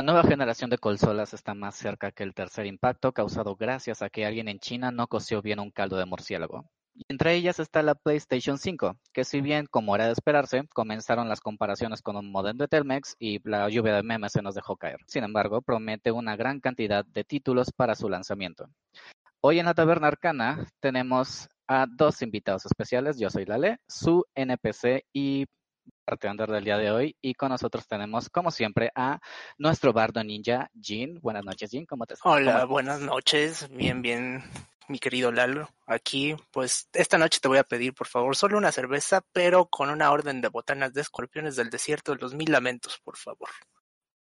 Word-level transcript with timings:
La 0.00 0.12
nueva 0.12 0.22
generación 0.22 0.70
de 0.70 0.78
consolas 0.78 1.34
está 1.34 1.52
más 1.52 1.74
cerca 1.74 2.10
que 2.10 2.22
el 2.22 2.32
tercer 2.32 2.64
impacto 2.64 3.12
causado 3.12 3.54
gracias 3.54 4.00
a 4.00 4.08
que 4.08 4.24
alguien 4.24 4.48
en 4.48 4.58
China 4.58 4.90
no 4.90 5.08
coció 5.08 5.42
bien 5.42 5.60
un 5.60 5.70
caldo 5.70 5.98
de 5.98 6.06
murciélago. 6.06 6.64
Y 6.94 7.02
entre 7.10 7.34
ellas 7.34 7.60
está 7.60 7.82
la 7.82 7.94
PlayStation 7.94 8.56
5, 8.56 8.96
que 9.12 9.24
si 9.24 9.42
bien, 9.42 9.66
como 9.66 9.94
era 9.94 10.06
de 10.06 10.12
esperarse, 10.12 10.66
comenzaron 10.72 11.28
las 11.28 11.42
comparaciones 11.42 12.00
con 12.00 12.16
un 12.16 12.32
modem 12.32 12.56
de 12.56 12.66
Telmex 12.66 13.14
y 13.18 13.46
la 13.46 13.68
lluvia 13.68 13.94
de 13.94 14.02
memes 14.02 14.32
se 14.32 14.40
nos 14.40 14.54
dejó 14.54 14.78
caer. 14.78 15.00
Sin 15.06 15.22
embargo, 15.22 15.60
promete 15.60 16.10
una 16.10 16.34
gran 16.34 16.60
cantidad 16.60 17.04
de 17.04 17.22
títulos 17.22 17.70
para 17.70 17.94
su 17.94 18.08
lanzamiento. 18.08 18.70
Hoy 19.42 19.58
en 19.58 19.66
la 19.66 19.74
Taberna 19.74 20.06
Arcana 20.06 20.66
tenemos 20.80 21.46
a 21.68 21.84
dos 21.86 22.22
invitados 22.22 22.64
especiales. 22.64 23.18
Yo 23.18 23.28
soy 23.28 23.44
Lale, 23.44 23.76
su 23.86 24.24
NPC 24.34 25.04
y 25.12 25.44
bartender 26.06 26.50
del 26.50 26.64
día 26.64 26.78
de 26.78 26.90
hoy. 26.90 27.16
Y 27.20 27.34
con 27.34 27.50
nosotros 27.50 27.86
tenemos, 27.86 28.28
como 28.28 28.50
siempre, 28.50 28.90
a 28.94 29.20
nuestro 29.58 29.92
bardo 29.92 30.22
ninja, 30.22 30.70
Jin. 30.80 31.18
Buenas 31.20 31.44
noches, 31.44 31.70
Jin. 31.70 31.86
¿Cómo 31.86 32.06
te 32.06 32.14
Hola, 32.24 32.64
buenas 32.64 33.00
noches. 33.00 33.68
Bien, 33.70 34.02
bien, 34.02 34.42
mi 34.88 34.98
querido 34.98 35.32
Lalo. 35.32 35.68
Aquí, 35.86 36.34
pues, 36.50 36.88
esta 36.92 37.18
noche 37.18 37.40
te 37.40 37.48
voy 37.48 37.58
a 37.58 37.64
pedir, 37.64 37.94
por 37.94 38.06
favor, 38.06 38.36
solo 38.36 38.58
una 38.58 38.72
cerveza, 38.72 39.22
pero 39.32 39.66
con 39.66 39.90
una 39.90 40.10
orden 40.10 40.40
de 40.40 40.48
botanas 40.48 40.92
de 40.92 41.00
escorpiones 41.00 41.56
del 41.56 41.70
desierto 41.70 42.12
de 42.12 42.18
los 42.18 42.34
mil 42.34 42.50
lamentos, 42.50 43.00
por 43.02 43.16
favor. 43.16 43.48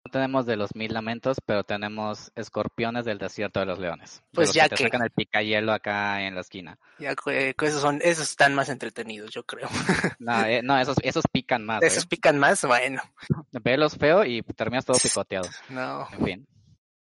No 0.07 0.11
tenemos 0.11 0.45
de 0.45 0.57
los 0.57 0.75
mil 0.75 0.93
lamentos, 0.93 1.39
pero 1.47 1.65
tenemos 1.65 2.31
escorpiones 2.35 3.07
del 3.07 3.17
desierto 3.19 3.61
de 3.61 3.67
los 3.67 3.79
leones. 3.79 4.23
Pues 4.33 4.49
los 4.49 4.55
ya 4.55 4.65
que 4.65 4.69
te 4.71 4.77
que- 4.77 4.83
sacan 4.85 5.03
el 5.03 5.11
picayelo 5.11 5.73
acá 5.73 6.21
en 6.23 6.35
la 6.35 6.43
esquina. 6.43 6.79
Ya 6.99 7.15
que 7.17 7.55
esos 7.63 7.81
son, 7.81 8.01
esos 8.03 8.29
están 8.29 8.55
más 8.55 8.69
entretenidos, 8.69 9.31
yo 9.31 9.45
creo. 9.45 9.69
No, 10.21 10.45
eh, 10.45 10.61
no 10.63 10.79
esos, 10.79 10.97
esos 11.03 11.25
pican 11.33 11.65
más. 11.65 11.83
Esos 11.83 12.05
¿eh? 12.05 12.07
pican 12.09 12.39
más, 12.39 12.63
bueno, 12.65 13.03
Velos 13.63 13.97
feo 13.97 14.25
y 14.25 14.43
terminas 14.43 14.85
todo 14.85 14.99
picoteado. 15.03 15.49
no. 15.71 16.07
En 16.13 16.25
fin. 16.25 16.47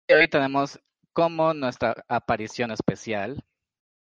Y 0.08 0.14
hoy 0.14 0.28
tenemos 0.28 0.80
como 1.14 1.54
nuestra 1.54 2.04
aparición 2.08 2.72
especial 2.72 3.44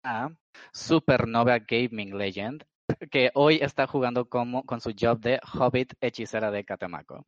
a 0.04 0.30
Supernova 0.74 1.58
Gaming 1.60 2.18
Legend, 2.18 2.64
que 3.10 3.32
hoy 3.34 3.58
está 3.62 3.88
jugando 3.88 4.30
como, 4.30 4.64
con 4.64 4.80
su 4.80 4.94
job 5.00 5.20
de 5.20 5.40
Hobbit 5.54 5.94
hechicera 6.02 6.52
de 6.52 6.64
Catemaco. 6.64 7.26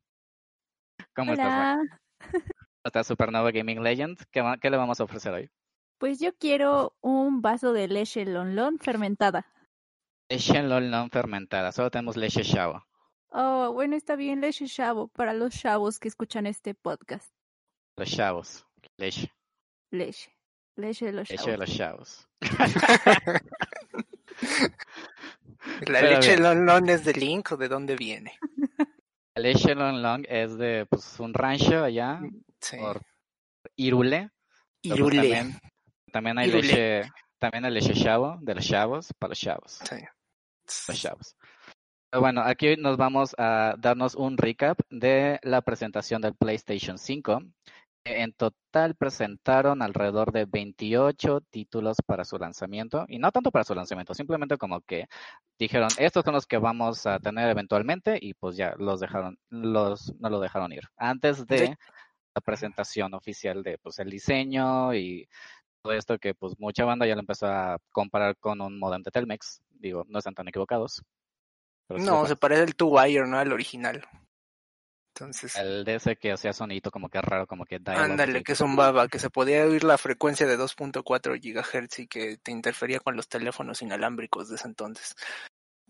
¿Cómo 1.18 1.34
estás? 1.34 1.80
Hola, 1.80 2.00
¿Cómo 2.22 2.86
estás, 2.86 3.08
Supernova 3.08 3.50
Gaming 3.52 3.82
Legend? 3.82 4.20
¿Qué, 4.30 4.70
le 4.70 4.78
vamos 4.78 5.00
a 5.00 5.04
ofrecer 5.04 5.34
hoy? 5.34 5.50
pues 5.98 6.20
yo 6.20 6.30
quiero 6.38 6.96
un 7.02 7.42
vaso 7.42 7.74
de 7.74 7.88
leche 7.88 8.24
lonlon 8.24 8.78
fermentada. 8.78 9.52
Leche 10.30 10.62
non 10.62 11.10
fermentada, 11.10 11.72
solo 11.72 11.90
tenemos 11.90 12.16
leche 12.16 12.44
chavo. 12.44 12.86
Oh, 13.32 13.72
bueno, 13.74 13.96
está 13.96 14.16
bien, 14.16 14.40
leche 14.42 14.68
chavo 14.68 15.08
para 15.08 15.34
los 15.34 15.56
chavos 15.56 15.98
que 15.98 16.08
escuchan 16.08 16.46
este 16.46 16.76
podcast. 16.76 17.34
Los 17.96 18.12
chavos. 18.12 18.68
Leche. 18.98 19.34
Leche, 19.90 20.32
leche 20.76 21.08
de 21.08 21.14
los 21.14 21.30
Leche 21.32 21.50
de 21.52 21.58
chavos. 21.58 21.68
los 21.68 21.78
chavos. 21.78 22.30
La 25.88 26.00
Pero 26.00 26.10
leche 26.12 26.30
bien. 26.36 26.44
lonlón 26.44 26.90
es 26.90 27.04
de 27.04 27.14
Link 27.14 27.52
o 27.54 27.58
de 27.58 27.68
dónde 27.68 27.96
viene. 27.96 28.38
Leche 29.38 29.76
long 29.76 30.26
es 30.28 30.58
de 30.58 30.86
pues, 30.90 31.20
un 31.20 31.34
rancho 31.34 31.84
allá 31.84 32.20
Sí. 32.60 32.78
por 32.78 33.02
Irule. 33.76 34.30
Pues, 34.84 34.98
Irule. 34.98 35.16
También, 35.18 35.60
también 36.12 36.38
hay 36.40 36.50
Irule. 36.50 36.68
leche, 36.68 37.12
también 37.40 37.66
hay 37.66 37.72
leche 37.72 37.94
chavo, 37.94 38.38
de 38.42 38.56
los 38.56 38.66
chavos, 38.66 39.14
para 39.20 39.30
los 39.30 39.40
chavos, 39.40 39.80
Sí. 39.84 39.96
los 40.88 41.00
chavos. 41.02 41.36
Pero 42.10 42.22
bueno, 42.22 42.42
aquí 42.42 42.76
nos 42.78 42.96
vamos 42.98 43.36
a 43.38 43.76
darnos 43.78 44.16
un 44.16 44.38
recap 44.38 44.80
de 44.90 45.40
la 45.44 45.62
presentación 45.62 46.22
del 46.22 46.36
PlayStation 46.36 46.98
5. 46.98 47.42
En 48.10 48.34
total 48.34 48.96
presentaron 48.96 49.82
alrededor 49.82 50.32
de 50.32 50.46
28 50.46 51.42
títulos 51.50 51.98
para 52.06 52.24
su 52.26 52.38
lanzamiento, 52.38 53.06
y 53.08 53.20
no 53.20 53.32
tanto 53.32 53.52
para 53.52 53.64
su 53.66 53.76
lanzamiento, 53.76 54.14
simplemente 54.14 54.58
como 54.58 54.82
que 54.82 55.08
dijeron, 55.60 55.90
estos 55.98 56.24
son 56.24 56.34
los 56.34 56.46
que 56.46 56.58
vamos 56.58 57.06
a 57.06 57.20
tener 57.20 57.50
eventualmente, 57.50 58.18
y 58.22 58.34
pues 58.34 58.56
ya 58.56 58.76
los 58.78 59.00
dejaron, 59.00 59.38
los, 59.50 60.14
no 60.20 60.30
lo 60.30 60.40
dejaron 60.40 60.72
ir. 60.72 60.84
Antes 60.96 61.46
de 61.48 61.68
Sí. 61.68 61.74
la 62.36 62.42
presentación 62.42 63.14
oficial 63.14 63.64
de 63.64 63.78
pues 63.80 64.00
el 64.00 64.10
diseño 64.10 64.94
y 64.94 65.28
todo 65.82 65.94
esto 65.94 66.18
que 66.20 66.34
pues 66.34 66.54
mucha 66.60 66.86
banda 66.86 67.06
ya 67.08 67.16
lo 67.16 67.22
empezó 67.22 67.48
a 67.48 67.78
comparar 67.92 68.38
con 68.38 68.62
un 68.62 68.78
modem 68.80 69.02
de 69.04 69.12
Telmex, 69.12 69.62
digo, 69.70 70.04
no 70.08 70.20
están 70.20 70.36
tan 70.36 70.48
equivocados. 70.48 71.04
Sí 71.90 71.96
No, 72.04 72.26
se 72.28 72.36
parece 72.36 72.64
el 72.64 72.76
Two 72.76 72.90
Wire, 72.90 73.28
¿no? 73.28 73.38
Al 73.38 73.52
original. 73.52 74.04
Entonces, 75.20 75.56
el 75.56 75.84
de 75.84 75.96
ese 75.96 76.16
que 76.16 76.32
hacía 76.32 76.54
sonito 76.54 76.92
como 76.92 77.10
que 77.10 77.20
raro, 77.22 77.48
como 77.48 77.66
que 77.66 77.80
ándale, 77.86 78.44
que 78.44 78.54
zumbaba, 78.54 79.08
que 79.08 79.18
se 79.18 79.32
podía 79.32 79.66
oír 79.66 79.84
la 79.84 79.98
frecuencia 79.98 80.46
de 80.46 80.58
2.4 80.58 81.36
GHz 81.42 82.00
y 82.00 82.08
que 82.08 82.38
te 82.38 82.52
interfería 82.52 83.00
con 83.00 83.16
los 83.16 83.28
teléfonos 83.28 83.82
inalámbricos 83.82 84.50
de 84.50 84.56
ese 84.58 84.68
entonces. 84.68 85.16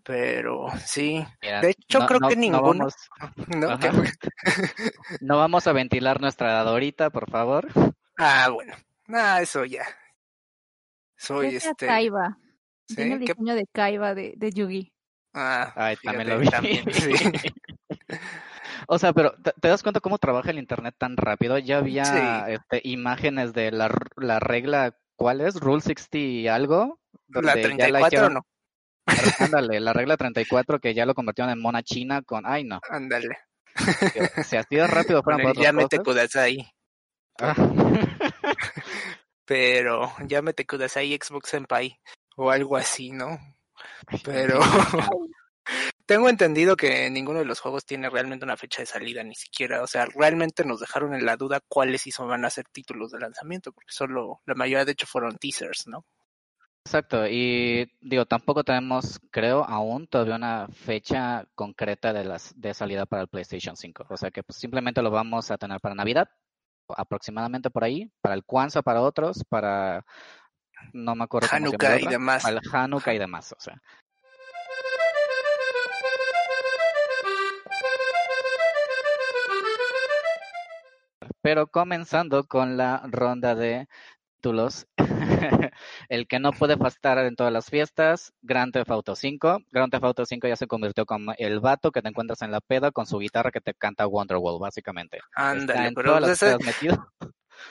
Pero 0.03 0.67
sí, 0.85 1.25
Mira, 1.41 1.59
de 1.59 1.71
hecho, 1.71 1.99
creo 2.07 2.19
que 2.29 2.35
no 2.37 2.41
ninguno. 2.41 2.61
vamos, 2.87 2.95
¿no? 3.49 3.77
Fue- 3.77 4.11
no 5.19 5.37
vamos 5.37 5.67
a 5.67 5.73
ventilar 5.73 6.21
nuestra 6.21 6.49
edad 6.51 6.67
ahorita, 6.69 7.09
por 7.09 7.29
favor. 7.29 7.67
Ah, 8.17 8.47
bueno. 8.53 8.73
Ah, 9.09 9.41
eso 9.41 9.65
ya. 9.65 9.85
Soy 11.17 11.55
este. 11.55 11.85
Kaiba. 11.85 12.37
¿sí? 12.87 12.95
Tiene 12.95 13.15
el 13.15 13.19
¿Qué- 13.19 13.33
diseño 13.33 13.55
de 13.55 13.65
Kaiba 13.73 14.15
de, 14.15 14.33
de 14.37 14.51
Yugi. 14.53 14.93
Ah, 15.33 15.73
Ay, 15.75 15.97
también 15.97 16.29
lo 16.29 16.39
vi. 16.39 16.49
también, 16.49 16.85
sí. 16.93 17.11
O 18.87 18.97
sea, 18.99 19.13
pero 19.13 19.33
¿te, 19.43 19.51
te 19.59 19.67
das 19.67 19.83
cuenta 19.83 19.99
cómo 19.99 20.17
trabaja 20.17 20.49
el 20.51 20.59
internet 20.59 20.95
tan 20.97 21.17
rápido? 21.17 21.57
Ya 21.57 21.77
había 21.79 22.05
Sí. 22.05 22.53
este, 22.53 22.81
imágenes 22.87 23.53
de 23.53 23.71
la, 23.71 23.89
la 24.15 24.39
regla, 24.39 24.95
¿cuál 25.15 25.41
es? 25.41 25.55
Rule 25.59 25.81
60 25.81 26.17
y 26.17 26.47
algo. 26.47 26.99
La 27.27 27.41
donde 27.53 27.61
ya 27.61 27.67
34 27.67 28.07
hicieron- 28.07 28.33
no. 28.33 28.41
Ándale, 29.39 29.79
la 29.79 29.93
regla 29.93 30.17
34 30.17 30.79
que 30.79 30.93
ya 30.93 31.05
lo 31.05 31.13
convirtieron 31.15 31.51
en 31.51 31.61
mona 31.61 31.83
china 31.83 32.21
con, 32.23 32.45
ay 32.45 32.63
no, 32.65 32.79
Ándale. 32.89 33.37
si 34.43 34.57
así 34.57 34.75
de 34.75 34.87
rápido 34.87 35.21
fueran 35.23 35.41
el 35.41 35.53
ya 35.53 35.69
otras 35.69 35.73
mete 35.75 35.97
cosas. 35.99 36.03
Kudasai. 36.31 36.71
Ah. 37.39 37.55
Pero 39.45 40.11
ya 40.25 40.41
mete 40.41 40.65
Kudasai 40.65 41.17
Xbox 41.21 41.49
Senpai. 41.49 41.99
O 42.35 42.51
algo 42.51 42.75
así, 42.77 43.11
¿no? 43.11 43.37
Pero 44.23 44.59
tengo 46.07 46.29
entendido 46.29 46.75
que 46.77 47.09
ninguno 47.11 47.39
de 47.39 47.45
los 47.45 47.59
juegos 47.59 47.85
tiene 47.85 48.09
realmente 48.09 48.45
una 48.45 48.57
fecha 48.57 48.81
de 48.81 48.87
salida, 48.87 49.23
ni 49.23 49.35
siquiera. 49.35 49.83
O 49.83 49.87
sea, 49.87 50.05
realmente 50.05 50.65
nos 50.65 50.79
dejaron 50.79 51.13
en 51.13 51.25
la 51.25 51.35
duda 51.35 51.59
cuáles 51.67 52.01
sí 52.01 52.11
son- 52.11 52.29
van 52.29 52.45
a 52.45 52.49
ser 52.49 52.65
títulos 52.71 53.11
de 53.11 53.19
lanzamiento, 53.19 53.71
porque 53.73 53.91
solo 53.91 54.41
la 54.45 54.55
mayoría 54.55 54.85
de 54.85 54.93
hecho 54.93 55.05
fueron 55.05 55.37
teasers, 55.37 55.85
¿no? 55.87 56.05
Exacto, 56.85 57.27
y 57.27 57.91
digo, 57.99 58.25
tampoco 58.25 58.63
tenemos, 58.63 59.19
creo, 59.29 59.65
aún 59.65 60.07
todavía 60.07 60.37
una 60.37 60.69
fecha 60.69 61.45
concreta 61.53 62.13
de 62.13 62.23
las 62.23 62.53
de 62.59 62.73
salida 62.73 63.05
para 63.05 63.23
el 63.23 63.27
PlayStation 63.27 63.75
5. 63.75 64.05
O 64.09 64.15
sea 64.15 64.31
que 64.31 64.41
pues, 64.41 64.57
simplemente 64.57 65.01
lo 65.01 65.11
vamos 65.11 65.51
a 65.51 65.57
tener 65.57 65.81
para 65.81 65.95
Navidad, 65.95 66.29
aproximadamente 66.87 67.69
por 67.69 67.83
ahí, 67.83 68.09
para 68.21 68.35
el 68.35 68.45
Kwanzaa 68.45 68.83
para 68.83 69.01
otros, 69.01 69.43
para 69.49 70.05
no 70.93 71.15
me 71.15 71.25
acuerdo 71.25 71.49
Hanukkah 71.51 71.99
y 71.99 72.07
demás. 72.07 72.45
Al 72.45 72.61
Hanukkah 72.71 73.13
y 73.13 73.17
demás, 73.17 73.51
o 73.51 73.59
sea. 73.59 73.81
Pero 81.47 81.67
comenzando 81.67 82.45
con 82.45 82.75
la 82.75 83.03
ronda 83.05 83.55
de 83.55 83.87
títulos, 84.35 84.85
el 86.09 86.27
que 86.27 86.39
no 86.39 86.51
puede 86.51 86.75
faltar 86.75 87.19
en 87.19 87.37
todas 87.37 87.53
las 87.53 87.69
fiestas, 87.69 88.33
Grand 88.41 88.73
Theft 88.73 88.91
Auto 88.91 89.15
5. 89.15 89.59
Grand 89.71 89.89
Theft 89.89 90.03
Auto 90.03 90.25
5 90.25 90.45
ya 90.49 90.57
se 90.57 90.67
convirtió 90.67 91.05
como 91.05 91.31
el 91.37 91.61
vato 91.61 91.93
que 91.93 92.01
te 92.01 92.09
encuentras 92.09 92.41
en 92.41 92.51
la 92.51 92.59
peda 92.59 92.91
con 92.91 93.05
su 93.05 93.17
guitarra 93.19 93.49
que 93.51 93.61
te 93.61 93.73
canta 93.73 94.05
Wonderwall, 94.07 94.59
básicamente. 94.59 95.21
Ándale, 95.35 95.93
pero 95.93 96.19
pues 96.19 96.31
ese, 96.43 96.57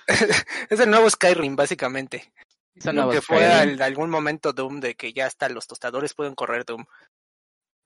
es 0.70 0.80
el 0.80 0.88
nuevo 0.88 1.10
Skyrim, 1.10 1.54
básicamente. 1.54 2.32
Hizo 2.76 2.94
Lo 2.94 3.02
nuevo 3.02 3.10
que 3.10 3.20
fue 3.20 3.44
al- 3.44 3.82
algún 3.82 4.08
momento 4.08 4.54
Doom 4.54 4.80
de 4.80 4.94
que 4.94 5.12
ya 5.12 5.26
hasta 5.26 5.50
los 5.50 5.66
tostadores 5.66 6.14
pueden 6.14 6.34
correr 6.34 6.64
Doom. 6.64 6.86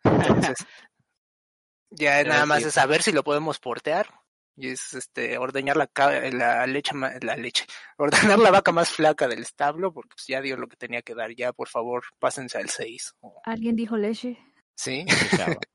Entonces, 0.05 0.55
ya 1.91 2.23
nada 2.23 2.47
más 2.47 2.63
es 2.63 2.75
saber 2.75 3.03
si 3.03 3.11
lo 3.11 3.25
podemos 3.25 3.59
portear. 3.59 4.20
Y 4.61 4.69
es 4.69 4.93
este 4.93 5.39
ordeñar 5.39 5.77
la, 5.77 5.89
la 6.33 6.67
leche 6.67 6.93
la 7.23 7.37
leche, 7.37 7.65
ordenar 7.97 8.39
la 8.39 8.51
vaca 8.51 8.73
más 8.73 8.91
flaca 8.91 9.27
del 9.27 9.41
establo, 9.41 9.93
porque 9.93 10.11
pues, 10.15 10.27
ya 10.27 10.43
dio 10.43 10.57
lo 10.57 10.69
que 10.69 10.77
tenía 10.77 11.01
que 11.03 11.15
dar. 11.15 11.35
Ya, 11.35 11.53
por 11.53 11.69
favor, 11.69 12.03
pásense 12.19 12.59
al 12.59 12.69
6. 12.69 13.15
¿Alguien 13.45 13.77
dijo 13.77 13.97
leche? 13.97 14.39
Sí. 14.75 15.07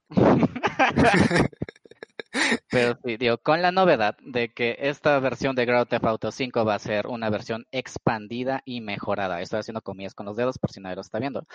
Pero 2.69 2.99
sí, 3.03 3.17
digo, 3.17 3.37
con 3.37 3.61
la 3.61 3.71
novedad 3.71 4.17
de 4.21 4.53
que 4.53 4.75
esta 4.79 5.17
versión 5.19 5.55
de 5.55 5.65
Grand 5.65 5.87
Theft 5.87 6.05
Auto 6.05 6.31
5 6.31 6.65
va 6.65 6.75
a 6.75 6.79
ser 6.79 7.07
una 7.07 7.29
versión 7.29 7.65
expandida 7.71 8.61
y 8.65 8.81
mejorada. 8.81 9.41
Estoy 9.41 9.61
haciendo 9.61 9.81
comillas 9.81 10.13
con 10.13 10.25
los 10.25 10.35
dedos 10.35 10.59
por 10.59 10.71
si 10.71 10.81
nadie 10.81 10.95
lo 10.95 11.01
está 11.01 11.19
viendo. 11.19 11.47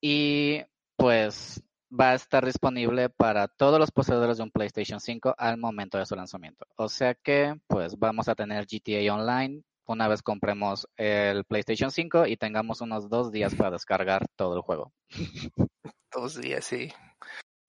Y 0.00 0.62
pues 0.96 1.62
va 1.92 2.10
a 2.10 2.14
estar 2.14 2.44
disponible 2.44 3.10
para 3.10 3.48
todos 3.48 3.78
los 3.78 3.90
poseedores 3.90 4.38
de 4.38 4.44
un 4.44 4.50
PlayStation 4.50 5.00
5 5.00 5.34
al 5.36 5.58
momento 5.58 5.98
de 5.98 6.06
su 6.06 6.16
lanzamiento. 6.16 6.66
O 6.76 6.88
sea 6.88 7.14
que, 7.14 7.54
pues, 7.66 7.98
vamos 7.98 8.28
a 8.28 8.34
tener 8.34 8.66
GTA 8.66 9.14
Online 9.14 9.62
una 9.84 10.08
vez 10.08 10.22
compremos 10.22 10.88
el 10.96 11.44
PlayStation 11.44 11.90
5 11.90 12.26
y 12.26 12.36
tengamos 12.36 12.80
unos 12.80 13.08
dos 13.08 13.32
días 13.32 13.54
para 13.54 13.72
descargar 13.72 14.26
todo 14.36 14.56
el 14.56 14.62
juego. 14.62 14.92
Dos 16.14 16.38
días, 16.38 16.66
sí. 16.66 16.92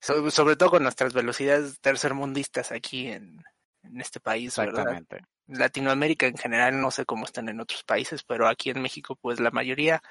sobre 0.00 0.56
todo 0.56 0.68
con 0.68 0.82
nuestras 0.82 1.14
velocidades 1.14 1.80
tercermundistas 1.80 2.72
aquí 2.72 3.06
en, 3.06 3.42
en 3.82 4.00
este 4.02 4.20
país, 4.20 4.58
Exactamente. 4.58 5.22
Latinoamérica 5.46 6.26
en 6.26 6.36
general, 6.36 6.78
no 6.78 6.90
sé 6.90 7.06
cómo 7.06 7.24
están 7.24 7.48
en 7.48 7.60
otros 7.60 7.84
países, 7.84 8.22
pero 8.22 8.46
aquí 8.46 8.68
en 8.68 8.82
México, 8.82 9.16
pues 9.16 9.40
la 9.40 9.50
mayoría 9.50 10.02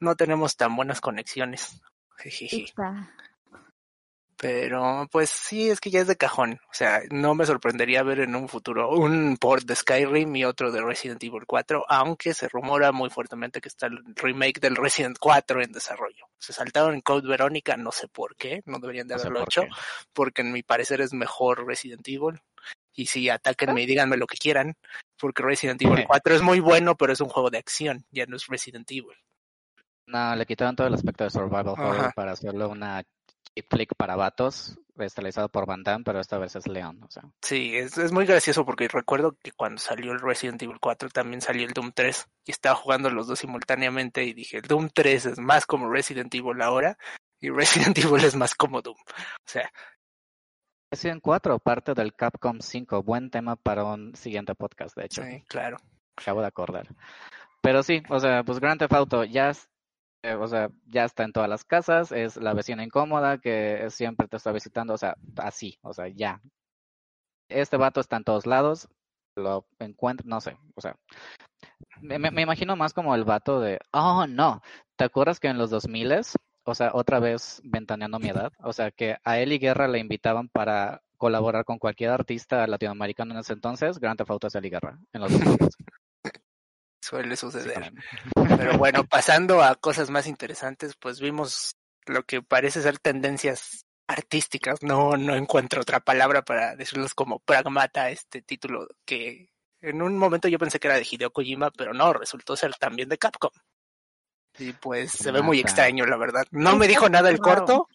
no 0.00 0.16
tenemos 0.16 0.56
tan 0.56 0.74
buenas 0.74 1.02
conexiones. 1.02 1.82
Pero 4.40 5.06
pues 5.12 5.28
sí, 5.28 5.68
es 5.68 5.80
que 5.80 5.90
ya 5.90 6.00
es 6.00 6.06
de 6.06 6.16
cajón. 6.16 6.58
O 6.70 6.72
sea, 6.72 7.02
no 7.10 7.34
me 7.34 7.44
sorprendería 7.44 8.02
ver 8.02 8.20
en 8.20 8.34
un 8.34 8.48
futuro 8.48 8.88
un 8.88 9.36
port 9.36 9.64
de 9.64 9.76
Skyrim 9.76 10.34
y 10.34 10.46
otro 10.46 10.72
de 10.72 10.80
Resident 10.80 11.22
Evil 11.22 11.44
4, 11.46 11.84
aunque 11.86 12.32
se 12.32 12.48
rumora 12.48 12.90
muy 12.90 13.10
fuertemente 13.10 13.60
que 13.60 13.68
está 13.68 13.88
el 13.88 13.98
remake 14.16 14.58
del 14.58 14.76
Resident 14.76 15.18
4 15.20 15.62
en 15.62 15.72
desarrollo. 15.72 16.24
Se 16.38 16.54
saltaron 16.54 16.94
en 16.94 17.02
Code 17.02 17.28
Verónica, 17.28 17.76
no 17.76 17.92
sé 17.92 18.08
por 18.08 18.34
qué, 18.34 18.62
no 18.64 18.78
deberían 18.78 19.08
de 19.08 19.14
haberlo 19.14 19.42
hecho, 19.42 19.64
porque 20.14 20.40
en 20.40 20.52
mi 20.52 20.62
parecer 20.62 21.02
es 21.02 21.12
mejor 21.12 21.66
Resident 21.66 22.08
Evil. 22.08 22.40
Y 22.94 23.06
sí, 23.06 23.28
atáquenme 23.28 23.82
y 23.82 23.86
díganme 23.86 24.16
lo 24.16 24.26
que 24.26 24.38
quieran, 24.38 24.74
porque 25.18 25.42
Resident 25.42 25.82
Evil 25.82 26.06
4 26.06 26.34
es 26.34 26.40
muy 26.40 26.60
bueno, 26.60 26.96
pero 26.96 27.12
es 27.12 27.20
un 27.20 27.28
juego 27.28 27.50
de 27.50 27.58
acción, 27.58 28.06
ya 28.10 28.24
no 28.24 28.36
es 28.36 28.46
Resident 28.46 28.90
Evil. 28.90 29.16
No, 30.06 30.34
le 30.34 30.46
quitaron 30.46 30.74
todo 30.74 30.86
el 30.86 30.94
aspecto 30.94 31.24
de 31.24 31.30
survival 31.30 31.68
horror 31.68 32.12
para 32.14 32.32
hacerlo 32.32 32.68
una 32.70 33.04
flick 33.68 33.94
para 33.96 34.16
vatos, 34.16 34.78
estalizado 34.98 35.48
por 35.48 35.66
Van 35.66 35.82
Damme, 35.82 36.04
pero 36.04 36.20
esta 36.20 36.38
vez 36.38 36.56
es 36.56 36.66
León, 36.66 37.02
o 37.02 37.10
sea. 37.10 37.24
Sí, 37.42 37.76
es, 37.76 37.98
es 37.98 38.12
muy 38.12 38.26
gracioso 38.26 38.64
porque 38.64 38.88
recuerdo 38.88 39.36
que 39.42 39.52
cuando 39.52 39.80
salió 39.80 40.12
el 40.12 40.20
Resident 40.20 40.62
Evil 40.62 40.78
4 40.80 41.10
también 41.10 41.40
salió 41.40 41.66
el 41.66 41.72
Doom 41.72 41.92
3 41.94 42.26
y 42.46 42.50
estaba 42.50 42.76
jugando 42.76 43.10
los 43.10 43.26
dos 43.26 43.38
simultáneamente 43.38 44.24
y 44.24 44.32
dije, 44.32 44.58
el 44.58 44.62
Doom 44.62 44.90
3 44.92 45.26
es 45.26 45.38
más 45.38 45.66
como 45.66 45.90
Resident 45.90 46.34
Evil 46.34 46.62
ahora 46.62 46.96
y 47.40 47.50
Resident 47.50 47.98
Evil 47.98 48.24
es 48.24 48.36
más 48.36 48.54
como 48.54 48.82
Doom. 48.82 48.96
O 48.98 49.46
sea, 49.46 49.70
Resident 50.90 51.22
4, 51.22 51.58
parte 51.60 51.94
del 51.94 52.14
Capcom 52.14 52.60
5, 52.60 53.02
buen 53.02 53.30
tema 53.30 53.56
para 53.56 53.84
un 53.84 54.14
siguiente 54.14 54.54
podcast, 54.54 54.96
de 54.96 55.04
hecho. 55.04 55.22
Sí, 55.22 55.44
claro. 55.48 55.76
Acabo 56.16 56.40
de 56.40 56.48
acordar. 56.48 56.88
Pero 57.62 57.82
sí, 57.82 58.02
o 58.08 58.18
sea, 58.18 58.42
pues 58.42 58.58
Grand 58.58 58.78
Theft 58.78 58.92
Auto 58.94 59.24
ya 59.24 59.52
eh, 60.22 60.34
o 60.34 60.46
sea, 60.46 60.70
ya 60.86 61.04
está 61.04 61.24
en 61.24 61.32
todas 61.32 61.48
las 61.48 61.64
casas, 61.64 62.12
es 62.12 62.36
la 62.36 62.54
vecina 62.54 62.84
incómoda 62.84 63.38
que 63.38 63.86
siempre 63.90 64.28
te 64.28 64.36
está 64.36 64.52
visitando, 64.52 64.94
o 64.94 64.98
sea, 64.98 65.14
así, 65.36 65.78
o 65.82 65.92
sea, 65.94 66.08
ya. 66.08 66.40
Este 67.48 67.76
vato 67.76 68.00
está 68.00 68.16
en 68.16 68.24
todos 68.24 68.46
lados, 68.46 68.88
lo 69.36 69.66
encuentro, 69.78 70.26
no 70.28 70.40
sé, 70.40 70.56
o 70.74 70.80
sea, 70.80 70.96
me, 72.00 72.18
me, 72.18 72.42
imagino 72.42 72.76
más 72.76 72.92
como 72.92 73.14
el 73.14 73.24
vato 73.24 73.60
de, 73.60 73.78
oh, 73.92 74.26
no, 74.26 74.60
¿te 74.96 75.04
acuerdas 75.04 75.40
que 75.40 75.48
en 75.48 75.58
los 75.58 75.70
2000 75.70 76.12
o 76.64 76.74
sea, 76.74 76.90
otra 76.94 77.18
vez 77.20 77.60
ventaneando 77.64 78.18
mi 78.18 78.28
edad, 78.28 78.52
o 78.62 78.72
sea, 78.72 78.90
que 78.90 79.16
a 79.24 79.38
él 79.38 79.52
y 79.52 79.58
Guerra 79.58 79.88
le 79.88 79.98
invitaban 79.98 80.48
para 80.48 81.02
colaborar 81.16 81.64
con 81.64 81.78
cualquier 81.78 82.10
artista 82.10 82.66
latinoamericano 82.66 83.32
en 83.34 83.40
ese 83.40 83.54
entonces, 83.54 83.98
Grand 83.98 84.18
Theft 84.18 84.30
Auto 84.30 84.46
es 84.46 84.54
Eli 84.54 84.70
Guerra, 84.70 84.98
en 85.12 85.20
los 85.22 85.32
2000 85.32 85.58
suele 87.00 87.36
suceder. 87.36 87.92
Pero 88.34 88.78
bueno, 88.78 89.04
pasando 89.04 89.62
a 89.62 89.74
cosas 89.74 90.10
más 90.10 90.26
interesantes, 90.26 90.94
pues 90.96 91.20
vimos 91.20 91.76
lo 92.06 92.24
que 92.24 92.42
parece 92.42 92.82
ser 92.82 92.98
tendencias 92.98 93.86
artísticas. 94.06 94.82
No, 94.82 95.16
no 95.16 95.34
encuentro 95.34 95.82
otra 95.82 96.00
palabra 96.00 96.42
para 96.42 96.76
decirlos 96.76 97.14
como 97.14 97.38
pragmata, 97.40 98.10
este 98.10 98.42
título 98.42 98.86
que 99.04 99.50
en 99.80 100.02
un 100.02 100.18
momento 100.18 100.48
yo 100.48 100.58
pensé 100.58 100.78
que 100.78 100.88
era 100.88 100.96
de 100.96 101.06
Hideo 101.10 101.32
Kojima, 101.32 101.70
pero 101.70 101.94
no, 101.94 102.12
resultó 102.12 102.56
ser 102.56 102.74
también 102.76 103.08
de 103.08 103.18
Capcom. 103.18 103.50
Y 104.58 104.72
pues 104.72 105.12
se 105.12 105.30
ve 105.30 105.42
muy 105.42 105.60
extraño, 105.60 106.04
la 106.04 106.16
verdad. 106.16 106.44
No 106.50 106.76
me 106.76 106.88
dijo 106.88 107.08
nada 107.08 107.30
el 107.30 107.38
corto. 107.38 107.88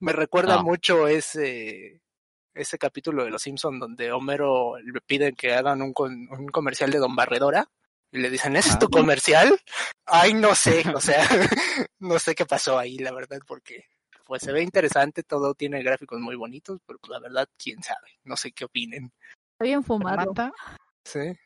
Me 0.00 0.12
recuerda 0.12 0.62
mucho 0.62 1.08
ese 1.08 2.00
ese 2.52 2.78
capítulo 2.78 3.24
de 3.24 3.30
Los 3.30 3.42
Simpson 3.42 3.80
donde 3.80 4.12
Homero 4.12 4.78
le 4.78 5.00
piden 5.00 5.34
que 5.34 5.54
hagan 5.54 5.82
un, 5.82 5.92
un 5.96 6.46
comercial 6.52 6.92
de 6.92 6.98
Don 6.98 7.16
Barredora 7.16 7.68
y 8.14 8.18
le 8.20 8.30
dicen, 8.30 8.54
¿ese 8.54 8.70
es 8.70 8.78
tu 8.78 8.88
comercial? 8.88 9.58
Ay, 10.06 10.34
no 10.34 10.54
sé, 10.54 10.84
o 10.94 11.00
sea, 11.00 11.18
no 11.98 12.20
sé 12.20 12.36
qué 12.36 12.46
pasó 12.46 12.78
ahí, 12.78 12.96
la 12.98 13.12
verdad, 13.12 13.40
porque 13.44 13.86
pues 14.24 14.42
se 14.42 14.52
ve 14.52 14.62
interesante, 14.62 15.24
todo 15.24 15.54
tiene 15.54 15.82
gráficos 15.82 16.20
muy 16.20 16.36
bonitos, 16.36 16.80
pero 16.86 17.00
pues, 17.00 17.10
la 17.10 17.18
verdad, 17.18 17.48
quién 17.58 17.82
sabe, 17.82 18.08
no 18.22 18.36
sé 18.36 18.52
qué 18.52 18.66
opinen. 18.66 19.12
Está 19.54 19.64
bien 19.64 19.82
fumado. 19.82 20.32
Pragmata, 20.32 20.52
sí. 21.04 21.36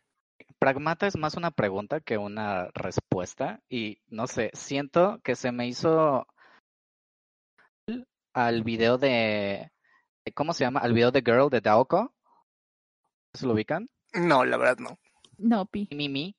Pragmata 0.58 1.06
es 1.06 1.16
más 1.16 1.36
una 1.36 1.50
pregunta 1.50 2.00
que 2.00 2.18
una 2.18 2.68
respuesta 2.74 3.62
y 3.70 4.02
no 4.08 4.26
sé, 4.26 4.50
siento 4.52 5.20
que 5.24 5.36
se 5.36 5.52
me 5.52 5.66
hizo 5.68 6.26
al 8.34 8.62
video 8.62 8.98
de, 8.98 9.72
¿cómo 10.34 10.52
se 10.52 10.64
llama? 10.64 10.80
Al 10.80 10.92
video 10.92 11.12
de 11.12 11.22
Girl 11.22 11.48
de 11.48 11.62
Daoko. 11.62 12.14
¿Se 13.32 13.46
lo 13.46 13.54
ubican? 13.54 13.88
No, 14.12 14.44
la 14.44 14.58
verdad 14.58 14.76
no. 14.78 14.98
No, 15.38 15.64
Pi. 15.64 15.88
Mimi. 15.92 16.37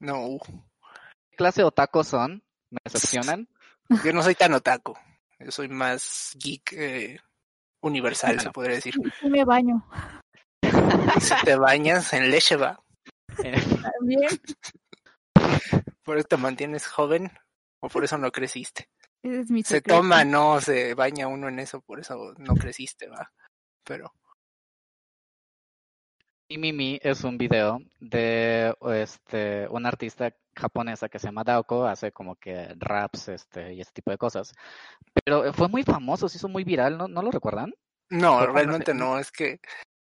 No. 0.00 0.38
¿Qué 1.30 1.36
clase 1.36 1.60
de 1.60 1.66
otaku 1.66 2.02
son? 2.02 2.42
¿Me 2.70 2.78
decepcionan? 2.84 3.48
Yo 4.04 4.12
no 4.12 4.22
soy 4.22 4.34
tan 4.34 4.54
otaku. 4.54 4.94
Yo 5.38 5.50
soy 5.50 5.68
más 5.68 6.36
geek 6.38 6.72
eh, 6.72 7.20
universal, 7.82 8.40
se 8.40 8.50
podría 8.50 8.76
decir. 8.76 8.94
Y 9.22 9.30
me 9.30 9.44
baño. 9.44 9.86
Si 11.20 11.34
te 11.44 11.56
bañas 11.56 12.12
en 12.12 12.30
leche, 12.30 12.56
va. 12.56 12.78
También. 13.36 14.28
¿Por 16.04 16.18
eso 16.18 16.28
te 16.28 16.36
mantienes 16.36 16.86
joven 16.86 17.30
o 17.80 17.88
por 17.88 18.04
eso 18.04 18.18
no 18.18 18.30
creciste? 18.30 18.88
es 19.22 19.50
mi 19.50 19.62
se 19.62 19.80
toma, 19.82 20.24
no, 20.24 20.60
se 20.60 20.94
baña 20.94 21.26
uno 21.26 21.48
en 21.48 21.58
eso, 21.58 21.80
por 21.80 22.00
eso 22.00 22.34
no 22.38 22.54
creciste, 22.54 23.08
va. 23.08 23.32
Pero 23.84 24.12
Mimi 26.58 26.98
es 27.02 27.24
un 27.24 27.38
video 27.38 27.80
de 28.00 28.74
este 28.94 29.68
una 29.68 29.88
artista 29.88 30.34
japonesa 30.54 31.08
que 31.08 31.18
se 31.18 31.28
llama 31.28 31.44
Daoko, 31.44 31.86
hace 31.86 32.12
como 32.12 32.36
que 32.36 32.74
raps 32.76 33.28
este 33.28 33.74
y 33.74 33.80
ese 33.80 33.92
tipo 33.92 34.10
de 34.10 34.18
cosas. 34.18 34.52
Pero 35.24 35.52
fue 35.52 35.68
muy 35.68 35.82
famoso, 35.84 36.28
se 36.28 36.38
hizo 36.38 36.48
muy 36.48 36.64
viral, 36.64 36.98
¿no, 36.98 37.08
¿no 37.08 37.22
lo 37.22 37.30
recuerdan? 37.30 37.72
No, 38.10 38.44
realmente 38.46 38.92
no, 38.92 39.18
es 39.18 39.30
que 39.30 39.60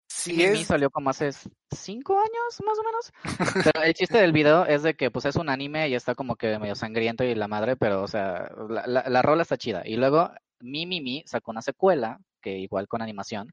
sí 0.10 0.34
Mimi 0.34 0.64
salió 0.64 0.90
como 0.90 1.12
hace 1.12 1.30
cinco 1.72 2.18
años 2.18 2.62
más 2.66 2.80
o 2.80 2.84
menos. 2.84 3.64
Pero 3.64 3.84
el 3.84 3.94
chiste 3.94 4.18
del 4.18 4.32
video 4.32 4.66
es 4.66 4.84
de 4.84 4.96
que 4.96 5.12
pues 5.12 5.26
es 5.26 5.36
un 5.36 5.50
anime 5.50 5.90
y 5.90 5.96
está 5.96 6.16
como 6.16 6.36
que 6.36 6.58
medio 6.58 6.76
sangriento 6.76 7.24
y 7.24 7.36
la 7.36 7.48
madre, 7.48 7.76
pero 7.76 8.02
o 8.02 8.08
sea, 8.08 8.52
la, 8.68 8.88
la, 8.88 9.04
la 9.08 9.22
rola 9.22 9.44
está 9.44 9.58
chida. 9.58 9.84
Y 9.86 9.96
luego 9.96 10.32
Mimi 10.60 11.24
sacó 11.28 11.52
una 11.52 11.62
secuela, 11.62 12.20
que 12.42 12.58
igual 12.58 12.88
con 12.88 13.04
animación, 13.04 13.52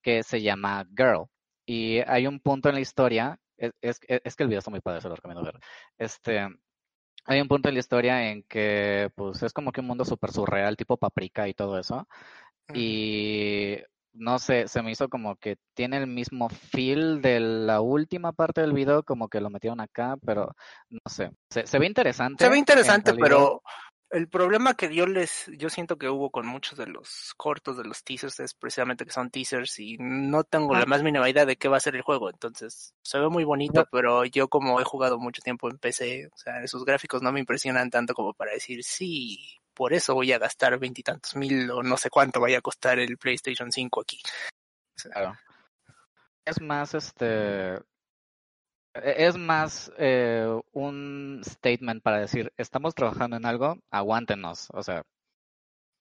que 0.00 0.22
se 0.22 0.40
llama 0.40 0.86
Girl 0.96 1.28
y 1.66 1.98
hay 2.06 2.26
un 2.26 2.40
punto 2.40 2.68
en 2.68 2.74
la 2.74 2.80
historia, 2.80 3.38
es, 3.56 3.72
es, 3.80 4.00
es 4.08 4.36
que 4.36 4.42
el 4.42 4.48
video 4.48 4.58
está 4.58 4.70
muy 4.70 4.80
padre, 4.80 5.00
se 5.00 5.08
lo 5.08 5.16
recomiendo 5.16 5.44
ver. 5.44 5.58
Este, 5.98 6.46
hay 7.24 7.40
un 7.40 7.48
punto 7.48 7.68
en 7.68 7.74
la 7.74 7.80
historia 7.80 8.30
en 8.30 8.42
que 8.44 9.10
pues 9.14 9.42
es 9.42 9.52
como 9.52 9.72
que 9.72 9.80
un 9.80 9.86
mundo 9.86 10.04
súper 10.04 10.32
surreal, 10.32 10.76
tipo 10.76 10.96
paprika 10.96 11.48
y 11.48 11.54
todo 11.54 11.78
eso. 11.78 12.08
Y 12.72 13.76
no 14.12 14.38
sé, 14.38 14.68
se 14.68 14.82
me 14.82 14.90
hizo 14.90 15.08
como 15.08 15.36
que 15.36 15.56
tiene 15.74 15.98
el 15.98 16.06
mismo 16.06 16.48
feel 16.48 17.20
de 17.20 17.40
la 17.40 17.80
última 17.80 18.32
parte 18.32 18.60
del 18.60 18.72
video, 18.72 19.02
como 19.02 19.28
que 19.28 19.40
lo 19.40 19.50
metieron 19.50 19.80
acá, 19.80 20.16
pero 20.24 20.54
no 20.88 21.00
sé, 21.06 21.30
se, 21.50 21.66
se 21.66 21.78
ve 21.78 21.86
interesante. 21.86 22.44
Se 22.44 22.50
ve 22.50 22.58
interesante, 22.58 23.14
pero 23.14 23.62
el 24.10 24.28
problema 24.28 24.74
que 24.74 24.92
yo 24.94 25.06
les, 25.06 25.50
yo 25.56 25.70
siento 25.70 25.96
que 25.96 26.08
hubo 26.08 26.30
con 26.30 26.46
muchos 26.46 26.76
de 26.76 26.86
los 26.86 27.32
cortos 27.36 27.76
de 27.76 27.84
los 27.84 28.02
teasers 28.02 28.40
es 28.40 28.54
precisamente 28.54 29.04
que 29.04 29.12
son 29.12 29.30
teasers 29.30 29.78
y 29.78 29.96
no 29.98 30.42
tengo 30.42 30.74
la 30.74 30.86
más 30.86 31.02
mínima 31.02 31.30
idea 31.30 31.46
de 31.46 31.56
qué 31.56 31.68
va 31.68 31.76
a 31.76 31.80
ser 31.80 31.94
el 31.94 32.02
juego. 32.02 32.28
Entonces, 32.28 32.94
se 33.02 33.18
ve 33.18 33.28
muy 33.28 33.44
bonito, 33.44 33.86
pero 33.92 34.24
yo 34.24 34.48
como 34.48 34.80
he 34.80 34.84
jugado 34.84 35.18
mucho 35.18 35.42
tiempo 35.42 35.70
en 35.70 35.78
PC, 35.78 36.26
o 36.26 36.36
sea, 36.36 36.62
esos 36.62 36.84
gráficos 36.84 37.22
no 37.22 37.30
me 37.30 37.40
impresionan 37.40 37.90
tanto 37.90 38.14
como 38.14 38.34
para 38.34 38.52
decir, 38.52 38.82
sí, 38.82 39.38
por 39.74 39.92
eso 39.92 40.14
voy 40.14 40.32
a 40.32 40.38
gastar 40.38 40.78
veintitantos 40.78 41.36
mil 41.36 41.70
o 41.70 41.82
no 41.82 41.96
sé 41.96 42.10
cuánto 42.10 42.40
vaya 42.40 42.58
a 42.58 42.62
costar 42.62 42.98
el 42.98 43.16
PlayStation 43.16 43.70
5 43.70 44.00
aquí. 44.00 44.20
claro. 44.96 45.36
Es 46.44 46.60
más, 46.60 46.94
este, 46.94 47.78
es 48.94 49.36
más 49.36 49.92
eh, 49.98 50.60
un 50.72 51.42
statement 51.44 52.02
para 52.02 52.20
decir, 52.20 52.52
estamos 52.56 52.94
trabajando 52.94 53.36
en 53.36 53.46
algo, 53.46 53.78
aguántenos, 53.90 54.68
o 54.72 54.82
sea. 54.82 55.02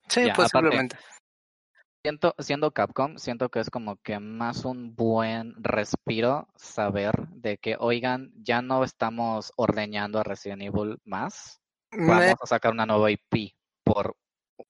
Sí, 0.08 0.28
posiblemente. 0.36 0.98
siento, 2.04 2.34
siendo 2.40 2.72
Capcom, 2.72 3.18
siento 3.18 3.50
que 3.50 3.60
es 3.60 3.70
como 3.70 3.98
que 3.98 4.20
más 4.20 4.66
un 4.66 4.96
buen 4.96 5.54
respiro 5.64 6.48
saber 6.56 7.28
de 7.30 7.58
que, 7.58 7.76
oigan, 7.80 8.32
ya 8.36 8.62
no 8.62 8.84
estamos 8.84 9.54
ordeñando 9.56 10.20
a 10.20 10.24
Resident 10.24 10.64
Evil 10.64 10.98
más, 11.04 11.60
vamos 11.92 12.36
a 12.42 12.48
sacar 12.48 12.72
una 12.72 12.86
nueva 12.86 13.12
IP 13.12 13.54
por 13.84 14.16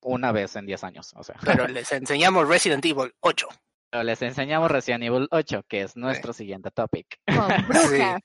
una 0.01 0.31
vez 0.31 0.55
en 0.55 0.65
10 0.65 0.83
años, 0.83 1.13
o 1.15 1.23
sea. 1.23 1.35
Pero 1.43 1.67
les 1.67 1.91
enseñamos 1.91 2.47
Resident 2.47 2.83
Evil 2.85 3.13
8. 3.21 3.47
Pero 3.91 4.03
les 4.03 4.22
enseñamos 4.22 4.69
Resident 4.72 5.03
Evil 5.03 5.27
8, 5.31 5.63
que 5.67 5.81
es 5.81 5.96
nuestro 5.98 6.31
siguiente 6.34 6.69
topic. 6.72 7.19
Con 7.25 7.48
brujas. 7.67 8.22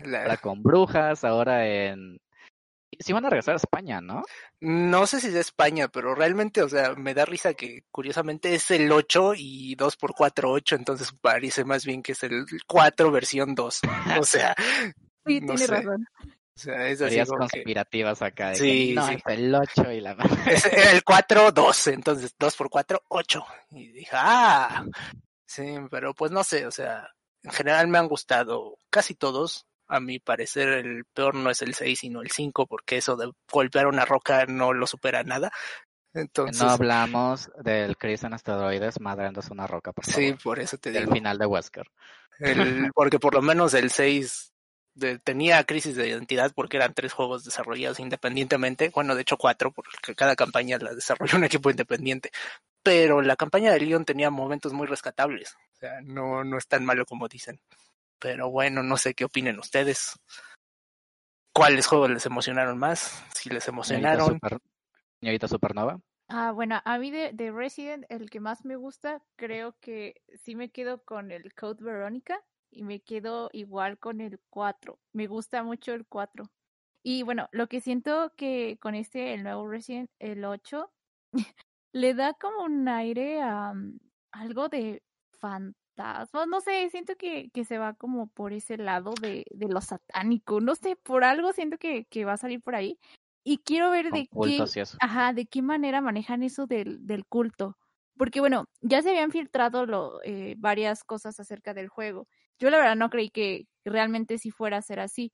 La- 0.00 0.22
Ahora 0.22 0.36
con 0.38 0.62
brujas, 0.62 1.24
ahora 1.24 1.66
en... 1.66 2.18
Sí 2.98 3.12
van 3.12 3.24
a 3.24 3.30
regresar 3.30 3.54
a 3.54 3.56
España, 3.56 4.00
¿no? 4.00 4.22
No 4.60 5.06
sé 5.06 5.18
si 5.20 5.28
es 5.28 5.34
de 5.34 5.40
España, 5.40 5.88
pero 5.88 6.14
realmente, 6.14 6.62
o 6.62 6.68
sea, 6.68 6.94
me 6.94 7.14
da 7.14 7.24
risa 7.24 7.54
que 7.54 7.84
curiosamente 7.90 8.54
es 8.54 8.70
el 8.70 8.92
8 8.92 9.32
y 9.36 9.74
2 9.76 9.96
por 9.96 10.14
4 10.14 10.50
8, 10.50 10.76
entonces 10.76 11.10
parece 11.20 11.64
más 11.64 11.84
bien 11.86 12.02
que 12.02 12.12
es 12.12 12.22
el 12.22 12.44
4 12.66 13.10
versión 13.10 13.54
2. 13.54 13.80
O 14.20 14.24
sea, 14.24 14.54
Sí, 15.26 15.40
no 15.40 15.54
tiene 15.54 15.58
sé. 15.58 15.66
razón. 15.68 16.04
O 16.54 16.58
sea 16.60 16.86
es 16.88 17.00
así 17.00 17.16
que 17.16 17.24
conspirativas 17.26 18.22
acá. 18.22 18.50
De 18.50 18.56
Sí, 18.56 18.88
que, 18.88 18.94
no, 18.94 19.06
sí. 19.08 19.16
el 19.26 19.54
8 19.54 19.92
y 19.92 20.00
la... 20.00 20.12
era 20.72 20.90
el 20.92 21.02
4 21.04 21.52
2, 21.52 21.86
entonces 21.88 22.34
2 22.38 22.56
por 22.56 22.68
4 22.70 23.02
8. 23.08 23.44
Y 23.70 23.92
dije, 23.92 24.10
ah, 24.14 24.84
sí, 25.46 25.74
pero 25.90 26.14
pues 26.14 26.30
no 26.30 26.44
sé, 26.44 26.66
o 26.66 26.70
sea, 26.70 27.08
en 27.42 27.50
general 27.52 27.88
me 27.88 27.98
han 27.98 28.08
gustado 28.08 28.76
casi 28.90 29.14
todos. 29.14 29.66
A 29.88 30.00
mi 30.00 30.18
parecer 30.18 30.68
el 30.68 31.04
peor 31.12 31.34
no 31.34 31.50
es 31.50 31.60
el 31.60 31.74
6, 31.74 31.98
sino 31.98 32.22
el 32.22 32.30
5, 32.30 32.66
porque 32.66 32.96
eso 32.96 33.14
de 33.16 33.30
golpear 33.50 33.86
una 33.86 34.06
roca 34.06 34.46
no 34.46 34.72
lo 34.72 34.86
supera 34.86 35.22
nada. 35.22 35.50
Entonces, 36.14 36.62
No 36.62 36.70
hablamos 36.70 37.50
del 37.62 37.96
Chris 37.98 38.22
en 38.24 38.32
asteroides 38.34 39.00
madreándose 39.00 39.52
una 39.52 39.66
roca, 39.66 39.92
por 39.92 40.04
favor. 40.06 40.20
sí, 40.20 40.32
por 40.42 40.60
eso 40.60 40.78
te 40.78 40.92
digo. 40.92 41.12
final 41.12 41.36
de 41.38 41.46
Wesker. 41.46 41.86
El- 42.38 42.90
porque 42.94 43.18
por 43.18 43.34
lo 43.34 43.42
menos 43.42 43.74
el 43.74 43.90
6 43.90 44.51
de- 44.94 45.18
tenía 45.18 45.64
crisis 45.64 45.96
de 45.96 46.08
identidad 46.08 46.52
porque 46.54 46.76
eran 46.76 46.94
tres 46.94 47.12
juegos 47.12 47.44
desarrollados 47.44 48.00
independientemente. 48.00 48.90
Bueno, 48.94 49.14
de 49.14 49.22
hecho 49.22 49.36
cuatro, 49.36 49.72
porque 49.72 50.14
cada 50.14 50.36
campaña 50.36 50.78
la 50.78 50.94
desarrolló 50.94 51.36
un 51.38 51.44
equipo 51.44 51.70
independiente. 51.70 52.30
Pero 52.82 53.22
la 53.22 53.36
campaña 53.36 53.72
de 53.72 53.80
Leon 53.80 54.04
tenía 54.04 54.30
momentos 54.30 54.72
muy 54.72 54.86
rescatables. 54.86 55.54
O 55.74 55.76
sea, 55.76 56.00
no, 56.02 56.44
no 56.44 56.58
es 56.58 56.66
tan 56.66 56.84
malo 56.84 57.04
como 57.06 57.28
dicen. 57.28 57.60
Pero 58.18 58.50
bueno, 58.50 58.82
no 58.82 58.96
sé 58.96 59.14
qué 59.14 59.24
opinen 59.24 59.58
ustedes. 59.58 60.14
¿Cuáles 61.54 61.86
juegos 61.86 62.10
les 62.10 62.24
emocionaron 62.26 62.78
más? 62.78 63.22
Si 63.34 63.50
les 63.50 63.62
Señorita, 63.64 63.70
emocionaron. 63.70 64.26
Super- 64.34 64.58
señorita 65.20 65.48
Supernova. 65.48 66.00
Ah, 66.28 66.52
bueno, 66.52 66.80
a 66.84 66.98
mí 66.98 67.10
de, 67.10 67.32
de 67.34 67.50
Resident, 67.52 68.06
el 68.08 68.30
que 68.30 68.40
más 68.40 68.64
me 68.64 68.76
gusta, 68.76 69.22
creo 69.36 69.76
que 69.80 70.22
sí 70.42 70.54
me 70.54 70.70
quedo 70.70 71.04
con 71.04 71.30
el 71.30 71.52
Code 71.54 71.84
Verónica 71.84 72.40
y 72.72 72.82
me 72.82 73.00
quedo 73.00 73.50
igual 73.52 73.98
con 73.98 74.20
el 74.20 74.40
4. 74.50 74.98
Me 75.12 75.26
gusta 75.26 75.62
mucho 75.62 75.92
el 75.92 76.06
4. 76.06 76.50
Y 77.04 77.22
bueno, 77.22 77.48
lo 77.52 77.68
que 77.68 77.80
siento 77.80 78.32
que 78.36 78.78
con 78.80 78.94
este, 78.94 79.34
el 79.34 79.42
nuevo 79.42 79.68
Resident, 79.68 80.10
el 80.18 80.44
8, 80.44 80.90
le 81.92 82.14
da 82.14 82.34
como 82.34 82.64
un 82.64 82.88
aire 82.88 83.42
a 83.42 83.74
mm, 83.74 83.98
algo 84.32 84.68
de 84.68 85.02
fantasma. 85.38 86.46
No 86.46 86.60
sé, 86.60 86.88
siento 86.90 87.16
que, 87.16 87.50
que 87.50 87.64
se 87.64 87.78
va 87.78 87.94
como 87.94 88.28
por 88.28 88.52
ese 88.52 88.76
lado 88.78 89.12
de, 89.20 89.44
de 89.50 89.68
lo 89.68 89.80
satánico. 89.80 90.60
No 90.60 90.74
sé, 90.74 90.96
por 90.96 91.24
algo 91.24 91.52
siento 91.52 91.78
que, 91.78 92.06
que 92.06 92.24
va 92.24 92.34
a 92.34 92.38
salir 92.38 92.62
por 92.62 92.74
ahí. 92.74 92.98
Y 93.44 93.58
quiero 93.58 93.90
ver 93.90 94.10
de 94.10 94.28
qué. 94.28 94.64
Ajá, 95.00 95.32
¿de 95.32 95.46
qué 95.46 95.62
manera 95.62 96.00
manejan 96.00 96.42
eso 96.42 96.66
del, 96.66 97.04
del 97.06 97.26
culto? 97.26 97.76
Porque 98.16 98.40
bueno, 98.40 98.66
ya 98.80 99.02
se 99.02 99.10
habían 99.10 99.32
filtrado 99.32 99.86
lo, 99.86 100.20
eh, 100.22 100.54
varias 100.58 101.02
cosas 101.02 101.40
acerca 101.40 101.74
del 101.74 101.88
juego. 101.88 102.28
Yo 102.62 102.70
la 102.70 102.78
verdad 102.78 102.94
no 102.94 103.10
creí 103.10 103.28
que 103.28 103.66
realmente 103.84 104.38
sí 104.38 104.52
fuera 104.52 104.76
a 104.76 104.82
ser 104.82 105.00
así. 105.00 105.32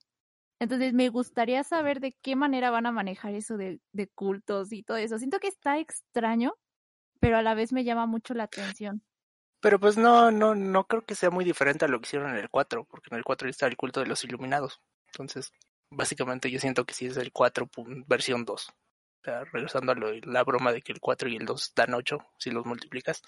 Entonces 0.59 0.93
me 0.93 1.09
gustaría 1.09 1.63
saber 1.63 1.99
de 1.99 2.17
qué 2.23 2.35
manera 2.35 2.71
van 2.71 2.87
a 2.87 2.91
manejar 2.91 3.35
eso 3.35 3.55
de, 3.55 3.79
cultos 4.15 4.73
y 4.73 4.81
todo 4.81 4.97
eso. 4.97 5.19
Siento 5.19 5.37
que 5.37 5.47
está 5.47 5.77
extraño, 5.77 6.55
pero 7.19 7.37
a 7.37 7.43
la 7.43 7.53
vez 7.53 7.71
me 7.71 7.83
llama 7.83 8.07
mucho 8.07 8.33
la 8.33 8.45
atención. 8.45 9.03
Pero 9.61 9.79
pues 9.79 9.95
no, 9.95 10.31
no, 10.31 10.55
no 10.55 10.87
creo 10.87 11.05
que 11.05 11.13
sea 11.13 11.29
muy 11.29 11.45
diferente 11.45 11.85
a 11.85 11.87
lo 11.87 11.99
que 11.99 12.07
hicieron 12.07 12.31
en 12.31 12.37
el 12.37 12.49
4, 12.49 12.85
porque 12.85 13.09
en 13.11 13.17
el 13.19 13.23
4 13.23 13.47
está 13.47 13.67
el 13.67 13.77
culto 13.77 13.99
de 13.99 14.07
los 14.07 14.23
iluminados. 14.23 14.81
Entonces, 15.11 15.51
básicamente 15.91 16.49
yo 16.49 16.59
siento 16.59 16.83
que 16.85 16.95
sí 16.95 17.05
es 17.05 17.17
el 17.17 17.31
4 17.31 17.67
pun- 17.67 18.05
versión 18.07 18.43
2. 18.43 18.69
O 18.69 19.23
sea, 19.23 19.43
regresando 19.43 19.91
a 19.91 19.95
lo- 19.95 20.13
la 20.13 20.43
broma 20.43 20.73
de 20.73 20.81
que 20.81 20.93
el 20.93 20.99
4 20.99 21.29
y 21.29 21.35
el 21.35 21.45
2 21.45 21.73
dan 21.75 21.93
8 21.93 22.25
si 22.39 22.49
los 22.49 22.65
multiplicas. 22.65 23.21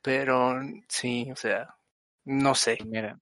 Pero 0.00 0.60
sí, 0.88 1.30
o 1.30 1.36
sea, 1.36 1.76
no 2.28 2.54
sé. 2.54 2.78
Mira, 2.86 3.18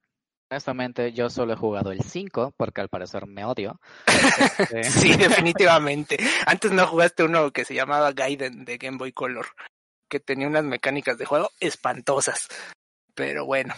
honestamente 0.50 1.12
yo 1.12 1.30
solo 1.30 1.52
he 1.52 1.56
jugado 1.56 1.92
el 1.92 2.02
5 2.02 2.52
porque 2.56 2.80
al 2.80 2.88
parecer 2.88 3.26
me 3.26 3.44
odio. 3.44 3.80
Este, 4.58 4.84
Sí, 4.84 5.16
definitivamente. 5.16 6.16
Antes 6.46 6.72
no 6.72 6.86
jugaste 6.86 7.24
uno 7.24 7.50
que 7.52 7.64
se 7.64 7.74
llamaba 7.74 8.12
Gaiden 8.12 8.64
de 8.64 8.78
Game 8.78 8.98
Boy 8.98 9.12
Color, 9.12 9.46
que 10.10 10.20
tenía 10.20 10.46
unas 10.48 10.64
mecánicas 10.64 11.18
de 11.18 11.24
juego 11.24 11.48
espantosas. 11.60 12.48
Pero 13.14 13.46
bueno. 13.46 13.74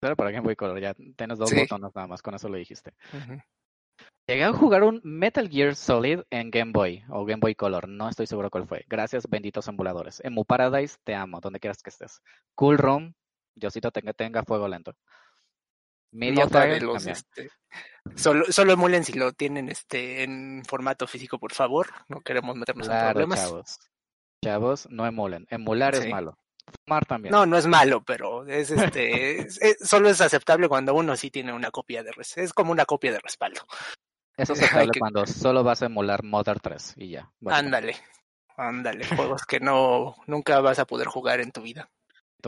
Pero 0.00 0.16
para 0.16 0.30
Game 0.30 0.44
Boy 0.44 0.56
Color 0.56 0.80
ya 0.80 0.94
tienes 1.16 1.38
dos 1.38 1.50
Sí. 1.50 1.56
botones 1.60 1.90
nada 1.94 2.06
más, 2.06 2.22
con 2.22 2.34
eso 2.34 2.48
lo 2.48 2.56
dijiste. 2.56 2.92
Llegué 4.26 4.44
a 4.44 4.52
jugar 4.52 4.84
un 4.84 5.00
Metal 5.02 5.48
Gear 5.48 5.74
Solid 5.74 6.20
en 6.30 6.50
Game 6.50 6.72
Boy 6.72 7.04
o 7.08 7.24
Game 7.24 7.40
Boy 7.40 7.54
Color, 7.54 7.88
no 7.88 8.08
estoy 8.08 8.26
seguro 8.26 8.48
cuál 8.48 8.66
fue. 8.66 8.84
Gracias, 8.88 9.28
benditos 9.28 9.66
emuladores. 9.68 10.20
Emu 10.24 10.44
Paradise, 10.44 10.96
te 11.04 11.14
amo, 11.14 11.40
donde 11.40 11.58
quieras 11.60 11.82
que 11.82 11.90
estés. 11.90 12.20
Cool 12.54 12.78
Room, 12.78 13.12
Diosito 13.54 13.90
tenga, 13.90 14.12
tenga 14.12 14.42
fuego 14.44 14.66
lento. 14.68 14.94
Media 16.12 16.44
Nota 16.44 16.60
de 16.60 16.66
Fire, 16.72 16.82
los, 16.82 16.94
también. 17.04 17.16
este, 17.16 17.50
solo, 18.16 18.44
solo 18.50 18.72
emulen 18.72 19.04
si 19.04 19.12
lo 19.12 19.32
tienen 19.32 19.68
este 19.68 20.24
en 20.24 20.64
formato 20.66 21.06
físico, 21.06 21.38
por 21.38 21.52
favor. 21.52 21.88
No 22.08 22.20
queremos 22.20 22.56
meternos 22.56 22.88
en 22.88 23.10
problemas. 23.12 23.40
chavos. 23.40 23.78
Chavos, 24.44 24.88
no 24.90 25.06
emulen. 25.06 25.46
Emular 25.50 25.94
es 25.94 26.08
malo. 26.08 26.36
Fumar 26.86 27.04
también. 27.06 27.32
No, 27.32 27.46
no 27.46 27.56
es 27.56 27.66
malo, 27.66 28.02
pero 28.02 28.46
es 28.46 28.70
este, 28.70 29.40
es- 29.40 29.60
es- 29.60 29.78
solo 29.88 30.08
es 30.08 30.20
aceptable 30.20 30.68
cuando 30.68 30.94
uno 30.94 31.16
sí 31.16 31.30
tiene 31.30 31.52
una 31.52 31.70
copia 31.70 32.02
de 32.02 32.12
res, 32.12 32.36
es 32.38 32.52
como 32.52 32.72
una 32.72 32.84
copia 32.86 33.12
de 33.12 33.18
respaldo. 33.20 33.60
Eso 34.36 34.52
es 34.54 34.58
aceptable 34.86 34.90
que- 34.92 35.00
cuando 35.00 35.26
solo 35.26 35.62
vas 35.62 35.82
a 35.82 35.86
emular 35.86 36.22
Mother 36.24 36.58
3 36.60 36.94
y 36.96 37.10
ya. 37.10 37.30
Ándale, 37.46 37.96
ándale, 38.56 39.04
juegos 39.16 39.42
que 39.46 39.60
no 39.60 40.16
nunca 40.26 40.60
vas 40.60 40.78
a 40.78 40.86
poder 40.86 41.06
jugar 41.08 41.40
en 41.40 41.52
tu 41.52 41.60
vida. 41.62 41.90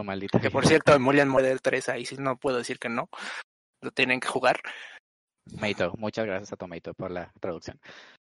Maldita 0.03 0.41
Que 0.41 0.51
por 0.51 0.67
cierto, 0.67 0.95
emulen 0.95 1.29
Model 1.29 1.61
3 1.61 1.89
ahí 1.91 2.05
sí 2.07 2.17
no 2.19 2.37
puedo 2.37 2.59
decir 2.59 2.79
que 2.79 2.89
no, 2.89 3.09
lo 3.83 3.91
tienen 3.91 4.21
que 4.21 4.29
jugar. 4.29 4.61
Tomato, 5.51 5.93
muchas 5.99 6.25
gracias 6.27 6.53
a 6.53 6.57
Tomato 6.57 6.95
por 6.95 7.11
la 7.11 7.33
traducción. 7.41 7.79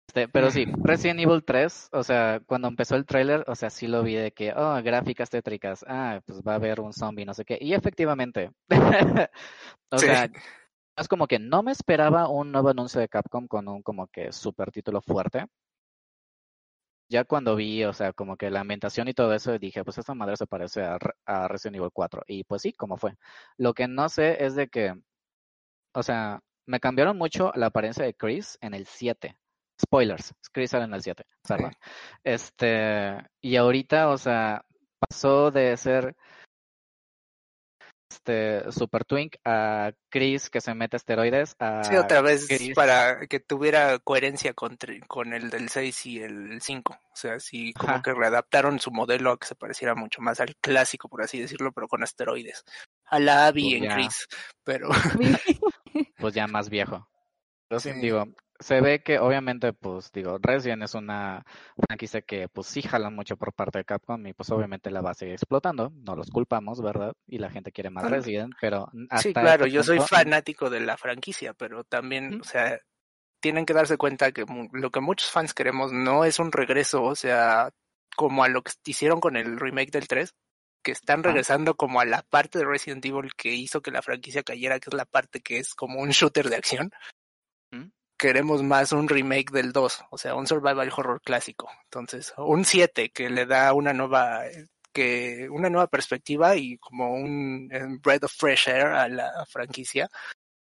Este, 0.08 0.28
pero 0.28 0.52
sí, 0.52 0.66
Resident 0.84 1.20
Evil 1.20 1.44
3, 1.44 1.90
o 1.92 2.04
sea, 2.04 2.40
cuando 2.46 2.68
empezó 2.68 2.96
el 2.96 3.06
tráiler, 3.06 3.44
o 3.48 3.56
sea, 3.56 3.70
sí 3.70 3.88
lo 3.88 4.04
vi 4.04 4.16
de 4.16 4.32
que, 4.32 4.54
oh, 4.54 4.82
gráficas 4.84 5.30
tétricas, 5.30 5.84
ah, 5.88 6.22
pues 6.26 6.42
va 6.42 6.54
a 6.54 6.56
haber 6.56 6.80
un 6.80 6.94
zombie, 6.94 7.26
no 7.26 7.34
sé 7.34 7.46
qué, 7.46 7.58
y 7.60 7.74
efectivamente, 7.74 8.52
o 9.92 9.98
Sí. 9.98 10.06
sea, 10.08 10.30
es 10.98 11.08
como 11.08 11.28
que 11.28 11.40
no 11.40 11.64
me 11.64 11.72
esperaba 11.72 12.30
un 12.30 12.52
nuevo 12.52 12.70
anuncio 12.70 13.02
de 13.02 13.10
Capcom 13.10 13.48
con 13.48 13.68
un 13.68 13.82
como 13.82 14.08
que 14.08 14.32
super 14.32 14.72
título 14.72 15.02
fuerte. 15.02 15.46
Ya 17.10 17.24
cuando 17.24 17.56
vi, 17.56 17.84
o 17.84 17.94
sea, 17.94 18.14
como 18.14 18.38
que 18.38 18.50
la 18.50 18.62
ambientación 18.62 19.08
y 19.08 19.14
todo 19.14 19.34
eso, 19.34 19.58
dije, 19.60 19.84
pues 19.84 19.98
esta 19.98 20.16
madre 20.16 20.38
se 20.38 20.48
parece 20.48 20.84
a, 20.84 20.98
a 21.26 21.48
Resident 21.48 21.78
Evil 21.78 21.92
4. 21.94 22.24
Y 22.28 22.44
pues 22.46 22.62
sí, 22.64 22.74
como 22.74 22.98
fue. 22.98 23.14
Lo 23.58 23.74
que 23.74 23.88
no 23.88 24.10
sé 24.10 24.44
es 24.44 24.56
de 24.56 24.68
que, 24.68 24.94
o 25.94 26.04
sea, 26.04 26.42
me 26.66 26.80
cambiaron 26.80 27.18
mucho 27.18 27.52
la 27.56 27.68
apariencia 27.68 28.06
de 28.06 28.14
Chris 28.16 28.58
en 28.62 28.74
el 28.74 28.86
7. 28.88 29.38
Spoilers, 29.82 30.34
Chris 30.52 30.72
sale 30.72 30.86
en 30.86 30.94
el 30.94 31.02
7, 31.02 31.26
perdón. 31.48 31.74
Este, 32.24 33.18
y 33.42 33.56
ahorita, 33.58 34.10
o 34.10 34.18
sea, 34.18 34.64
pasó 35.00 35.52
de 35.52 35.76
ser 35.78 36.16
este 38.10 38.72
Super 38.72 39.04
Twink 39.06 39.36
a 39.44 39.92
Chris 40.10 40.50
que 40.50 40.62
se 40.62 40.74
mete 40.74 40.98
esteroides 40.98 41.56
a 41.60 41.84
Sí, 41.84 41.96
otra 41.96 42.22
vez 42.22 42.48
Chris. 42.48 42.74
para 42.76 43.26
que 43.28 43.40
tuviera 43.40 44.00
coherencia 44.00 44.54
con, 44.54 44.78
con 45.08 45.34
el 45.34 45.50
del 45.50 45.70
6 45.70 46.06
y 46.06 46.22
el 46.22 46.62
5. 46.62 46.94
O 46.94 47.16
sea, 47.16 47.40
sí, 47.40 47.74
como 47.74 47.94
Ajá. 47.94 48.02
que 48.02 48.14
readaptaron 48.14 48.80
su 48.80 48.92
modelo 48.92 49.32
a 49.32 49.38
que 49.40 49.48
se 49.48 49.56
pareciera 49.56 49.96
mucho 49.96 50.22
más 50.22 50.40
al 50.40 50.56
clásico, 50.58 51.10
por 51.10 51.24
así 51.24 51.40
decirlo, 51.40 51.72
pero 51.72 51.88
con 51.88 52.04
esteroides. 52.04 52.64
A 53.06 53.20
la 53.20 53.48
Abby 53.48 53.72
Pues 53.72 53.82
en 53.82 53.84
ya. 53.90 53.96
Chris. 53.96 54.28
Pero 54.64 54.90
pues 56.18 56.34
ya 56.34 56.48
más 56.48 56.70
viejo. 56.70 57.08
Sí 57.72 57.92
Sí. 57.92 58.00
digo, 58.00 58.26
se 58.60 58.82
ve 58.82 59.04
que 59.04 59.20
obviamente, 59.20 59.74
pues 59.74 60.12
digo, 60.12 60.38
Resident 60.42 60.84
es 60.84 60.94
una 60.94 61.44
franquicia 61.88 62.22
que 62.22 62.48
pues 62.48 62.68
sí 62.68 62.82
jalan 62.82 63.14
mucho 63.16 63.36
por 63.38 63.54
parte 63.54 63.80
de 63.80 63.86
Capcom 63.86 64.26
y 64.26 64.34
pues 64.34 64.50
obviamente 64.52 64.92
la 64.92 65.02
va 65.02 65.12
a 65.12 65.16
seguir 65.16 65.34
explotando, 65.34 65.92
no 65.94 66.16
los 66.16 66.30
culpamos, 66.30 66.82
¿verdad? 66.82 67.14
Y 67.28 67.40
la 67.40 67.50
gente 67.50 67.72
quiere 67.72 67.90
más 67.90 68.06
Ah, 68.06 68.10
Resident, 68.10 68.54
pero 68.62 68.90
hasta 69.10 69.30
sí, 69.30 69.34
claro, 69.34 69.66
este 69.66 69.76
yo 69.76 69.84
soy 69.84 70.00
fanático 70.00 70.70
de 70.70 70.80
la 70.80 70.98
franquicia, 70.98 71.54
pero 71.54 71.84
también, 71.84 72.40
o 72.40 72.44
sea, 72.44 72.80
tienen 73.42 73.66
que 73.66 73.74
darse 73.74 73.98
cuenta 73.98 74.32
que 74.32 74.46
lo 74.72 74.90
que 74.90 75.02
muchos 75.02 75.30
fans 75.30 75.54
queremos 75.54 75.92
no 75.92 76.26
es 76.26 76.40
un 76.40 76.52
regreso, 76.52 77.04
o 77.04 77.16
sea, 77.16 77.72
como 78.16 78.44
a 78.44 78.48
lo 78.48 78.64
que 78.64 78.72
hicieron 78.86 79.20
con 79.20 79.36
el 79.36 79.60
remake 79.60 79.92
del 79.92 80.08
3, 80.08 80.34
que 80.82 80.92
están 80.92 81.24
regresando 81.24 81.76
como 81.76 82.00
a 82.00 82.06
la 82.06 82.22
parte 82.22 82.60
de 82.60 82.66
Resident 82.66 83.04
Evil 83.06 83.32
que 83.36 83.54
hizo 83.54 83.82
que 83.82 83.92
la 83.92 84.02
franquicia 84.02 84.44
cayera, 84.44 84.80
que 84.80 84.90
es 84.92 84.94
la 84.94 85.06
parte 85.06 85.42
que 85.42 85.58
es 85.58 85.74
como 85.74 86.00
un 86.00 86.10
shooter 86.10 86.50
de 86.50 86.56
acción. 86.56 86.92
Queremos 88.18 88.64
más 88.64 88.92
un 88.92 89.10
remake 89.10 89.52
del 89.52 89.72
2, 89.72 90.06
o 90.10 90.18
sea, 90.18 90.36
un 90.36 90.48
survival 90.48 90.92
horror 90.96 91.22
clásico. 91.22 91.70
Entonces, 91.84 92.34
un 92.38 92.64
7 92.64 93.10
que 93.10 93.30
le 93.30 93.46
da 93.46 93.74
una 93.74 93.94
nueva 93.94 94.44
que 94.96 95.50
una 95.50 95.70
nueva 95.70 95.88
perspectiva 95.88 96.56
y 96.56 96.78
como 96.78 97.14
un, 97.14 97.70
breath 98.02 98.24
of 98.24 98.32
fresh 98.32 98.70
air 98.70 98.88
a 98.88 99.10
la 99.10 99.46
franquicia, 99.46 100.10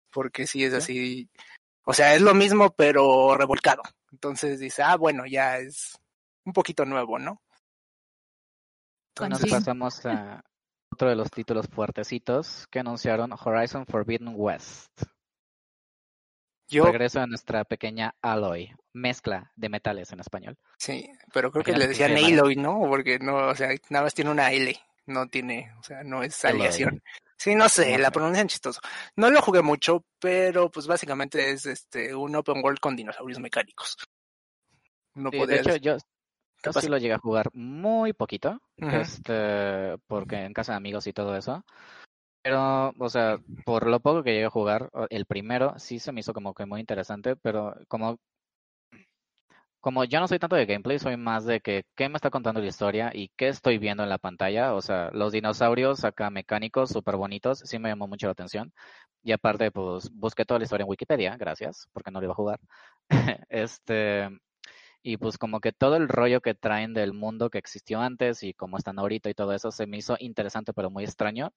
porque 0.10 0.48
sí 0.48 0.64
es 0.64 0.74
así, 0.74 1.30
o 1.84 1.94
sea, 1.94 2.16
es 2.16 2.22
lo 2.22 2.34
mismo 2.34 2.72
pero 2.72 3.36
revolcado. 3.36 3.82
Entonces 4.12 4.60
dice, 4.60 4.84
ah, 4.84 4.96
bueno, 4.96 5.26
ya 5.26 5.58
es 5.58 6.00
un 6.46 6.54
poquito 6.54 6.86
nuevo, 6.86 7.20
¿no? 7.20 7.42
Entonces 9.16 9.52
pasamos 9.52 10.06
a 10.06 10.42
otro 10.90 11.10
de 11.10 11.16
los 11.16 11.30
títulos 11.30 11.68
fuertecitos 11.68 12.68
que 12.68 12.80
anunciaron 12.80 13.34
Horizon 13.34 13.86
Forbidden 13.86 14.34
West. 14.36 14.92
Yo... 16.72 16.86
Regreso 16.86 17.20
a 17.20 17.28
nuestra 17.28 17.66
pequeña 17.66 18.16
Alloy, 18.22 18.74
mezcla 18.94 19.52
de 19.56 19.70
metales 19.70 20.12
en 20.14 20.22
español. 20.22 20.58
Sí, 20.78 21.12
pero 21.34 21.52
creo 21.52 21.66
que 21.66 21.74
le 21.74 21.88
decían 21.88 22.16
Aloy, 22.16 22.56
¿no? 22.56 22.80
Porque 22.88 23.20
no, 23.20 23.50
o 23.50 23.56
sea, 23.56 23.70
nada 23.90 24.06
más 24.06 24.14
tiene 24.14 24.32
una 24.32 24.52
L, 24.54 24.74
no 25.06 25.28
tiene, 25.28 25.74
o 25.80 25.84
sea, 25.84 26.04
no 26.04 26.24
es 26.24 26.44
aleación. 26.46 27.04
Sí, 27.38 27.56
no 27.56 27.68
sé, 27.68 27.98
la 27.98 28.12
pronuncian 28.12 28.48
chistoso. 28.48 28.80
No 29.16 29.30
lo 29.30 29.42
jugué 29.42 29.62
mucho, 29.62 30.06
pero 30.20 30.72
pues 30.72 30.88
básicamente 30.88 31.52
es 31.52 31.66
este 31.66 32.16
un 32.16 32.36
open 32.36 32.64
world 32.64 32.80
con 32.80 32.96
dinosaurios 32.96 33.40
mecánicos. 33.40 33.98
No 35.16 35.30
sí, 35.30 35.46
de 35.46 35.56
hecho, 35.58 35.76
yo, 35.76 35.98
sí 36.80 36.88
lo 36.88 36.98
llegué 36.98 37.16
a 37.16 37.20
jugar 37.20 37.50
muy 37.54 38.14
poquito, 38.14 38.62
este, 38.78 39.98
porque 40.08 40.38
en 40.38 40.54
casa 40.54 40.74
de 40.74 40.78
amigos 40.78 41.06
y 41.08 41.14
todo 41.14 41.36
eso. 41.36 41.66
Pero, 42.44 42.92
o 42.98 43.10
sea, 43.10 43.38
por 43.66 43.88
lo 43.88 44.00
poco 44.00 44.24
que 44.24 44.32
llegué 44.34 44.46
a 44.46 44.50
jugar, 44.50 44.90
el 45.10 45.26
primero 45.26 45.78
sí 45.78 46.00
se 46.00 46.12
me 46.12 46.22
hizo 46.22 46.34
como 46.34 46.54
que 46.54 46.66
muy 46.66 46.80
interesante, 46.80 47.36
pero 47.36 47.76
como 47.88 48.18
como 49.82 50.04
yo 50.06 50.20
no 50.20 50.28
soy 50.28 50.40
tanto 50.40 50.56
de 50.56 50.66
gameplay, 50.68 51.00
soy 51.00 51.18
más 51.18 51.46
de 51.46 51.60
que 51.60 51.84
qué 51.96 52.08
me 52.08 52.16
está 52.16 52.30
contando 52.30 52.62
la 52.62 52.68
historia 52.68 53.12
y 53.14 53.30
qué 53.36 53.48
estoy 53.50 53.80
viendo 53.80 54.04
en 54.04 54.10
la 54.10 54.20
pantalla. 54.20 54.76
O 54.76 54.82
sea, 54.82 55.10
los 55.12 55.32
dinosaurios 55.34 56.04
acá 56.06 56.30
mecánicos 56.30 56.92
súper 56.92 57.16
bonitos, 57.18 57.60
sí 57.66 57.80
me 57.80 57.90
llamó 57.90 58.08
mucho 58.08 58.28
la 58.28 58.34
atención. 58.34 58.72
Y 59.24 59.32
aparte, 59.34 59.72
pues 59.72 60.10
busqué 60.14 60.46
toda 60.46 60.60
la 60.60 60.66
historia 60.66 60.84
en 60.84 60.90
Wikipedia, 60.90 61.36
gracias, 61.38 61.88
porque 61.94 62.12
no 62.12 62.20
lo 62.20 62.26
iba 62.28 62.34
a 62.34 62.36
jugar. 62.36 62.60
este, 63.50 64.30
y 65.04 65.18
pues 65.18 65.38
como 65.38 65.60
que 65.60 65.72
todo 65.74 65.96
el 65.96 66.08
rollo 66.10 66.42
que 66.42 66.54
traen 66.54 66.94
del 66.94 67.14
mundo 67.14 67.50
que 67.50 67.58
existió 67.58 68.02
antes 68.02 68.44
y 68.44 68.54
cómo 68.54 68.78
están 68.78 69.00
ahorita 69.00 69.30
y 69.30 69.34
todo 69.34 69.54
eso 69.54 69.72
se 69.72 69.88
me 69.88 69.98
hizo 69.98 70.16
interesante 70.20 70.74
pero 70.74 70.92
muy 70.92 71.04
extraño. 71.06 71.52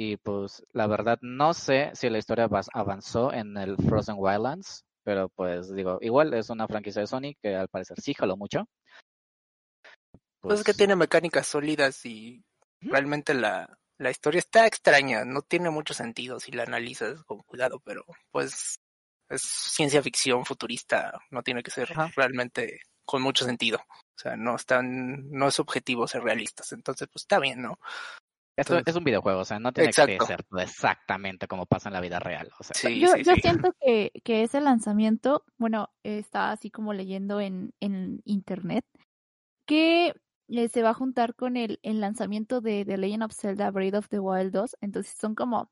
Y 0.00 0.16
pues 0.16 0.64
la 0.72 0.86
verdad 0.86 1.18
no 1.22 1.52
sé 1.52 1.90
si 1.94 2.08
la 2.08 2.18
historia 2.18 2.48
avanzó 2.72 3.32
en 3.32 3.56
el 3.56 3.76
Frozen 3.76 4.14
Wildlands, 4.16 4.84
pero 5.02 5.28
pues 5.28 5.74
digo, 5.74 5.98
igual 6.00 6.32
es 6.34 6.50
una 6.50 6.68
franquicia 6.68 7.00
de 7.00 7.08
Sony 7.08 7.34
que 7.42 7.56
al 7.56 7.68
parecer 7.68 8.00
sí 8.00 8.14
jaló 8.14 8.36
mucho. 8.36 8.68
Pues, 10.40 10.60
es 10.60 10.64
que 10.64 10.70
pues 10.70 10.76
tiene 10.76 10.94
mecánicas 10.94 11.48
sólidas 11.48 12.06
y 12.06 12.44
realmente 12.80 13.34
la, 13.34 13.76
la 13.98 14.10
historia 14.10 14.38
está 14.38 14.68
extraña, 14.68 15.24
no 15.24 15.42
tiene 15.42 15.68
mucho 15.68 15.94
sentido 15.94 16.38
si 16.38 16.52
la 16.52 16.62
analizas 16.62 17.24
con 17.24 17.40
cuidado, 17.40 17.80
pero 17.80 18.04
pues 18.30 18.78
es 19.28 19.42
ciencia 19.42 20.00
ficción 20.00 20.44
futurista, 20.44 21.18
no 21.30 21.42
tiene 21.42 21.64
que 21.64 21.72
ser 21.72 21.88
realmente 22.14 22.82
con 23.04 23.20
mucho 23.20 23.44
sentido. 23.44 23.78
O 23.78 24.20
sea, 24.20 24.36
no 24.36 24.54
están, 24.54 25.28
no 25.30 25.48
es 25.48 25.58
objetivo 25.58 26.06
ser 26.06 26.22
realistas, 26.22 26.72
entonces 26.72 27.08
pues 27.12 27.24
está 27.24 27.40
bien, 27.40 27.62
¿no? 27.62 27.80
Esto 28.58 28.80
es 28.84 28.96
un 28.96 29.04
videojuego, 29.04 29.40
o 29.40 29.44
sea, 29.44 29.60
no 29.60 29.72
tiene 29.72 29.90
que 29.90 30.18
ser 30.24 30.44
exactamente 30.58 31.46
como 31.46 31.66
pasa 31.66 31.88
en 31.88 31.92
la 31.92 32.00
vida 32.00 32.18
real. 32.18 32.50
O 32.58 32.64
sea. 32.64 32.90
yo, 32.90 33.16
yo 33.16 33.34
siento 33.36 33.72
que, 33.80 34.10
que 34.24 34.42
ese 34.42 34.60
lanzamiento, 34.60 35.44
bueno, 35.58 35.90
está 36.02 36.50
así 36.50 36.68
como 36.70 36.92
leyendo 36.92 37.40
en, 37.40 37.72
en 37.80 38.20
internet, 38.24 38.84
que 39.64 40.12
eh, 40.48 40.68
se 40.68 40.82
va 40.82 40.90
a 40.90 40.94
juntar 40.94 41.36
con 41.36 41.56
el, 41.56 41.78
el 41.82 42.00
lanzamiento 42.00 42.60
de 42.60 42.84
The 42.84 42.96
Legend 42.96 43.22
of 43.24 43.32
Zelda 43.32 43.70
Breath 43.70 43.94
of 43.94 44.08
the 44.08 44.18
Wild 44.18 44.52
2. 44.52 44.76
Entonces 44.80 45.14
son 45.20 45.36
como 45.36 45.70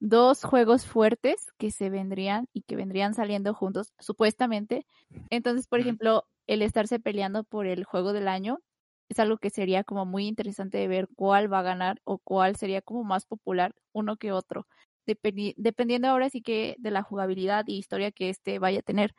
dos 0.00 0.44
juegos 0.44 0.86
fuertes 0.86 1.46
que 1.58 1.72
se 1.72 1.90
vendrían 1.90 2.46
y 2.52 2.62
que 2.62 2.76
vendrían 2.76 3.14
saliendo 3.14 3.52
juntos, 3.52 3.92
supuestamente. 3.98 4.86
Entonces, 5.30 5.66
por 5.66 5.80
ejemplo, 5.80 6.24
el 6.46 6.62
estarse 6.62 7.00
peleando 7.00 7.42
por 7.42 7.66
el 7.66 7.84
juego 7.84 8.12
del 8.12 8.28
año 8.28 8.60
es 9.08 9.18
algo 9.18 9.38
que 9.38 9.50
sería 9.50 9.84
como 9.84 10.04
muy 10.06 10.26
interesante 10.26 10.78
de 10.78 10.88
ver 10.88 11.08
cuál 11.16 11.52
va 11.52 11.60
a 11.60 11.62
ganar 11.62 12.00
o 12.04 12.18
cuál 12.18 12.56
sería 12.56 12.82
como 12.82 13.04
más 13.04 13.26
popular 13.26 13.74
uno 13.92 14.16
que 14.16 14.32
otro, 14.32 14.66
dependiendo 15.06 16.08
ahora 16.08 16.28
sí 16.30 16.42
que 16.42 16.76
de 16.78 16.90
la 16.90 17.02
jugabilidad 17.02 17.64
y 17.66 17.78
historia 17.78 18.12
que 18.12 18.28
este 18.28 18.58
vaya 18.58 18.80
a 18.80 18.82
tener. 18.82 19.14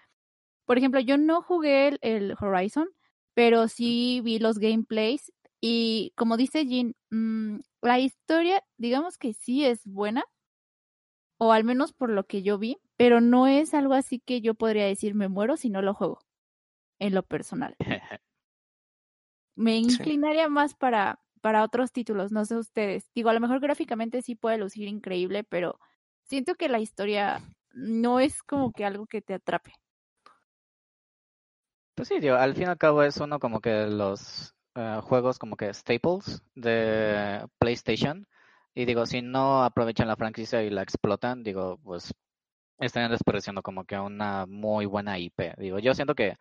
Por 0.66 0.78
ejemplo, 0.78 1.00
yo 1.00 1.18
no 1.18 1.42
jugué 1.42 1.98
el, 2.02 2.36
Horizon, 2.40 2.90
pero 3.34 3.68
sí 3.68 4.22
vi 4.24 4.40
los 4.40 4.60
gameplays 4.60 5.32
y 5.62 6.14
como 6.16 6.38
dice 6.38 6.66
Jin, 6.66 6.96
mm, 7.10 7.60
la 7.82 8.00
historia, 8.00 8.64
digamos 8.78 9.18
que 9.18 9.34
sí 9.34 9.66
es 9.66 9.86
buena, 9.86 10.24
o 11.40 11.54
al 11.54 11.64
menos 11.64 11.94
por 11.94 12.10
lo 12.12 12.26
que 12.26 12.44
yo 12.44 12.58
vi, 12.58 12.78
pero 12.98 13.22
no 13.22 13.48
es 13.48 13.74
algo 13.74 13.94
así 13.94 14.20
que 14.20 14.42
yo 14.42 14.54
podría 14.54 14.86
decir 14.86 15.16
me 15.16 15.30
muero 15.30 15.58
si 15.58 15.70
no 15.70 15.82
lo 15.82 15.94
juego, 15.94 16.20
en 17.00 17.16
lo 17.16 17.24
personal. 17.24 17.76
me 19.60 19.76
inclinaría 19.76 20.48
más 20.48 20.74
para, 20.74 21.20
para 21.42 21.66
otros 21.66 21.92
títulos, 21.92 22.32
no 22.32 22.46
sé 22.46 22.56
ustedes. 22.56 23.12
Digo, 23.14 23.30
a 23.30 23.34
lo 23.34 23.42
mejor 23.42 23.60
gráficamente 23.60 24.22
sí 24.22 24.36
puede 24.36 24.58
lucir 24.58 24.88
increíble, 24.88 25.44
pero 25.44 25.78
siento 26.24 26.56
que 26.56 26.70
la 26.70 26.80
historia 26.80 27.42
no 27.74 28.22
es 28.22 28.42
como 28.42 28.72
que 28.72 28.86
algo 28.86 29.06
que 29.06 29.22
te 29.22 29.34
atrape. 29.34 29.74
Pues 31.94 32.08
sí, 32.08 32.22
digo, 32.22 32.36
al 32.36 32.54
fin 32.54 32.64
y 32.64 32.66
al 32.68 32.78
cabo 32.78 33.04
es 33.04 33.18
uno 33.18 33.38
como 33.40 33.60
que 33.60 33.86
los 33.88 34.56
eh, 34.76 35.02
juegos 35.04 35.38
como 35.38 35.58
que 35.58 35.74
staples 35.74 36.42
de 36.56 37.46
PlayStation. 37.58 38.26
Y 38.74 38.86
digo, 38.86 39.06
si 39.06 39.22
no 39.22 39.66
aprovechan 39.66 40.08
la 40.08 40.16
franquicia 40.16 40.64
y 40.64 40.70
la 40.70 40.84
explotan, 40.84 41.44
digo, 41.44 41.78
pues 41.84 42.14
están 42.80 43.12
desperdiciando 43.12 43.62
como 43.62 43.84
que 43.84 44.00
una 44.00 44.46
muy 44.46 44.86
buena 44.86 45.20
IP. 45.20 45.56
Digo, 45.58 45.80
yo 45.80 45.94
siento 45.94 46.16
que 46.16 46.38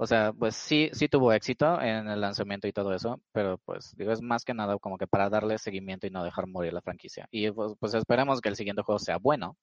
o 0.00 0.06
sea, 0.06 0.32
pues 0.32 0.54
sí, 0.54 0.90
sí 0.92 1.08
tuvo 1.08 1.32
éxito 1.32 1.80
en 1.80 2.06
el 2.06 2.20
lanzamiento 2.20 2.68
y 2.68 2.72
todo 2.72 2.94
eso, 2.94 3.20
pero 3.32 3.58
pues 3.58 3.96
digo, 3.96 4.12
es 4.12 4.22
más 4.22 4.44
que 4.44 4.54
nada 4.54 4.78
como 4.78 4.96
que 4.96 5.08
para 5.08 5.28
darle 5.28 5.58
seguimiento 5.58 6.06
y 6.06 6.10
no 6.10 6.22
dejar 6.22 6.46
morir 6.46 6.72
la 6.72 6.80
franquicia. 6.80 7.26
Y 7.32 7.50
pues, 7.50 7.72
pues 7.80 7.94
esperemos 7.94 8.40
que 8.40 8.48
el 8.48 8.54
siguiente 8.54 8.82
juego 8.82 9.00
sea 9.00 9.18
bueno. 9.18 9.56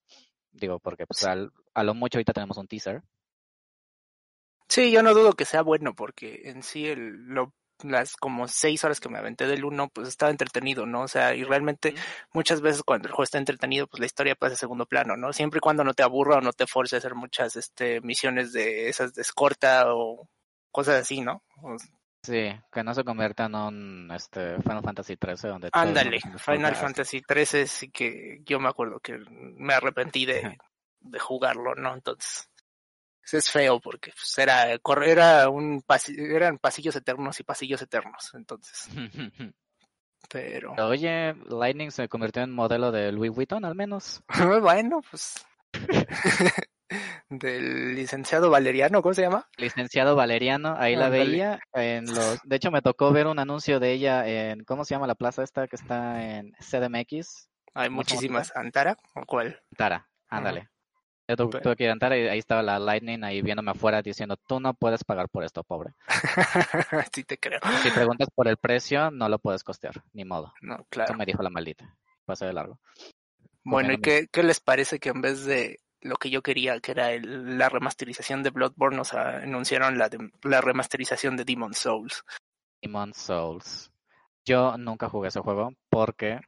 Digo, 0.51 0.79
porque 0.79 1.05
pues 1.07 1.25
a 1.25 1.83
lo 1.83 1.93
mucho 1.93 2.17
ahorita 2.17 2.33
tenemos 2.33 2.57
un 2.57 2.67
teaser. 2.67 3.01
Sí, 4.67 4.91
yo 4.91 5.01
no 5.01 5.13
dudo 5.13 5.33
que 5.33 5.45
sea 5.45 5.61
bueno, 5.61 5.95
porque 5.95 6.41
en 6.49 6.63
sí 6.63 6.85
el, 6.85 7.27
lo 7.27 7.53
las 7.83 8.15
como 8.15 8.47
seis 8.47 8.83
horas 8.83 8.99
que 8.99 9.09
me 9.09 9.17
aventé 9.17 9.47
del 9.47 9.65
uno, 9.65 9.89
pues 9.89 10.07
estaba 10.07 10.31
entretenido, 10.31 10.85
¿no? 10.85 11.01
O 11.01 11.07
sea, 11.07 11.35
y 11.35 11.43
realmente 11.43 11.93
muchas 12.33 12.61
veces 12.61 12.83
cuando 12.83 13.07
el 13.07 13.11
juego 13.11 13.23
está 13.23 13.37
entretenido, 13.37 13.87
pues 13.87 13.99
la 13.99 14.05
historia 14.05 14.35
pasa 14.35 14.53
a 14.53 14.57
segundo 14.57 14.85
plano, 14.85 15.17
¿no? 15.17 15.33
Siempre 15.33 15.57
y 15.57 15.61
cuando 15.61 15.83
no 15.83 15.93
te 15.93 16.03
aburra 16.03 16.37
o 16.37 16.41
no 16.41 16.53
te 16.53 16.67
force 16.67 16.95
a 16.95 16.99
hacer 16.99 17.15
muchas 17.15 17.55
este, 17.55 18.01
misiones 18.01 18.53
de 18.53 18.89
esas 18.89 19.13
de 19.13 19.21
escorta 19.21 19.93
o 19.93 20.27
cosas 20.71 21.01
así, 21.01 21.21
¿no? 21.21 21.41
sí, 22.21 22.49
que 22.71 22.83
no 22.83 22.93
se 22.93 23.03
convierta 23.03 23.45
en 23.45 23.55
un 23.55 24.11
este, 24.11 24.57
Final 24.61 24.81
Fantasy 24.81 25.15
XIII 25.15 25.49
donde... 25.51 25.69
Ándale, 25.71 26.19
Final 26.37 26.75
Fantasy 26.75 27.21
XIII 27.27 27.67
sí 27.67 27.89
que 27.91 28.41
yo 28.43 28.59
me 28.59 28.69
acuerdo 28.69 28.99
que 28.99 29.19
me 29.29 29.75
arrepentí 29.75 30.25
de, 30.25 30.57
de 31.01 31.19
jugarlo, 31.19 31.75
¿no? 31.75 31.93
Entonces 31.93 32.49
es 33.33 33.49
feo 33.49 33.79
porque 33.79 34.11
pues, 34.11 34.37
era, 34.37 34.71
era 35.05 35.49
un 35.49 35.83
eran 36.17 36.57
pasillos 36.57 36.95
eternos 36.95 37.39
y 37.39 37.43
pasillos 37.43 37.81
eternos, 37.81 38.31
entonces. 38.33 38.87
Pero. 40.29 40.73
Oye, 40.73 41.35
Lightning 41.49 41.91
se 41.91 42.07
convirtió 42.07 42.41
en 42.43 42.51
modelo 42.51 42.91
de 42.91 43.11
Louis 43.11 43.31
Vuitton 43.31 43.65
al 43.65 43.75
menos. 43.75 44.23
bueno, 44.61 45.01
pues. 45.09 45.45
del 47.29 47.95
licenciado 47.95 48.49
Valeriano, 48.49 49.01
¿cómo 49.01 49.13
se 49.13 49.23
llama? 49.23 49.47
Licenciado 49.57 50.15
Valeriano, 50.15 50.75
ahí 50.77 50.95
la 50.95 51.09
veía 51.09 51.59
en 51.73 52.05
los, 52.05 52.39
de 52.43 52.55
hecho 52.55 52.71
me 52.71 52.81
tocó 52.81 53.11
ver 53.11 53.27
un 53.27 53.39
anuncio 53.39 53.79
de 53.79 53.91
ella 53.91 54.27
en, 54.27 54.63
¿cómo 54.63 54.85
se 54.85 54.93
llama 54.93 55.07
la 55.07 55.15
plaza 55.15 55.43
esta 55.43 55.67
que 55.67 55.75
está 55.75 56.23
en 56.23 56.53
CDMX? 56.59 57.49
Hay 57.73 57.89
muchísimas, 57.89 58.55
¿Antara 58.55 58.97
o 59.15 59.25
cuál? 59.25 59.59
Antara, 59.71 60.07
ándale. 60.29 60.69
Yo 61.27 61.35
tuve, 61.35 61.75
que 61.75 61.87
entrar 61.87 62.15
y 62.15 62.27
ahí 62.27 62.37
estaba 62.37 62.61
la 62.61 62.77
Lightning 62.77 63.23
ahí 63.23 63.41
viéndome 63.41 63.71
afuera 63.71 64.01
diciendo, 64.01 64.37
tú 64.37 64.59
no 64.59 64.75
puedes 64.75 65.03
pagar 65.03 65.27
por 65.27 65.43
esto, 65.43 65.63
pobre. 65.63 65.93
sí 67.13 67.23
te 67.23 67.39
creo. 67.39 67.59
Si 67.81 67.89
preguntas 67.89 68.27
por 68.33 68.47
el 68.47 68.57
precio, 68.57 69.09
no 69.09 69.27
lo 69.27 69.39
puedes 69.39 69.63
costear, 69.63 70.03
ni 70.13 70.23
modo. 70.23 70.53
No, 70.61 70.85
claro. 70.89 71.11
Eso 71.11 71.17
me 71.17 71.25
dijo 71.25 71.41
la 71.41 71.49
maldita. 71.49 71.95
Pase 72.25 72.45
de 72.45 72.53
largo. 72.53 72.79
Bueno, 73.63 73.93
¿y 73.93 73.97
qué, 73.97 74.27
qué, 74.31 74.43
les 74.43 74.59
parece 74.59 74.99
que 74.99 75.09
en 75.09 75.21
vez 75.21 75.45
de 75.45 75.79
lo 76.01 76.17
que 76.17 76.29
yo 76.29 76.43
quería, 76.43 76.79
que 76.79 76.91
era 76.91 77.09
la 77.19 77.69
remasterización 77.69 78.43
de 78.43 78.51
Bloodborne, 78.51 78.97
nos 78.97 79.15
anunciaron 79.15 79.97
la, 79.97 80.09
la 80.43 80.61
remasterización 80.61 81.35
de 81.37 81.45
Demon 81.45 81.73
Souls? 81.73 82.23
Demon 82.83 83.15
Souls. 83.15 83.91
Yo 84.45 84.77
nunca 84.77 85.09
jugué 85.09 85.29
ese 85.29 85.39
juego 85.39 85.73
porque 85.89 86.39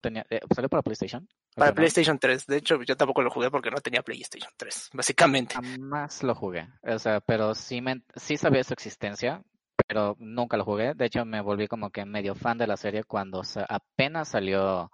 tenía, 0.00 0.24
eh, 0.30 0.40
¿salió 0.54 0.68
para 0.68 0.82
PlayStation? 0.82 1.28
Para. 1.58 1.74
PlayStation 1.74 2.18
3. 2.18 2.46
De 2.46 2.56
hecho, 2.56 2.82
yo 2.82 2.96
tampoco 2.96 3.22
lo 3.22 3.30
jugué 3.30 3.50
porque 3.50 3.70
no 3.70 3.78
tenía 3.78 4.02
PlayStation 4.02 4.50
3, 4.56 4.90
básicamente. 4.92 5.54
Jamás 5.54 6.22
lo 6.22 6.34
jugué. 6.34 6.68
O 6.82 6.98
sea, 6.98 7.20
pero 7.20 7.54
sí, 7.54 7.80
me, 7.80 8.02
sí 8.16 8.36
sabía 8.36 8.64
su 8.64 8.72
existencia, 8.72 9.42
pero 9.86 10.16
nunca 10.18 10.56
lo 10.56 10.64
jugué. 10.64 10.94
De 10.94 11.06
hecho, 11.06 11.24
me 11.24 11.40
volví 11.40 11.68
como 11.68 11.90
que 11.90 12.04
medio 12.04 12.34
fan 12.34 12.58
de 12.58 12.66
la 12.66 12.76
serie 12.76 13.04
cuando 13.04 13.42
apenas 13.68 14.28
salió 14.28 14.90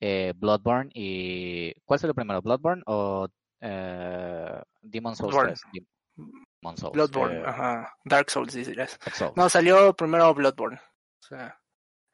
eh, 0.00 0.32
Bloodborne 0.36 0.90
y... 0.94 1.72
¿Cuál 1.84 2.00
salió 2.00 2.14
primero? 2.14 2.42
¿Bloodborne 2.42 2.82
o 2.86 3.28
eh, 3.60 4.62
Demon 4.82 5.16
Souls 5.16 5.32
Bloodborne. 5.32 5.54
3? 5.72 5.86
Demon 6.60 6.76
Souls. 6.76 6.92
Bloodborne, 6.92 7.38
eh, 7.38 7.42
ajá. 7.46 7.96
Dark 8.04 8.30
Souls, 8.30 8.52
dirás. 8.52 8.98
Dark 8.98 9.14
Souls. 9.16 9.36
No, 9.36 9.48
salió 9.48 9.94
primero 9.94 10.34
Bloodborne. 10.34 10.76
O 10.76 11.26
sea, 11.26 11.58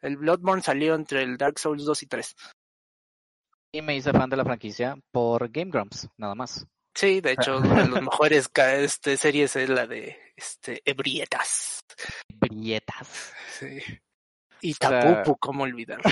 el 0.01 0.17
Bloodborne 0.17 0.63
salió 0.63 0.95
entre 0.95 1.23
el 1.23 1.37
Dark 1.37 1.59
Souls 1.59 1.85
2 1.85 2.03
y 2.03 2.07
3. 2.07 2.37
Y 3.73 3.83
me 3.83 3.97
hice 3.97 4.13
fan 4.13 4.29
de 4.29 4.37
la 4.37 4.45
franquicia 4.45 4.97
por 5.13 5.49
Game 5.51 5.71
Grumps, 5.71 6.09
nada 6.17 6.35
más. 6.35 6.67
Sí, 6.95 7.21
de 7.21 7.33
hecho, 7.33 7.59
una 7.59 7.83
de 7.83 7.89
las 7.89 8.03
mejores 8.03 8.51
este, 8.57 9.17
series 9.17 9.57
es 9.57 9.69
la 9.69 9.87
de 9.87 10.19
este, 10.37 10.83
Ebrietas. 10.85 11.81
Brietas. 12.29 13.33
Sí. 13.59 13.79
Y 14.63 14.75
sea- 14.75 15.01
Tapupu, 15.01 15.37
¿cómo 15.39 15.65
olvidar? 15.65 16.01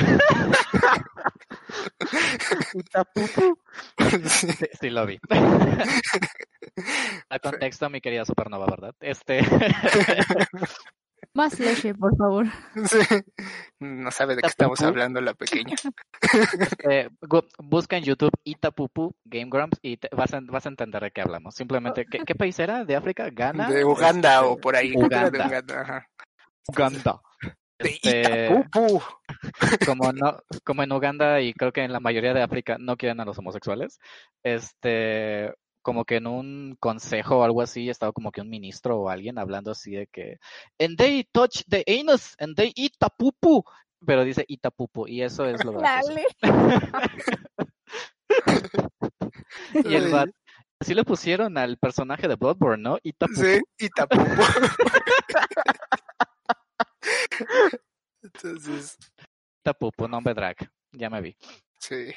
Sí. 3.15 4.29
Sí, 4.29 4.49
sí 4.81 4.91
lo 4.91 5.07
vi. 5.07 5.19
A 7.31 7.39
contexto, 7.39 7.89
mi 7.91 8.01
querida 8.01 8.25
Supernova, 8.25 8.67
¿verdad? 8.67 8.95
Este, 9.01 9.41
Más 11.35 11.59
leche, 11.61 11.95
por 11.95 12.17
favor. 12.17 12.47
Sí. 12.89 12.99
No 13.81 14.11
sabe 14.11 14.35
de 14.37 14.43
qué 14.43 14.49
estamos 14.49 14.81
hablando 14.83 15.21
la 15.21 15.35
pequeña. 15.35 15.77
eh, 16.91 17.09
busca 17.59 17.97
en 17.97 18.05
YouTube 18.05 18.33
Itapupu 18.45 19.15
Game 19.25 19.49
Grumps 19.51 19.79
y 19.83 19.99
te- 19.99 20.09
vas, 20.13 20.35
a, 20.35 20.41
vas 20.43 20.67
a 20.67 20.69
entender 20.71 21.03
de 21.03 21.11
qué 21.13 21.21
hablamos. 21.21 21.55
Simplemente, 21.55 22.07
¿qué, 22.11 22.19
qué 22.27 22.35
país 22.35 22.59
era? 22.59 22.85
¿De 22.85 22.97
África? 22.97 23.29
¿Ghana? 23.31 23.69
De 23.71 23.85
Uganda 23.85 24.37
Este, 24.37 24.47
o 24.49 24.57
por 24.57 24.75
ahí. 24.75 24.91
de 24.91 24.97
Uganda. 25.05 25.47
Uganda, 25.47 25.81
ajá. 25.81 26.09
Uganda. 26.67 27.21
De 27.79 27.89
Este, 27.91 28.47
Itapupu. 28.47 29.05
como 29.87 30.13
no, 30.13 30.39
como 30.65 30.83
en 30.83 30.93
Uganda 30.93 31.41
y 31.41 31.53
creo 31.55 31.73
que 31.73 31.85
en 31.85 31.93
la 31.93 32.01
mayoría 32.01 32.35
de 32.35 32.43
África 32.43 32.77
no 32.81 32.97
quieren 32.97 33.21
a 33.21 33.25
los 33.25 33.39
homosexuales, 33.39 34.01
este, 34.43 35.55
como 35.89 36.05
que 36.05 36.17
en 36.17 36.27
un 36.27 36.77
consejo 36.79 37.39
o 37.39 37.45
algo 37.45 37.63
así 37.63 37.89
estaba 37.89 38.13
como 38.13 38.31
que 38.31 38.43
un 38.43 38.51
ministro 38.51 39.01
o 39.01 39.09
alguien 39.09 39.39
hablando 39.39 39.71
así 39.71 39.93
de 39.93 40.07
que 40.07 40.37
and 40.79 40.99
they 40.99 41.25
touch 41.33 41.63
the 41.67 41.83
anus 41.99 42.35
and 42.39 42.55
they 42.57 42.71
eat 42.77 42.93
tapupu, 42.99 43.65
pero 44.05 44.23
dice 44.23 44.45
itapupu 44.47 45.09
y 45.09 45.23
eso 45.23 45.47
es 45.47 45.65
lo 45.65 45.73
gracioso. 45.73 46.13
Dale. 46.13 46.27
Y 49.73 49.95
el 49.95 50.11
vato- 50.13 50.33
así 50.79 50.93
le 50.95 51.05
pusieron 51.05 51.57
al 51.57 51.79
personaje 51.79 52.29
de 52.29 52.35
Bloodborne, 52.37 52.83
¿no? 52.83 52.99
Itapupu. 53.03 53.41
Sí, 53.41 53.59
Itapupu. 53.79 54.21
Entonces, 58.23 58.99
Itapupu, 59.63 60.07
nombre 60.07 60.35
drag. 60.35 60.57
Ya 60.93 61.09
me 61.09 61.23
vi. 61.23 61.35
Sí. 61.79 62.13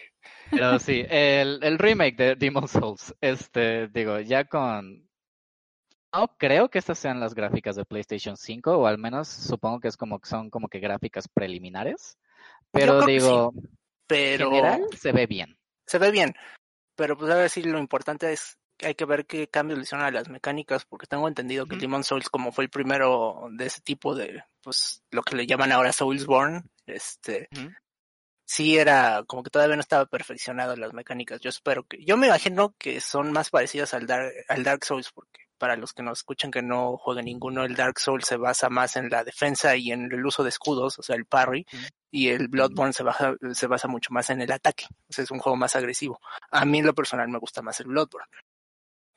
Pero 0.49 0.79
sí, 0.79 1.05
el, 1.09 1.59
el 1.63 1.79
remake 1.79 2.15
de 2.15 2.35
Demon 2.35 2.67
Souls, 2.67 3.15
este, 3.21 3.87
digo, 3.87 4.19
ya 4.19 4.45
con... 4.45 5.09
No 6.13 6.35
creo 6.37 6.69
que 6.69 6.79
estas 6.79 6.99
sean 6.99 7.21
las 7.21 7.33
gráficas 7.33 7.77
de 7.77 7.85
PlayStation 7.85 8.35
5, 8.35 8.77
o 8.77 8.85
al 8.85 8.97
menos 8.97 9.29
supongo 9.29 9.79
que 9.79 9.87
es 9.87 9.95
como 9.95 10.19
que 10.19 10.27
son 10.27 10.49
como 10.49 10.67
que 10.67 10.79
gráficas 10.79 11.29
preliminares. 11.29 12.17
Pero 12.71 13.05
digo, 13.05 13.53
Pero 14.07 14.47
en 14.47 14.51
general 14.51 14.81
se 14.97 15.13
ve 15.13 15.25
bien. 15.25 15.57
se 15.85 15.99
ve 15.99 16.11
bien. 16.11 16.33
Pero 16.95 17.17
pues 17.17 17.31
a 17.31 17.35
ver 17.35 17.49
si 17.49 17.63
lo 17.63 17.79
importante 17.79 18.33
es 18.33 18.57
que 18.77 18.87
hay 18.87 18.95
que 18.95 19.05
ver 19.05 19.25
qué 19.25 19.47
cambios 19.47 19.77
le 19.77 19.83
hicieron 19.83 20.05
a 20.05 20.11
las 20.11 20.27
mecánicas, 20.27 20.83
porque 20.85 21.07
tengo 21.07 21.27
entendido 21.27 21.65
que 21.65 21.75
Ujú. 21.75 21.81
Demon 21.81 22.03
Souls, 22.03 22.29
como 22.29 22.51
fue 22.51 22.65
el 22.65 22.69
primero 22.69 23.47
de 23.51 23.67
ese 23.67 23.79
tipo 23.81 24.13
de, 24.13 24.43
pues, 24.61 25.03
lo 25.11 25.21
que 25.21 25.35
le 25.35 25.47
llaman 25.47 25.71
ahora 25.71 25.93
Soulsborne, 25.93 26.63
este. 26.85 27.47
Sí 28.51 28.77
era 28.77 29.23
como 29.27 29.43
que 29.43 29.49
todavía 29.49 29.77
no 29.77 29.81
estaba 29.81 30.05
perfeccionado 30.05 30.75
las 30.75 30.93
mecánicas. 30.93 31.39
Yo 31.39 31.49
espero 31.49 31.83
que, 31.85 32.03
yo 32.03 32.17
me 32.17 32.27
imagino 32.27 32.75
que 32.77 32.99
son 32.99 33.31
más 33.31 33.49
parecidas 33.49 33.93
al 33.93 34.07
Dark, 34.07 34.33
al 34.49 34.63
Dark 34.63 34.83
Souls, 34.83 35.09
porque 35.13 35.41
para 35.57 35.77
los 35.77 35.93
que 35.93 36.03
nos 36.03 36.19
escuchan 36.19 36.51
que 36.51 36.61
no 36.61 36.97
jueguen 36.97 37.25
ninguno, 37.25 37.63
el 37.63 37.75
Dark 37.75 37.99
Souls 37.99 38.25
se 38.25 38.35
basa 38.35 38.69
más 38.69 38.97
en 38.97 39.09
la 39.09 39.23
defensa 39.23 39.77
y 39.77 39.91
en 39.91 40.11
el 40.11 40.25
uso 40.25 40.43
de 40.43 40.49
escudos, 40.49 40.99
o 40.99 41.03
sea, 41.03 41.15
el 41.15 41.25
parry, 41.25 41.65
y 42.09 42.27
el 42.27 42.49
Bloodborne 42.49 42.91
se, 42.91 43.03
baja, 43.03 43.35
se 43.53 43.67
basa 43.67 43.87
mucho 43.87 44.11
más 44.11 44.29
en 44.31 44.41
el 44.41 44.51
ataque. 44.51 44.85
O 45.07 45.13
sea, 45.13 45.23
es 45.23 45.31
un 45.31 45.39
juego 45.39 45.55
más 45.55 45.77
agresivo. 45.77 46.19
A 46.51 46.65
mí 46.65 46.79
en 46.79 46.87
lo 46.87 46.93
personal 46.93 47.29
me 47.29 47.39
gusta 47.39 47.61
más 47.61 47.79
el 47.79 47.87
Bloodborne. 47.87 48.27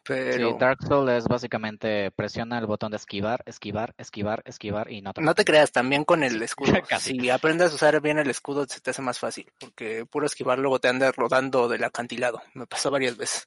Pero 0.06 0.50
Sí, 0.50 0.56
Dark 0.58 0.82
Souls 0.86 1.10
es 1.12 1.24
básicamente 1.24 2.10
presiona 2.10 2.58
el 2.58 2.66
botón 2.66 2.90
de 2.90 2.98
esquivar, 2.98 3.42
esquivar, 3.46 3.94
esquivar, 3.96 4.42
esquivar 4.44 4.90
y 4.90 5.00
no 5.00 5.12
te 5.12 5.22
no 5.22 5.34
te 5.34 5.44
creas, 5.44 5.72
también 5.72 6.04
con 6.04 6.22
el 6.22 6.40
escudo. 6.42 6.74
Casi. 6.88 7.18
Si 7.18 7.30
aprendes 7.30 7.72
a 7.72 7.74
usar 7.74 8.00
bien 8.00 8.18
el 8.18 8.28
escudo, 8.28 8.66
se 8.66 8.80
te 8.80 8.90
hace 8.90 9.02
más 9.02 9.18
fácil, 9.18 9.50
porque 9.58 10.04
puro 10.06 10.26
esquivar 10.26 10.58
luego 10.58 10.78
te 10.78 10.88
andas 10.88 11.16
rodando 11.16 11.68
del 11.68 11.84
acantilado. 11.84 12.42
Me 12.52 12.66
pasó 12.66 12.90
varias 12.90 13.16
veces. 13.16 13.46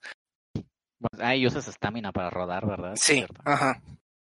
Bueno, 1.00 1.26
ahí 1.26 1.46
usas 1.46 1.68
estamina 1.68 2.12
para 2.12 2.32
rodar, 2.32 2.66
¿verdad? 2.66 2.94
Sí, 2.96 3.24
ajá. 3.46 3.80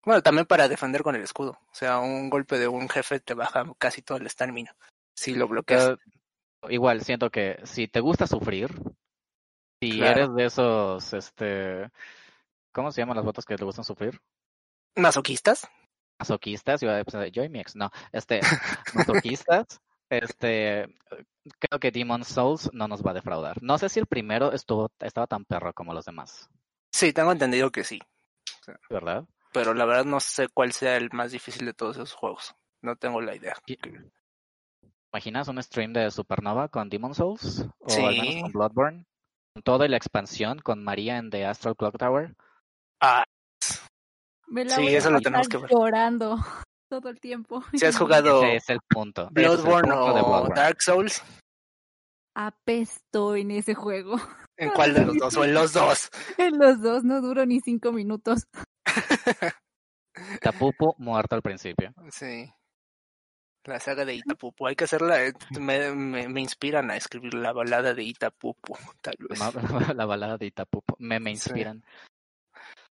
Bueno, 0.05 0.23
también 0.23 0.47
para 0.47 0.69
defender 0.69 1.03
con 1.03 1.15
el 1.15 1.23
escudo. 1.23 1.59
O 1.71 1.75
sea, 1.75 1.99
un 1.99 2.31
golpe 2.31 2.59
de 2.59 2.67
un 2.67 2.89
jefe 2.89 3.21
te 3.21 3.35
baja 3.35 3.65
casi 3.79 4.03
todo 4.03 4.19
el 4.19 4.27
estamina. 4.27 4.75
Si 5.15 5.35
lo 5.35 5.47
bloqueas. 5.47 5.97
Pero 6.61 6.73
igual, 6.73 7.03
siento 7.03 7.31
que 7.31 7.61
si 7.65 7.89
te 7.89 8.01
gusta 8.01 8.27
sufrir, 8.27 8.71
si 9.81 9.99
Claro. 9.99 10.23
eres 10.23 10.35
de 10.35 10.45
esos, 10.47 11.13
este, 11.13 11.91
¿cómo 12.73 12.91
se 12.91 13.01
llaman 13.01 13.17
las 13.17 13.25
botas 13.25 13.45
que 13.45 13.57
te 13.57 13.65
gustan 13.65 13.85
sufrir? 13.85 14.21
¿Masoquistas? 14.97 15.69
Masoquistas, 16.19 16.83
iba 16.83 16.93
a 16.93 17.03
decir, 17.03 17.33
yo 17.33 17.45
y 17.45 17.49
mi 17.49 17.61
ex, 17.61 17.77
no, 17.77 17.91
este, 18.13 18.41
masoquistas, 18.95 19.81
este, 20.11 20.95
creo 21.59 21.81
que 21.81 21.91
Demon 21.91 22.25
Souls 22.25 22.71
no 22.73 22.89
nos 22.89 23.03
va 23.03 23.13
a 23.13 23.15
defraudar. 23.15 23.63
No 23.63 23.79
sé 23.79 23.89
si 23.89 24.01
el 24.01 24.07
primero 24.07 24.53
estuvo, 24.53 24.91
estaba 25.01 25.27
tan 25.27 25.45
perro 25.45 25.73
como 25.73 25.95
los 25.95 26.05
demás, 26.05 26.49
Sí, 26.93 27.13
tengo 27.13 27.33
entendido 27.33 27.73
que 27.73 27.85
sí. 27.85 27.99
¿verdad? 28.91 29.25
Pero 29.53 29.75
la 29.75 29.85
verdad 29.85 30.05
no 30.05 30.21
sé 30.21 30.49
cuál 30.49 30.73
sea 30.73 30.97
el 30.97 31.11
más 31.13 31.33
difícil 31.33 31.67
de 31.67 31.75
todos 31.75 31.97
esos 31.97 32.13
juegos. 32.13 32.55
No 32.81 32.97
tengo 32.97 33.21
la 33.21 33.35
idea. 33.35 33.55
¿Imaginas 35.13 35.49
un 35.49 35.63
stream 35.63 35.93
de 35.93 36.11
Supernova 36.11 36.69
con 36.69 36.89
Demon 36.89 37.15
Souls? 37.15 37.67
O 37.81 38.07
al 38.07 38.17
menos 38.17 38.43
con 38.43 38.53
Bloodborne. 38.53 39.05
Con 39.55 39.63
toda 39.63 39.89
la 39.89 39.97
expansión, 39.97 40.59
con 40.59 40.83
María 40.83 41.19
en 41.19 41.31
The 41.31 41.47
Astral 41.47 41.77
Clock 41.77 41.99
Tower. 41.99 42.35
Ah, 43.03 43.25
Me 44.47 44.65
la 44.65 44.77
Sí, 44.77 44.83
voy 44.83 44.95
a 44.95 44.99
eso 44.99 45.11
lo 45.11 45.21
tenemos 45.21 45.49
que 45.49 45.57
ver. 45.59 45.71
llorando 45.71 46.37
todo 46.89 47.09
el 47.09 47.21
tiempo. 47.21 47.63
si 47.75 47.85
has 47.85 47.97
jugado 47.99 48.43
Ese 48.45 48.57
es 48.57 48.71
el 48.71 48.79
punto. 48.89 49.23
ese 49.23 49.45
es 49.45 49.51
el 49.51 49.57
Bloodborne 49.57 49.89
punto 49.91 50.05
o 50.05 50.13
Bloodborne. 50.15 50.55
Dark 50.55 50.81
Souls, 50.83 51.23
Apesto 52.35 53.37
en 53.37 53.51
ese 53.51 53.75
juego. 53.75 54.17
¿en 54.57 54.71
cuál 54.71 54.95
de 54.95 55.05
los 55.05 55.17
dos? 55.17 55.37
O 55.37 55.45
en 55.45 55.53
los 55.55 55.73
dos. 55.75 56.09
En 56.39 56.59
los 56.59 56.81
dos 56.81 57.05
no 57.05 57.21
duro 57.21 57.45
ni 57.45 57.61
cinco 57.61 57.93
minutos. 57.93 58.45
Tapupu 60.41 60.95
muerto 60.99 61.35
al 61.37 61.43
principio. 61.43 61.93
Sí. 62.11 62.51
La 63.65 63.79
saga 63.81 64.05
de 64.05 64.15
Itapupu. 64.15 64.67
Hay 64.67 64.75
que 64.77 64.85
hacerla. 64.85 65.25
eh, 65.25 65.33
Me, 65.61 65.95
me, 65.95 66.29
me 66.29 66.41
inspiran 66.41 66.91
a 66.91 66.97
escribir 66.97 67.35
la 67.35 67.53
balada 67.53 67.95
de 67.95 68.03
Itapupu, 68.03 68.77
tal 69.01 69.15
vez. 69.29 69.39
La 69.95 70.05
balada 70.07 70.37
de 70.37 70.47
Itapupu. 70.47 70.95
Me, 70.99 71.21
me 71.21 71.37
Sí. 71.37 71.51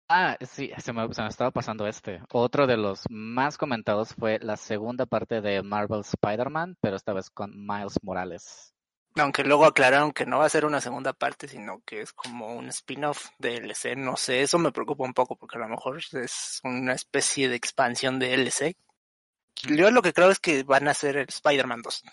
Ah, 0.07 0.37
sí, 0.41 0.71
se 0.77 0.93
me, 0.93 1.11
se 1.13 1.21
me 1.21 1.27
estaba 1.27 1.51
pasando 1.51 1.87
este. 1.87 2.21
Otro 2.31 2.67
de 2.67 2.77
los 2.77 3.03
más 3.09 3.57
comentados 3.57 4.13
fue 4.13 4.37
la 4.39 4.55
segunda 4.55 5.05
parte 5.05 5.41
de 5.41 5.63
Marvel 5.63 6.01
Spider-Man, 6.01 6.77
pero 6.79 6.95
esta 6.95 7.13
vez 7.13 7.29
con 7.31 7.51
Miles 7.65 7.97
Morales. 8.03 8.73
Aunque 9.17 9.43
luego 9.43 9.65
aclararon 9.65 10.11
que 10.11 10.25
no 10.25 10.39
va 10.39 10.45
a 10.45 10.49
ser 10.49 10.65
una 10.65 10.81
segunda 10.81 11.13
parte, 11.13 11.47
sino 11.47 11.81
que 11.85 12.01
es 12.01 12.11
como 12.13 12.53
un 12.53 12.67
spin-off 12.67 13.29
de 13.39 13.61
DLC. 13.61 13.95
No 13.95 14.17
sé, 14.17 14.41
eso 14.41 14.59
me 14.59 14.71
preocupa 14.73 15.05
un 15.05 15.13
poco 15.13 15.37
porque 15.37 15.57
a 15.57 15.61
lo 15.61 15.69
mejor 15.69 15.97
es 15.97 16.59
una 16.63 16.93
especie 16.93 17.47
de 17.49 17.55
expansión 17.55 18.19
de 18.19 18.35
DLC. 18.35 18.75
Yo 19.75 19.89
lo 19.89 20.01
que 20.01 20.13
creo 20.13 20.29
es 20.29 20.39
que 20.39 20.63
van 20.63 20.87
a 20.87 20.91
el 20.91 21.25
Spider-Man 21.29 21.81
2. 21.81 22.03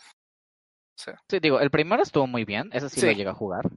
Sí, 0.95 1.39
digo, 1.41 1.59
el 1.59 1.71
primero 1.71 2.03
estuvo 2.03 2.27
muy 2.27 2.45
bien, 2.45 2.71
ese 2.73 2.89
sí, 2.89 3.01
lo 3.01 3.09
Sí. 3.11 3.17
llegué 3.17 3.31
a 3.31 3.35
jugar. 3.35 3.69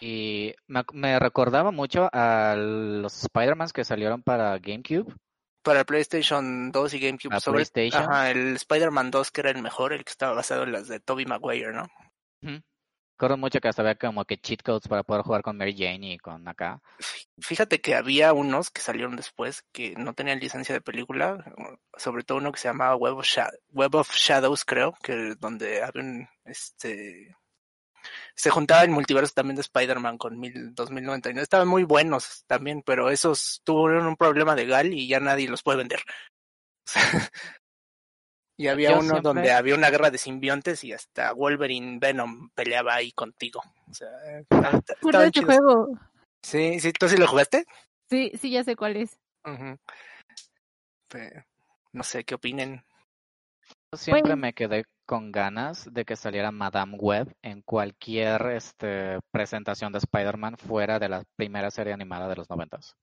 Y 0.00 0.54
me, 0.66 1.18
recordaba 1.18 1.70
mucho 1.70 2.08
a 2.12 2.54
los 2.56 3.22
Spider-Man 3.24 3.70
que 3.72 3.84
salieron 3.84 4.22
para 4.22 4.58
GameCube. 4.58 5.14
Para 5.62 5.84
PlayStation 5.84 6.70
2 6.70 6.94
y 6.94 6.98
GameCube. 7.00 7.34
¿A 7.34 7.40
sobre, 7.40 7.64
PlayStation? 7.64 8.02
Ajá, 8.02 8.30
el 8.30 8.56
Spider-Man 8.56 9.10
2 9.10 9.30
que 9.30 9.40
era 9.40 9.50
el 9.50 9.62
mejor, 9.62 9.92
el 9.92 10.04
que 10.04 10.10
estaba 10.10 10.34
basado 10.34 10.62
en 10.64 10.72
las 10.72 10.88
de 10.88 11.00
Tobey 11.00 11.26
Maguire, 11.26 11.72
¿no? 11.72 11.86
Ujú. 12.42 12.62
Recuerdo 13.18 13.36
mucho 13.36 13.58
que 13.58 13.66
hasta 13.66 13.82
había 13.82 13.96
como 13.96 14.24
que 14.24 14.38
cheat 14.38 14.62
codes 14.62 14.86
para 14.86 15.02
poder 15.02 15.24
jugar 15.24 15.42
con 15.42 15.56
Mary 15.56 15.74
Jane 15.76 16.12
y 16.12 16.18
con 16.18 16.46
acá. 16.46 16.80
Fíjate 17.40 17.80
que 17.80 17.96
había 17.96 18.32
unos 18.32 18.70
que 18.70 18.80
salieron 18.80 19.16
después 19.16 19.64
que 19.72 19.96
no 19.96 20.14
tenían 20.14 20.38
licencia 20.38 20.72
de 20.72 20.80
película, 20.80 21.44
sobre 21.96 22.22
todo 22.22 22.38
uno 22.38 22.52
que 22.52 22.60
se 22.60 22.68
llamaba 22.68 22.94
Web 22.94 23.16
of, 23.16 23.26
Web 23.72 23.96
of 23.96 24.14
Shadows, 24.14 24.64
creo, 24.64 24.94
que 25.02 25.34
donde 25.34 25.82
había 25.82 26.00
un, 26.00 26.28
este, 26.44 27.34
se 28.34 28.50
juntaba 28.50 28.82
el 28.82 28.90
multiverso 28.90 29.32
también 29.34 29.56
de 29.56 29.62
Spider-Man 29.62 30.18
con 30.18 30.38
mil, 30.38 30.74
2099. 30.74 31.42
Estaban 31.42 31.68
muy 31.68 31.84
buenos 31.84 32.44
también, 32.46 32.82
pero 32.82 33.10
esos 33.10 33.60
tuvieron 33.64 34.06
un 34.06 34.16
problema 34.16 34.54
de 34.54 34.66
Gal 34.66 34.92
y 34.92 35.08
ya 35.08 35.20
nadie 35.20 35.48
los 35.48 35.62
puede 35.62 35.78
vender. 35.78 36.00
y 38.56 38.68
había 38.68 38.90
Yo 38.90 38.96
uno 38.96 39.02
siempre- 39.02 39.22
donde 39.22 39.52
había 39.52 39.74
una 39.74 39.90
guerra 39.90 40.10
de 40.10 40.18
simbiontes 40.18 40.82
y 40.84 40.92
hasta 40.92 41.32
Wolverine 41.32 41.98
Venom 42.00 42.50
peleaba 42.54 42.94
ahí 42.94 43.12
contigo. 43.12 43.62
O 43.90 43.94
sea, 43.94 44.08
chidos. 45.30 45.46
juego. 45.46 45.88
Sí, 46.42 46.80
sí, 46.80 46.92
¿tú 46.92 47.08
sí 47.08 47.16
lo 47.16 47.26
jugaste? 47.26 47.66
Sí, 48.10 48.32
sí, 48.40 48.50
ya 48.50 48.64
sé 48.64 48.74
cuál 48.76 48.96
es. 48.96 49.18
No 51.92 52.02
sé 52.02 52.24
qué 52.24 52.34
opinen. 52.34 52.84
Yo 53.92 53.98
siempre 53.98 54.36
me 54.36 54.52
quedé 54.52 54.84
con 55.06 55.32
ganas 55.32 55.88
de 55.90 56.04
que 56.04 56.14
saliera 56.14 56.50
Madame 56.52 56.96
Web 56.98 57.34
en 57.40 57.62
cualquier 57.62 58.42
este, 58.50 59.18
presentación 59.30 59.92
de 59.92 59.98
Spider-Man 59.98 60.58
fuera 60.58 60.98
de 60.98 61.08
la 61.08 61.24
primera 61.36 61.70
serie 61.70 61.94
animada 61.94 62.28
de 62.28 62.36
los 62.36 62.50
noventas. 62.50 62.94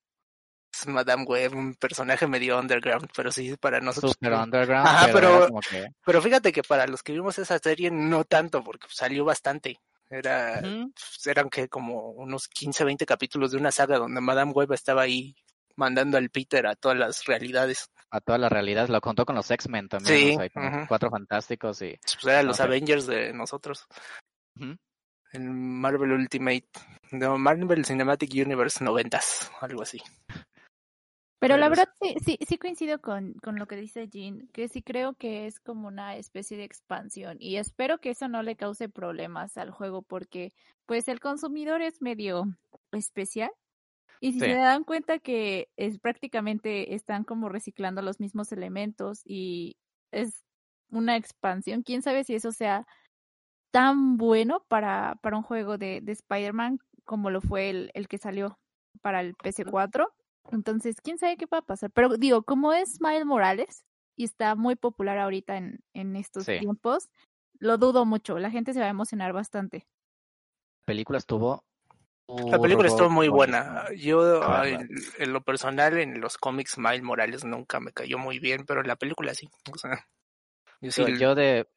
Madame 0.86 1.24
Web, 1.24 1.54
un 1.56 1.74
personaje 1.74 2.28
medio 2.28 2.58
underground, 2.60 3.08
pero 3.16 3.32
sí 3.32 3.56
para 3.56 3.80
nosotros. 3.80 4.12
Super 4.12 4.34
underground, 4.34 4.86
Ajá, 4.86 5.06
pero, 5.06 5.18
era 5.18 5.28
pero- 5.38 5.48
como 5.48 5.60
que... 5.60 5.86
Pero 6.04 6.22
fíjate 6.22 6.52
que 6.52 6.62
para 6.62 6.86
los 6.86 7.02
que 7.02 7.12
vimos 7.12 7.36
esa 7.38 7.58
serie 7.58 7.90
no 7.90 8.24
tanto, 8.24 8.62
porque 8.62 8.86
salió 8.90 9.24
bastante. 9.24 9.80
Era, 10.08 10.60
pues, 10.60 11.26
eran 11.26 11.48
que 11.48 11.68
como 11.68 12.10
unos 12.10 12.46
15, 12.46 12.84
20 12.84 13.06
capítulos 13.06 13.50
de 13.50 13.56
una 13.58 13.72
saga 13.72 13.98
donde 13.98 14.20
Madame 14.20 14.52
Web 14.52 14.72
estaba 14.72 15.02
ahí 15.02 15.34
mandando 15.74 16.16
al 16.16 16.30
Peter 16.30 16.64
a 16.68 16.76
todas 16.76 16.96
las 16.96 17.24
realidades. 17.24 17.90
A 18.16 18.20
toda 18.20 18.38
la 18.38 18.48
realidad, 18.48 18.88
lo 18.88 19.00
contó 19.00 19.24
con 19.24 19.36
los 19.36 19.50
X-Men 19.50 19.88
también, 19.88 20.18
Sí, 20.18 20.36
o 20.36 20.60
sea, 20.60 20.86
cuatro 20.88 21.10
fantásticos 21.10 21.82
y... 21.82 21.98
Pues 22.20 22.26
eran 22.26 22.46
los. 22.46 22.60
Avengers 22.60 23.06
de 23.06 23.32
nosotros. 23.32 23.86
El 25.32 25.50
Marvel 25.50 26.12
Ultimate, 26.12 26.68
no, 27.12 27.38
Marvel 27.38 27.84
Cinematic 27.84 28.30
Universe 28.32 28.82
noventas, 28.82 29.50
algo 29.60 29.82
así. 29.82 30.00
Pero 31.38 31.58
la 31.58 31.68
Pero 31.68 31.70
verdad 31.70 31.94
sí, 32.00 32.16
sí, 32.24 32.38
sí 32.46 32.56
coincido 32.58 33.00
con, 33.00 33.34
con 33.34 33.56
lo 33.56 33.66
que 33.66 33.76
dice 33.76 34.08
Jean, 34.08 34.48
que 34.54 34.68
sí 34.68 34.82
creo 34.82 35.14
que 35.14 35.46
es 35.46 35.60
como 35.60 35.86
una 35.86 36.16
especie 36.16 36.56
de 36.56 36.64
expansión 36.64 37.36
y 37.40 37.56
espero 37.56 37.98
que 37.98 38.10
eso 38.10 38.26
no 38.26 38.42
le 38.42 38.56
cause 38.56 38.88
problemas 38.88 39.58
al 39.58 39.70
juego 39.70 40.00
porque 40.00 40.54
pues 40.86 41.08
el 41.08 41.20
consumidor 41.20 41.82
es 41.82 42.00
medio 42.00 42.46
especial 42.92 43.50
y 44.20 44.32
si 44.32 44.40
Sí. 44.40 44.46
se 44.46 44.54
dan 44.56 44.84
cuenta 44.84 45.18
que 45.18 45.68
es 45.76 45.98
prácticamente 45.98 46.94
están 46.94 47.24
como 47.24 47.48
reciclando 47.48 48.02
los 48.02 48.20
mismos 48.20 48.52
elementos 48.52 49.20
y 49.24 49.76
es 50.12 50.44
una 50.90 51.16
expansión, 51.16 51.82
quién 51.82 52.02
sabe 52.02 52.24
si 52.24 52.34
eso 52.34 52.52
sea 52.52 52.86
tan 53.70 54.16
bueno 54.16 54.64
para, 54.68 55.16
para 55.22 55.36
un 55.36 55.42
juego 55.42 55.78
de, 55.78 56.00
de 56.02 56.12
Spider-Man 56.12 56.78
como 57.04 57.30
lo 57.30 57.40
fue 57.40 57.70
el, 57.70 57.90
el 57.94 58.08
que 58.08 58.18
salió 58.18 58.58
para 59.02 59.20
el 59.20 59.34
PC4. 59.36 60.06
Entonces, 60.50 60.96
quién 61.02 61.18
sabe 61.18 61.36
qué 61.36 61.46
va 61.46 61.58
a 61.58 61.62
pasar. 61.62 61.90
Pero 61.90 62.16
digo, 62.16 62.42
como 62.42 62.72
es 62.72 63.00
Miles 63.00 63.26
Morales 63.26 63.84
y 64.16 64.24
está 64.24 64.54
muy 64.54 64.76
popular 64.76 65.18
ahorita 65.18 65.56
en, 65.56 65.80
en 65.92 66.16
estos 66.16 66.44
Sí. 66.44 66.58
tiempos, 66.60 67.10
lo 67.58 67.78
dudo 67.78 68.06
mucho. 68.06 68.38
La 68.38 68.50
gente 68.50 68.72
se 68.72 68.80
va 68.80 68.86
a 68.86 68.90
emocionar 68.90 69.32
bastante. 69.32 69.86
La 70.86 70.86
película 70.86 71.18
estuvo... 71.18 71.64
La 72.28 72.58
película 72.58 72.88
estuvo 72.88 73.08
muy 73.08 73.28
buena. 73.28 73.86
Yo, 73.96 74.40
verdad. 74.40 74.66
en 75.18 75.32
lo 75.32 75.42
personal, 75.42 75.96
en 75.98 76.20
los 76.20 76.38
cómics, 76.38 76.76
Miles 76.76 77.02
Morales 77.02 77.44
nunca 77.44 77.78
me 77.78 77.92
cayó 77.92 78.18
muy 78.18 78.40
bien, 78.40 78.64
pero 78.66 78.80
en 78.80 78.88
la 78.88 78.96
película 78.96 79.34
sí. 79.34 79.48
O 79.72 79.78
sea, 79.78 80.06
yo 80.80 80.90
sí. 80.90 81.02
Yo, 81.02 81.08
yo 81.08 81.34
de 81.34 81.68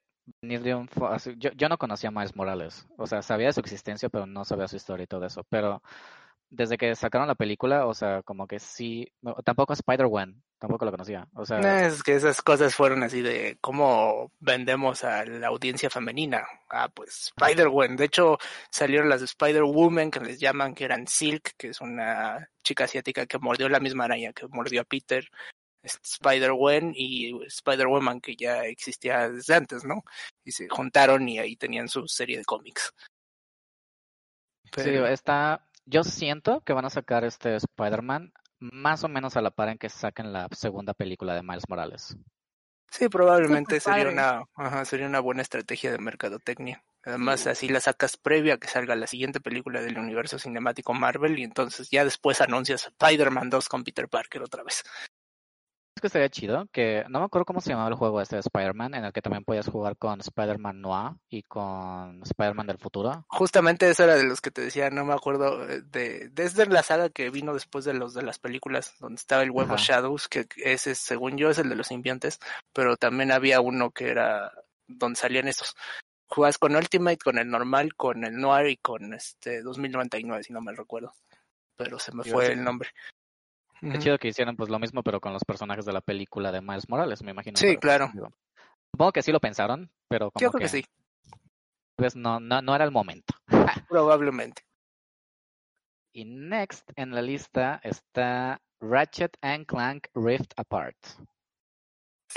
yo, 1.37 1.51
yo 1.51 1.69
no 1.69 1.77
conocía 1.77 2.09
a 2.09 2.11
Miles 2.11 2.35
Morales, 2.35 2.87
o 2.97 3.07
sea, 3.07 3.21
sabía 3.21 3.47
de 3.47 3.53
su 3.53 3.59
existencia, 3.59 4.09
pero 4.09 4.25
no 4.25 4.45
sabía 4.45 4.67
su 4.67 4.75
historia 4.75 5.03
y 5.03 5.07
todo 5.07 5.25
eso. 5.25 5.43
Pero 5.49 5.81
desde 6.49 6.77
que 6.77 6.95
sacaron 6.95 7.27
la 7.27 7.35
película, 7.35 7.85
o 7.85 7.93
sea, 7.93 8.23
como 8.23 8.47
que 8.47 8.59
sí, 8.59 9.11
no, 9.21 9.35
tampoco 9.45 9.73
Spider-Gwen, 9.73 10.41
tampoco 10.57 10.85
lo 10.85 10.91
conocía. 10.91 11.27
O 11.35 11.45
sea, 11.45 11.59
No, 11.59 11.67
es 11.67 12.01
que 12.01 12.15
esas 12.15 12.41
cosas 12.41 12.75
fueron 12.75 13.03
así 13.03 13.21
de 13.21 13.57
cómo 13.61 14.31
vendemos 14.39 15.03
a 15.03 15.25
la 15.25 15.47
audiencia 15.47 15.89
femenina. 15.89 16.45
Ah, 16.69 16.89
pues 16.89 17.31
Spider-Gwen. 17.37 17.95
De 17.95 18.05
hecho, 18.05 18.37
salieron 18.71 19.09
las 19.09 19.19
de 19.19 19.25
Spider-Woman, 19.25 20.11
que 20.11 20.19
les 20.21 20.39
llaman, 20.39 20.73
que 20.73 20.85
eran 20.85 21.07
Silk, 21.07 21.53
que 21.57 21.69
es 21.69 21.81
una 21.81 22.49
chica 22.63 22.85
asiática 22.85 23.25
que 23.25 23.39
mordió 23.39 23.69
la 23.69 23.79
misma 23.79 24.05
araña 24.05 24.33
que 24.33 24.47
mordió 24.47 24.81
a 24.81 24.85
Peter. 24.85 25.25
Spider-Gwen 25.81 26.93
y 26.95 27.45
Spider-Woman, 27.45 28.19
que 28.19 28.35
ya 28.35 28.65
existía 28.65 29.29
desde 29.29 29.55
antes, 29.55 29.85
¿no? 29.85 30.03
Y 30.43 30.51
se 30.51 30.67
juntaron 30.67 31.27
y 31.29 31.39
ahí 31.39 31.55
tenían 31.55 31.87
su 31.87 32.07
serie 32.07 32.37
de 32.37 32.45
cómics. 32.45 32.93
sí, 34.75 34.89
está, 35.07 35.68
yo 35.89 36.03
siento 36.03 36.61
que 36.61 36.73
van 36.73 36.85
a 36.85 36.89
sacar 36.89 37.23
este 37.23 37.55
Spider-Man 37.55 38.31
más 38.59 39.03
o 39.03 39.07
menos 39.07 39.35
a 39.37 39.41
la 39.41 39.51
par 39.51 39.69
en 39.69 39.77
que 39.77 39.89
saquen 39.89 40.31
la 40.31 40.47
segunda 40.51 40.93
película 40.93 41.33
de 41.33 41.41
Miles 41.41 41.63
Morales. 41.67 42.15
Sí, 42.91 43.07
probablemente 43.07 43.79
sería 43.79 44.09
una, 44.09 44.43
ajá, 44.55 44.85
sería 44.85 45.07
una 45.07 45.19
buena 45.19 45.41
estrategia 45.41 45.91
de 45.91 45.99
mercadotecnia. 45.99 46.83
Además, 47.03 47.47
así 47.47 47.69
la 47.69 47.79
sacas 47.79 48.17
previa 48.17 48.55
a 48.55 48.57
que 48.57 48.67
salga 48.67 48.95
la 48.95 49.07
siguiente 49.07 49.39
película 49.39 49.81
del 49.81 49.97
universo 49.97 50.37
cinemático 50.37 50.93
Marvel 50.93 51.39
y 51.39 51.43
entonces 51.43 51.89
ya 51.89 52.03
después 52.03 52.41
anuncias 52.41 52.87
Spider-Man 52.87 53.49
2 53.49 53.69
con 53.69 53.83
Peter 53.83 54.09
Parker 54.09 54.43
otra 54.43 54.63
vez. 54.63 54.83
Que 56.01 56.07
estaría 56.07 56.29
chido, 56.29 56.67
que 56.71 57.03
no 57.09 57.19
me 57.19 57.25
acuerdo 57.25 57.45
cómo 57.45 57.61
se 57.61 57.69
llamaba 57.69 57.89
el 57.89 57.95
juego 57.95 58.21
este 58.21 58.35
de 58.35 58.41
Spider-Man, 58.41 58.93
en 58.95 59.05
el 59.05 59.13
que 59.13 59.21
también 59.21 59.43
podías 59.43 59.67
jugar 59.67 59.97
con 59.97 60.19
Spider-Man 60.19 60.81
Noir 60.81 61.15
y 61.29 61.43
con 61.43 62.21
Spider-Man 62.23 62.67
del 62.67 62.77
futuro. 62.77 63.25
Justamente 63.27 63.89
esa 63.89 64.05
era 64.05 64.15
de 64.15 64.23
los 64.23 64.41
que 64.41 64.51
te 64.51 64.61
decía, 64.61 64.89
no 64.89 65.05
me 65.05 65.13
acuerdo 65.13 65.69
eh, 65.69 65.81
de 65.81 66.29
desde 66.29 66.65
la 66.67 66.83
saga 66.83 67.09
que 67.09 67.29
vino 67.29 67.53
después 67.53 67.85
de 67.85 67.93
los 67.93 68.13
de 68.13 68.23
las 68.23 68.39
películas 68.39 68.95
donde 68.99 69.15
estaba 69.15 69.43
el 69.43 69.51
huevo 69.51 69.73
Ajá. 69.73 69.83
Shadows, 69.83 70.27
que 70.27 70.47
ese 70.57 70.95
según 70.95 71.37
yo 71.37 71.49
es 71.49 71.57
el 71.57 71.69
de 71.69 71.75
los 71.75 71.87
simbiontes, 71.87 72.39
pero 72.73 72.97
también 72.97 73.31
había 73.31 73.61
uno 73.61 73.91
que 73.91 74.09
era 74.09 74.51
donde 74.87 75.19
salían 75.19 75.47
estos. 75.47 75.75
Jugabas 76.27 76.57
con 76.57 76.75
Ultimate, 76.75 77.17
con 77.17 77.37
el 77.37 77.49
normal, 77.49 77.95
con 77.95 78.23
el 78.23 78.37
Noir 78.37 78.67
y 78.67 78.77
con 78.77 79.13
este 79.13 79.61
2099 79.61 80.43
si 80.43 80.53
no 80.53 80.61
me 80.61 80.73
recuerdo. 80.73 81.13
Pero 81.75 81.97
se 81.97 82.13
me 82.13 82.23
Yo 82.23 82.33
fue 82.33 82.47
sí. 82.47 82.51
el 82.53 82.63
nombre. 82.63 82.89
Qué 83.81 83.99
chido 83.99 84.17
que 84.17 84.27
hicieran 84.27 84.55
pues 84.55 84.69
lo 84.69 84.79
mismo, 84.79 85.03
pero 85.03 85.21
con 85.21 85.33
los 85.33 85.43
personajes 85.45 85.85
de 85.85 85.93
la 85.93 86.01
película 86.01 86.51
de 86.51 86.61
Miles 86.61 86.89
Morales, 86.89 87.23
me 87.23 87.31
imagino. 87.31 87.57
Sí, 87.57 87.77
claro. 87.77 88.09
digo, 88.13 88.29
supongo 88.91 89.11
que 89.11 89.21
sí 89.21 89.31
lo 89.31 89.39
pensaron, 89.39 89.89
pero 90.07 90.31
como 90.31 90.41
Yo 90.41 90.51
creo 90.51 90.59
que, 90.59 90.65
que 90.65 90.81
sí, 90.81 90.85
pues, 91.99 92.15
no, 92.15 92.39
no, 92.39 92.61
no 92.61 92.75
era 92.75 92.85
el 92.85 92.91
momento. 92.91 93.33
probablemente. 93.89 94.63
Y 96.13 96.25
next 96.25 96.89
en 96.95 97.11
la 97.11 97.21
lista 97.21 97.79
está 97.83 98.61
Ratchet 98.79 99.37
and 99.41 99.65
Clank 99.65 100.07
Rift 100.15 100.53
Apart. 100.55 100.97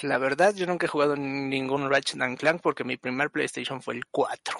La 0.02 0.18
verdad, 0.18 0.54
yo 0.54 0.66
nunca 0.66 0.86
he 0.86 0.88
jugado 0.88 1.16
ningún 1.16 1.88
Ratchet 1.88 2.20
and 2.20 2.38
Clank 2.38 2.60
porque 2.60 2.82
mi 2.82 2.96
primer 2.96 3.30
PlayStation 3.30 3.80
fue 3.80 3.94
el 3.94 4.06
4. 4.06 4.58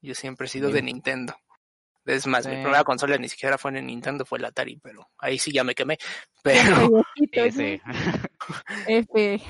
Yo 0.00 0.14
siempre 0.14 0.46
he 0.46 0.48
sido 0.48 0.70
de. 0.70 0.82
Nintendo. 0.82 1.34
Es 2.08 2.26
más, 2.26 2.46
mi 2.46 2.54
primera 2.54 2.84
consola 2.84 3.18
ni 3.18 3.28
siquiera 3.28 3.58
fue 3.58 3.76
en 3.76 3.86
Nintendo, 3.86 4.24
fue 4.24 4.38
el 4.38 4.44
Atari, 4.46 4.78
pero 4.82 5.08
ahí 5.18 5.38
sí 5.38 5.52
ya 5.52 5.62
me 5.64 5.74
quemé. 5.74 5.98
Pero. 6.42 7.04
F, 8.86 9.40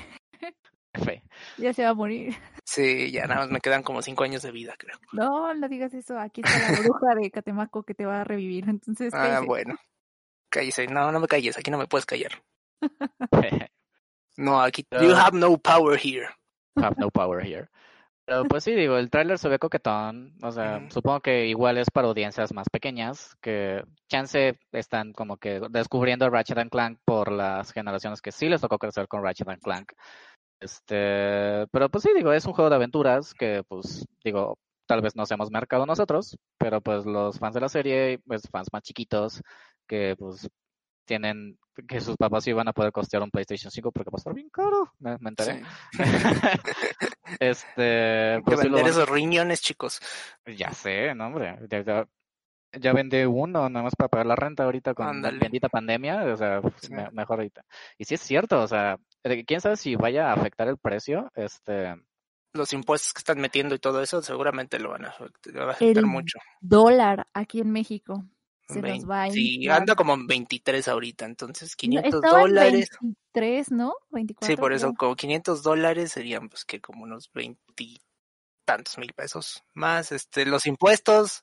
F. 0.93 1.23
ya 1.57 1.73
se 1.73 1.83
va 1.83 1.89
a 1.89 1.93
morir. 1.93 2.35
sí, 2.65 3.11
ya 3.11 3.27
nada 3.27 3.41
más 3.41 3.49
me 3.49 3.61
quedan 3.61 3.83
como 3.83 4.01
cinco 4.01 4.23
años 4.23 4.41
de 4.41 4.51
vida, 4.51 4.75
creo. 4.77 4.97
No, 5.13 5.53
no 5.53 5.69
digas 5.69 5.93
eso. 5.93 6.19
Aquí 6.19 6.41
está 6.43 6.71
la 6.71 6.79
bruja 6.81 7.15
de 7.15 7.31
Catemaco 7.31 7.83
que 7.83 7.93
te 7.93 8.05
va 8.05 8.21
a 8.21 8.23
revivir. 8.23 8.67
Entonces, 8.67 9.13
Ah, 9.13 9.23
cállese. 9.23 9.45
bueno. 9.45 9.75
Cállese. 10.49 10.87
No, 10.87 11.11
no 11.11 11.19
me 11.19 11.27
calles, 11.27 11.57
aquí 11.57 11.71
no 11.71 11.77
me 11.77 11.87
puedes 11.87 12.05
callar. 12.05 12.31
No, 14.37 14.61
aquí. 14.61 14.85
You 15.01 15.13
have 15.13 15.37
no 15.37 15.57
power 15.57 15.99
here. 16.01 16.29
Have 16.77 16.95
no 16.97 17.09
power 17.11 17.45
here. 17.45 17.67
Pero 18.29 18.45
pues 18.45 18.63
sí, 18.63 18.75
digo, 18.75 18.95
el 18.97 19.09
tráiler 19.09 19.39
se 19.39 19.49
ve 19.49 19.57
coquetón. 19.57 20.35
O 20.43 20.51
sea, 20.51 20.87
supongo 20.91 21.19
que 21.19 21.47
igual 21.47 21.79
es 21.79 21.89
para 21.89 22.09
audiencias 22.09 22.53
más 22.53 22.69
pequeñas, 22.69 23.35
que 23.41 23.81
chance 24.07 24.59
están 24.71 25.13
como 25.13 25.37
que 25.37 25.59
descubriendo 25.71 26.29
Ratchet 26.29 26.59
and 26.59 26.69
Clank 26.69 26.99
por 27.03 27.31
las 27.31 27.71
generaciones 27.71 28.21
que 28.21 28.31
sí 28.31 28.47
les 28.47 28.61
tocó 28.61 28.77
crecer 28.77 29.07
con 29.07 29.23
Ratchet 29.23 29.49
and 29.49 29.63
Clank. 29.63 29.93
Este, 30.59 31.65
pero 31.71 31.89
pues 31.89 32.03
sí, 32.03 32.11
digo, 32.15 32.31
es 32.31 32.45
un 32.45 32.53
juego 32.53 32.69
de 32.69 32.75
aventuras 32.75 33.33
que 33.33 33.63
pues, 33.67 34.05
digo, 34.23 34.59
tal 34.85 35.01
vez 35.01 35.15
no 35.15 35.25
seamos 35.25 35.49
mercado 35.49 35.87
nosotros, 35.87 36.37
pero 36.59 36.81
pues 36.81 37.07
los 37.07 37.39
fans 37.39 37.55
de 37.55 37.61
la 37.61 37.69
serie, 37.69 38.19
pues 38.27 38.43
fans 38.51 38.67
más 38.71 38.83
chiquitos, 38.83 39.41
que 39.87 40.15
pues 40.19 40.47
tienen 41.05 41.57
que 41.87 42.01
sus 42.01 42.15
papás 42.17 42.45
iban 42.47 42.67
a 42.67 42.73
poder 42.73 42.91
costear 42.91 43.23
un 43.23 43.29
PlayStation 43.31 43.71
5 43.71 43.91
porque 43.91 44.09
va 44.09 44.15
a 44.15 44.19
estar 44.19 44.33
bien 44.33 44.49
caro, 44.49 44.93
me, 44.99 45.17
me 45.19 45.29
enteré. 45.29 45.63
Sí. 45.91 45.99
este, 47.39 48.33
Hay 48.33 48.37
que 48.39 48.43
pues 48.45 48.59
sí 48.61 48.67
lo 48.69 48.75
vender 48.75 48.91
esos 48.91 49.09
riñones, 49.09 49.61
chicos. 49.61 49.99
ya 50.45 50.71
sé, 50.71 51.13
no, 51.15 51.27
hombre. 51.27 51.57
Ya, 51.69 51.81
ya, 51.83 52.07
ya 52.73 52.93
vendí 52.93 53.23
uno 53.23 53.69
nada 53.69 53.83
más 53.83 53.95
para 53.95 54.09
pagar 54.09 54.25
la 54.27 54.35
renta 54.35 54.63
ahorita 54.63 54.93
con 54.93 55.21
la 55.21 55.31
bendita 55.31 55.69
pandemia. 55.69 56.23
O 56.25 56.37
sea, 56.37 56.61
Sí. 56.77 56.93
me- 56.93 57.09
mejor 57.11 57.39
ahorita. 57.39 57.63
Y 57.97 58.05
sí 58.05 58.15
es 58.15 58.21
cierto, 58.21 58.61
o 58.61 58.67
sea, 58.67 58.97
quién 59.45 59.61
sabe 59.61 59.77
si 59.77 59.95
vaya 59.95 60.29
a 60.29 60.33
afectar 60.33 60.67
el 60.67 60.77
precio. 60.77 61.31
Este, 61.35 61.95
los 62.53 62.73
impuestos 62.73 63.13
que 63.13 63.19
están 63.19 63.39
metiendo 63.39 63.75
y 63.75 63.79
todo 63.79 64.01
eso 64.01 64.21
seguramente 64.21 64.79
lo 64.79 64.89
van 64.89 65.05
a 65.05 65.09
afectar, 65.09 65.55
va 65.57 65.63
a 65.69 65.71
afectar 65.71 65.97
El 66.03 66.05
mucho. 66.07 66.39
dólar 66.61 67.27
aquí 67.33 67.59
en 67.61 67.71
México 67.71 68.25
se 68.69 68.81
nos 68.81 69.09
va 69.09 69.23
a 69.23 69.31
sí, 69.31 69.67
anda 69.67 69.95
como 69.95 70.13
en 70.13 70.27
23 70.27 70.87
ahorita, 70.87 71.25
entonces 71.25 71.71
No, 71.71 71.77
500 71.77 72.13
estaba 72.13 72.41
en 72.41 72.47
dólares. 72.47 72.89
23, 73.01 73.71
¿no? 73.71 73.95
24. 74.11 74.47
Sí, 74.47 74.59
por 74.59 74.73
eso 74.73 74.87
creo. 74.87 74.97
como 74.97 75.15
500 75.15 75.63
dólares 75.63 76.11
serían 76.11 76.49
pues 76.49 76.65
que 76.65 76.79
como 76.79 77.03
unos 77.03 77.31
20 77.33 77.59
y 77.79 77.99
tantos 78.65 78.97
mil 78.97 79.13
pesos. 79.13 79.63
Más 79.73 80.11
este 80.11 80.45
los 80.45 80.65
impuestos, 80.67 81.41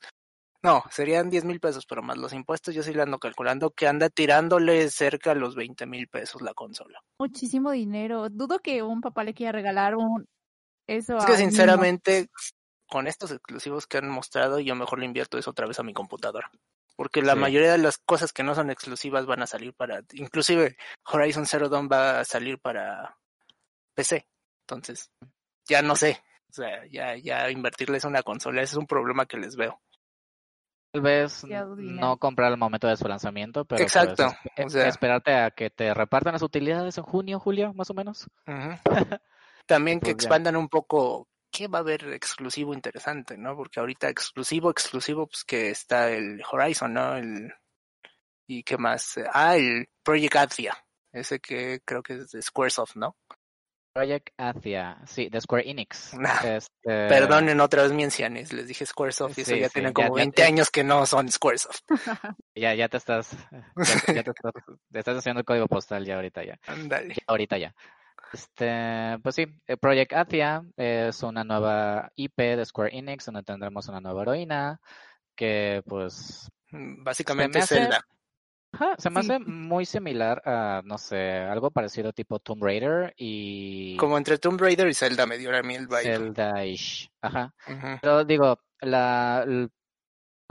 no, 0.63 0.85
serían 0.91 1.29
10 1.29 1.45
mil 1.45 1.61
pesos, 1.61 1.85
pero 1.87 2.03
más 2.03 2.17
los 2.17 2.33
impuestos 2.33 2.75
yo 2.75 2.83
sí 2.83 2.95
le 2.95 3.03
ando 3.03 3.19
calculando 3.19 3.71
que 3.71 3.89
anda 3.89 4.09
tirándole 4.09 4.89
cerca 4.91 5.33
a 5.33 5.35
los 5.35 5.55
20 5.55 5.87
mil 5.87 6.09
pesos 6.09 6.43
la 6.43 6.55
consola. 6.55 7.01
Muchísimo 7.19 7.73
dinero. 7.73 8.29
Dudo 8.31 8.61
que 8.61 8.83
un 8.83 9.01
papá 9.01 9.25
le 9.25 9.35
quiera 9.35 9.53
regalar 9.53 9.97
un 9.97 10.27
eso 10.87 11.19
Es 11.19 11.25
que 11.25 11.37
sinceramente, 11.37 12.29
con 12.89 13.09
estos 13.09 13.33
exclusivos 13.33 13.87
que 13.87 13.99
han 13.99 14.09
mostrado, 14.09 14.61
yo 14.61 14.77
mejor 14.77 15.01
le 15.01 15.07
invierto 15.07 15.39
eso 15.39 15.51
otra 15.51 15.67
vez 15.67 15.81
a 15.81 15.83
mi 15.83 15.93
computadora. 15.93 16.51
Porque 16.97 17.21
la 17.23 17.35
Sí. 17.35 17.39
mayoría 17.39 17.73
de 17.73 17.79
las 17.79 17.99
cosas 17.99 18.33
que 18.33 18.43
no 18.43 18.55
son 18.55 18.71
exclusivas 18.71 19.27
van 19.27 19.43
a 19.43 19.47
salir 19.47 19.75
para... 19.75 20.01
Inclusive 20.13 20.77
Horizon 21.05 21.45
Zero 21.47 21.69
Dawn 21.69 21.89
va 21.93 22.21
a 22.21 22.25
salir 22.25 22.59
para 22.59 23.19
PC. 23.95 24.27
Entonces, 24.63 25.11
ya 25.69 25.83
no 25.83 25.95
sé. 25.95 26.23
O 26.51 26.53
sea, 26.55 26.87
ya, 26.91 27.15
ya 27.17 27.51
invertirles 27.51 28.05
una 28.05 28.23
consola 28.23 28.63
ese 28.63 28.73
es 28.73 28.79
un 28.79 28.87
problema 28.87 29.27
que 29.27 29.37
les 29.37 29.57
veo. 29.57 29.81
Tal 30.93 31.03
vez 31.03 31.45
no 31.45 32.17
comprar 32.17 32.51
al 32.53 32.57
momento 32.59 32.87
de 32.89 32.97
su 32.97 33.07
lanzamiento, 33.07 33.67
pero 33.67 33.77
pues, 33.79 33.95
Exacto, 33.95 34.29
es- 34.57 34.65
o 34.65 34.71
sea- 34.71 34.89
esperarte 34.89 35.35
a 35.35 35.51
que 35.51 35.69
te 35.69 35.93
repartan 35.93 36.33
las 36.33 36.43
utilidades 36.43 36.97
en 36.97 37.05
junio, 37.05 37.39
julio, 37.39 37.75
más 37.75 37.91
o 37.91 37.95
menos. 37.95 38.27
También 39.67 40.01
que 40.01 40.13
Pues 40.15 40.23
ya. 40.23 40.29
expandan 40.29 40.57
un 40.57 40.69
poco 40.71 41.29
qué 41.57 41.69
va 41.69 41.79
a 41.79 41.81
haber 41.81 42.13
exclusivo 42.13 42.75
interesante, 42.75 43.39
¿no? 43.39 43.57
Porque 43.57 43.81
ahorita 43.81 44.09
exclusivo, 44.11 44.71
exclusivo, 44.71 45.27
pues 45.27 45.45
que 45.45 45.71
está 45.71 46.11
el 46.11 46.43
Horizon, 46.51 46.93
¿no? 46.93 47.17
El 47.17 47.53
y 48.49 48.63
qué 48.63 48.77
más, 48.77 49.19
ah, 49.33 49.57
el 49.57 49.89
Project 50.05 50.37
Athia, 50.37 50.77
ese 51.13 51.41
que 51.41 51.81
creo 51.85 52.03
que 52.03 52.15
es 52.15 52.31
de 52.31 52.43
Squaresoft, 52.43 52.97
¿no? 52.97 53.17
Project 53.95 54.29
Athia, 54.37 54.99
sí, 55.07 55.29
de 55.31 55.41
Square 55.41 55.69
Enix. 55.71 56.13
Nah, 56.15 56.45
Este, 56.45 56.69
Perdonen 56.85 57.61
otra 57.61 57.83
vez 57.83 57.93
mi 57.93 58.05
ancianes, 58.05 58.53
les 58.53 58.69
dije 58.69 58.85
Squaresoft 58.85 59.39
y 59.39 59.41
eso 59.41 59.53
Sí, 59.53 59.61
ya 59.61 59.69
sí, 59.69 59.73
tienen 59.75 59.93
como 59.95 60.11
ya 60.11 60.21
20 60.23 60.43
te- 60.43 60.49
años 60.49 60.71
que 60.71 60.85
no 60.85 61.07
son 61.07 61.31
Squaresoft. 61.31 61.81
Ya, 62.55 62.75
ya 62.75 62.89
te 62.89 62.97
estás, 62.97 63.33
ya, 63.53 64.15
ya 64.15 64.23
te 64.23 64.31
estás, 64.35 64.53
te 64.91 64.99
estás 64.99 65.19
haciendo 65.19 65.41
el 65.41 65.45
código 65.45 65.67
postal 65.67 66.07
ya 66.07 66.17
ahorita 66.17 66.43
ya. 66.43 66.59
Ándale. 66.67 67.15
Ya, 67.15 67.23
ahorita 67.27 67.59
ya. 67.59 67.75
Este, 68.33 69.19
pues 69.23 69.35
sí, 69.35 69.47
eh, 69.67 69.77
Project 69.77 70.13
Athia 70.13 70.63
es 70.77 71.23
una 71.23 71.45
nueva 71.45 72.11
IP 72.17 72.57
de 72.57 72.65
Square 72.65 72.97
Enix 72.97 73.25
donde 73.27 73.43
tendremos 73.43 73.89
una 73.89 74.01
nueva 74.01 74.23
heroína 74.23 74.81
que 75.35 75.83
pues 75.87 76.51
Mm, 76.73 77.05
Básicamente 77.05 77.61
hace- 77.61 77.77
Zelda. 77.77 78.05
ajá, 78.73 78.95
se 78.99 79.09
me 79.09 79.23
Sí. 79.23 79.31
hace 79.31 79.39
muy 79.39 79.87
similar 79.87 80.43
a, 80.45 80.83
no 80.85 80.99
sé, 80.99 81.39
algo 81.39 81.71
parecido 81.71 82.13
tipo 82.13 82.41
Tomb 82.41 82.63
Raider 82.65 83.15
y 83.17 83.97
Como 83.97 84.19
entre 84.19 84.37
Tomb 84.39 84.61
Raider 84.61 84.89
y 84.89 84.95
Zelda 84.95 85.27
me 85.27 85.39
dio 85.39 85.57
a 85.57 85.63
mí 85.63 85.77
el 85.77 85.87
vibe. 85.87 86.03
Zelda-ish. 86.03 87.09
Ajá. 87.23 87.55
Pero 88.03 88.25
digo, 88.25 88.59
la, 88.81 89.47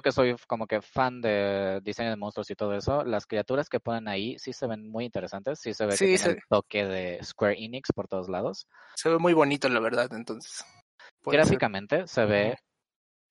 que 0.03 0.11
soy 0.11 0.35
como 0.47 0.67
que 0.67 0.81
fan 0.81 1.21
de 1.21 1.79
diseño 1.83 2.09
de 2.09 2.15
monstruos 2.15 2.49
y 2.51 2.55
todo 2.55 2.73
eso, 2.73 3.03
las 3.03 3.25
criaturas 3.25 3.69
que 3.69 3.79
ponen 3.79 4.07
ahí 4.07 4.37
sí 4.39 4.53
se 4.53 4.67
ven 4.67 4.89
muy 4.89 5.05
interesantes, 5.05 5.59
sí 5.59 5.73
se 5.73 5.85
ve 5.85 5.91
que 5.91 5.97
Sí, 5.97 6.05
tiene 6.05 6.17
se- 6.19 6.29
el 6.31 6.39
toque 6.49 6.85
de 6.85 7.23
Square 7.23 7.55
Enix 7.63 7.91
por 7.93 8.07
todos 8.07 8.29
lados. 8.29 8.67
Se 8.95 9.09
ve 9.09 9.17
muy 9.17 9.33
bonito, 9.33 9.67
la 9.69 9.79
verdad, 9.79 10.11
entonces. 10.13 10.51
ser. 11.23 11.33
Gráficamente 11.33 12.07
se 12.07 12.25
ve, 12.25 12.51
a 12.53 12.55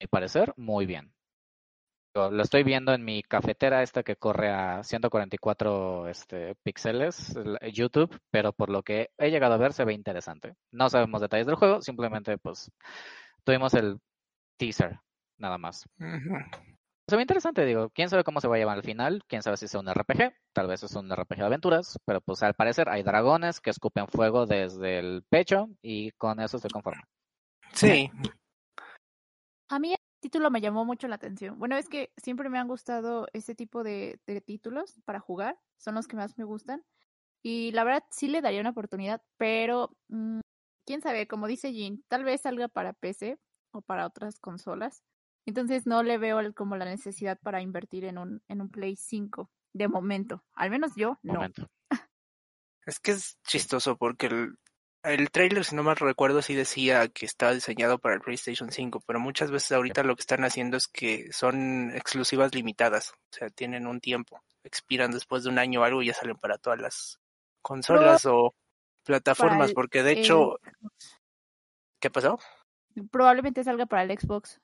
mi 0.01 0.07
parecer, 0.07 0.53
muy 0.57 0.85
bien. 0.85 1.13
Lo 2.15 2.41
estoy 2.43 2.63
viendo 2.63 2.93
en 2.93 3.03
mi 3.03 3.21
cafetera 3.23 3.83
esta 3.83 4.01
que 4.01 4.15
corre 4.15 4.49
a 4.49 4.81
144 4.83 6.07
este, 6.07 6.55
píxeles, 6.63 7.35
el- 7.35 7.59
YouTube, 7.73 8.17
pero 8.31 8.53
por 8.53 8.69
lo 8.69 8.83
que 8.83 9.09
he 9.17 9.29
llegado 9.31 9.53
a 9.55 9.57
ver 9.57 9.73
se 9.73 9.83
ve 9.83 9.91
interesante. 9.93 10.55
No 10.71 10.89
sabemos 10.89 11.19
detalles 11.19 11.45
del 11.45 11.57
juego, 11.57 11.81
simplemente 11.81 12.37
pues 12.37 12.71
tuvimos 13.43 13.73
el 13.73 13.99
teaser, 14.57 14.97
nada 15.37 15.57
más. 15.57 15.85
Ujú. 15.99 16.37
Se 17.07 17.15
ve 17.15 17.21
interesante, 17.21 17.65
digo, 17.65 17.91
quién 17.91 18.09
sabe 18.09 18.23
cómo 18.23 18.41
se 18.41 18.47
va 18.47 18.55
a 18.55 18.57
llevar 18.57 18.77
al 18.77 18.83
final, 18.83 19.21
quién 19.27 19.43
sabe 19.43 19.57
si 19.57 19.67
sea 19.67 19.79
un 19.79 19.87
RPG, 19.87 20.33
tal 20.53 20.67
vez 20.67 20.81
es 20.81 20.95
un 20.95 21.11
RPG 21.11 21.37
de 21.37 21.45
aventuras, 21.45 21.99
pero 22.03 22.19
pues 22.19 22.41
al 22.41 22.55
parecer 22.55 22.89
hay 22.89 23.03
dragones 23.03 23.61
que 23.61 23.69
escupen 23.69 24.07
fuego 24.07 24.47
desde 24.47 24.97
el 24.97 25.23
pecho 25.29 25.67
y 25.83 26.11
con 26.11 26.39
eso 26.39 26.57
se 26.57 26.69
conforman. 26.69 27.03
Sí, 27.73 28.09
A 29.69 29.79
mí 29.79 29.91
el 29.93 29.97
título 30.19 30.51
me 30.51 30.61
llamó 30.61 30.85
mucho 30.85 31.07
la 31.07 31.15
atención. 31.15 31.57
Bueno, 31.59 31.75
es 31.75 31.89
que 31.89 32.11
siempre 32.17 32.49
me 32.49 32.59
han 32.59 32.67
gustado 32.67 33.27
este 33.33 33.55
tipo 33.55 33.83
de, 33.83 34.19
de 34.27 34.41
títulos 34.41 35.01
para 35.05 35.19
jugar, 35.19 35.59
son 35.77 35.95
los 35.95 36.07
que 36.07 36.15
más 36.15 36.37
me 36.37 36.43
gustan. 36.43 36.83
Y 37.43 37.71
la 37.71 37.83
verdad 37.83 38.03
sí 38.11 38.27
le 38.27 38.41
daría 38.41 38.61
una 38.61 38.71
oportunidad, 38.71 39.21
pero 39.37 39.95
mm, 40.09 40.39
quién 40.85 41.01
sabe, 41.01 41.27
como 41.27 41.47
dice 41.47 41.73
Jean, 41.73 42.03
tal 42.07 42.23
vez 42.23 42.41
salga 42.41 42.67
para 42.67 42.93
PC 42.93 43.37
o 43.71 43.81
para 43.81 44.05
otras 44.07 44.39
consolas. 44.39 45.03
Entonces 45.45 45.85
no 45.85 46.03
le 46.03 46.17
veo 46.17 46.39
el- 46.39 46.53
como 46.53 46.75
la 46.77 46.85
necesidad 46.85 47.37
para 47.39 47.61
invertir 47.61 48.05
en 48.05 48.17
un, 48.17 48.41
en 48.47 48.61
un 48.61 48.69
Play 48.69 48.95
5 48.95 49.51
de 49.73 49.87
momento. 49.87 50.43
Al 50.53 50.69
menos 50.71 50.91
yo 50.95 51.19
no. 51.23 51.33
Momento. 51.35 51.67
Es 52.87 52.99
que 52.99 53.11
es 53.11 53.39
chistoso 53.43 53.97
porque 53.97 54.27
el, 54.27 54.57
el 55.01 55.31
trailer, 55.31 55.65
si 55.65 55.75
no 55.75 55.81
mal 55.81 55.95
recuerdo, 55.95 56.43
sí 56.43 56.53
decía 56.53 57.07
que 57.07 57.25
estaba 57.25 57.51
diseñado 57.53 57.97
para 57.97 58.13
el 58.13 58.21
PlayStation 58.21 58.71
5, 58.71 59.01
pero 59.07 59.19
muchas 59.19 59.49
veces 59.49 59.71
ahorita 59.71 60.03
lo 60.03 60.15
que 60.15 60.21
están 60.21 60.43
haciendo 60.43 60.77
es 60.77 60.87
que 60.87 61.31
son 61.33 61.89
exclusivas 61.95 62.53
limitadas, 62.53 63.11
o 63.13 63.15
sea, 63.31 63.49
tienen 63.49 63.87
un 63.87 64.01
tiempo, 64.01 64.39
expiran 64.63 65.09
después 65.09 65.43
de 65.43 65.49
un 65.49 65.57
año 65.57 65.81
o 65.81 65.83
algo 65.83 66.03
y 66.03 66.07
ya 66.07 66.13
salen 66.13 66.37
para 66.37 66.59
todas 66.59 66.79
las 66.79 67.19
consolas 67.63 68.23
o 68.27 68.53
plataformas, 69.03 69.69
el- 69.69 69.73
porque 69.75 70.03
de 70.03 70.11
el 70.11 70.17
hecho, 70.19 70.59
¿qué 71.99 72.11
pasó? 72.11 72.37
Probablemente 73.09 73.63
salga 73.63 73.87
para 73.87 74.03
el 74.03 74.15
Xbox. 74.15 74.61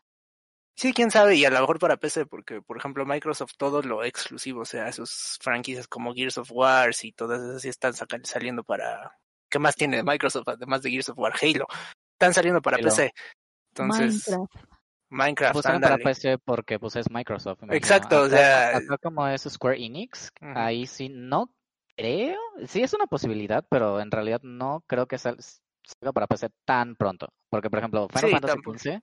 Sí, 0.75 0.93
quién 0.93 1.11
sabe, 1.11 1.35
y 1.35 1.45
a 1.45 1.49
lo 1.51 1.59
mejor 1.59 1.77
para 1.79 1.97
PC, 1.97 2.25
porque 2.25 2.61
por 2.61 2.77
ejemplo 2.77 3.05
Microsoft 3.05 3.53
todo 3.57 3.81
lo 3.81 4.03
exclusivo, 4.03 4.61
o 4.61 4.65
sea, 4.65 4.91
sus 4.91 5.37
franquicias 5.41 5.87
como 5.87 6.13
Gears 6.13 6.37
of 6.39 6.49
War 6.51 6.91
y 7.03 7.11
todas 7.11 7.41
esas 7.41 7.61
sí 7.61 7.69
están 7.69 7.93
saliendo 8.23 8.63
para... 8.63 9.17
¿Qué 9.49 9.59
más 9.59 9.75
tiene 9.75 10.01
Microsoft 10.01 10.47
además 10.47 10.81
de 10.81 10.91
Gears 10.91 11.09
of 11.09 11.19
War? 11.19 11.33
Halo. 11.41 11.67
Están 12.13 12.33
saliendo 12.33 12.61
para 12.61 12.77
Halo. 12.77 12.85
PC. 12.85 13.13
Entonces, 13.75 14.27
Minecraft. 14.27 14.65
Minecraft, 15.09 15.53
Pues 15.53 15.63
para 15.63 15.75
ándale. 15.75 16.03
PC 16.03 16.37
porque 16.39 16.79
pues 16.79 16.95
es 16.95 17.11
Microsoft. 17.11 17.59
Exacto, 17.69 18.21
o 18.23 18.29
sea- 18.29 18.77
acá 18.77 18.97
como 18.97 19.27
es 19.27 19.41
Square 19.43 19.83
Enix, 19.83 20.31
ahí 20.39 20.87
sí 20.87 21.09
no 21.09 21.53
creo, 21.97 22.39
sí 22.65 22.81
es 22.81 22.93
una 22.93 23.07
posibilidad, 23.07 23.65
pero 23.69 23.99
en 23.99 24.09
realidad 24.09 24.39
no 24.41 24.83
creo 24.87 25.05
que 25.07 25.17
sal- 25.17 25.37
salga 25.83 26.13
para 26.13 26.27
PC 26.27 26.49
tan 26.65 26.95
pronto. 26.95 27.27
Porque 27.49 27.69
por 27.69 27.79
ejemplo, 27.79 28.07
Final 28.07 28.29
Sí, 28.29 28.31
Fantasy. 28.31 28.89
XV. 28.89 29.01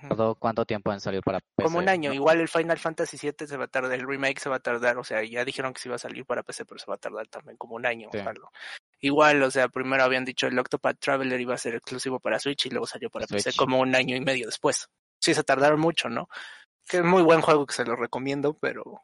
Tardó 0.00 0.34
cuánto 0.34 0.64
tiempo 0.64 0.92
en 0.92 1.00
salir 1.00 1.22
para 1.22 1.40
PC. 1.40 1.64
Como 1.64 1.78
un 1.78 1.88
año, 1.88 2.10
¿no? 2.10 2.14
igual 2.14 2.40
el 2.40 2.48
Final 2.48 2.78
Fantasy 2.78 3.18
VII 3.20 3.46
se 3.46 3.56
va 3.56 3.64
a 3.64 3.68
tardar, 3.68 3.92
el 3.98 4.06
remake 4.06 4.38
se 4.38 4.48
va 4.48 4.56
a 4.56 4.60
tardar, 4.60 4.98
o 4.98 5.04
sea, 5.04 5.22
ya 5.24 5.44
dijeron 5.44 5.72
que 5.72 5.80
se 5.80 5.88
iba 5.88 5.96
a 5.96 5.98
salir 5.98 6.24
para 6.24 6.42
PC, 6.42 6.64
pero 6.64 6.78
se 6.78 6.86
va 6.86 6.94
a 6.94 6.98
tardar 6.98 7.26
también 7.28 7.56
como 7.56 7.74
un 7.74 7.86
año. 7.86 8.08
Sí. 8.12 8.18
Igual, 9.00 9.42
o 9.42 9.50
sea, 9.50 9.68
primero 9.68 10.02
habían 10.02 10.24
dicho 10.24 10.46
el 10.46 10.58
Octopath 10.58 10.98
Traveler 10.98 11.40
iba 11.40 11.54
a 11.54 11.58
ser 11.58 11.74
exclusivo 11.74 12.18
para 12.20 12.38
Switch 12.38 12.66
y 12.66 12.70
luego 12.70 12.86
salió 12.86 13.10
para 13.10 13.26
PC 13.26 13.52
como 13.56 13.80
un 13.80 13.94
año 13.94 14.16
y 14.16 14.20
medio 14.20 14.46
después. 14.46 14.88
Sí, 15.20 15.34
se 15.34 15.44
tardaron 15.44 15.80
mucho, 15.80 16.08
¿no? 16.08 16.28
Que 16.88 16.98
es 16.98 17.04
muy 17.04 17.22
buen 17.22 17.40
juego 17.40 17.66
que 17.66 17.74
se 17.74 17.84
lo 17.84 17.96
recomiendo, 17.96 18.54
pero 18.54 19.02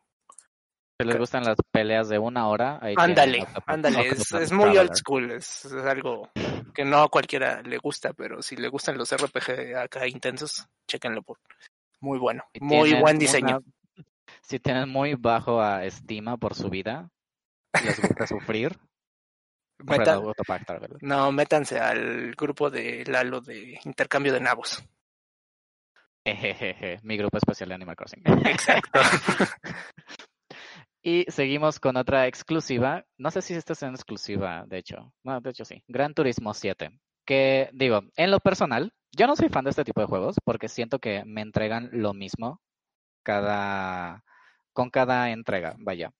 Si 1.01 1.07
les 1.07 1.18
gustan 1.18 1.44
las 1.44 1.57
peleas 1.70 2.09
de 2.09 2.18
una 2.18 2.49
hora, 2.49 2.79
ahí 2.81 2.94
ándale, 2.97 3.47
ándale, 3.66 4.09
es, 4.09 4.53
muy 4.53 4.77
old 4.77 4.94
school, 4.94 5.31
es, 5.31 5.64
es 5.64 5.85
algo 5.85 6.31
que 6.75 6.85
no 6.85 7.03
a 7.03 7.09
cualquiera 7.09 7.63
le 7.63 7.79
gusta, 7.79 8.13
pero 8.13 8.43
si 8.43 8.57
le 8.57 8.69
gustan 8.69 8.99
los 8.99 9.13
RPG 9.13 9.77
acá 9.77 10.07
intensos, 10.07 10.67
chéquenlo 10.89 11.23
por 11.23 11.39
muy 12.01 12.19
bueno, 12.19 12.45
Si 12.53 12.61
muy 12.61 12.93
buen 12.95 13.19
diseño. 13.19 13.59
una- 13.59 14.05
si 14.43 14.59
tienen 14.59 14.89
muy 14.89 15.15
bajo 15.15 15.61
a 15.63 15.85
estima 15.85 16.37
por 16.37 16.55
su 16.55 16.69
vida, 16.69 17.09
les 17.83 17.99
gusta 18.01 18.27
sufrir, 18.27 18.79
Meta- 19.79 20.15
compren 20.17 20.29
Octopath 20.31 20.67
Traveler. 20.67 20.99
No, 21.03 21.33
métanse 21.33 21.79
al 21.79 22.33
grupo 22.35 22.71
de 22.71 23.05
Lalo 23.07 23.41
de 23.41 23.79
intercambio 23.85 24.33
de 24.33 24.41
nabos. 24.41 24.83
Ejejeje, 26.27 27.01
mi 27.03 27.16
grupo 27.18 27.37
especial 27.37 27.68
de 27.68 27.75
Animal 27.75 27.97
Crossing. 27.97 28.22
Exacto. 28.47 29.01
y 31.05 31.24
seguimos 31.30 31.78
con 31.80 31.96
otra 31.96 32.26
exclusiva. 32.26 33.05
No 33.18 33.30
sé 33.30 33.42
si 33.42 33.55
esta 33.55 33.74
es 33.74 33.82
en 33.84 33.94
exclusiva, 33.94 34.64
de 34.66 34.78
hecho. 34.78 35.12
Bueno, 35.22 35.40
de 35.42 35.50
hecho 35.50 35.64
sí. 35.66 35.84
Gran 35.88 36.14
Turismo 36.14 36.55
7. 36.55 36.90
Que 37.26 37.70
digo, 37.74 38.02
en 38.16 38.30
lo 38.32 38.40
personal, 38.40 38.92
yo 39.12 39.26
no 39.26 39.36
soy 39.36 39.50
fan 39.50 39.64
de 39.64 39.70
este 39.70 39.84
tipo 39.84 40.00
de 40.00 40.09
juegos 40.09 40.36
porque 40.44 40.68
siento 40.68 40.98
que 40.98 41.24
me 41.26 41.42
entregan 41.42 41.90
lo 41.92 42.14
mismo 42.14 42.61
cada 43.22 44.24
con 44.72 44.90
cada 44.90 45.30
entrega, 45.30 45.76
vaya. 45.78 46.12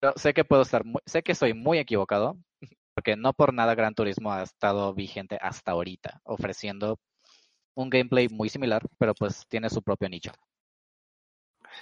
Pero 0.00 0.14
sé 0.16 0.34
que 0.34 0.44
puedo 0.44 0.62
estar, 0.62 0.84
muy- 0.84 1.02
sé 1.06 1.22
que 1.22 1.34
soy 1.34 1.54
muy 1.54 1.78
equivocado 1.78 2.36
porque 2.94 3.16
no 3.16 3.34
por 3.34 3.54
nada 3.54 3.74
Gran 3.76 3.94
Turismo 3.94 4.32
ha 4.32 4.42
estado 4.44 4.94
vigente 4.94 5.38
hasta 5.40 5.72
ahorita, 5.72 6.20
ofreciendo 6.24 6.98
un 7.74 7.90
gameplay 7.90 8.28
muy 8.28 8.48
similar, 8.50 8.82
pero 8.98 9.14
pues 9.14 9.46
tiene 9.48 9.70
su 9.70 9.82
propio 9.82 10.08
nicho. 10.08 10.32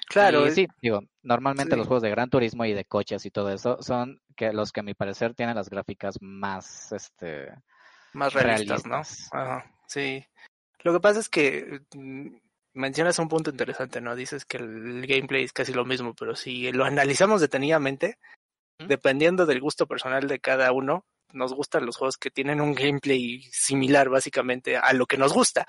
Claro, 0.09 0.47
Y 0.47 0.53
sí, 0.53 0.69
digo, 0.81 1.01
normalmente 1.23 1.75
sí. 1.75 1.79
los 1.79 1.87
juegos 1.87 2.03
de 2.03 2.11
Gran 2.11 2.31
Turismo 2.31 2.65
y 2.65 2.73
de 2.73 2.85
coches 2.85 3.25
y 3.27 3.31
todo 3.31 3.51
eso 3.51 3.79
son 3.81 4.21
que 4.37 4.53
los 4.53 4.73
que 4.73 4.81
a 4.81 4.83
mi 4.83 4.95
parecer 4.95 5.35
tienen 5.35 5.57
las 5.57 5.69
gráficas 5.69 6.17
más, 6.21 6.93
este, 6.93 7.49
más 8.13 8.33
realistas, 8.33 8.87
¿no? 8.87 9.03
Ajá, 9.33 9.71
sí. 9.87 10.25
Lo 10.83 10.93
que 10.93 11.01
pasa 11.01 11.21
es 11.21 11.29
que 11.29 11.81
mm, 11.95 12.29
mencionas 12.75 13.19
un 13.19 13.29
punto 13.29 13.51
interesante, 13.51 14.01
¿no? 14.01 14.17
Dices 14.17 14.45
que 14.45 14.57
el 14.59 15.07
gameplay 15.07 15.45
es 15.45 15.53
casi 15.53 15.73
lo 15.73 15.85
mismo, 15.85 16.15
pero 16.15 16.35
si 16.35 16.73
lo 16.73 16.85
analizamos 16.85 17.41
detenidamente, 17.41 18.19
dependiendo 18.79 19.47
del 19.47 19.61
gusto 19.61 19.87
personal 19.87 20.27
de 20.27 20.41
cada 20.41 20.73
uno, 20.73 21.05
nos 21.33 21.55
gustan 21.55 21.87
los 21.87 21.97
juegos 21.97 22.17
que 22.17 22.31
tienen 22.31 22.61
un 22.61 22.75
gameplay 22.75 23.43
similar 23.53 24.09
básicamente 24.09 24.77
a 24.77 24.93
lo 24.93 25.07
que 25.07 25.19
nos 25.19 25.33
gusta. 25.33 25.67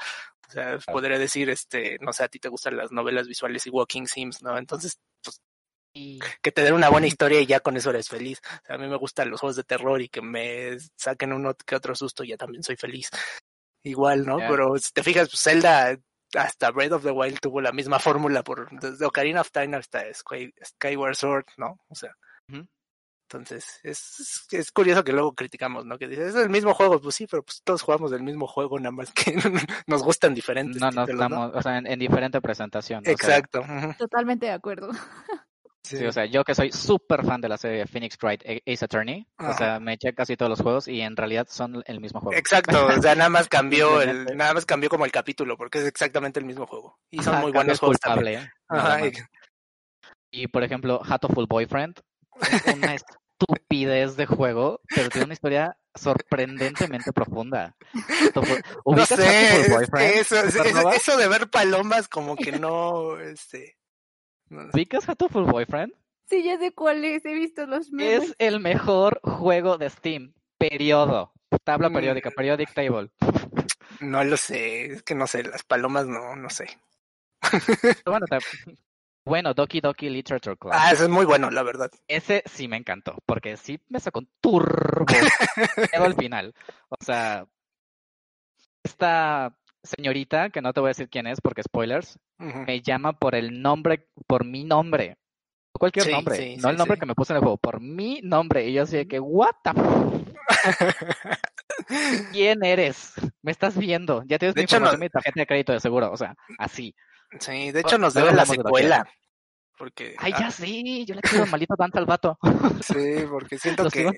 O 0.52 0.54
sea, 0.54 0.78
podría 0.94 1.18
decir, 1.18 1.50
este, 1.50 1.98
no 2.02 2.12
sé, 2.14 2.24
a 2.24 2.28
ti 2.28 2.40
te 2.40 2.50
gustan 2.50 2.76
las 2.78 2.92
novelas 2.92 3.28
visuales 3.28 3.66
y 3.66 3.70
walking 3.70 4.06
sims, 4.06 4.44
¿no? 4.44 4.58
Entonces, 4.58 5.00
pues, 5.24 5.42
que 6.42 6.52
te 6.52 6.62
den 6.64 6.74
una 6.74 6.90
buena 6.90 7.08
historia 7.08 7.40
y 7.42 7.46
ya 7.46 7.60
con 7.60 7.76
eso 7.78 7.90
eres 7.90 8.10
feliz. 8.10 8.40
O 8.46 8.66
sea, 8.68 8.76
a 8.76 8.80
mí 8.80 8.88
me 8.88 8.98
gustan 8.98 9.30
los 9.30 9.40
juegos 9.40 9.56
de 9.56 9.64
terror 9.64 10.02
y 10.02 10.10
que 10.10 10.22
me 10.22 10.78
saquen 10.96 11.34
uno 11.34 11.54
que 11.66 11.76
otro 11.76 11.96
susto, 11.96 12.24
ya 12.24 12.38
también 12.38 12.64
soy 12.64 12.76
feliz. 12.76 13.10
Igual, 13.84 14.26
¿no? 14.26 14.38
Pero 14.50 14.78
si 14.78 14.92
te 14.92 15.04
fijas, 15.04 15.30
pues 15.30 15.42
Zelda 15.42 15.98
hasta 16.34 16.72
Breath 16.72 16.94
of 16.94 17.04
the 17.04 17.12
Wild 17.12 17.40
tuvo 17.40 17.60
la 17.62 17.72
misma 17.74 18.00
fórmula 18.00 18.42
por 18.44 18.70
desde 18.80 19.06
Ocarina 19.06 19.42
of 19.42 19.52
Time 19.52 19.76
hasta 19.76 20.04
Sky- 20.14 20.54
Skyward 20.64 21.16
Sword, 21.16 21.46
¿no? 21.58 21.78
O 21.90 21.96
sea. 21.96 22.16
Entonces 23.38 23.80
es, 23.84 24.46
es 24.52 24.72
curioso 24.72 25.04
que 25.04 25.14
luego 25.14 25.34
criticamos, 25.34 25.86
¿no? 25.86 25.98
Que 25.98 26.08
dices, 26.08 26.30
es 26.30 26.36
el 26.36 26.50
mismo 26.50 26.74
juego, 26.74 27.00
pues 27.02 27.16
sí, 27.16 27.28
pero 27.28 27.44
pues 27.44 27.62
todos 27.64 27.82
jugamos 27.82 28.12
del 28.12 28.24
mismo 28.24 28.48
juego, 28.48 28.78
nada 28.80 28.92
más 28.92 29.12
que 29.14 29.34
nos 29.88 30.04
gustan 30.04 30.34
diferentes. 30.34 30.82
no, 30.82 30.92
no 30.92 31.06
títulos, 31.06 31.26
estamos, 31.26 31.52
o 31.56 31.62
sea, 31.62 31.78
en, 31.78 31.88
en 31.88 32.00
diferente 32.00 32.42
presentación. 32.42 33.00
o 33.02 33.06
sea, 33.06 33.14
Exacto. 33.14 33.62
Totalmente 33.98 34.46
de 34.48 34.52
acuerdo. 34.54 34.90
Sí, 35.84 36.06
o 36.06 36.12
sea, 36.12 36.26
yo 36.26 36.44
que 36.44 36.54
soy 36.54 36.72
súper 36.72 37.26
fan 37.26 37.42
de 37.42 37.50
la 37.50 37.58
serie 37.58 37.88
Phoenix 37.88 38.16
Wright 38.22 38.44
A- 38.46 38.72
Ace 38.72 38.86
Attorney, 38.86 39.28
o 39.40 39.52
sea, 39.54 39.80
me 39.80 39.94
eché 39.94 40.14
casi 40.14 40.38
todos 40.38 40.50
los 40.52 40.62
juegos 40.62 40.88
y 40.88 41.02
en 41.02 41.18
realidad 41.18 41.48
son 41.50 41.82
el 41.88 42.00
mismo 42.00 42.22
juego. 42.22 42.38
Exacto, 42.38 42.86
o 42.86 43.02
sea, 43.02 43.16
nada 43.16 43.30
más 43.32 43.50
cambió 43.50 44.00
el, 44.02 44.38
nada 44.38 44.54
más 44.54 44.66
cambió 44.68 44.90
como 44.90 45.06
el 45.06 45.12
capítulo, 45.12 45.58
porque 45.58 45.80
es 45.80 45.86
exactamente 45.88 46.40
el 46.40 46.46
mismo 46.46 46.68
juego. 46.68 47.00
Y 47.10 47.24
son 47.24 47.34
Ajá, 47.34 47.42
muy 47.42 47.52
buenos 47.52 47.80
juegos 47.80 48.00
también. 48.00 48.36
culpable, 48.36 48.48
¿eh? 48.48 48.52
nada 48.70 48.94
Ajá, 48.96 49.08
y- 49.08 49.14
Y 50.44 50.48
por 50.48 50.64
ejemplo, 50.64 51.02
Hatoful 51.04 51.48
Boyfriend, 51.48 52.00
es 52.42 52.76
una 52.76 52.96
estupidez 53.42 54.16
de 54.16 54.26
juego, 54.26 54.82
pero 54.94 55.10
tiene 55.10 55.26
una 55.26 55.34
historia 55.34 55.78
sorprendentemente 55.96 57.12
profunda. 57.14 57.76
No 58.36 58.42
¿Ubicas 58.86 59.10
sé, 59.10 59.62
eso, 60.96 61.18
de 61.18 61.28
ver 61.28 61.50
palomas 61.50 62.08
como 62.08 62.36
que 62.36 62.54
no, 62.54 63.20
este, 63.20 63.78
¿Ubicas 64.50 65.08
Hatoful 65.08 65.46
Boyfriend? 65.46 65.94
Sí, 66.30 66.44
ya 66.44 66.58
sé 66.58 66.74
cuál 66.74 67.04
es, 67.04 67.26
he 67.26 67.34
visto 67.34 67.66
los 67.66 67.92
memes. 67.92 68.30
Es 68.30 68.36
el 68.40 68.60
mejor 68.60 69.20
juego 69.24 69.78
de 69.78 69.90
Steam. 69.90 70.34
Periodo. 70.58 71.34
Tabla 71.64 71.90
Mm. 71.90 71.94
periódica, 71.94 72.32
periodic 72.32 72.74
table. 72.74 73.10
no 74.00 74.24
lo 74.24 74.38
sé, 74.38 74.86
es 74.86 75.04
que 75.04 75.16
no 75.16 75.28
sé, 75.28 75.44
las 75.44 75.64
palomas 75.64 76.06
no, 76.08 76.36
no 76.36 76.50
sé. 76.50 76.70
Bueno, 78.06 78.26
bueno, 79.26 79.54
Doki 79.54 79.82
Doki 79.82 80.10
Literature 80.10 80.58
Club. 80.58 80.74
Ah, 80.76 80.92
eso 80.92 81.04
es 81.04 81.10
muy 81.10 81.26
bueno, 81.26 81.50
la 81.52 81.64
verdad. 81.64 81.92
Ese 82.08 82.44
sí 82.46 82.68
me 82.68 82.78
encantó, 82.78 83.16
porque 83.26 83.58
sí 83.58 83.80
me 83.90 84.00
sacó 84.00 84.20
un 84.20 84.30
turbo 84.42 85.06
pedo 85.92 86.06
al 86.06 86.16
final. 86.16 86.54
O 86.90 86.96
sea, 87.04 87.46
esta 88.84 89.56
señorita, 89.84 90.50
que 90.50 90.62
no 90.62 90.74
te 90.74 90.80
voy 90.80 90.90
a 90.90 90.92
decir 90.92 91.10
quién 91.10 91.28
es 91.28 91.42
porque 91.42 91.64
spoilers, 91.64 92.20
me 92.38 92.82
llama 92.82 93.14
por 93.14 93.36
el 93.36 93.62
nombre, 93.62 94.08
por 94.28 94.46
mi 94.46 94.64
nombre. 94.64 95.18
No 95.74 95.80
cualquier 95.80 96.06
Sí, 96.08 96.12
nombre, 96.12 96.36
sí, 96.36 96.56
no 96.58 96.68
sí, 96.68 96.72
el 96.72 96.78
nombre 96.78 96.98
que 96.98 97.06
me 97.06 97.16
puse 97.16 97.34
en 97.34 97.38
el 97.38 97.42
juego, 97.44 97.58
por 97.58 97.80
mi 97.80 98.20
nombre. 98.24 98.68
Y 98.68 98.74
yo 98.74 98.84
así 98.84 98.98
de 98.98 99.08
que, 99.08 99.20
what 99.20 99.56
the 99.64 99.72
¿Quién 102.32 102.64
eres? 102.64 103.14
Me 103.42 103.52
estás 103.52 103.78
viendo. 103.78 104.24
Ya 104.26 104.38
tienes 104.38 104.56
De 104.56 104.62
mi 104.62 104.66
hecho, 104.66 104.80
no- 104.80 104.98
mi 104.98 105.10
tarjeta 105.10 105.40
de 105.40 105.48
crédito 105.48 105.74
de 105.74 105.80
seguro. 105.80 106.12
O 106.12 106.18
sea, 106.18 106.36
así. 106.58 106.94
Sí, 107.40 107.72
de 107.72 107.80
hecho 107.80 107.98
nos 107.98 108.14
debe 108.14 108.32
la 108.34 108.46
secuela. 108.46 109.08
Porque, 109.78 110.16
Ay, 110.20 110.32
ah, 110.36 110.40
ya 110.42 110.52
sí, 110.52 111.06
yo 111.06 111.16
le 111.16 111.22
quiero 111.22 111.48
maldito 111.48 111.76
tanto 111.76 111.98
al 111.98 112.06
vato. 112.06 112.38
sí, 112.84 113.26
porque 113.28 113.58
siento 113.58 113.90
que. 113.90 114.12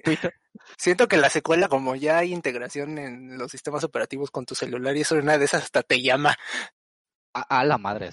Siento 0.77 1.07
que 1.07 1.15
la 1.15 1.29
secuela, 1.29 1.69
como 1.69 1.95
ya 1.95 2.17
hay 2.17 2.33
integración 2.33 2.97
en 2.97 3.37
los 3.37 3.51
sistemas 3.51 3.83
operativos 3.85 4.29
con 4.29 4.45
tu 4.45 4.55
celular 4.55 4.95
y 4.97 5.01
eso 5.01 5.15
una 5.15 5.37
de 5.37 5.45
esas 5.45 5.63
hasta 5.63 5.81
te 5.83 6.01
llama. 6.01 6.35
A, 7.33 7.59
a 7.59 7.63
la 7.63 7.77
madre. 7.77 8.11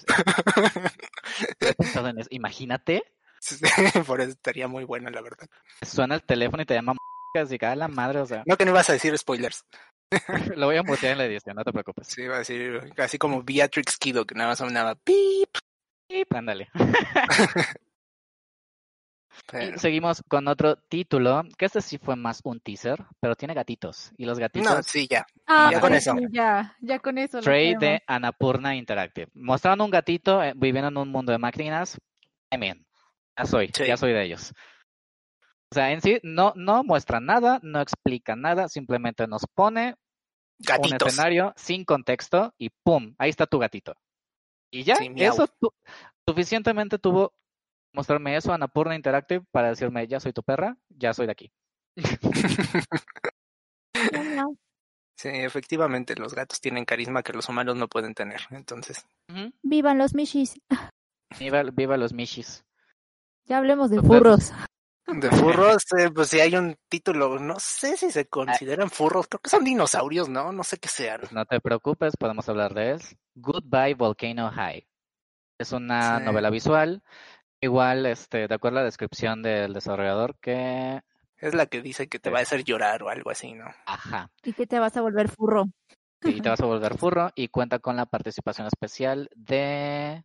He 1.59 1.73
pensado 1.75 2.07
en 2.07 2.19
eso. 2.19 2.29
Imagínate, 2.31 3.03
Por 4.07 4.21
eso 4.21 4.31
estaría 4.31 4.67
muy 4.67 4.83
bueno, 4.83 5.09
la 5.09 5.21
verdad. 5.21 5.47
suena 5.81 6.15
el 6.15 6.23
teléfono 6.23 6.63
y 6.63 6.65
te 6.65 6.75
llama 6.75 6.93
así 7.39 7.57
que 7.57 7.65
a 7.65 7.75
la 7.75 7.87
madre, 7.87 8.19
o 8.19 8.25
sea, 8.25 8.43
No 8.45 8.57
que 8.57 8.65
no 8.65 8.71
ibas 8.71 8.89
a 8.89 8.93
decir 8.93 9.17
spoilers. 9.17 9.65
lo 10.57 10.65
voy 10.67 10.77
a 10.77 10.83
mutear 10.83 11.13
en 11.13 11.17
la 11.19 11.25
edición, 11.25 11.55
no 11.55 11.63
te 11.63 11.71
preocupes. 11.71 12.07
Sí, 12.07 12.23
iba 12.23 12.35
a 12.35 12.39
decir 12.39 12.91
así 12.97 13.17
como 13.17 13.43
Beatrix 13.43 13.97
Kido, 13.97 14.25
que 14.25 14.35
nada 14.35 14.49
más 14.49 14.57
sonaba 14.59 14.95
pip. 14.95 15.49
Y 16.13 16.23
ándale. 16.35 16.67
Pero- 19.49 19.75
Y 19.75 19.79
seguimos 19.79 20.21
con 20.27 20.47
otro 20.49 20.75
título, 20.75 21.43
que 21.57 21.65
este 21.65 21.81
sí 21.81 21.97
fue 21.97 22.15
más 22.17 22.41
un 22.43 22.59
teaser, 22.59 23.03
pero 23.21 23.35
tiene 23.35 23.53
gatitos. 23.53 24.11
Y 24.17 24.25
los 24.25 24.37
gatitos, 24.37 24.69
No, 24.69 24.83
sí, 24.83 25.07
ya. 25.09 25.25
Ah, 25.47 25.69
ya 25.71 25.79
con 25.79 25.93
eso. 25.93 26.13
Ya, 26.31 26.75
ya 26.81 26.99
con 26.99 27.17
eso. 27.17 27.39
tenemos. 27.39 27.79
de 27.79 28.03
Annapurna 28.07 28.75
Interactive. 28.75 29.29
Mostraron 29.35 29.81
un 29.81 29.89
gatito 29.91 30.43
eh, 30.43 30.53
viviendo 30.55 30.89
en 30.89 30.97
un 30.97 31.09
mundo 31.09 31.31
de 31.31 31.37
máquinas. 31.37 31.97
I 32.51 32.57
mean, 32.57 32.85
ya 33.37 33.45
soy, 33.45 33.71
Sí. 33.73 33.85
ya 33.87 33.95
soy 33.95 34.11
de 34.11 34.23
ellos. 34.25 34.53
O 35.71 35.75
sea, 35.75 35.91
en 35.91 36.01
sí 36.01 36.19
no, 36.23 36.53
no 36.55 36.83
muestra 36.83 37.19
nada, 37.21 37.59
no 37.63 37.79
explica 37.81 38.35
nada, 38.35 38.67
simplemente 38.67 39.25
nos 39.27 39.45
pone 39.55 39.95
un 40.59 40.93
escenario 41.07 41.53
sin 41.55 41.85
contexto 41.85 42.53
y 42.57 42.69
¡pum! 42.83 43.15
Ahí 43.17 43.29
está 43.29 43.45
tu 43.47 43.57
gatito. 43.57 43.95
Y 44.69 44.83
ya, 44.83 44.95
Sí, 44.97 45.09
eso 45.15 45.47
tu- 45.59 45.73
suficientemente 46.27 46.99
tuvo 46.99 47.33
mostrarme 47.93 48.35
eso 48.35 48.53
Annapurna 48.53 48.95
Interactive 48.95 49.43
para 49.51 49.69
decirme, 49.69 50.07
ya 50.07 50.19
soy 50.19 50.33
tu 50.33 50.43
perra, 50.43 50.77
ya 50.89 51.13
soy 51.13 51.25
de 51.25 51.31
aquí. 51.31 51.51
Sí, 55.17 55.29
efectivamente, 55.29 56.15
los 56.15 56.33
gatos 56.33 56.59
tienen 56.61 56.85
carisma 56.85 57.21
que 57.21 57.33
los 57.33 57.47
humanos 57.47 57.75
no 57.75 57.87
pueden 57.87 58.13
tener. 58.15 58.41
Entonces. 58.49 59.05
Vivan 59.61 59.97
los 59.99 60.15
Mishis. 60.15 60.59
Viva, 61.39 61.63
viva 61.63 61.95
los 61.97 62.11
Mishis. 62.13 62.65
Ya 63.45 63.57
hablemos 63.57 63.89
de 63.91 63.97
Entonces- 63.97 64.17
furros. 64.17 64.51
De 65.07 65.29
furros, 65.31 65.83
eh, 65.97 66.09
pues 66.13 66.29
si 66.29 66.39
hay 66.39 66.55
un 66.55 66.75
título, 66.87 67.37
no 67.39 67.59
sé 67.59 67.97
si 67.97 68.11
se 68.11 68.27
consideran 68.27 68.89
furros, 68.89 69.27
creo 69.27 69.39
que 69.41 69.49
son 69.49 69.63
dinosaurios, 69.63 70.29
¿no? 70.29 70.51
No 70.51 70.63
sé 70.63 70.77
qué 70.77 70.87
sean. 70.87 71.19
Pues 71.21 71.33
no 71.33 71.45
te 71.45 71.59
preocupes, 71.59 72.15
podemos 72.17 72.47
hablar 72.49 72.73
de 72.73 72.91
él. 72.91 73.01
Goodbye 73.35 73.95
Volcano 73.95 74.49
High. 74.51 74.87
Es 75.59 75.71
una 75.73 76.19
Sí. 76.19 76.23
novela 76.25 76.49
visual. 76.49 77.03
Igual, 77.59 78.05
este, 78.07 78.47
de 78.47 78.55
acuerdo 78.55 78.79
a 78.79 78.81
la 78.81 78.85
descripción 78.85 79.43
del 79.43 79.73
desarrollador, 79.73 80.35
que. 80.39 81.01
Es 81.37 81.53
la 81.53 81.65
que 81.65 81.81
dice 81.81 82.07
que 82.07 82.19
te 82.19 82.29
Sí. 82.29 82.33
va 82.33 82.39
a 82.39 82.43
hacer 82.43 82.63
llorar 82.63 83.03
o 83.03 83.09
algo 83.09 83.29
así, 83.31 83.53
¿no? 83.53 83.65
Ajá. 83.85 84.29
Y 84.43 84.53
que 84.53 84.65
te 84.67 84.79
vas 84.79 84.95
a 84.97 85.01
volver 85.01 85.29
furro. 85.29 85.65
Y 86.23 86.39
te 86.39 86.49
vas 86.49 86.61
a 86.61 86.65
volver 86.65 86.97
furro. 86.97 87.31
Y 87.35 87.47
cuenta 87.49 87.79
con 87.79 87.95
la 87.95 88.05
participación 88.05 88.67
especial 88.67 89.29
de. 89.35 90.23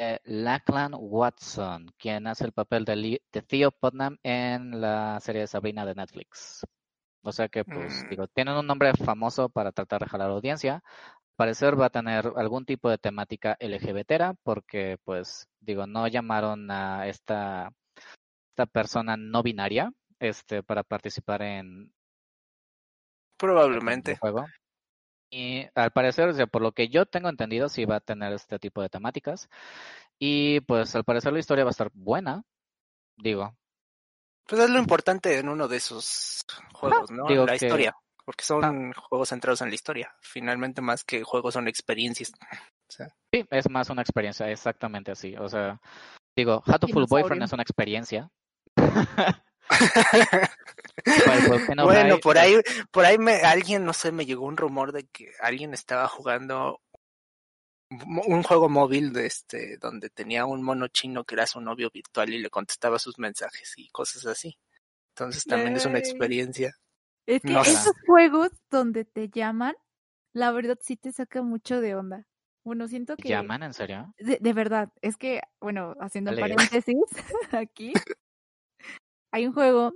Eh, 0.00 0.18
Lachlan 0.24 0.92
Watson, 0.98 1.92
quien 1.98 2.26
hace 2.26 2.44
el 2.46 2.52
papel 2.52 2.86
de, 2.86 3.20
de 3.32 3.42
Theo 3.42 3.70
Putnam 3.70 4.16
en 4.22 4.80
la 4.80 5.20
serie 5.20 5.42
de 5.42 5.46
Sabrina 5.46 5.84
de 5.84 5.94
Netflix. 5.94 6.64
O 7.22 7.32
sea 7.32 7.48
que, 7.48 7.64
pues, 7.64 8.06
Mm. 8.06 8.08
digo, 8.08 8.26
tienen 8.28 8.54
un 8.56 8.66
nombre 8.66 8.92
famoso 8.94 9.50
para 9.50 9.72
tratar 9.72 10.00
de 10.00 10.08
jalar 10.08 10.30
audiencia. 10.30 10.76
Al 10.76 11.34
parecer 11.36 11.78
va 11.78 11.86
a 11.86 11.90
tener 11.90 12.32
algún 12.36 12.64
tipo 12.64 12.88
de 12.88 12.96
temática 12.98 13.56
LGBT, 13.60 14.36
porque, 14.42 14.96
pues, 15.04 15.46
digo, 15.60 15.86
no 15.86 16.08
llamaron 16.08 16.70
a 16.70 17.06
esta, 17.06 17.70
esta 18.52 18.66
persona 18.66 19.16
no 19.18 19.42
binaria 19.42 19.92
este, 20.18 20.62
para 20.62 20.82
participar 20.82 21.42
en, 21.42 21.92
en 23.70 24.06
el 24.06 24.16
Probablemente. 24.16 24.16
juego. 24.18 24.46
Y 25.30 25.66
al 25.74 25.92
parecer, 25.92 26.28
o 26.28 26.32
sea, 26.34 26.46
por 26.46 26.60
lo 26.62 26.72
que 26.72 26.88
yo 26.88 27.06
tengo 27.06 27.28
entendido, 27.28 27.68
sí 27.68 27.84
va 27.84 27.96
a 27.96 28.00
tener 28.00 28.32
este 28.32 28.58
tipo 28.58 28.82
de 28.82 28.88
temáticas. 28.88 29.48
Y 30.18 30.60
pues 30.62 30.94
al 30.96 31.04
parecer 31.04 31.32
la 31.32 31.38
historia 31.38 31.64
va 31.64 31.70
a 31.70 31.72
estar 31.72 31.90
buena. 31.94 32.42
Digo, 33.16 33.56
Pues 34.46 34.62
es 34.62 34.70
lo 34.70 34.78
importante 34.78 35.38
en 35.38 35.48
uno 35.48 35.68
de 35.68 35.76
esos 35.76 36.44
juegos, 36.74 37.10
¿no? 37.10 37.26
digo 37.28 37.46
la 37.46 37.56
que- 37.56 37.66
historia. 37.66 37.94
Porque 38.24 38.44
son 38.44 38.92
juegos 38.92 39.30
centrados 39.30 39.60
en 39.62 39.70
la 39.70 39.74
historia. 39.74 40.14
Finalmente, 40.20 40.80
más 40.82 41.04
que 41.04 41.22
juegos, 41.24 41.54
son 41.54 41.66
experiencias. 41.68 42.30
O 42.88 42.92
sea, 42.92 43.08
sí, 43.32 43.44
es 43.50 43.68
más 43.70 43.88
una 43.90 44.02
experiencia, 44.02 44.48
exactamente 44.50 45.10
así. 45.10 45.34
O 45.36 45.48
sea, 45.48 45.80
digo, 46.36 46.62
Hatoful 46.66 47.06
Boyfriend 47.08 47.42
es 47.44 47.52
una 47.52 47.62
experiencia. 47.62 48.30
bueno, 51.84 52.18
por 52.18 52.38
ahí, 52.38 52.56
por 52.90 53.04
ahí 53.04 53.18
me, 53.18 53.42
alguien, 53.42 53.84
no 53.84 53.92
sé, 53.92 54.12
me 54.12 54.26
llegó 54.26 54.46
un 54.46 54.56
rumor 54.56 54.92
de 54.92 55.06
que 55.06 55.32
alguien 55.40 55.74
estaba 55.74 56.08
jugando 56.08 56.80
un 57.90 58.42
juego 58.44 58.68
móvil 58.68 59.12
de 59.12 59.26
este, 59.26 59.76
donde 59.78 60.10
tenía 60.10 60.46
un 60.46 60.62
mono 60.62 60.88
chino 60.88 61.24
que 61.24 61.34
era 61.34 61.46
su 61.46 61.60
novio 61.60 61.90
virtual 61.90 62.32
y 62.32 62.38
le 62.38 62.50
contestaba 62.50 62.98
sus 62.98 63.18
mensajes 63.18 63.74
y 63.76 63.88
cosas 63.88 64.26
así. 64.26 64.58
Entonces 65.14 65.44
también 65.44 65.76
es 65.76 65.86
una 65.86 65.98
experiencia. 65.98 66.76
Es 67.26 67.42
que 67.42 67.52
esos 67.52 67.94
juegos 68.06 68.50
donde 68.70 69.04
te 69.04 69.28
llaman, 69.28 69.74
la 70.32 70.52
verdad 70.52 70.78
sí 70.80 70.96
te 70.96 71.12
saca 71.12 71.42
mucho 71.42 71.80
de 71.80 71.96
onda. 71.96 72.26
Bueno, 72.62 72.86
siento 72.88 73.16
que... 73.16 73.28
¿Llaman 73.28 73.64
en 73.64 73.74
serio? 73.74 74.14
De, 74.18 74.52
verdad, 74.52 74.90
es 75.00 75.16
que, 75.16 75.40
bueno, 75.60 75.94
haciendo 76.00 76.34
paréntesis 76.36 76.94
aquí, 77.52 77.92
hay 79.30 79.46
un 79.46 79.52
juego, 79.52 79.92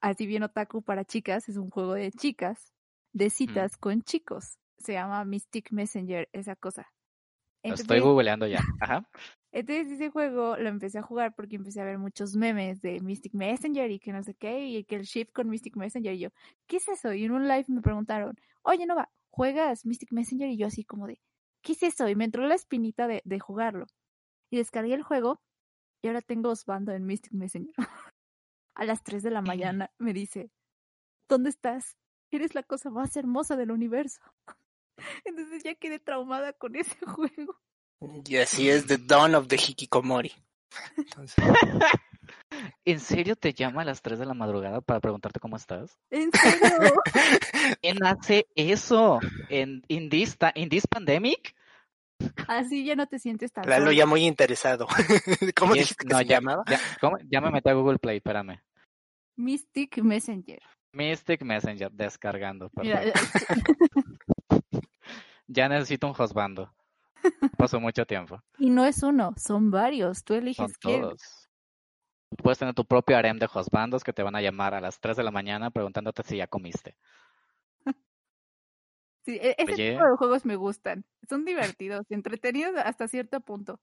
así 0.00 0.26
bien 0.26 0.42
otaku 0.42 0.82
para 0.82 1.04
chicas, 1.04 1.48
es 1.48 1.56
un 1.56 1.70
juego 1.70 1.94
de 1.94 2.10
chicas, 2.12 2.72
de 3.12 3.30
citas 3.30 3.76
con 3.76 4.02
chicos. 4.02 4.58
Se 4.78 4.92
llama 4.92 5.24
Mystic 5.24 5.72
Messenger, 5.72 6.28
esa 6.32 6.56
cosa. 6.56 6.86
Estoy 7.62 8.00
googleando 8.00 8.46
ya. 8.46 8.60
Ajá. 8.80 9.08
Entonces 9.50 9.92
ese 9.92 10.10
juego 10.10 10.56
lo 10.56 10.68
empecé 10.68 10.98
a 10.98 11.02
jugar 11.02 11.34
porque 11.34 11.56
empecé 11.56 11.80
a 11.80 11.84
ver 11.84 11.98
muchos 11.98 12.36
memes 12.36 12.80
de 12.80 13.00
Mystic 13.00 13.34
Messenger 13.34 13.90
y 13.90 13.98
que 13.98 14.12
no 14.12 14.22
sé 14.22 14.34
qué, 14.34 14.66
y 14.66 14.84
que 14.84 14.96
el 14.96 15.02
shift 15.02 15.32
con 15.32 15.48
Mystic 15.48 15.76
Messenger 15.76 16.14
y 16.14 16.18
yo, 16.20 16.28
¿qué 16.66 16.76
es 16.76 16.88
eso? 16.88 17.12
Y 17.12 17.24
en 17.24 17.32
un 17.32 17.48
live 17.48 17.64
me 17.68 17.80
preguntaron, 17.80 18.36
oye 18.62 18.86
Nova, 18.86 19.10
¿juegas 19.30 19.86
Mystic 19.86 20.12
Messenger? 20.12 20.48
Y 20.50 20.58
yo 20.58 20.66
así 20.66 20.84
como 20.84 21.06
de, 21.06 21.18
¿qué 21.62 21.72
es 21.72 21.82
eso? 21.82 22.08
Y 22.08 22.14
me 22.14 22.24
entró 22.24 22.46
la 22.46 22.54
espinita 22.54 23.08
de, 23.08 23.22
de 23.24 23.40
jugarlo. 23.40 23.86
Y 24.50 24.58
descargué 24.58 24.94
el 24.94 25.02
juego 25.02 25.40
y 26.02 26.08
ahora 26.08 26.20
tengo 26.22 26.50
Osbando 26.50 26.92
en 26.92 27.04
Mystic 27.06 27.32
Messenger. 27.32 27.74
a 28.78 28.84
las 28.84 29.02
3 29.02 29.22
de 29.24 29.30
la 29.30 29.42
mañana 29.42 29.90
me 29.98 30.12
dice, 30.12 30.50
¿dónde 31.28 31.50
estás? 31.50 31.98
Eres 32.30 32.54
la 32.54 32.62
cosa 32.62 32.90
más 32.90 33.16
hermosa 33.16 33.56
del 33.56 33.72
universo. 33.72 34.20
Entonces 35.24 35.64
ya 35.64 35.74
quedé 35.74 35.98
traumada 35.98 36.52
con 36.52 36.76
ese 36.76 36.96
juego. 37.06 37.60
Y 38.24 38.36
así 38.36 38.70
es 38.70 38.86
The 38.86 38.98
Dawn 38.98 39.34
of 39.34 39.48
the 39.48 39.56
Hikikomori. 39.56 40.32
¿En 42.84 43.00
serio 43.00 43.34
te 43.34 43.52
llama 43.52 43.82
a 43.82 43.84
las 43.84 44.00
3 44.00 44.20
de 44.20 44.26
la 44.26 44.34
madrugada 44.34 44.80
para 44.80 45.00
preguntarte 45.00 45.40
cómo 45.40 45.56
estás? 45.56 45.98
¿En 46.10 46.30
serio? 46.30 46.92
¿Quién 47.82 48.04
hace 48.04 48.46
eso? 48.54 49.18
¿En 49.48 49.82
in 49.88 50.08
this, 50.08 50.36
in 50.54 50.68
this 50.68 50.86
pandemic? 50.86 51.56
Así 52.46 52.84
ya 52.84 52.94
no 52.94 53.06
te 53.08 53.18
sientes 53.18 53.52
tan 53.52 53.68
Lalo 53.68 53.90
ya 53.90 54.06
muy 54.06 54.24
interesado. 54.24 54.86
¿Cómo 55.56 55.74
dijiste 55.74 56.06
que 56.06 56.14
se 56.14 56.24
llamaba? 56.24 56.64
Ya, 56.68 56.80
ya 57.28 57.40
me 57.40 57.50
metí 57.50 57.68
a 57.70 57.74
Google 57.74 57.98
Play, 57.98 58.18
espérame. 58.18 58.60
Mystic 59.38 60.02
Messenger. 60.02 60.58
Mystic 60.92 61.42
Messenger, 61.42 61.92
descargando. 61.92 62.70
ya 65.46 65.68
necesito 65.68 66.08
un 66.08 66.14
hostbando. 66.18 66.74
Pasó 67.56 67.80
mucho 67.80 68.04
tiempo. 68.04 68.42
Y 68.58 68.70
no 68.70 68.84
es 68.84 69.02
uno, 69.02 69.32
son 69.36 69.70
varios. 69.70 70.24
Tú 70.24 70.34
eliges 70.34 70.72
son 70.80 70.80
todos. 70.80 71.48
Puedes 72.36 72.58
tener 72.58 72.74
tu 72.74 72.84
propio 72.84 73.16
harem 73.16 73.38
de 73.38 73.48
hostbandos 73.52 74.02
que 74.02 74.12
te 74.12 74.22
van 74.22 74.34
a 74.34 74.42
llamar 74.42 74.74
a 74.74 74.80
las 74.80 75.00
3 75.00 75.16
de 75.16 75.22
la 75.22 75.30
mañana 75.30 75.70
preguntándote 75.70 76.22
si 76.24 76.36
ya 76.36 76.46
comiste. 76.46 76.96
Sí, 79.24 79.38
e-, 79.42 79.54
ese 79.58 79.74
tipo 79.74 80.02
de 80.02 80.16
juegos 80.16 80.46
me 80.46 80.56
gustan. 80.56 81.04
Son 81.28 81.44
divertidos, 81.44 82.06
entretenidos 82.08 82.74
hasta 82.76 83.08
cierto 83.08 83.42
punto. 83.42 83.78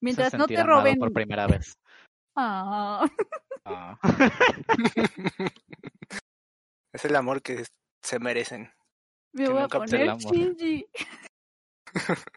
Mientras 0.00 0.32
no 0.34 0.46
te 0.46 0.62
roben. 0.62 0.98
por 0.98 1.12
primera 1.12 1.46
vez. 1.46 1.78
Ah. 2.36 3.06
Ah. 3.64 3.98
es 6.92 7.04
el 7.04 7.16
amor 7.16 7.42
que 7.42 7.64
se 8.02 8.18
merecen. 8.18 8.72
Me 9.32 9.48
voy 9.48 9.62
a 9.62 9.68
poner 9.68 10.16
Shinji. 10.16 10.86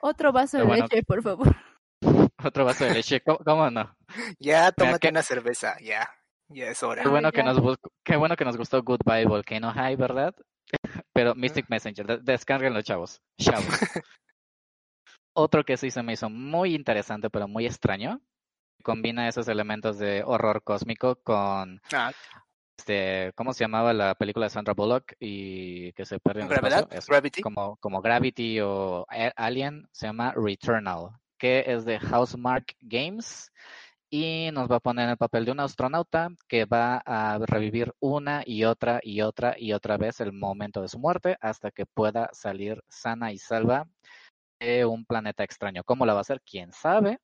Otro 0.00 0.32
vaso 0.32 0.58
de 0.58 0.66
leche, 0.66 1.02
por 1.02 1.22
favor. 1.22 1.56
Otro 2.44 2.64
vaso 2.64 2.84
de 2.84 2.94
leche, 2.94 3.22
¿cómo, 3.22 3.70
no? 3.70 3.96
Ya, 4.38 4.70
tómate 4.72 5.08
una 5.08 5.22
cerveza, 5.22 5.76
ya. 5.80 6.08
Ya 6.48 6.66
es 6.66 6.82
hora. 6.82 7.02
Qué 7.02 7.08
bueno, 7.08 7.32
que 7.32 7.42
nos, 7.42 7.78
qué 8.04 8.16
bueno 8.16 8.36
que 8.36 8.44
nos 8.44 8.56
gustó 8.56 8.82
Goodbye 8.82 9.24
Volcano 9.26 9.72
High, 9.72 9.96
¿verdad? 9.96 10.34
Pero 11.12 11.34
Mystic 11.34 11.68
Messenger, 11.68 12.22
descárguenlo, 12.22 12.82
chavos. 12.82 13.20
Chavos. 13.40 13.66
Otro 15.34 15.64
que 15.64 15.76
sí 15.76 15.90
se 15.90 16.02
me 16.02 16.12
hizo 16.12 16.30
muy 16.30 16.74
interesante, 16.74 17.30
pero 17.30 17.48
muy 17.48 17.66
extraño. 17.66 18.20
Combina 18.86 19.26
esos 19.26 19.48
elementos 19.48 19.98
de 19.98 20.22
horror 20.24 20.62
cósmico 20.62 21.16
con 21.16 21.80
ah. 21.92 22.12
este, 22.78 23.32
¿cómo 23.34 23.52
se 23.52 23.64
llamaba 23.64 23.92
la 23.92 24.14
película 24.14 24.46
de 24.46 24.50
Sandra 24.50 24.74
Bullock 24.74 25.14
y 25.18 25.92
que 25.94 26.04
se 26.04 26.20
en 26.24 26.46
¿Gravedad? 26.46 26.88
Gravity. 27.08 27.42
Como, 27.42 27.78
como 27.78 28.00
Gravity 28.00 28.60
o 28.60 29.04
Alien, 29.34 29.88
se 29.90 30.06
llama 30.06 30.32
Returnal, 30.36 31.08
que 31.36 31.64
es 31.66 31.84
de 31.84 31.98
Housemark 31.98 32.76
Games 32.80 33.50
y 34.08 34.50
nos 34.52 34.70
va 34.70 34.76
a 34.76 34.80
poner 34.80 35.06
en 35.06 35.10
el 35.10 35.16
papel 35.16 35.46
de 35.46 35.50
un 35.50 35.58
astronauta 35.58 36.28
que 36.46 36.64
va 36.64 37.02
a 37.04 37.40
revivir 37.44 37.92
una 37.98 38.44
y 38.46 38.62
otra 38.62 39.00
y 39.02 39.20
otra 39.20 39.56
y 39.58 39.72
otra 39.72 39.96
vez 39.96 40.20
el 40.20 40.32
momento 40.32 40.80
de 40.80 40.86
su 40.86 41.00
muerte 41.00 41.36
hasta 41.40 41.72
que 41.72 41.86
pueda 41.86 42.30
salir 42.32 42.84
sana 42.88 43.32
y 43.32 43.38
salva 43.38 43.88
de 44.60 44.86
un 44.86 45.04
planeta 45.04 45.42
extraño. 45.42 45.82
¿Cómo 45.82 46.06
la 46.06 46.12
va 46.12 46.20
a 46.20 46.22
hacer? 46.22 46.40
¿Quién 46.48 46.70
sabe? 46.70 47.18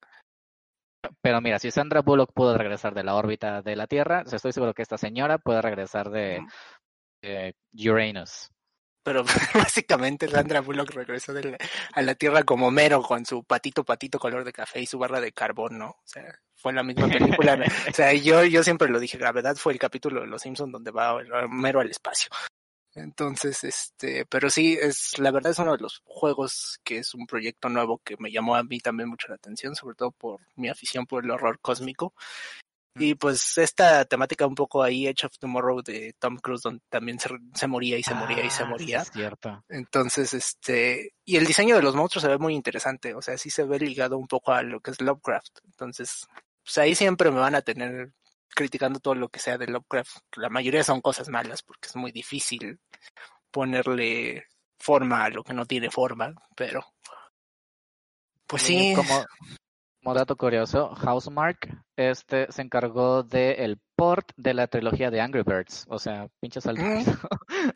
Pero 1.20 1.40
mira, 1.40 1.58
si 1.58 1.70
Sandra 1.70 2.02
Bullock 2.02 2.32
pudo 2.32 2.56
regresar 2.56 2.94
de 2.94 3.04
la 3.04 3.14
órbita 3.14 3.62
de 3.62 3.76
la 3.76 3.86
Tierra, 3.86 4.24
estoy 4.30 4.52
seguro 4.52 4.74
que 4.74 4.82
esta 4.82 4.98
señora 4.98 5.38
puede 5.38 5.62
regresar 5.62 6.10
de, 6.10 6.40
Uranus. 7.74 8.50
Pero 9.04 9.24
básicamente 9.54 10.28
Sandra 10.28 10.60
Bullock 10.60 10.90
regresó 10.90 11.32
a 11.92 12.02
la 12.02 12.14
Tierra 12.14 12.44
como 12.44 12.70
mero 12.70 13.02
con 13.02 13.26
su 13.26 13.42
patito 13.44 13.84
patito 13.84 14.18
color 14.18 14.44
de 14.44 14.52
café 14.52 14.80
y 14.80 14.86
su 14.86 14.98
barra 14.98 15.20
de 15.20 15.32
carbón, 15.32 15.78
¿no? 15.78 15.88
O 15.90 16.02
sea, 16.04 16.38
fue 16.54 16.72
la 16.72 16.84
misma 16.84 17.08
película. 17.08 17.58
o 17.90 17.92
sea, 17.92 18.12
yo, 18.12 18.44
yo 18.44 18.62
siempre 18.62 18.88
lo 18.88 19.00
dije, 19.00 19.18
Gravedad 19.18 19.56
fue 19.56 19.72
el 19.72 19.80
capítulo 19.80 20.20
de 20.20 20.28
Los 20.28 20.42
Simpsons 20.42 20.70
donde 20.70 20.92
va 20.92 21.18
mero 21.48 21.80
al 21.80 21.90
espacio. 21.90 22.30
Entonces, 22.94 23.64
este, 23.64 24.26
pero 24.26 24.50
sí, 24.50 24.78
es, 24.80 25.18
la 25.18 25.30
verdad 25.30 25.52
es 25.52 25.58
uno 25.58 25.72
de 25.72 25.82
los 25.82 26.02
juegos 26.04 26.78
que 26.84 26.98
es 26.98 27.14
un 27.14 27.26
proyecto 27.26 27.68
nuevo 27.68 28.00
que 28.04 28.16
me 28.18 28.30
llamó 28.30 28.54
a 28.54 28.62
mí 28.62 28.80
también 28.80 29.08
mucho 29.08 29.28
la 29.28 29.36
atención, 29.36 29.74
sobre 29.74 29.96
todo 29.96 30.10
por 30.10 30.40
mi 30.56 30.68
afición 30.68 31.06
por 31.06 31.24
el 31.24 31.30
horror 31.30 31.58
cósmico. 31.60 32.14
Y 32.94 33.14
pues 33.14 33.56
esta 33.56 34.04
temática 34.04 34.46
un 34.46 34.54
poco 34.54 34.82
ahí, 34.82 35.06
Edge 35.06 35.24
of 35.24 35.38
Tomorrow 35.38 35.82
de 35.82 36.14
Tom 36.18 36.36
Cruise, 36.36 36.62
donde 36.62 36.82
también 36.90 37.18
se, 37.18 37.30
se 37.54 37.66
moría 37.66 37.96
y 37.96 38.02
se 38.02 38.12
moría 38.12 38.44
y 38.44 38.50
se 38.50 38.64
ah, 38.64 38.66
moría. 38.66 39.00
es 39.00 39.10
cierto. 39.10 39.64
Entonces, 39.70 40.34
este, 40.34 41.14
y 41.24 41.36
el 41.36 41.46
diseño 41.46 41.76
de 41.76 41.82
los 41.82 41.94
monstruos 41.94 42.22
se 42.22 42.28
ve 42.28 42.36
muy 42.36 42.54
interesante, 42.54 43.14
o 43.14 43.22
sea, 43.22 43.38
sí 43.38 43.48
se 43.48 43.64
ve 43.64 43.78
ligado 43.78 44.18
un 44.18 44.26
poco 44.26 44.52
a 44.52 44.62
lo 44.62 44.80
que 44.80 44.90
es 44.90 45.00
Lovecraft. 45.00 45.60
Entonces, 45.64 46.26
pues 46.62 46.76
ahí 46.76 46.94
siempre 46.94 47.30
me 47.30 47.40
van 47.40 47.54
a 47.54 47.62
tener 47.62 48.12
criticando 48.54 49.00
todo 49.00 49.14
lo 49.14 49.28
que 49.28 49.40
sea 49.40 49.58
de 49.58 49.66
Lovecraft. 49.66 50.36
La 50.36 50.48
mayoría 50.48 50.84
son 50.84 51.00
cosas 51.00 51.28
malas 51.28 51.62
porque 51.62 51.88
es 51.88 51.96
muy 51.96 52.12
difícil 52.12 52.78
ponerle 53.50 54.46
forma 54.78 55.24
a 55.24 55.30
lo 55.30 55.44
que 55.44 55.54
no 55.54 55.66
tiene 55.66 55.90
forma, 55.90 56.34
pero 56.56 56.84
pues 58.46 58.62
sí. 58.62 58.92
Como, 58.94 59.24
como 60.02 60.14
dato 60.14 60.36
curioso, 60.36 60.94
Housemark 60.94 61.68
este 61.96 62.50
se 62.50 62.62
encargó 62.62 63.22
del 63.22 63.60
el 63.60 63.80
port 63.94 64.32
de 64.36 64.52
la 64.52 64.66
trilogía 64.66 65.10
de 65.10 65.20
Angry 65.20 65.42
Birds, 65.42 65.84
o 65.88 65.98
sea, 65.98 66.28
pinches 66.40 66.66
al 66.66 66.76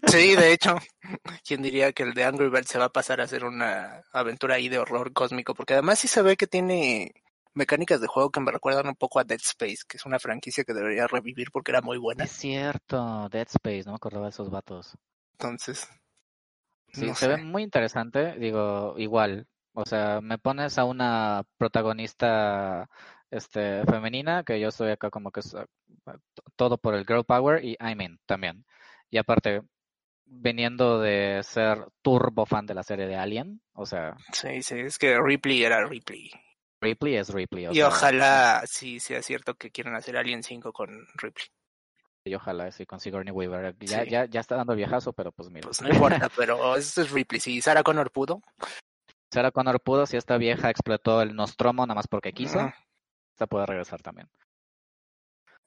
Sí, 0.08 0.34
de 0.36 0.52
hecho, 0.52 0.76
quién 1.46 1.62
diría 1.62 1.92
que 1.92 2.02
el 2.02 2.14
de 2.14 2.24
Angry 2.24 2.48
Birds 2.48 2.68
se 2.68 2.78
va 2.78 2.86
a 2.86 2.92
pasar 2.92 3.20
a 3.20 3.28
ser 3.28 3.44
una 3.44 4.02
aventura 4.12 4.56
ahí 4.56 4.68
de 4.68 4.78
horror 4.78 5.12
cósmico, 5.12 5.54
porque 5.54 5.74
además 5.74 6.00
sí 6.00 6.08
se 6.08 6.22
ve 6.22 6.36
que 6.36 6.48
tiene 6.48 7.14
mecánicas 7.56 8.00
de 8.00 8.06
juego 8.06 8.30
que 8.30 8.40
me 8.40 8.52
recuerdan 8.52 8.86
un 8.86 8.94
poco 8.94 9.18
a 9.18 9.24
Dead 9.24 9.40
Space, 9.42 9.78
que 9.88 9.96
es 9.96 10.06
una 10.06 10.18
franquicia 10.18 10.64
que 10.64 10.74
debería 10.74 11.06
revivir 11.06 11.50
porque 11.50 11.72
era 11.72 11.80
muy 11.80 11.98
buena. 11.98 12.24
Es 12.24 12.32
cierto, 12.32 13.28
Dead 13.30 13.48
Space, 13.48 13.84
no 13.86 13.92
me 13.92 13.96
acordaba 13.96 14.26
de 14.26 14.30
esos 14.30 14.50
vatos. 14.50 14.96
Entonces. 15.32 15.88
Sí, 16.92 17.12
se 17.14 17.28
ve 17.28 17.38
muy 17.38 17.62
interesante, 17.62 18.38
digo, 18.38 18.94
igual. 18.98 19.46
O 19.72 19.84
sea, 19.84 20.20
me 20.20 20.38
pones 20.38 20.78
a 20.78 20.84
una 20.84 21.42
protagonista 21.58 22.88
este 23.30 23.84
femenina, 23.84 24.44
que 24.44 24.60
yo 24.60 24.68
estoy 24.68 24.90
acá 24.90 25.10
como 25.10 25.30
que 25.30 25.40
es, 25.40 25.56
todo 26.54 26.78
por 26.78 26.94
el 26.94 27.04
girl 27.04 27.24
power 27.24 27.64
y 27.64 27.72
I 27.72 27.94
mean 27.94 28.18
también. 28.26 28.64
Y 29.10 29.18
aparte, 29.18 29.62
veniendo 30.24 31.00
de 31.00 31.42
ser 31.42 31.86
turbo 32.02 32.46
fan 32.46 32.66
de 32.66 32.74
la 32.74 32.82
serie 32.82 33.06
de 33.06 33.16
Alien, 33.16 33.60
o 33.72 33.86
sea... 33.86 34.16
Sí, 34.32 34.62
sí, 34.62 34.80
es 34.80 34.98
que 34.98 35.18
Ripley 35.20 35.64
era 35.64 35.86
Ripley. 35.86 36.30
Ripley 36.80 37.16
es 37.16 37.30
Ripley. 37.30 37.68
y 37.72 37.82
ojalá 37.82 38.62
sí 38.66 39.00
sea 39.00 39.22
cierto 39.22 39.54
que 39.54 39.70
quieran 39.70 39.94
hacer 39.94 40.16
Alien 40.16 40.42
5 40.42 40.72
con 40.72 41.06
Ripley. 41.14 41.46
Y 42.24 42.34
ojalá 42.34 42.70
sí 42.72 42.86
con 42.86 42.98
Sigourney 42.98 43.32
Weaver. 43.32 43.76
Ya, 43.78 44.04
ya, 44.04 44.24
ya 44.24 44.40
está 44.40 44.56
dando 44.56 44.74
viejazo, 44.74 45.12
pero 45.12 45.30
pues 45.30 45.48
mira. 45.48 45.66
Pues 45.68 45.80
no 45.80 45.88
importa, 45.88 46.28
pero 46.36 46.76
eso 46.76 47.02
es 47.02 47.10
Ripley. 47.10 47.40
Si 47.40 47.60
Sarah 47.62 47.84
Connor 47.84 48.10
pudo. 48.10 48.42
Sarah 49.32 49.52
Connor 49.52 49.80
pudo, 49.80 50.06
si 50.06 50.16
esta 50.16 50.36
vieja 50.36 50.68
explotó 50.68 51.22
el 51.22 51.36
Nostromo 51.36 51.86
nada 51.86 51.94
más 51.94 52.08
porque 52.08 52.32
quiso, 52.32 52.72
esta 53.32 53.46
puede 53.46 53.66
regresar 53.66 54.02
también. 54.02 54.28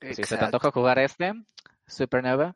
Si 0.02 0.24
se 0.24 0.38
te 0.38 0.46
antoja 0.46 0.72
jugar 0.72 1.00
este, 1.00 1.34
Supernova. 1.88 2.56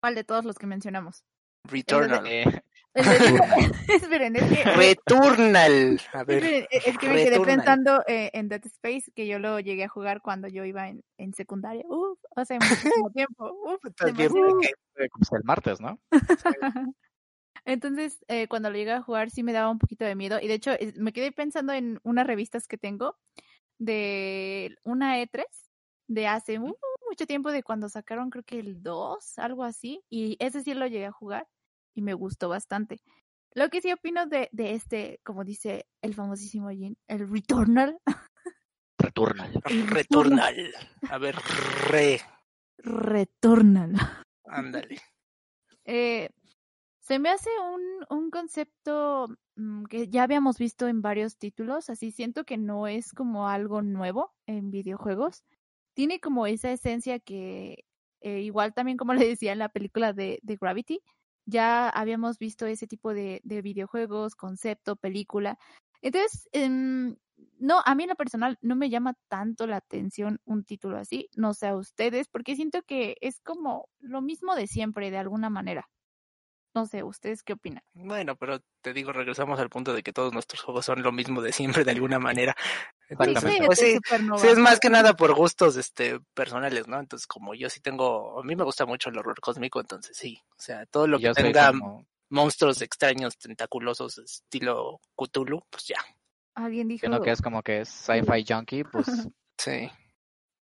¿Cuál 0.00 0.14
de 0.14 0.24
todos 0.24 0.44
los 0.44 0.58
que 0.58 0.66
mencionamos? 0.66 1.24
Returnal. 1.64 2.26
Eh, 2.26 2.62
Esperen, 3.88 4.36
es 4.36 4.42
que, 4.44 4.64
Returnal. 4.64 6.00
A 6.12 6.24
ver. 6.24 6.44
esperen, 6.44 6.66
es 6.70 6.98
que 6.98 7.08
me 7.08 7.24
quedé 7.24 7.40
pensando 7.40 8.02
eh, 8.06 8.30
en 8.32 8.48
Dead 8.48 8.64
Space, 8.66 9.10
que 9.14 9.26
yo 9.26 9.38
lo 9.38 9.60
llegué 9.60 9.84
a 9.84 9.88
jugar 9.88 10.20
cuando 10.22 10.48
yo 10.48 10.64
iba 10.64 10.88
en, 10.88 11.02
en 11.18 11.32
secundaria. 11.34 11.84
Uf, 11.88 12.18
hace 12.36 12.54
muchísimo 12.54 13.10
tiempo. 13.10 13.50
Uf, 13.64 13.80
demasiado. 14.04 14.60
el 15.32 15.44
martes, 15.44 15.80
¿no? 15.80 15.98
Entonces, 17.64 18.24
eh, 18.28 18.48
cuando 18.48 18.70
lo 18.70 18.76
llegué 18.76 18.92
a 18.92 19.02
jugar 19.02 19.30
sí 19.30 19.42
me 19.42 19.52
daba 19.52 19.70
un 19.70 19.78
poquito 19.78 20.04
de 20.04 20.14
miedo. 20.14 20.38
Y 20.40 20.48
de 20.48 20.54
hecho, 20.54 20.72
me 20.96 21.12
quedé 21.12 21.32
pensando 21.32 21.72
en 21.72 22.00
unas 22.02 22.26
revistas 22.26 22.66
que 22.66 22.78
tengo 22.78 23.16
de 23.78 24.76
una 24.84 25.20
E3 25.20 25.44
de 26.08 26.26
hace 26.26 26.58
mu- 26.58 26.74
mucho 27.08 27.26
tiempo, 27.26 27.50
de 27.52 27.62
cuando 27.62 27.88
sacaron 27.88 28.30
creo 28.30 28.44
que 28.44 28.58
el 28.58 28.82
2, 28.82 29.38
algo 29.38 29.64
así. 29.64 30.02
Y 30.08 30.36
ese 30.40 30.62
sí 30.62 30.74
lo 30.74 30.86
llegué 30.86 31.06
a 31.06 31.12
jugar 31.12 31.46
y 31.98 32.02
me 32.02 32.14
gustó 32.14 32.48
bastante. 32.48 33.02
Lo 33.54 33.68
que 33.70 33.80
sí 33.80 33.92
opino 33.92 34.26
de, 34.26 34.48
de 34.52 34.74
este, 34.74 35.20
como 35.24 35.42
dice 35.42 35.86
el 36.00 36.14
famosísimo 36.14 36.70
Jin, 36.70 36.96
el 37.08 37.28
Returnal. 37.28 37.98
Returnal. 38.98 39.52
Returnal. 39.64 40.74
A 41.10 41.18
ver, 41.18 41.34
re. 41.88 42.20
Returnal. 42.78 43.94
Ándale. 44.46 45.00
Eh, 45.90 46.28
se 47.00 47.18
me 47.18 47.30
hace 47.30 47.48
un, 47.72 47.80
un 48.10 48.30
concepto 48.30 49.28
mm, 49.56 49.84
que 49.84 50.08
ya 50.08 50.24
habíamos 50.24 50.58
visto 50.58 50.86
en 50.86 51.00
varios 51.00 51.38
títulos, 51.38 51.88
así 51.88 52.10
siento 52.10 52.44
que 52.44 52.58
no 52.58 52.86
es 52.86 53.14
como 53.14 53.48
algo 53.48 53.80
nuevo 53.80 54.34
en 54.44 54.70
videojuegos. 54.70 55.44
Tiene 55.94 56.20
como 56.20 56.46
esa 56.46 56.70
esencia 56.70 57.20
que, 57.20 57.86
eh, 58.20 58.40
igual 58.40 58.74
también 58.74 58.98
como 58.98 59.14
le 59.14 59.26
decía 59.26 59.52
en 59.52 59.60
la 59.60 59.70
película 59.70 60.12
de, 60.12 60.40
de 60.42 60.56
Gravity, 60.60 61.00
ya 61.48 61.88
habíamos 61.88 62.38
visto 62.38 62.66
ese 62.66 62.86
tipo 62.86 63.14
de, 63.14 63.40
de 63.42 63.62
videojuegos, 63.62 64.36
concepto, 64.36 64.96
película. 64.96 65.58
Entonces, 66.02 66.48
em, 66.52 67.16
no, 67.58 67.80
a 67.84 67.94
mí 67.94 68.04
en 68.04 68.10
lo 68.10 68.16
personal 68.16 68.58
no 68.60 68.76
me 68.76 68.90
llama 68.90 69.14
tanto 69.28 69.66
la 69.66 69.76
atención 69.76 70.40
un 70.44 70.64
título 70.64 70.98
así, 70.98 71.30
no 71.36 71.54
sé 71.54 71.68
a 71.68 71.76
ustedes, 71.76 72.28
porque 72.28 72.54
siento 72.54 72.82
que 72.82 73.16
es 73.20 73.40
como 73.40 73.88
lo 73.98 74.20
mismo 74.20 74.54
de 74.54 74.66
siempre, 74.66 75.10
de 75.10 75.18
alguna 75.18 75.48
manera. 75.48 75.88
No 76.74 76.86
sé, 76.86 77.02
¿ustedes 77.02 77.42
qué 77.42 77.54
opinan? 77.54 77.82
Bueno, 77.94 78.36
pero 78.36 78.60
te 78.82 78.92
digo, 78.92 79.12
regresamos 79.12 79.58
al 79.58 79.70
punto 79.70 79.94
de 79.94 80.02
que 80.02 80.12
todos 80.12 80.32
nuestros 80.32 80.62
juegos 80.62 80.84
son 80.84 81.02
lo 81.02 81.12
mismo 81.12 81.40
de 81.40 81.52
siempre 81.52 81.82
de 81.82 81.92
alguna 81.92 82.18
manera. 82.18 82.54
Exactamente. 83.08 83.66
pues 83.66 83.78
este 83.80 83.90
sí, 83.92 83.96
Supernova. 83.96 84.40
sí, 84.40 84.46
es 84.48 84.58
más 84.58 84.80
que 84.80 84.90
nada 84.90 85.14
por 85.16 85.34
gustos 85.34 85.76
este 85.76 86.20
personales, 86.34 86.86
¿no? 86.88 87.00
Entonces, 87.00 87.26
como 87.26 87.54
yo 87.54 87.70
sí 87.70 87.80
tengo, 87.80 88.38
a 88.40 88.42
mí 88.44 88.54
me 88.54 88.64
gusta 88.64 88.84
mucho 88.86 89.08
el 89.10 89.18
horror 89.18 89.40
cósmico, 89.40 89.80
entonces 89.80 90.16
sí, 90.16 90.40
o 90.50 90.60
sea, 90.60 90.84
todo 90.86 91.06
lo 91.06 91.18
que 91.18 91.30
tenga 91.32 91.68
como- 91.68 92.06
monstruos 92.30 92.82
extraños, 92.82 93.38
tentaculosos, 93.38 94.18
estilo 94.18 95.00
Cthulhu, 95.16 95.62
pues 95.70 95.86
ya. 95.86 95.96
Alguien 96.54 96.88
dijo, 96.88 97.06
Uno 97.06 97.22
que 97.22 97.30
es 97.30 97.40
como 97.40 97.62
que 97.62 97.80
es 97.80 97.88
sci-fi 97.88 98.44
junkie, 98.46 98.84
pues 98.84 99.06
Sí. 99.58 99.90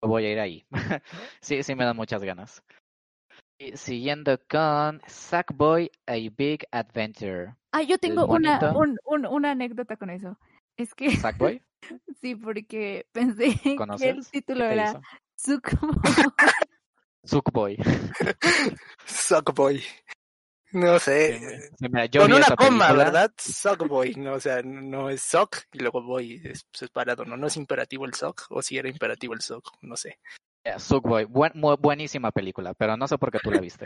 voy 0.00 0.24
a 0.26 0.32
ir 0.32 0.40
ahí. 0.40 0.66
sí, 1.42 1.62
sí 1.62 1.74
me 1.74 1.84
dan 1.84 1.96
muchas 1.96 2.22
ganas. 2.24 2.62
Y 3.58 3.76
siguiendo 3.76 4.38
con 4.48 5.00
Sackboy 5.06 5.90
A 6.06 6.14
Big 6.36 6.66
Adventure. 6.72 7.54
ah, 7.72 7.82
yo 7.82 7.98
tengo 7.98 8.26
una, 8.26 8.58
un, 8.74 8.98
un- 9.04 9.26
una 9.26 9.50
anécdota 9.52 9.96
con 9.96 10.10
eso. 10.10 10.38
Es 10.76 10.94
que 10.94 11.14
¿Sackboy? 11.16 11.62
Sí, 12.20 12.34
porque 12.36 13.06
pensé 13.12 13.54
que 13.62 13.70
el 13.72 13.76
¿Conoces? 13.76 14.28
¿Qué 14.30 14.40
título 14.40 14.64
era. 14.64 15.00
Suckboy. 17.24 17.76
Suckboy. 19.06 19.82
No 20.72 20.98
sé. 20.98 21.60
Sí, 21.78 21.86
mira, 21.90 22.06
yo 22.06 22.22
Con 22.22 22.32
una 22.32 22.46
coma, 22.56 22.86
película. 22.86 22.92
¿verdad? 23.04 23.32
Suckboy, 23.38 24.14
no, 24.16 24.32
o 24.34 24.40
sea, 24.40 24.62
no 24.62 25.10
es 25.10 25.20
sock 25.22 25.58
y 25.72 25.78
luego 25.80 26.02
boy 26.02 26.40
es 26.44 26.66
separado, 26.72 27.24
¿no? 27.26 27.36
No 27.36 27.46
es 27.46 27.56
imperativo 27.58 28.06
el 28.06 28.14
sock, 28.14 28.46
o 28.48 28.62
si 28.62 28.78
era 28.78 28.88
imperativo 28.88 29.34
el 29.34 29.42
sock, 29.42 29.70
no 29.82 29.96
sé. 29.96 30.18
Yeah, 30.64 30.78
Suckboy. 30.78 31.24
Buen- 31.26 31.52
buenísima 31.78 32.30
película, 32.30 32.72
pero 32.72 32.96
no 32.96 33.06
sé 33.06 33.18
por 33.18 33.30
qué 33.30 33.38
tú 33.40 33.50
la 33.50 33.60
viste. 33.60 33.84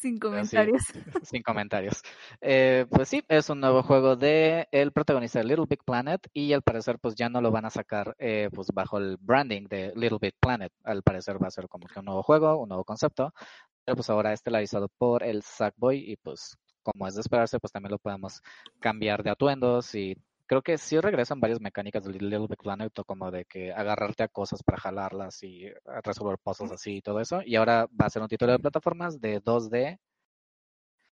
Sin 0.00 0.18
Pero 0.28 0.44
sí, 0.44 0.56
comentarios. 0.56 0.82
sin 1.24 1.42
comentarios. 1.42 2.02
Eh, 2.40 2.86
pues 2.88 3.08
sí, 3.08 3.24
es 3.28 3.50
un 3.50 3.60
nuevo 3.60 3.82
juego 3.82 4.14
de 4.14 4.68
el 4.70 4.92
protagonista 4.92 5.40
de 5.40 5.46
Little 5.46 5.66
Big 5.68 5.82
Planet 5.84 6.20
y 6.32 6.52
al 6.52 6.62
parecer 6.62 6.98
pues 7.00 7.16
ya 7.16 7.28
no 7.28 7.40
lo 7.40 7.50
van 7.50 7.64
a 7.64 7.70
sacar 7.70 8.14
eh, 8.18 8.48
pues 8.54 8.68
bajo 8.72 8.98
el 8.98 9.16
branding 9.16 9.66
de 9.68 9.92
Little 9.96 10.18
Big 10.20 10.34
Planet. 10.40 10.72
Al 10.84 11.02
parecer 11.02 11.42
va 11.42 11.48
a 11.48 11.50
ser 11.50 11.68
como 11.68 11.88
que 11.88 11.98
un 11.98 12.04
nuevo 12.04 12.22
juego, 12.22 12.58
un 12.58 12.68
nuevo 12.68 12.84
concepto. 12.84 13.32
Pero 13.84 13.96
pues 13.96 14.08
ahora 14.10 14.32
estelarizado 14.32 14.88
por 14.98 15.24
el 15.24 15.42
Sackboy 15.42 16.12
y 16.12 16.16
pues 16.16 16.56
como 16.82 17.06
es 17.08 17.14
de 17.14 17.20
esperarse 17.20 17.58
pues 17.58 17.72
también 17.72 17.90
lo 17.92 17.98
podemos 17.98 18.40
cambiar 18.80 19.22
de 19.22 19.30
atuendos 19.30 19.94
y 19.94 20.16
creo 20.48 20.62
que 20.62 20.78
sí 20.78 20.98
regresan 20.98 21.38
varias 21.40 21.60
mecánicas 21.60 22.04
de 22.04 22.12
Little 22.12 22.46
Big 22.48 22.58
Planet 22.58 22.92
como 23.06 23.30
de 23.30 23.44
que 23.44 23.72
agarrarte 23.72 24.24
a 24.24 24.28
cosas 24.28 24.62
para 24.64 24.78
jalarlas 24.80 25.42
y 25.44 25.70
resolver 26.02 26.38
puzzles 26.38 26.72
así 26.72 26.96
y 26.96 27.02
todo 27.02 27.20
eso. 27.20 27.40
Y 27.44 27.54
ahora 27.54 27.86
va 28.00 28.06
a 28.06 28.10
ser 28.10 28.22
un 28.22 28.28
título 28.28 28.52
de 28.52 28.58
plataformas 28.58 29.20
de 29.20 29.40
2D 29.40 29.98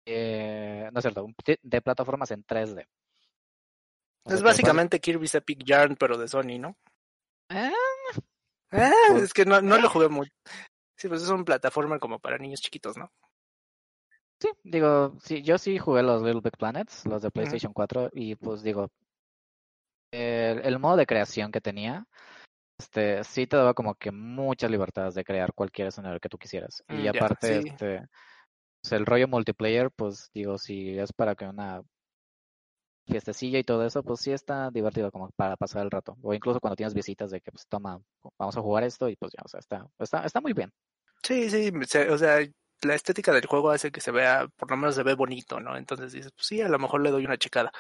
eh, 0.07 0.89
no 0.93 0.99
es 0.99 1.03
cierto, 1.03 1.27
de 1.63 1.83
plataformas 1.83 2.31
en 2.31 2.45
3D. 2.45 2.87
O 4.25 4.31
sea 4.31 4.35
Es 4.37 4.41
que 4.41 4.45
básicamente 4.49 5.01
Kirby's 5.01 5.35
Epic 5.35 5.63
Yarn, 5.65 5.97
pero 5.97 6.19
de 6.19 6.29
Sony, 6.29 6.59
¿no? 6.59 6.77
Eh, 7.49 7.71
Ah, 8.73 8.91
Pues- 9.11 9.25
es 9.25 9.33
que 9.33 9.45
no, 9.45 9.61
no 9.61 9.79
lo 9.79 9.89
jugué 9.89 10.09
mucho. 10.09 10.31
Sí, 10.97 11.09
pues 11.09 11.23
es 11.23 11.29
un 11.31 11.45
plataforma 11.45 11.99
como 11.99 12.19
para 12.19 12.39
niños 12.39 12.61
chiquitos, 12.61 12.97
¿no? 12.97 13.11
sí, 14.39 14.49
digo, 14.65 15.19
sí, 15.23 15.43
yo 15.43 15.59
sí 15.59 15.77
jugué 15.79 16.03
los 16.03 16.23
Little 16.23 16.41
Big 16.41 16.57
Planets, 16.57 17.05
los 17.05 17.21
de 17.21 17.31
PlayStation 17.31 17.73
4, 17.75 18.09
y 18.13 18.37
pues 18.37 18.63
digo, 18.63 18.89
el, 20.11 20.61
el 20.61 20.79
modo 20.79 20.97
de 20.97 21.07
creación 21.07 21.53
que 21.53 21.61
tenía, 21.61 22.07
este, 22.79 23.23
sí 23.25 23.47
te 23.47 23.57
daba 23.57 23.75
como 23.75 23.95
que 23.95 24.11
muchas 24.11 24.71
libertades 24.71 25.15
de 25.15 25.25
crear 25.25 25.53
cualquier 25.53 25.89
escenario 25.89 26.21
que 26.21 26.29
tú 26.29 26.39
quisieras. 26.39 26.83
Mm, 26.89 27.01
Y 27.01 27.09
aparte, 27.09 27.63
sí. 27.63 27.69
este, 27.69 28.07
pues, 28.83 28.93
el 28.93 29.07
rollo 29.07 29.29
multiplayer, 29.29 29.91
pues 29.91 30.31
digo, 30.33 30.57
si 30.59 30.99
es 30.99 31.13
para 31.13 31.35
que 31.35 31.47
una 31.47 31.83
fiestecilla 33.07 33.59
y 33.59 33.65
todo 33.65 33.85
eso, 33.85 34.03
pues 34.03 34.21
sí 34.21 34.33
está 34.33 34.71
divertido 34.71 35.11
como 35.11 35.31
para 35.37 35.57
pasar 35.57 35.83
el 35.83 35.91
rato. 35.91 36.17
O 36.23 36.33
incluso 36.33 36.61
cuando 36.61 36.77
tienes 36.77 36.95
visitas 36.95 37.31
de 37.31 37.41
que, 37.41 37.51
pues 37.51 37.67
toma, 37.69 38.01
vamos 38.39 38.57
a 38.57 38.63
jugar 38.63 38.85
esto 38.85 39.09
y 39.09 39.17
pues 39.17 39.33
ya, 39.37 39.43
o 39.45 39.49
sea, 39.49 39.61
está, 39.61 39.87
está, 39.99 40.25
está 40.25 40.41
muy 40.41 40.53
bien. 40.53 40.71
Sí, 41.23 41.51
sí, 41.51 41.71
o 42.09 42.17
sea, 42.17 42.39
la 42.83 42.95
estética 42.95 43.33
del 43.33 43.47
juego 43.47 43.71
hace 43.71 43.91
que 43.91 44.01
se 44.01 44.11
vea, 44.11 44.49
por 44.57 44.71
lo 44.71 44.77
menos 44.77 44.95
se 44.95 45.03
ve 45.03 45.15
bonito, 45.15 45.61
¿no? 45.61 45.77
Entonces 45.77 46.13
dices, 46.13 46.33
pues 46.35 46.47
sí, 46.47 46.63
a 46.63 46.69
lo 46.69 46.79
mejor 46.79 47.03
le 47.03 47.11
doy 47.11 47.27
una 47.27 47.37
checada. 47.37 47.73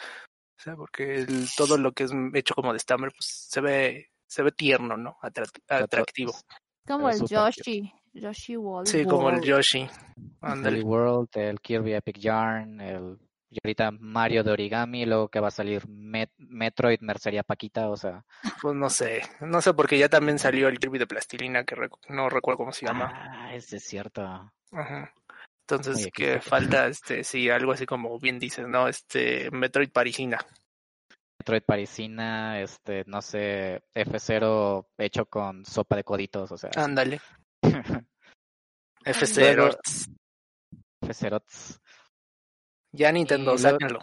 O 0.60 0.62
sea, 0.62 0.76
porque 0.76 1.14
el- 1.16 1.48
todo 1.56 1.78
lo 1.78 1.92
que 1.92 2.04
es 2.04 2.12
hecho 2.34 2.54
como 2.54 2.72
de 2.72 2.76
estambre, 2.76 3.10
pues 3.10 3.46
se 3.48 3.62
ve, 3.62 4.10
se 4.26 4.42
ve 4.42 4.52
tierno, 4.52 4.96
¿no? 4.98 5.16
Atra- 5.22 5.50
atractivo. 5.68 6.34
Como 6.86 7.08
el 7.08 7.24
Yoshi. 7.26 7.90
Yoshi 8.12 8.56
Wall. 8.58 8.86
Sí, 8.86 9.04
como 9.06 9.30
el 9.30 9.36
World. 9.36 9.44
Yoshi. 9.48 9.78
Woolly 9.80 10.30
Ándale. 10.42 10.82
World, 10.82 11.28
el 11.34 11.60
Kirby 11.60 11.94
Epic 11.94 12.18
Yarn, 12.18 12.80
el 12.80 13.18
y 13.52 13.58
ahorita 13.64 13.90
Mario 13.98 14.44
de 14.44 14.52
origami, 14.52 15.06
luego 15.06 15.28
que 15.28 15.40
va 15.40 15.48
a 15.48 15.50
salir 15.50 15.84
Met- 15.88 16.30
Metroid 16.36 17.00
Mercería 17.00 17.42
Paquita, 17.42 17.88
o 17.90 17.96
sea, 17.96 18.24
Pues 18.62 18.76
no 18.76 18.88
sé, 18.90 19.22
no 19.40 19.60
sé, 19.60 19.74
porque 19.74 19.98
ya 19.98 20.08
también 20.08 20.38
salió 20.38 20.68
el 20.68 20.78
Kirby 20.78 20.98
de 21.00 21.06
plastilina, 21.08 21.64
que 21.64 21.74
recu- 21.74 21.98
no 22.10 22.28
recuerdo 22.28 22.58
cómo 22.58 22.72
se 22.72 22.86
llama. 22.86 23.10
ah, 23.12 23.54
ese 23.54 23.78
es 23.78 23.84
cierto. 23.84 24.22
Ajá. 24.72 25.12
Entonces, 25.76 25.96
Oye, 26.04 26.10
que 26.12 26.40
falta, 26.40 26.86
este, 26.86 27.24
sí, 27.24 27.48
algo 27.50 27.72
así 27.72 27.86
como 27.86 28.18
bien 28.18 28.38
dices, 28.38 28.66
¿no? 28.66 28.88
Este, 28.88 29.50
Metroid 29.50 29.90
Parisina. 29.90 30.38
Metroid 31.38 31.62
Parisina, 31.62 32.60
este, 32.60 33.04
no 33.06 33.22
sé, 33.22 33.82
F0 33.94 34.86
hecho 34.98 35.26
con 35.26 35.64
sopa 35.64 35.96
de 35.96 36.04
coditos, 36.04 36.52
o 36.52 36.56
sea, 36.58 36.70
Ándale. 36.76 37.20
F0. 39.04 39.54
Luego- 39.56 39.78
F0 41.02 41.42
tss, 41.46 41.80
Ya 42.92 43.10
Nintendo, 43.12 43.56
sáquenlo. 43.56 44.00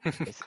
es, 0.04 0.42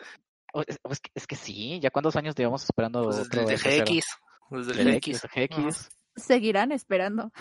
es- 0.68 0.99
que, 1.02 1.10
es 1.16 1.28
que 1.28 1.36
sí, 1.36 1.80
ya 1.80 1.89
cuántos 1.89 2.16
años 2.16 2.36
llevamos 2.36 2.64
esperando 2.64 3.04
Pues 3.04 3.18
otro 3.20 3.45
desde 3.45 3.82
F0? 3.84 3.86
GX. 3.89 4.06
Desde 4.52 4.82
el 4.82 4.99
GX. 4.99 5.22
GX. 5.34 5.89
Seguirán 6.16 6.72
esperando. 6.72 7.32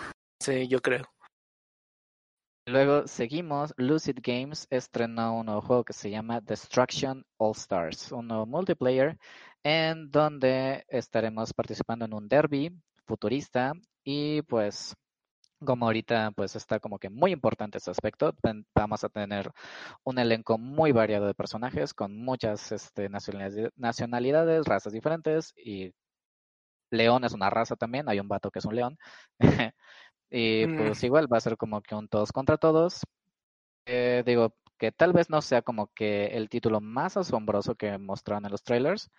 Sí, 0.40 0.68
yo 0.68 0.80
creo. 0.80 1.04
Luego 2.66 3.06
seguimos, 3.06 3.74
Lucid 3.76 4.18
Games 4.22 4.66
estrenó 4.70 5.38
un 5.38 5.46
nuevo 5.46 5.62
juego 5.62 5.84
que 5.84 5.92
se 5.92 6.10
llama 6.10 6.40
Destruction 6.40 7.24
All 7.38 7.52
Stars, 7.52 8.12
un 8.12 8.28
nuevo 8.28 8.46
multiplayer 8.46 9.18
en 9.62 10.10
donde 10.10 10.84
estaremos 10.88 11.52
participando 11.52 12.04
en 12.04 12.14
un 12.14 12.28
derby 12.28 12.70
futurista 13.06 13.72
y 14.04 14.42
pues 14.42 14.94
como 15.64 15.86
ahorita 15.86 16.32
pues 16.32 16.56
está 16.56 16.80
como 16.80 16.98
que 16.98 17.10
muy 17.10 17.32
importante 17.32 17.78
este 17.78 17.90
aspecto, 17.90 18.34
vamos 18.74 19.04
a 19.04 19.08
tener 19.08 19.50
un 20.04 20.18
elenco 20.18 20.58
muy 20.58 20.92
variado 20.92 21.26
de 21.26 21.34
personajes 21.34 21.94
con 21.94 22.16
muchas 22.16 22.72
este, 22.72 23.08
nacionalidades, 23.76 24.64
razas 24.66 24.92
diferentes 24.92 25.52
y 25.56 25.92
león 26.90 27.24
es 27.24 27.32
una 27.32 27.50
raza 27.50 27.76
también, 27.76 28.08
hay 28.08 28.20
un 28.20 28.28
vato 28.28 28.50
que 28.50 28.58
es 28.58 28.64
un 28.64 28.76
león. 28.76 28.98
y 30.30 30.66
Mm. 30.66 30.76
pues 30.76 31.02
igual 31.04 31.32
va 31.32 31.38
a 31.38 31.40
ser 31.40 31.56
como 31.56 31.80
que 31.82 31.94
un 31.94 32.08
todos 32.08 32.32
contra 32.32 32.56
todos. 32.58 33.02
Eh, 33.86 34.22
digo 34.24 34.54
que 34.78 34.92
tal 34.92 35.12
vez 35.12 35.30
no 35.30 35.42
sea 35.42 35.62
como 35.62 35.88
que 35.94 36.26
el 36.26 36.48
título 36.48 36.80
más 36.80 37.16
asombroso 37.16 37.74
que 37.74 37.98
mostraron 37.98 38.46
en 38.46 38.52
los 38.52 38.62
trailers, 38.62 39.10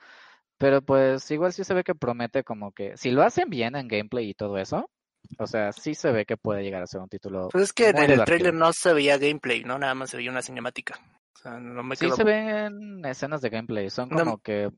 pero 0.57 0.81
pues 0.81 1.29
igual 1.31 1.53
sí 1.53 1.63
se 1.63 1.73
ve 1.73 1.83
que 1.83 1.95
promete 1.95 2.43
como 2.43 2.71
que 2.71 2.97
si 2.97 3.11
lo 3.11 3.23
hacen 3.23 3.49
bien 3.49 3.75
en 3.75 3.87
gameplay 3.87 4.29
y 4.29 4.33
todo 4.33 4.57
eso, 4.57 4.89
o 5.37 5.47
sea, 5.47 5.71
sí 5.71 5.93
se 5.93 6.11
ve 6.11 6.25
que 6.25 6.37
puede 6.37 6.63
llegar 6.63 6.83
a 6.83 6.87
ser 6.87 7.01
un 7.01 7.09
título 7.09 7.49
Pues 7.51 7.65
es 7.65 7.73
que 7.73 7.89
en 7.89 7.97
el 7.97 8.23
trailer 8.23 8.53
no 8.53 8.71
se 8.73 8.93
veía 8.93 9.17
gameplay, 9.17 9.63
¿no? 9.63 9.77
Nada 9.77 9.93
más 9.95 10.09
se 10.09 10.17
veía 10.17 10.31
una 10.31 10.41
cinemática. 10.41 10.99
O 11.35 11.39
sea, 11.39 11.59
no 11.59 11.83
me 11.83 11.95
Sí 11.95 12.05
quedo... 12.05 12.15
se 12.15 12.23
ven 12.23 13.03
escenas 13.05 13.41
de 13.41 13.49
gameplay, 13.49 13.89
son 13.89 14.09
No, 14.09 14.17
como 14.19 14.37
que 14.39 14.69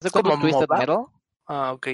¿Se 0.00 0.10
como 0.10 0.38
Twisted? 0.38 0.68
Metal? 0.68 1.06
Ah, 1.46 1.72
ok. 1.72 1.88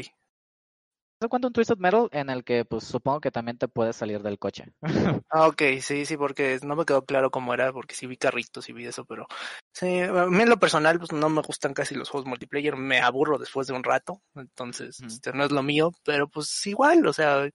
¿Se 1.23 1.29
cuenta 1.29 1.49
un 1.49 1.53
Twisted 1.53 1.77
Metal 1.77 2.09
en 2.13 2.31
el 2.31 2.45
que 2.45 2.65
pues 2.65 2.85
supongo 2.85 3.21
que 3.21 3.31
también 3.31 3.59
te 3.59 3.69
puedes 3.69 3.95
salir 3.97 4.23
del 4.23 4.39
coche? 4.39 4.73
Ah, 5.33 5.47
ok, 5.47 5.63
sí, 5.81 6.05
sí, 6.07 6.17
porque 6.17 6.59
no 6.65 6.75
me 6.75 6.85
quedó 6.85 7.05
claro 7.05 7.31
cómo 7.31 7.55
era, 7.55 7.73
porque 7.73 7.95
sí 7.95 8.07
vi 8.09 8.17
carritos 8.17 8.69
y 8.69 8.73
vi 8.73 8.87
eso, 8.87 9.05
pero 9.05 9.27
sí, 9.73 10.01
a 10.01 10.27
mí 10.27 10.43
en 10.43 10.49
lo 10.49 10.59
personal 10.59 10.99
pues 10.99 11.13
no 11.13 11.29
me 11.29 11.41
gustan 11.43 11.73
casi 11.73 11.95
los 11.95 12.09
juegos 12.11 12.29
multiplayer, 12.29 12.75
me 12.77 12.99
aburro 13.01 13.39
después 13.39 13.69
de 13.69 13.75
un 13.75 13.85
rato, 13.85 14.23
entonces 14.35 15.01
Ujú. 15.01 15.07
este, 15.07 15.33
no 15.33 15.45
es 15.45 15.53
lo 15.53 15.63
mío, 15.63 15.93
pero 16.05 16.29
pues 16.29 16.67
igual, 16.67 17.07
o 17.07 17.13
sea, 17.13 17.49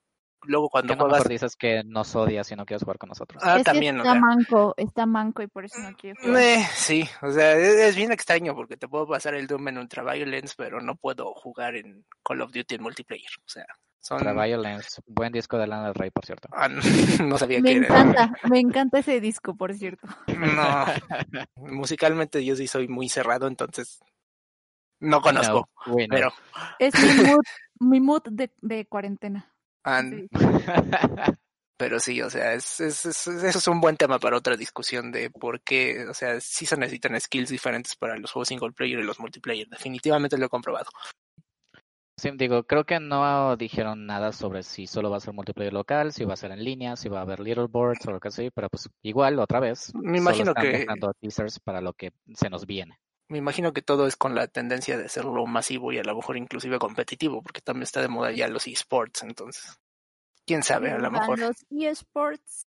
luego 0.48 0.70
cuando 0.70 0.94
Que 0.94 0.98
no 0.98 1.04
juegas... 1.04 1.20
mejor 1.20 1.32
dices 1.32 1.56
que 1.56 1.84
nos 1.86 2.16
odias 2.16 2.52
y 2.52 2.56
no 2.56 2.66
quieres 2.66 2.84
jugar 2.84 2.98
con 2.98 3.10
nosotros. 3.10 3.42
Ah, 3.46 3.58
es 3.58 3.64
también, 3.64 3.96
que 3.96 4.02
o 4.02 4.04
está 4.04 4.12
sea, 4.14 4.22
manco, 4.22 4.74
está 4.78 5.06
manco 5.06 5.42
y 5.44 5.48
por 5.48 5.66
eso 5.66 5.80
no 5.80 5.96
quiere 5.96 6.20
jugar. 6.22 6.42
eh, 6.42 6.66
sí, 6.74 7.08
o 7.22 7.32
sea, 7.32 7.54
es, 7.54 7.76
es 7.76 7.96
bien 7.96 8.12
extraño 8.12 8.56
porque 8.56 8.78
te 8.78 8.88
puedo 8.88 9.08
pasar 9.08 9.36
el 9.36 9.48
Doom 9.48 9.68
en 9.70 9.78
Ultraviolence, 9.80 10.54
pero 10.58 10.82
no 10.82 10.96
puedo 10.96 11.34
jugar 11.34 11.76
en 11.76 12.06
Call 12.24 12.42
of 12.42 12.52
Duty 12.52 12.76
en 12.76 12.84
multiplayer, 12.84 13.30
o 13.40 13.48
sea, 13.50 13.66
son... 14.00 14.18
Ultra 14.18 14.34
Violence, 14.46 15.02
buen 15.08 15.32
disco 15.34 15.58
de 15.58 15.66
Lana 15.68 15.86
del 15.86 15.96
Rey, 15.96 16.12
por 16.12 16.26
cierto. 16.26 16.48
Ah, 16.52 16.68
no, 16.68 16.82
no 17.28 17.38
sabía 17.38 17.60
Me 17.62 17.72
que 17.72 17.78
era. 17.78 17.88
encanta, 17.88 18.34
me 18.50 18.60
encanta 18.60 19.00
ese 19.00 19.20
disco, 19.20 19.56
por 19.56 19.74
cierto. 19.74 20.08
No, 20.28 20.86
musicalmente 21.56 22.44
yo 22.46 22.56
sí 22.56 22.68
soy 22.68 22.88
muy 22.88 23.10
cerrado, 23.10 23.48
entonces 23.48 24.00
no 25.00 25.22
conozco, 25.22 25.68
No, 25.88 25.94
know. 25.96 26.08
pero 26.10 26.34
Es 26.80 26.94
mi 27.02 27.24
mood, 27.26 27.44
mi 27.80 28.00
mood 28.00 28.22
de, 28.32 28.52
de 28.62 28.86
cuarentena. 28.86 29.52
Sí. 29.86 30.28
pero 31.78 32.00
sí, 32.00 32.22
o 32.22 32.30
sea, 32.30 32.54
es, 32.54 32.80
es, 32.80 33.06
es- 33.06 33.28
eso 33.28 33.58
es 33.60 33.68
un 33.68 33.82
buen 33.82 33.98
tema 33.98 34.18
para 34.20 34.38
otra 34.38 34.56
discusión 34.58 35.12
de 35.12 35.30
por 35.30 35.62
qué, 35.62 36.08
o 36.08 36.14
sea, 36.14 36.40
sí 36.40 36.66
se 36.66 36.78
necesitan 36.78 37.20
skills 37.20 37.50
diferentes 37.50 37.96
para 37.96 38.18
los 38.18 38.32
juegos 38.32 38.48
single 38.48 38.72
player 38.72 39.00
y 39.00 39.04
los 39.04 39.20
multiplayer. 39.20 39.68
Definitivamente 39.68 40.38
lo 40.38 40.46
he 40.46 40.50
comprobado. 40.50 40.90
Sí, 42.18 42.32
digo, 42.36 42.64
creo 42.64 42.86
que 42.86 43.02
no 43.02 43.58
dijeron 43.58 44.06
nada 44.06 44.32
sobre 44.32 44.64
si 44.64 44.88
solo 44.88 45.10
va 45.10 45.18
a 45.18 45.20
ser 45.20 45.34
multiplayer 45.34 45.74
local, 45.74 46.14
si 46.14 46.24
va 46.24 46.34
a 46.34 46.38
ser 46.38 46.52
en 46.52 46.64
línea, 46.64 46.96
si 46.96 47.10
va 47.10 47.20
a 47.20 47.24
haber 47.24 47.42
leaderboards 47.42 48.08
o 48.08 48.12
lo 48.12 48.22
que 48.22 48.32
sea, 48.32 48.50
pero 48.56 48.70
pues 48.70 48.90
igual, 49.04 49.38
otra 49.38 49.60
vez, 49.60 49.94
Me 49.94 50.20
solo 50.20 50.20
imagino 50.20 50.52
están 50.52 50.64
que- 50.64 50.86
teasers 51.20 51.60
para 51.60 51.82
lo 51.82 51.92
que 51.92 52.14
se 52.34 52.50
nos 52.50 52.66
viene. 52.66 52.98
Me 53.28 53.40
imagino 53.40 53.74
que 53.74 53.82
todo 53.82 54.06
es 54.06 54.16
con 54.16 54.36
la 54.36 54.48
tendencia 54.48 54.98
de 54.98 55.06
hacerlo 55.06 55.46
masivo 55.48 55.92
y 55.92 55.98
a 55.98 56.04
lo 56.04 56.16
mejor 56.16 56.38
inclusive 56.38 56.78
competitivo, 56.78 57.42
porque 57.42 57.62
también 57.62 57.84
está 57.84 58.02
de 58.02 58.08
moda 58.08 58.32
ya 58.32 58.48
los 58.48 58.68
esports, 58.68 59.24
entonces, 59.24 59.80
quién 60.46 60.62
sabe, 60.62 60.92
a 60.92 61.00
lo 61.00 61.10
mejor. 61.10 61.40
Los 61.40 61.66
eSports. 61.72 62.68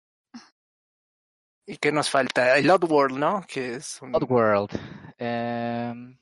¿Y 1.66 1.76
qué 1.76 1.92
nos 1.92 2.08
falta? 2.08 2.56
El 2.56 2.70
Oddworld, 2.70 3.18
¿no? 3.18 3.44
Que 3.46 3.74
es 3.74 4.00
un... 4.00 4.14
Oddworld. 4.14 4.70
em, 5.18 6.18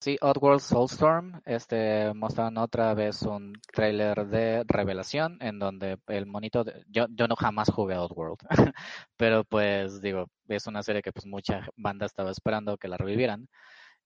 sí, 0.00 0.16
Oddworld 0.20 0.60
Soulstorm. 0.60 1.40
Este 1.44 2.12
mostraron 2.14 2.58
otra 2.58 2.94
vez 2.94 3.22
un 3.22 3.52
tráiler 3.72 4.26
de 4.28 4.64
revelación 4.66 5.38
en 5.40 5.58
donde 5.58 5.98
el 6.08 6.26
monito 6.26 6.64
de- 6.64 6.84
yo 6.88 7.06
yo 7.10 7.26
no 7.28 7.36
jamás 7.36 7.70
jugué 7.70 7.94
a 7.94 8.02
Oddworld, 8.02 8.38
pero 9.16 9.44
pues 9.44 10.00
digo, 10.00 10.26
es 10.48 10.66
una 10.66 10.82
serie 10.82 11.02
que 11.02 11.12
pues 11.12 11.26
mucha 11.26 11.66
banda 11.76 12.06
estaba 12.06 12.30
esperando 12.30 12.76
que 12.78 12.88
la 12.88 12.96
revivieran 12.96 13.48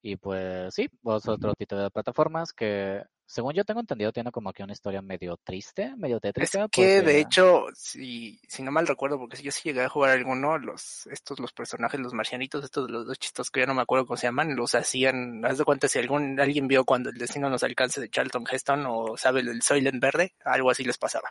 y 0.02 0.16
pues 0.16 0.74
sí, 0.74 0.84
es 0.92 1.28
otro 1.28 1.54
título 1.54 1.82
de 1.82 1.90
plataformas 1.90 2.52
que 2.52 3.02
según 3.30 3.54
yo 3.54 3.64
tengo 3.64 3.78
entendido 3.78 4.12
tiene 4.12 4.32
como 4.32 4.52
que 4.52 4.64
una 4.64 4.72
historia 4.72 5.00
medio 5.02 5.36
triste, 5.36 5.94
medio 5.96 6.16
Es 6.16 6.22
tétrica 6.22 6.68
que 6.68 7.00
de 7.00 7.20
hecho, 7.20 7.66
si, 7.74 8.40
si 8.48 8.64
no 8.64 8.72
mal 8.72 8.88
recuerdo, 8.88 9.18
porque 9.18 9.40
yo 9.40 9.52
sí 9.52 9.60
llegué 9.62 9.84
a 9.84 9.88
jugar 9.88 10.10
alguno, 10.10 10.58
los, 10.58 11.06
estos, 11.06 11.38
los 11.38 11.52
personajes, 11.52 12.00
los 12.00 12.12
marcianitos, 12.12 12.64
estos 12.64 12.90
los 12.90 13.06
dos 13.06 13.18
chistos 13.20 13.50
que 13.50 13.60
ya 13.60 13.66
no 13.66 13.74
me 13.74 13.82
acuerdo 13.82 14.04
cómo 14.04 14.16
se 14.16 14.26
llaman, 14.26 14.56
los 14.56 14.74
hacían, 14.74 15.44
haz 15.44 15.58
de 15.58 15.64
cuenta 15.64 15.86
si 15.86 16.00
algún, 16.00 16.40
alguien 16.40 16.66
vio 16.66 16.84
cuando 16.84 17.10
el 17.10 17.18
destino 17.18 17.48
nos 17.48 17.62
alcance 17.62 18.00
de 18.00 18.10
Charlton 18.10 18.44
Heston 18.50 18.84
o 18.88 19.16
sabe 19.16 19.42
el 19.42 19.62
Soylent 19.62 20.02
Verde, 20.02 20.34
algo 20.44 20.68
así 20.68 20.82
les 20.82 20.98
pasaba. 20.98 21.30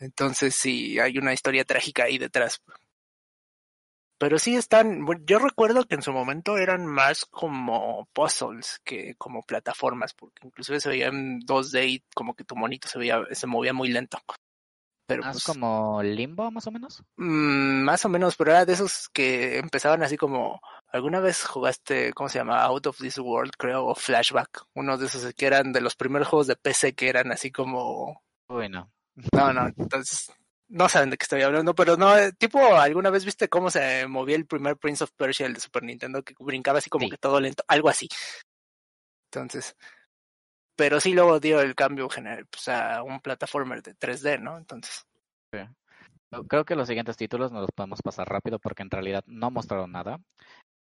Entonces 0.00 0.56
sí, 0.56 0.98
hay 0.98 1.16
una 1.16 1.32
historia 1.32 1.64
trágica 1.64 2.04
ahí 2.04 2.18
detrás. 2.18 2.60
Pero 4.22 4.38
sí 4.38 4.54
están, 4.54 5.04
bueno, 5.04 5.20
yo 5.26 5.40
recuerdo 5.40 5.82
que 5.82 5.96
en 5.96 6.02
su 6.02 6.12
momento 6.12 6.56
eran 6.56 6.86
más 6.86 7.24
como 7.24 8.06
puzzles 8.12 8.80
que 8.84 9.16
como 9.16 9.42
plataformas, 9.42 10.14
porque 10.14 10.46
inclusive 10.46 10.78
se 10.78 10.90
veía 10.90 11.08
en 11.08 11.40
2D 11.40 11.88
y 11.88 12.04
como 12.14 12.34
que 12.34 12.44
tu 12.44 12.54
monito 12.54 12.86
se 12.86 13.00
veía, 13.00 13.20
se 13.32 13.48
movía 13.48 13.72
muy 13.72 13.88
lento. 13.88 14.18
Pero 15.08 15.24
más 15.24 15.32
pues, 15.32 15.44
como 15.44 16.00
Limbo 16.04 16.52
más 16.52 16.68
o 16.68 16.70
menos. 16.70 17.02
mm, 17.16 17.82
más 17.82 18.04
o 18.04 18.08
menos, 18.08 18.36
pero 18.36 18.52
era 18.52 18.64
de 18.64 18.74
esos 18.74 19.08
que 19.08 19.58
empezaban 19.58 20.04
así 20.04 20.16
como, 20.16 20.60
¿alguna 20.92 21.18
vez 21.18 21.44
jugaste, 21.44 22.12
cómo 22.12 22.28
se 22.28 22.38
llama? 22.38 22.62
Out 22.62 22.86
of 22.86 22.98
This 22.98 23.18
World, 23.18 23.54
creo, 23.58 23.86
o 23.86 23.96
Flashback? 23.96 24.66
Uno 24.74 24.98
de 24.98 25.06
esos 25.06 25.34
que 25.34 25.46
eran 25.46 25.72
de 25.72 25.80
los 25.80 25.96
primeros 25.96 26.28
juegos 26.28 26.46
de 26.46 26.54
PC 26.54 26.94
que 26.94 27.08
eran 27.08 27.32
así 27.32 27.50
como, 27.50 28.22
Uy, 28.48 28.68
no. 28.68 28.88
no, 29.32 29.52
no, 29.52 29.66
entonces, 29.66 30.30
no 30.72 30.88
saben 30.88 31.10
de 31.10 31.16
qué 31.18 31.24
estoy 31.24 31.42
hablando, 31.42 31.74
pero 31.74 31.96
no, 31.96 32.16
eh, 32.16 32.32
tipo, 32.32 32.58
¿alguna 32.76 33.10
vez 33.10 33.24
viste 33.24 33.48
cómo 33.48 33.70
se 33.70 34.06
movía 34.08 34.36
el 34.36 34.46
primer 34.46 34.76
Prince 34.78 35.04
of 35.04 35.12
Persia, 35.12 35.46
el 35.46 35.54
de 35.54 35.60
Super 35.60 35.82
Nintendo, 35.82 36.22
que 36.22 36.34
brincaba 36.38 36.78
así 36.78 36.88
como 36.88 37.04
Sí. 37.04 37.10
que 37.10 37.18
todo 37.18 37.40
lento? 37.40 37.62
Algo 37.68 37.88
así. 37.88 38.08
Entonces, 39.30 39.76
pero 40.76 40.98
sí 41.00 41.12
luego 41.12 41.40
dio 41.40 41.60
el 41.60 41.74
cambio 41.74 42.08
general, 42.08 42.46
pues, 42.46 42.68
a 42.68 43.02
un 43.02 43.20
plataformer 43.20 43.82
de 43.82 43.94
3D, 43.94 44.38
¿no? 44.38 44.56
Entonces, 44.58 45.04
Creo 46.48 46.64
que 46.64 46.74
los 46.76 46.88
siguientes 46.88 47.18
títulos 47.18 47.52
nos 47.52 47.60
los 47.60 47.70
podemos 47.74 48.00
pasar 48.00 48.26
rápido 48.26 48.58
porque 48.58 48.82
en 48.82 48.90
realidad 48.90 49.22
no 49.26 49.50
mostraron 49.50 49.92
nada. 49.92 50.18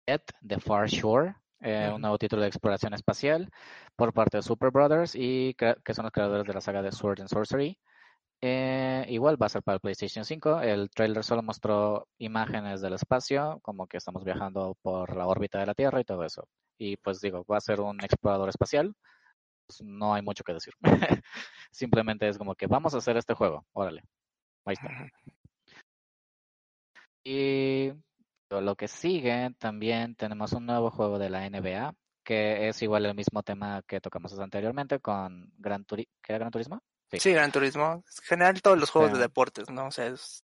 Yet, 0.07 0.23
The 0.47 0.61
Far 0.61 0.89
Shore, 0.89 1.35
eh, 1.61 1.91
un 1.93 2.01
nuevo 2.01 2.17
título 2.17 2.43
de 2.43 2.49
exploración 2.49 2.95
espacial 2.95 3.51
por 3.97 4.13
parte 4.13 4.37
de 4.37 4.45
Super 4.45 4.71
Brothers 4.71 5.17
y 5.17 5.55
que 5.55 5.95
son 5.95 6.05
los 6.05 6.13
creadores 6.13 6.47
de 6.47 6.55
la 6.55 6.61
saga 6.61 6.81
de 6.81 6.93
Sword 6.93 7.21
and 7.23 7.29
Sorcery. 7.29 7.77
Eh, 8.45 9.07
igual 9.09 9.41
va 9.41 9.47
a 9.47 9.49
ser 9.49 9.63
para 9.63 9.77
el 9.77 9.81
PlayStation 9.81 10.25
5. 10.25 10.61
El 10.63 10.91
trailer 10.91 11.23
solo 11.23 11.43
mostró 11.43 12.09
imágenes 12.19 12.81
del 12.81 12.95
espacio, 12.95 13.61
como 13.63 13.87
que 13.87 13.99
estamos 13.99 14.25
viajando 14.25 14.77
por 14.83 15.17
la 15.17 15.27
órbita 15.29 15.61
de 15.61 15.67
la 15.67 15.75
Tierra 15.75 16.01
y 16.01 16.05
todo 16.05 16.25
eso. 16.25 16.49
Y 16.77 16.97
pues 16.97 17.21
digo, 17.21 17.45
va 17.45 17.59
a 17.59 17.61
ser 17.61 17.81
un 17.81 18.03
explorador 18.03 18.49
espacial. 18.49 18.95
Pues, 19.67 19.83
no 19.83 20.15
hay 20.15 20.23
mucho 20.23 20.45
que 20.45 20.55
decir. 20.55 20.75
Simplemente 21.71 22.29
es 22.29 22.39
como 22.39 22.55
que 22.57 22.67
vamos 22.67 22.95
a 22.95 22.99
hacer 22.99 23.17
este 23.17 23.35
juego. 23.35 23.65
Órale. 23.73 24.03
Ahí 24.65 24.75
está. 24.75 24.89
Y 27.25 27.93
lo 28.51 28.77
que 28.77 28.89
sigue, 28.89 29.51
también 29.59 30.15
tenemos 30.17 30.53
un 30.53 30.67
nuevo 30.67 30.91
juego 30.91 31.19
de 31.19 31.31
la 31.31 31.49
NBA, 31.49 31.95
que 32.25 32.69
es 32.69 32.83
igual 32.83 33.07
el 33.07 33.15
mismo 33.15 33.43
tema 33.43 33.83
que 33.87 34.01
tocamos 34.01 34.39
anteriormente 34.39 35.01
con 35.01 35.53
Gran 35.59 35.85
Turismo. 35.85 36.13
¿Qué 36.23 36.33
era 36.33 36.41
Gran 36.41 36.51
Turismo? 36.51 36.83
Sí. 37.19 37.33
Gran 37.33 37.53
Turismo. 37.53 38.05
En 38.07 38.25
general 38.25 38.63
todos 38.63 38.79
los 38.79 38.91
juegos 38.91 39.13
de 39.13 39.19
deportes, 39.19 39.71
¿no? 39.71 39.87
O 39.87 39.91
sea, 39.91 40.07
es... 40.07 40.45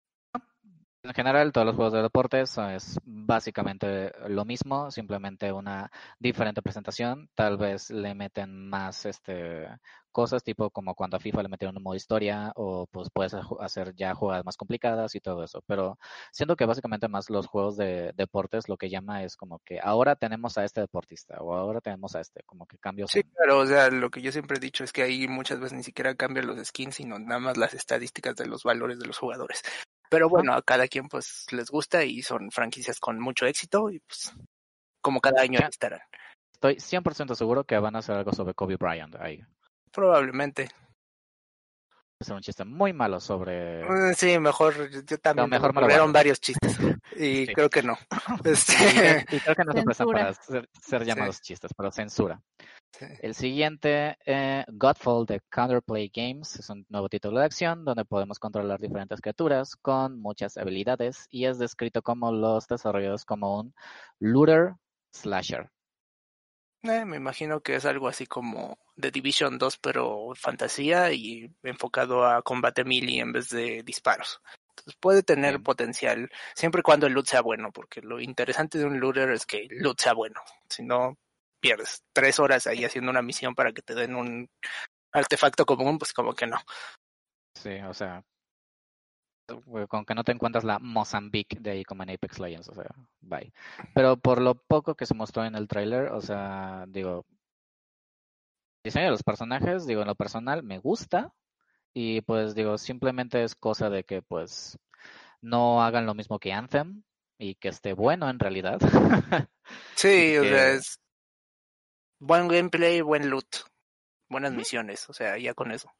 En 1.05 1.13
general, 1.13 1.53
todos 1.53 1.67
los 1.67 1.77
juegos 1.77 1.93
de 1.93 2.01
deportes 2.01 2.57
es 2.57 2.99
básicamente 3.05 4.11
lo 4.27 4.47
mismo, 4.47 4.91
simplemente 4.91 5.53
una 5.53 5.91
diferente 6.19 6.63
presentación. 6.63 7.29
Tal 7.35 7.59
vez 7.59 7.91
le 7.91 8.15
meten 8.15 8.71
más 8.71 9.05
este 9.05 9.69
cosas, 10.13 10.43
tipo 10.43 10.71
como 10.71 10.95
cuando 10.95 11.19
a 11.19 11.21
FIFA 11.21 11.43
le 11.43 11.49
metieron 11.51 11.77
un 11.77 11.83
modo 11.83 11.95
historia, 11.95 12.53
o 12.57 12.87
pues 12.91 13.11
puedes 13.13 13.35
hacer 13.61 13.95
ya 13.95 14.15
jugadas 14.15 14.47
más 14.47 14.57
complicadas 14.57 15.15
y 15.15 15.21
todo 15.21 15.45
eso. 15.45 15.61
Pero 15.67 15.99
siento 16.33 16.57
que 16.57 16.65
básicamente 16.65 17.07
más 17.09 17.29
los 17.29 17.49
juegos 17.49 17.77
de 17.77 18.13
deportes 18.15 18.69
lo 18.71 18.79
que 18.79 18.89
llama 18.89 19.25
es 19.25 19.37
como 19.37 19.59
que 19.59 19.81
ahora 19.83 20.17
tenemos 20.17 20.57
a 20.57 20.65
este 20.65 20.81
deportista, 20.81 21.37
o 21.43 21.55
ahora 21.55 21.83
tenemos 21.83 22.15
a 22.17 22.21
este, 22.23 22.43
como 22.47 22.65
que 22.67 22.79
cambios. 22.79 23.11
Sí, 23.11 23.19
en- 23.21 23.29
claro, 23.35 23.59
o 23.59 23.67
sea, 23.67 23.91
lo 23.91 24.11
que 24.11 24.23
yo 24.23 24.33
siempre 24.33 24.57
he 24.57 24.61
dicho 24.61 24.85
es 24.85 24.93
que 24.93 25.03
ahí 25.03 25.29
muchas 25.29 25.61
veces 25.61 25.77
ni 25.77 25.83
siquiera 25.83 26.15
cambian 26.15 26.47
los 26.47 26.65
skins, 26.67 26.95
sino 26.95 27.19
nada 27.19 27.41
más 27.41 27.59
las 27.59 27.75
estadísticas 27.75 28.37
de 28.37 28.47
los 28.47 28.63
valores 28.63 28.99
de 28.99 29.07
los 29.07 29.19
jugadores. 29.19 29.63
Pero 30.15 30.29
bueno, 30.29 30.55
a 30.55 30.63
cada 30.63 30.87
quien 30.87 31.09
pues 31.09 31.45
les 31.51 31.69
gusta 31.71 32.05
y 32.05 32.23
son 32.23 32.53
franquicias 32.53 33.01
con 33.01 33.19
mucho 33.19 33.47
éxito 33.47 33.91
y 33.91 33.99
pues 33.99 34.33
como 35.01 35.21
cada 35.21 35.43
año 35.43 35.59
estarán. 35.69 36.03
Estoy 36.53 36.77
100% 36.77 37.35
seguro 37.35 37.65
que 37.65 37.77
van 37.79 37.97
a 37.97 37.99
hacer 37.99 38.15
algo 38.15 38.33
sobre 38.33 38.55
Kobe 38.55 38.77
Bryant 38.77 39.17
ahí. 39.17 39.43
Probablemente. 39.91 40.69
Es 42.21 42.29
un 42.29 42.41
chiste 42.41 42.65
muy 42.65 42.93
malo 42.93 43.21
sobre... 43.21 43.85
Mm, 43.85 44.15
Sí, 44.15 44.39
mejor, 44.39 44.89
yo 44.91 45.19
también 45.19 45.51
mejor 45.51 45.75
me 45.75 45.81
ocurrieron 45.81 46.13
varios 46.13 46.41
chistes 46.41 46.79
y 47.17 47.47
Sí. 47.47 47.53
creo 47.55 47.69
que 47.69 47.83
no. 47.83 47.97
Y, 48.45 48.49
Este, 48.51 49.27
y 49.37 49.41
creo 49.41 49.55
que 49.57 49.65
no 49.65 49.73
se 49.73 49.83
prestan 49.83 50.07
para 50.09 50.33
ser, 50.35 50.69
ser 50.81 51.05
llamados 51.05 51.41
chistes, 51.41 51.73
pero 51.77 51.91
censura. 51.91 52.41
sí. 52.99 53.07
El 53.21 53.35
siguiente, 53.35 54.17
eh, 54.25 54.65
Godfall 54.69 55.27
de 55.27 55.41
Counterplay 55.51 56.11
Games, 56.15 56.57
es 56.57 56.71
un 56.71 56.87
nuevo 56.89 57.09
título 57.09 57.41
de 57.41 57.47
acción 57.47 57.85
donde 57.85 58.05
podemos 58.05 58.39
controlar 58.39 58.81
diferentes 58.81 59.21
criaturas 59.21 59.75
con 59.77 60.19
muchas 60.21 60.57
habilidades 60.57 61.27
y 61.31 61.47
es 61.47 61.59
descrito 61.59 62.01
como 62.01 62.31
los 62.31 62.67
desarrollados 62.69 63.25
como 63.25 63.59
un 63.61 63.75
looter 64.21 64.75
slasher. 65.13 65.69
Eh, 66.85 67.05
me 67.05 67.17
imagino 67.17 67.61
que 67.61 67.77
es 67.77 67.85
algo 67.87 68.09
así 68.09 68.27
como 68.27 68.79
The 69.01 69.11
Division 69.11 69.59
2, 69.59 69.79
pero 69.79 70.33
fantasía 70.37 71.13
y 71.13 71.51
enfocado 71.63 72.25
a 72.25 72.43
combate 72.43 72.85
melee 72.85 73.21
en 73.21 73.33
vez 73.33 73.49
de 73.51 73.83
disparos. 73.83 74.41
Entonces 74.71 74.95
puede 75.01 75.23
tener 75.23 75.57
Sí. 75.57 75.63
potencial, 75.63 76.31
siempre 76.55 76.81
y 76.81 76.83
cuando 76.83 77.07
el 77.07 77.13
loot 77.13 77.27
sea 77.27 77.41
bueno, 77.43 77.71
porque 77.73 78.01
lo 78.03 78.21
interesante 78.21 78.79
de 78.79 78.85
un 78.85 79.01
looter 79.01 79.31
es 79.31 79.47
que 79.47 79.63
el 79.63 79.79
loot 79.79 80.01
sea 80.01 80.15
bueno. 80.15 80.41
Si 80.69 80.83
no, 80.83 81.17
pierdes 81.61 82.03
tres 82.13 82.39
horas 82.39 82.67
ahí 82.67 82.85
haciendo 82.85 83.11
una 83.11 83.23
misión 83.23 83.55
para 83.55 83.73
que 83.73 83.83
te 83.83 83.95
den 83.95 84.15
un 84.17 84.49
artefacto 85.13 85.65
común, 85.65 85.99
pues 85.99 86.13
como 86.13 86.35
que 86.35 86.47
no. 86.47 86.59
Sí, 87.55 87.71
o 87.89 87.95
sea, 87.95 88.23
con 89.89 90.05
que 90.05 90.15
no 90.15 90.25
te 90.25 90.33
encuentras 90.33 90.65
la 90.65 90.79
Mozambique 90.79 91.59
de 91.61 91.71
ahí 91.71 91.85
como 91.85 92.03
en 92.03 92.11
Apex 92.11 92.39
Legends, 92.39 92.69
o 92.69 92.75
sea, 92.75 92.91
bye. 93.21 93.53
Pero 93.95 94.17
por 94.17 94.41
lo 94.41 94.55
poco 94.55 94.95
que 94.95 95.07
se 95.07 95.15
mostró 95.15 95.45
en 95.45 95.55
el 95.55 95.69
tráiler, 95.69 96.13
o 96.13 96.21
sea, 96.21 96.85
digo, 96.89 97.27
diseño 98.85 99.07
de 99.07 99.11
los 99.13 99.23
personajes, 99.23 99.87
digo, 99.87 100.03
en 100.03 100.07
lo 100.09 100.15
personal 100.15 100.63
me 100.63 100.79
gusta 100.79 101.33
y 101.95 102.21
pues 102.21 102.55
digo, 102.55 102.77
simplemente 102.79 103.43
es 103.43 103.55
cosa 103.55 103.89
de 103.91 104.05
que 104.05 104.21
pues 104.23 104.79
no 105.41 105.83
hagan 105.83 106.07
lo 106.07 106.15
mismo 106.15 106.39
que 106.39 106.53
Anthem 106.53 107.03
y 107.39 107.55
que 107.57 107.69
esté 107.69 107.95
bueno 107.95 108.29
en 108.31 108.39
realidad. 108.39 108.79
Sí, 109.97 110.37
o 110.37 110.43
que- 110.43 110.49
sea, 110.51 110.73
es 110.73 111.01
buen 112.21 112.49
gameplay, 112.49 113.01
buen 113.01 113.31
loot, 113.31 113.47
buenas 114.29 114.53
misiones, 114.53 115.09
o 115.09 115.13
sea, 115.15 115.39
ya 115.39 115.55
con 115.55 115.73
eso. 115.73 115.91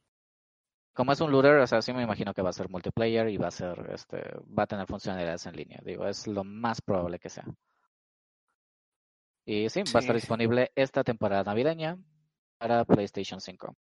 Como 0.93 1.11
es 1.11 1.19
un 1.21 1.31
looter, 1.31 1.55
o 1.57 1.67
sea, 1.67 1.81
sí 1.81 1.91
me 1.91 2.03
imagino 2.03 2.33
que 2.33 2.41
va 2.41 2.51
a 2.51 2.53
ser 2.53 2.69
multiplayer 2.69 3.29
y 3.29 3.37
va 3.37 3.47
a 3.47 3.51
ser, 3.51 3.89
este, 3.91 4.17
va 4.57 4.63
a 4.63 4.67
tener 4.67 4.85
funcionalidades 4.87 5.45
en 5.45 5.55
línea. 5.55 5.79
Digo, 5.83 6.07
es 6.07 6.27
lo 6.27 6.43
más 6.43 6.81
probable 6.81 7.19
que 7.19 7.29
sea. 7.29 7.45
Y 9.45 9.69
sí, 9.69 9.81
va 9.93 9.99
a 9.99 10.01
estar 10.01 10.15
disponible 10.15 10.71
esta 10.75 11.03
temporada 11.03 11.43
navideña 11.43 11.97
para 12.57 12.85
PlayStation 12.85 13.39
5. 13.41 13.75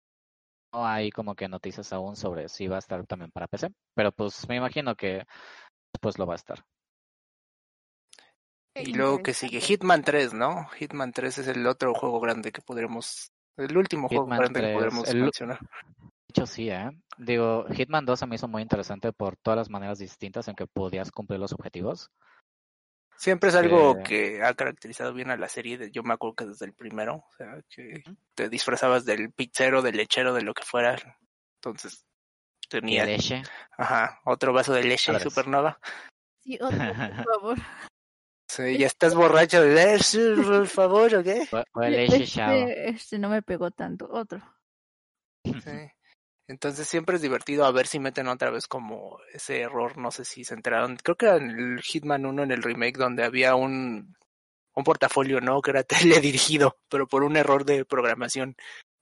No 0.73 0.87
hay 0.87 1.11
como 1.11 1.35
que 1.35 1.49
noticias 1.49 1.93
aún 1.93 2.17
sobre 2.17 2.49
si 2.49 2.67
va 2.67 2.77
a 2.77 2.81
estar 2.81 3.07
también 3.07 3.31
para 3.31 3.47
PC, 3.47 3.69
pero 3.95 4.11
pues 4.13 4.49
me 4.49 4.57
imagino 4.57 4.97
que 4.97 5.25
después 5.93 6.19
lo 6.19 6.27
va 6.27 6.35
a 6.35 6.37
estar. 6.37 6.65
Y 8.77 8.93
luego 8.93 9.23
que 9.23 9.35
sigue. 9.35 9.61
Hitman 9.61 10.03
3, 10.03 10.35
¿no? 10.35 10.67
Hitman 10.71 11.13
3 11.13 11.39
es 11.39 11.47
el 11.47 11.65
otro 11.67 11.95
juego 11.95 12.19
grande 12.19 12.51
que 12.51 12.61
podremos, 12.61 13.31
el 13.57 13.77
último 13.77 14.09
juego 14.09 14.27
grande 14.27 14.61
que 14.61 14.67
3, 14.67 14.75
podremos 14.75 15.09
el- 15.09 15.21
mencionar. 15.23 15.61
De 15.61 16.41
hecho, 16.41 16.47
sí, 16.47 16.69
¿eh? 16.71 16.91
Digo, 17.17 17.67
Hitman 17.69 18.05
2 18.05 18.19
se 18.19 18.27
me 18.27 18.35
hizo 18.35 18.49
muy 18.49 18.63
interesante 18.63 19.13
por 19.13 19.37
todas 19.37 19.57
las 19.59 19.71
maneras 19.71 20.01
distintas 20.01 20.49
en 20.49 20.57
que 20.57 20.67
podías 20.67 21.13
cumplir 21.13 21.39
los 21.39 21.53
objetivos. 21.53 22.11
Siempre 23.17 23.49
es 23.51 23.55
algo 23.55 23.95
que 24.05 24.43
ha 24.43 24.55
caracterizado 24.55 25.13
bien 25.15 25.31
a 25.31 25.37
la 25.37 25.49
serie. 25.49 25.79
de- 25.79 25.91
Yo 25.91 26.03
me 26.03 26.15
acuerdo 26.15 26.35
que 26.37 26.47
desde 26.47 26.67
el 26.67 26.75
primero, 26.75 27.17
o 27.17 27.31
sea, 27.37 27.61
que 27.69 28.03
te 28.35 28.49
disfrazabas 28.49 29.05
del 29.05 29.33
pizzero, 29.33 29.83
del 29.83 29.97
lechero, 29.97 30.35
de 30.35 30.43
lo 30.43 30.53
que 30.55 30.63
fuera. 30.65 30.97
Entonces 31.57 32.05
tenía, 32.69 33.05
leche. 33.07 33.43
ajá, 33.79 34.21
otro 34.25 34.53
vaso 34.53 34.73
de 34.73 34.85
leche 34.85 35.13
supernova. 35.21 35.79
Sí, 36.43 36.59
otro, 36.61 36.77
por 36.77 36.77
favor. 37.41 37.59
Sí, 38.49 38.79
ya 38.79 38.87
estás 38.87 39.15
borracho 39.15 39.63
de 39.63 39.75
leche, 39.75 40.35
por 40.37 40.67
favor, 40.67 41.15
¿o 41.15 41.23
qué? 41.23 41.49
Leche. 41.89 42.25
Este, 42.25 42.89
este 42.91 43.19
no 43.19 43.29
me 43.31 43.43
pegó 43.43 43.71
tanto. 43.71 44.09
Otro. 44.11 44.41
Sí. 45.45 45.91
Entonces 46.47 46.87
siempre 46.87 47.17
es 47.17 47.23
divertido 47.23 47.65
a 47.65 47.73
ver 47.73 47.87
si 47.87 47.99
meten 47.99 48.29
otra 48.29 48.51
vez 48.51 48.67
como 48.67 49.19
ese 49.33 49.61
error, 49.63 49.97
no 49.97 50.11
sé 50.11 50.25
si 50.25 50.45
se 50.45 50.55
enteraron, 50.55 50.97
creo 50.97 51.17
que 51.17 51.27
era 51.27 51.37
en 51.37 51.51
el 51.51 51.81
Hitman 51.83 52.27
1 52.27 52.43
en 52.43 52.51
el 52.53 52.63
remake 52.63 52.99
donde 52.99 53.25
había 53.25 53.55
un, 53.55 54.15
un 54.75 54.85
portafolio, 54.85 55.41
¿no? 55.41 55.63
Que 55.63 55.71
era 55.71 55.83
teledirigido, 56.43 56.77
pero 56.89 57.07
por 57.09 57.25
un 57.25 57.37
error 57.37 57.65
de 57.65 57.85
programación. 57.85 58.57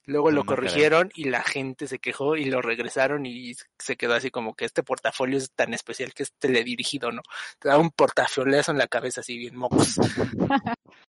Luego 0.04 0.30
No 0.30 0.36
lo 0.36 0.40
enteré. 0.40 0.46
corrigieron 0.46 1.10
y 1.14 1.24
la 1.30 1.44
gente 1.44 1.86
se 1.86 2.00
quejó 2.00 2.36
y 2.36 2.46
lo 2.46 2.60
regresaron 2.60 3.24
y 3.24 3.54
se 3.78 3.96
quedó 3.96 4.14
así 4.14 4.32
como 4.32 4.54
que 4.54 4.64
este 4.64 4.82
portafolio 4.82 5.38
es 5.38 5.52
tan 5.52 5.74
especial 5.74 6.12
que 6.12 6.24
es 6.24 6.32
teledirigido, 6.40 7.12
¿no? 7.12 7.22
Te 7.60 7.68
da 7.68 7.78
un 7.78 7.90
portafoliazo 7.90 8.72
en 8.72 8.78
la 8.78 8.88
cabeza 8.88 9.20
así 9.20 9.38
bien 9.38 9.56
mocos. 9.56 9.96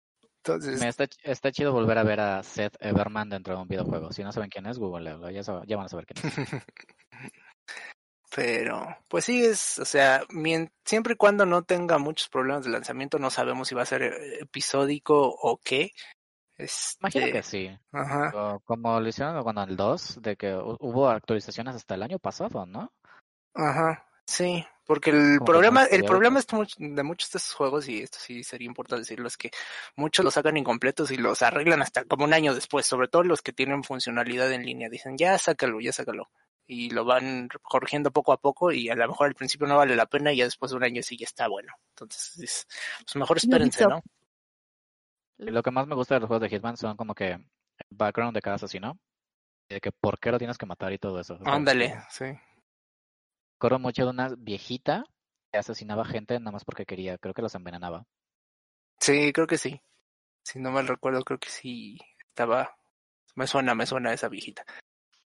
Entonces, 0.46 0.80
Me 0.80 0.88
está, 0.88 1.06
ch- 1.06 1.18
está 1.24 1.52
chido 1.52 1.72
volver 1.74 1.98
a 1.98 2.04
ver 2.04 2.20
a 2.20 2.44
Seth 2.44 2.76
Everman 2.80 3.30
dentro 3.30 3.56
de 3.56 3.62
un 3.64 3.68
videojuego. 3.68 4.12
Si 4.12 4.24
no 4.24 4.32
saben 4.32 4.50
quién 4.50 4.68
es, 4.68 4.78
googleenlo. 4.78 5.30
Ya, 5.32 5.42
van 5.76 5.86
a 5.86 5.90
saber 5.90 6.06
quién 6.06 6.26
es. 6.26 6.64
Pero, 8.36 8.86
pues 9.08 9.26
sí, 9.26 9.46
es, 9.46 9.80
o 9.80 9.86
sea, 9.86 10.24
siempre 10.84 11.14
y 11.14 11.16
cuando 11.18 11.46
no 11.46 11.64
tenga 11.64 11.98
muchos 11.98 12.28
problemas 12.28 12.66
de 12.66 12.72
lanzamiento, 12.72 13.18
no 13.18 13.30
sabemos 13.30 13.68
si 13.70 13.76
va 13.76 13.84
a 13.84 13.86
ser 13.86 14.04
eh, 14.04 14.40
episódico 14.42 15.16
o 15.30 15.58
qué. 15.64 15.92
Imagino 16.58 17.26
Este, 17.26 17.32
que 17.32 17.44
sí. 17.44 17.80
ajá. 17.92 18.32
O 18.36 18.60
como 18.62 19.00
lo 19.00 19.08
hicieron 19.08 19.42
cuando 19.44 19.64
el 19.64 19.76
2, 19.78 20.22
de 20.22 20.36
que 20.36 20.54
hu- 20.54 20.78
hubo 20.80 21.10
actualizaciones 21.10 21.76
hasta 21.76 21.96
el 21.96 22.04
año 22.04 22.20
pasado, 22.20 22.66
¿no? 22.66 22.92
Ajá, 23.54 24.06
sí, 24.26 24.66
porque 24.86 25.10
el 25.12 25.38
Como 25.38 25.46
problema, 25.46 25.84
el 25.86 26.04
problema 26.04 26.40
es 26.40 26.48
de 26.78 27.04
muchos 27.04 27.32
de 27.32 27.38
estos 27.38 27.54
juegos, 27.54 27.88
y 27.88 28.02
esto 28.02 28.18
sí 28.20 28.44
sería 28.44 28.66
importante 28.68 29.02
decirlo, 29.02 29.28
es 29.28 29.38
que 29.38 29.52
muchos 29.96 30.24
los 30.26 30.34
sacan 30.34 30.58
incompletos 30.58 31.12
y 31.12 31.18
los 31.18 31.42
arreglan 31.42 31.82
hasta 31.82 32.06
como 32.06 32.26
un 32.26 32.34
año 32.34 32.54
después, 32.54 32.86
sobre 32.86 33.08
todo 33.08 33.24
los 33.24 33.42
que 33.42 33.54
tienen 33.54 33.84
funcionalidad 33.84 34.52
en 34.52 34.66
línea, 34.66 34.90
dicen 34.90 35.18
ya 35.18 35.38
sácalo, 35.38 35.80
ya 35.80 35.92
sácalo, 35.92 36.30
y 36.68 36.90
lo 36.90 37.06
van 37.06 37.50
corrigiendo 37.62 38.12
poco 38.12 38.34
a 38.34 38.38
poco 38.38 38.72
y 38.72 38.90
a 38.90 38.96
lo 38.96 39.08
mejor 39.08 39.28
al 39.28 39.36
principio 39.36 39.68
no 39.68 39.78
vale 39.78 39.96
la 39.96 40.06
pena 40.08 40.32
y 40.34 40.38
ya 40.38 40.46
después 40.46 40.72
de 40.72 40.78
un 40.78 40.84
año 40.84 41.02
sí 41.04 41.18
ya 41.18 41.26
está 41.26 41.48
bueno. 41.48 41.74
Entonces, 41.90 42.38
es- 42.40 42.68
pues 43.04 43.16
mejor 43.16 43.38
espérense, 43.38 43.86
¿no? 43.86 44.02
Lo 45.38 45.62
que 45.62 45.72
más 45.72 45.86
me 45.88 45.96
gusta 45.96 46.16
de 46.16 46.22
los 46.22 46.28
juegos 46.28 46.42
de 46.42 46.50
Hitman 46.56 46.78
son 46.78 46.96
como 46.96 47.14
que 47.14 47.32
el 47.32 47.46
background 47.90 48.34
de 48.36 48.42
cada 48.42 48.56
asesino. 48.56 48.98
De 49.70 49.82
que 49.82 49.92
por 49.92 50.20
qué 50.20 50.32
lo 50.32 50.38
tienes 50.38 50.58
que 50.58 50.66
matar 50.66 50.94
y 50.94 50.98
todo 50.98 51.20
eso. 51.20 51.38
Ándale, 51.46 51.96
sí. 52.10 52.26
Recuerdo 53.56 53.80
mucho 53.80 54.04
de 54.04 54.10
una 54.12 54.30
viejita 54.38 55.06
que 55.52 55.58
asesinaba 55.60 56.06
gente 56.06 56.38
nada 56.40 56.52
más 56.52 56.66
porque 56.66 56.86
quería. 56.86 57.18
Creo 57.18 57.34
que 57.34 57.42
los 57.42 57.56
envenenaba. 57.56 58.06
Sí, 59.00 59.32
creo 59.34 59.48
que 59.48 59.58
sí. 59.58 59.82
Si 60.44 60.60
no 60.60 60.72
mal 60.72 60.88
recuerdo, 60.88 61.24
creo 61.24 61.40
que 61.40 61.50
sí 61.50 61.98
estaba. 62.30 62.76
Me 63.36 63.48
suena, 63.48 63.74
me 63.74 63.86
suena 63.86 64.14
esa 64.14 64.28
viejita. 64.30 64.66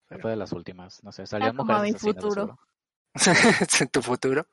Pero- 0.07 0.21
Fue 0.21 0.32
de 0.32 0.38
las 0.38 0.51
últimas. 0.51 1.03
No 1.03 1.11
sé, 1.11 1.25
salían 1.25 1.55
como 1.55 1.73
a 1.73 1.78
mujeres 1.78 2.03
mi 2.03 2.13
futuro. 2.13 2.59
en 3.82 3.88
tu 3.89 4.01
futuro. 4.01 4.47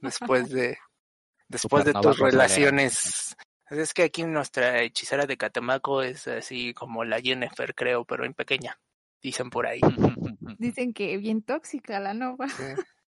Después 0.00 0.48
de. 0.50 0.78
Después 1.48 1.84
de 1.84 1.92
tus 1.94 2.18
relaciones. 2.18 3.36
Es 3.68 3.94
que 3.94 4.04
aquí 4.04 4.24
nuestra 4.24 4.80
hechicera 4.82 5.26
de 5.26 5.36
Catemaco 5.36 6.02
es 6.02 6.26
así 6.28 6.74
como 6.74 7.04
la 7.04 7.20
Jennifer, 7.20 7.74
creo, 7.74 8.04
pero 8.04 8.24
en 8.24 8.34
pequeña. 8.34 8.78
Dicen 9.22 9.50
por 9.50 9.66
ahí. 9.66 9.80
Dicen 10.58 10.92
que 10.92 11.16
bien 11.18 11.42
tóxica 11.42 12.00
la 12.00 12.14
nova. 12.14 12.48
Sí. 12.48 12.62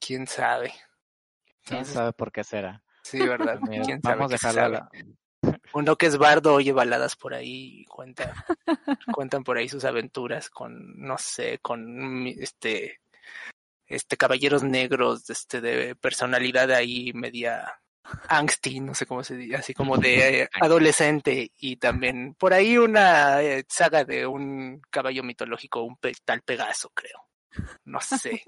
¿Quién 0.00 0.26
sabe? 0.26 0.72
¿Quién 1.64 1.84
sabe 1.84 2.12
por 2.12 2.32
qué 2.32 2.42
será? 2.42 2.82
Sí, 3.02 3.18
¿verdad? 3.18 3.60
Mira, 3.68 3.84
¿Quién 3.84 4.02
sabe? 4.02 4.16
vamos 4.16 4.32
dejarlo 4.32 4.60
a 4.60 4.64
sabe? 4.64 4.72
la... 4.74 4.90
Uno 5.72 5.96
que 5.96 6.06
es 6.06 6.18
bardo 6.18 6.54
oye 6.54 6.72
baladas 6.72 7.16
por 7.16 7.32
ahí 7.32 7.80
y 7.80 7.84
cuenta, 7.86 8.34
cuentan 9.14 9.44
por 9.44 9.56
ahí 9.56 9.68
sus 9.68 9.84
aventuras 9.84 10.50
con, 10.50 10.98
no 10.98 11.16
sé, 11.16 11.58
con 11.62 12.26
este, 12.26 13.00
este 13.86 14.16
caballeros 14.16 14.62
negros, 14.62 15.28
este 15.30 15.60
de 15.60 15.94
personalidad 15.94 16.70
ahí 16.72 17.12
media 17.14 17.80
angsty, 18.28 18.80
no 18.80 18.94
sé 18.94 19.06
cómo 19.06 19.22
se 19.22 19.36
dice, 19.36 19.56
así 19.56 19.74
como 19.74 19.96
de 19.96 20.48
adolescente 20.60 21.52
y 21.56 21.76
también 21.76 22.34
por 22.34 22.52
ahí 22.52 22.76
una 22.76 23.42
eh, 23.42 23.64
saga 23.68 24.04
de 24.04 24.26
un 24.26 24.80
caballo 24.90 25.22
mitológico, 25.22 25.82
un 25.82 25.96
tal 26.24 26.42
Pegaso, 26.42 26.90
creo. 26.94 27.26
No 27.84 28.00
sé. 28.00 28.42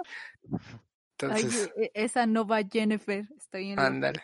Entonces, 1.22 1.70
Ay, 1.76 1.84
e- 1.84 1.90
esa 1.94 2.26
nova 2.26 2.60
Jennifer. 2.62 3.28
Estoy 3.36 3.70
en 3.70 3.78
ándale. 3.78 4.20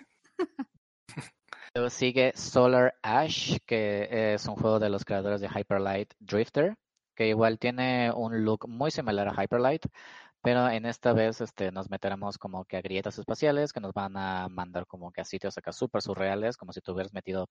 Luego 1.75 1.91
sigue 1.91 2.33
Solar 2.35 2.95
Ash, 3.03 3.59
que 3.65 4.35
es 4.35 4.47
un 4.47 4.57
juego 4.57 4.79
de 4.79 4.91
los 4.91 5.05
creadores 5.05 5.41
de 5.41 5.49
Hyperlight 5.49 6.13
Drifter, 6.19 6.77
que 7.15 7.29
igual 7.29 7.59
tiene 7.59 8.11
un 8.13 8.45
look 8.45 8.69
muy 8.69 8.91
similar 8.91 9.29
a 9.29 9.43
Hyperlight, 9.43 9.87
pero 10.43 10.69
en 10.69 10.87
esta 10.87 11.13
vez 11.13 11.41
este, 11.41 11.71
nos 11.73 11.91
meteremos 11.91 12.39
como 12.39 12.65
que 12.65 12.77
a 12.77 12.81
grietas 12.83 13.19
espaciales 13.19 13.73
que 13.73 13.81
nos 13.81 13.93
van 13.93 14.17
a 14.17 14.49
mandar 14.49 14.87
como 14.87 15.13
que 15.13 15.21
a 15.21 15.25
sitios 15.25 15.57
acá 15.59 15.73
súper 15.73 16.03
surreales, 16.03 16.57
como 16.57 16.73
si 16.73 16.81
te 16.81 16.91
hubieras 16.91 17.13
metido, 17.13 17.49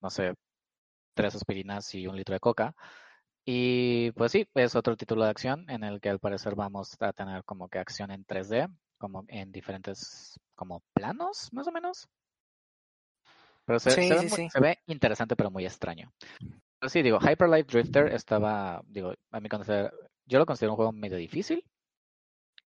no 0.00 0.10
sé, 0.10 0.34
tres 1.14 1.34
aspirinas 1.34 1.94
y 1.94 2.06
un 2.06 2.16
litro 2.16 2.34
de 2.34 2.40
coca. 2.40 2.74
Y 3.46 4.10
pues 4.12 4.32
sí, 4.32 4.48
es 4.54 4.74
otro 4.74 4.96
título 4.96 5.24
de 5.24 5.30
acción 5.30 5.68
en 5.68 5.84
el 5.84 6.00
que 6.00 6.08
al 6.08 6.18
parecer 6.18 6.54
vamos 6.54 6.96
a 7.00 7.12
tener 7.12 7.44
como 7.44 7.68
que 7.68 7.78
acción 7.78 8.10
en 8.10 8.24
3D, 8.24 8.68
como 8.98 9.24
en 9.28 9.52
diferentes 9.52 10.40
como 10.54 10.82
planos, 10.94 11.52
más 11.52 11.66
o 11.68 11.72
menos. 11.72 12.08
Pero 13.66 13.78
se, 13.78 13.90
Sí, 13.90 14.08
se 14.08 14.14
ve, 14.14 14.20
sí, 14.20 14.28
muy- 14.28 14.36
sí. 14.36 14.48
se 14.50 14.60
ve 14.60 14.78
interesante 14.86 15.36
pero 15.36 15.50
muy 15.50 15.64
extraño. 15.66 16.12
Pero 16.78 16.88
sí, 16.90 17.02
digo, 17.02 17.18
Hyper 17.20 17.48
Light 17.48 17.70
Drifter 17.70 18.08
estaba, 18.08 18.82
digo, 18.86 19.14
a 19.30 19.40
mi 19.40 19.48
consider- 19.48 19.92
yo 20.26 20.38
lo 20.38 20.46
considero 20.46 20.72
un 20.72 20.76
juego 20.76 20.92
medio 20.92 21.16
difícil. 21.16 21.64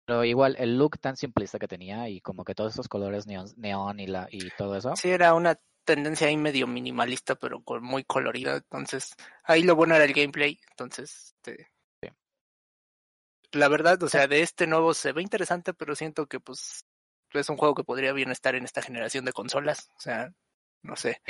Pero 0.05 0.23
igual 0.23 0.55
el 0.57 0.77
look 0.77 0.99
tan 0.99 1.15
simplista 1.17 1.59
que 1.59 1.67
tenía 1.67 2.09
y 2.09 2.19
como 2.21 2.43
que 2.43 2.55
todos 2.55 2.73
esos 2.73 2.87
colores 2.87 3.27
neón, 3.27 3.47
neón 3.57 3.99
y, 3.99 4.07
la, 4.07 4.27
y 4.31 4.49
todo 4.57 4.75
eso. 4.75 4.95
Sí, 4.95 5.09
era 5.09 5.35
una 5.35 5.59
tendencia 5.95 6.27
ahí 6.27 6.37
medio 6.37 6.67
minimalista, 6.67 7.33
pero 7.35 7.63
con 7.63 7.83
muy 7.83 8.03
colorida. 8.03 8.57
Entonces, 8.57 9.15
ahí 9.43 9.63
lo 9.63 9.75
bueno 9.75 9.95
era 9.95 10.05
el 10.05 10.13
gameplay. 10.13 10.59
Entonces, 10.69 11.33
este, 11.37 11.67
Sí. 12.03 12.09
la 13.53 13.67
verdad, 13.69 14.01
o 14.03 14.07
sea, 14.07 14.27
de 14.27 14.41
este 14.41 14.67
nuevo 14.67 14.93
se 14.93 15.11
ve 15.11 15.23
interesante, 15.23 15.73
pero 15.73 15.95
siento 15.95 16.27
que 16.27 16.39
pues 16.39 16.85
es 17.33 17.49
un 17.49 17.57
juego 17.57 17.73
que 17.73 17.83
podría 17.83 18.13
bien 18.13 18.29
estar 18.29 18.53
en 18.53 18.65
esta 18.65 18.81
generación 18.83 19.25
de 19.25 19.33
consolas. 19.33 19.89
O 19.97 19.99
sea, 19.99 20.31
no 20.83 20.95
sé. 20.95 21.21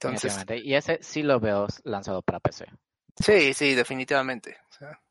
Entonces. 0.00 0.44
Y 0.64 0.74
ese 0.74 0.98
sí 1.02 1.22
lo 1.22 1.38
veo 1.40 1.66
lanzado 1.84 2.22
para 2.22 2.40
PC. 2.40 2.66
sí, 3.22 3.52
sí, 3.52 3.74
definitivamente. 3.74 4.56
O 4.70 4.72
sea, 4.72 5.02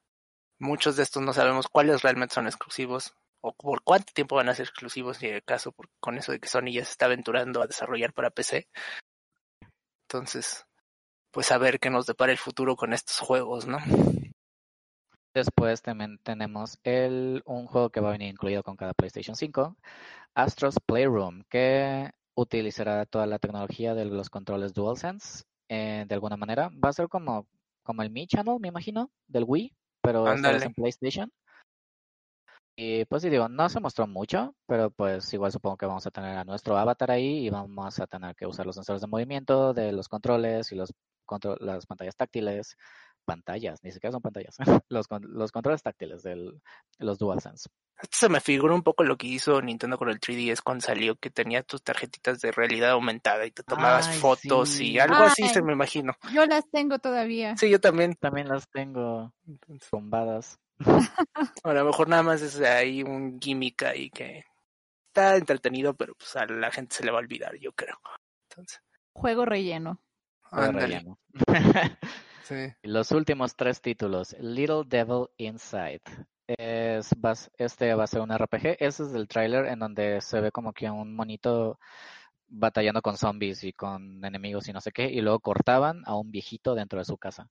muchos 0.57 0.95
de 0.95 1.03
estos 1.03 1.21
no 1.21 1.31
sabemos 1.33 1.67
cuáles 1.67 2.01
realmente 2.01 2.33
son 2.33 2.47
exclusivos 2.47 3.13
o 3.41 3.53
por 3.53 3.83
cuánto 3.83 4.11
tiempo 4.13 4.35
van 4.35 4.49
a 4.49 4.55
ser 4.55 4.65
exclusivos, 4.65 5.21
y 5.23 5.27
el 5.27 5.43
caso 5.43 5.71
por- 5.71 5.89
con 5.99 6.17
eso 6.17 6.31
de 6.31 6.39
que 6.39 6.47
Sony 6.49 6.71
ya 6.73 6.83
se 6.85 6.91
está 6.91 7.05
aventurando 7.05 7.61
a 7.61 7.67
desarrollar 7.67 8.13
para 8.13 8.29
PC. 8.31 8.67
Entonces, 10.07 10.65
pues 11.31 11.51
a 11.51 11.57
ver 11.57 11.79
qué 11.79 11.89
nos 11.89 12.05
depara 12.05 12.31
el 12.31 12.37
futuro 12.37 12.75
con 12.75 12.93
estos 12.93 13.19
juegos, 13.19 13.67
¿no? 13.67 13.77
Después 15.33 15.81
también 15.81 16.17
tenemos 16.23 16.79
el, 16.83 17.43
un 17.45 17.67
juego 17.67 17.91
que 17.91 18.01
va 18.01 18.09
a 18.09 18.13
venir 18.13 18.29
incluido 18.29 18.63
con 18.63 18.75
cada 18.75 18.93
PlayStation 18.93 19.35
5, 19.35 19.77
Astros 20.33 20.77
Playroom, 20.85 21.43
que 21.49 22.11
utilizará 22.35 23.05
toda 23.05 23.27
la 23.27 23.37
tecnología 23.37 23.93
de 23.93 24.05
los 24.05 24.29
controles 24.29 24.73
DualSense 24.73 25.43
eh, 25.69 26.05
de 26.07 26.15
alguna 26.15 26.35
manera. 26.35 26.69
Va 26.83 26.89
a 26.89 26.93
ser 26.93 27.09
como, 27.09 27.47
como 27.83 28.01
el 28.01 28.09
Mi 28.09 28.25
Channel, 28.25 28.59
me 28.59 28.69
imagino, 28.69 29.11
del 29.27 29.43
Wii, 29.45 29.71
pero 30.01 30.25
esta 30.33 30.51
vez 30.51 30.63
Ándale. 30.63 30.65
en 30.65 30.73
PlayStation. 30.73 31.31
Y 32.81 33.03
pues 33.05 33.23
sí, 33.23 33.29
digo, 33.29 33.49
no 33.49 33.67
se 33.67 33.81
mostró 33.81 34.07
mucho, 34.07 34.55
pero 34.65 34.89
pues 34.89 35.33
igual 35.33 35.51
supongo 35.51 35.75
que 35.75 35.85
vamos 35.85 36.07
a 36.07 36.11
tener 36.11 36.37
a 36.37 36.45
nuestro 36.45 36.77
avatar 36.77 37.11
ahí 37.11 37.45
y 37.45 37.49
vamos 37.49 37.99
a 37.99 38.07
tener 38.07 38.33
que 38.37 38.45
usar 38.45 38.65
los 38.65 38.75
sensores 38.75 39.01
de 39.01 39.07
movimiento 39.07 39.73
de 39.73 39.91
los 39.91 40.07
controles 40.07 40.71
y 40.71 40.75
los 40.75 40.93
contro- 41.25 41.57
las 41.59 41.85
pantallas 41.85 42.15
táctiles. 42.15 42.77
Pantallas, 43.25 43.83
ni 43.83 43.91
siquiera 43.91 44.13
son 44.13 44.21
pantallas. 44.21 44.55
los, 44.87 45.07
con- 45.09 45.25
los 45.27 45.51
controles 45.51 45.83
táctiles 45.83 46.23
de 46.23 46.53
los 46.99 47.19
DualSense. 47.19 47.69
Esto 48.01 48.17
se 48.17 48.29
me 48.29 48.39
figura 48.39 48.73
un 48.73 48.81
poco 48.81 49.03
lo 49.03 49.17
que 49.17 49.27
hizo 49.27 49.61
Nintendo 49.61 49.97
con 49.97 50.07
el 50.09 50.21
3DS 50.21 50.61
cuando 50.63 50.85
salió, 50.85 51.17
que 51.17 51.29
tenía 51.29 51.63
tus 51.63 51.83
tarjetitas 51.83 52.39
de 52.39 52.53
realidad 52.53 52.91
aumentada 52.91 53.45
y 53.45 53.51
te 53.51 53.61
tomabas 53.61 54.07
Ay, 54.07 54.17
fotos 54.19 54.69
sí. 54.69 54.91
y 54.93 54.99
algo 54.99 55.15
así 55.17 55.43
Ay. 55.43 55.49
se 55.49 55.61
me 55.61 55.73
imagino. 55.73 56.13
Yo 56.33 56.45
las 56.45 56.63
tengo 56.71 56.97
todavía. 56.99 57.57
Sí, 57.57 57.69
yo 57.69 57.81
también. 57.81 58.15
También 58.15 58.47
las 58.47 58.69
tengo 58.69 59.33
tumbadas. 59.91 60.57
A 61.63 61.73
lo 61.73 61.85
mejor 61.85 62.07
nada 62.07 62.23
más 62.23 62.41
es 62.41 62.59
ahí 62.61 63.03
un 63.03 63.39
gimmick 63.39 63.83
ahí 63.83 64.09
que 64.09 64.43
está 65.07 65.35
entretenido, 65.35 65.93
pero 65.95 66.15
pues 66.15 66.35
a 66.35 66.45
la 66.45 66.71
gente 66.71 66.95
se 66.95 67.05
le 67.05 67.11
va 67.11 67.17
a 67.17 67.21
olvidar, 67.21 67.55
yo 67.57 67.71
creo. 67.73 67.97
Entonces, 68.49 68.81
Juego 69.13 69.45
relleno. 69.45 71.19
Sí. 72.43 72.55
Los 72.81 73.11
últimos 73.11 73.55
tres 73.55 73.79
títulos. 73.79 74.35
Little 74.39 74.81
Devil 74.87 75.27
Inside. 75.37 76.01
Es, 76.47 77.11
vas- 77.15 77.51
este 77.59 77.93
va 77.93 78.05
a 78.05 78.07
ser 78.07 78.21
un 78.21 78.31
RPG. 78.35 78.75
Ese 78.79 79.03
es 79.03 79.13
el 79.13 79.27
tráiler 79.27 79.67
en 79.67 79.77
donde 79.77 80.19
se 80.21 80.41
ve 80.41 80.51
como 80.51 80.73
que 80.73 80.89
un 80.89 81.15
monito 81.15 81.77
batallando 82.47 83.03
con 83.03 83.17
zombies 83.17 83.63
y 83.63 83.71
con 83.73 84.25
enemigos 84.25 84.67
y 84.67 84.73
no 84.73 84.81
sé 84.81 84.91
qué. 84.91 85.05
Y 85.11 85.21
luego 85.21 85.41
cortaban 85.41 86.01
a 86.07 86.15
un 86.15 86.31
viejito 86.31 86.73
dentro 86.73 86.97
de 86.97 87.05
su 87.05 87.19
casa. 87.19 87.47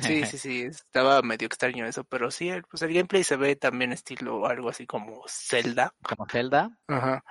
Sí, 0.00 0.24
sí, 0.36 0.38
sí, 0.38 0.62
estaba 0.62 1.20
medio 1.22 1.46
extraño 1.46 1.86
eso, 1.86 2.04
pero 2.04 2.30
sí, 2.30 2.48
el- 2.48 2.62
pues 2.64 2.82
el 2.82 2.92
gameplay 2.94 3.22
se 3.24 3.36
ve 3.36 3.56
también 3.56 3.92
estilo 3.92 4.46
algo 4.46 4.68
así 4.68 4.86
como 4.86 5.22
Zelda. 5.28 5.92
Como 6.02 6.26
Zelda. 6.28 6.70
Ajá. 6.88 7.22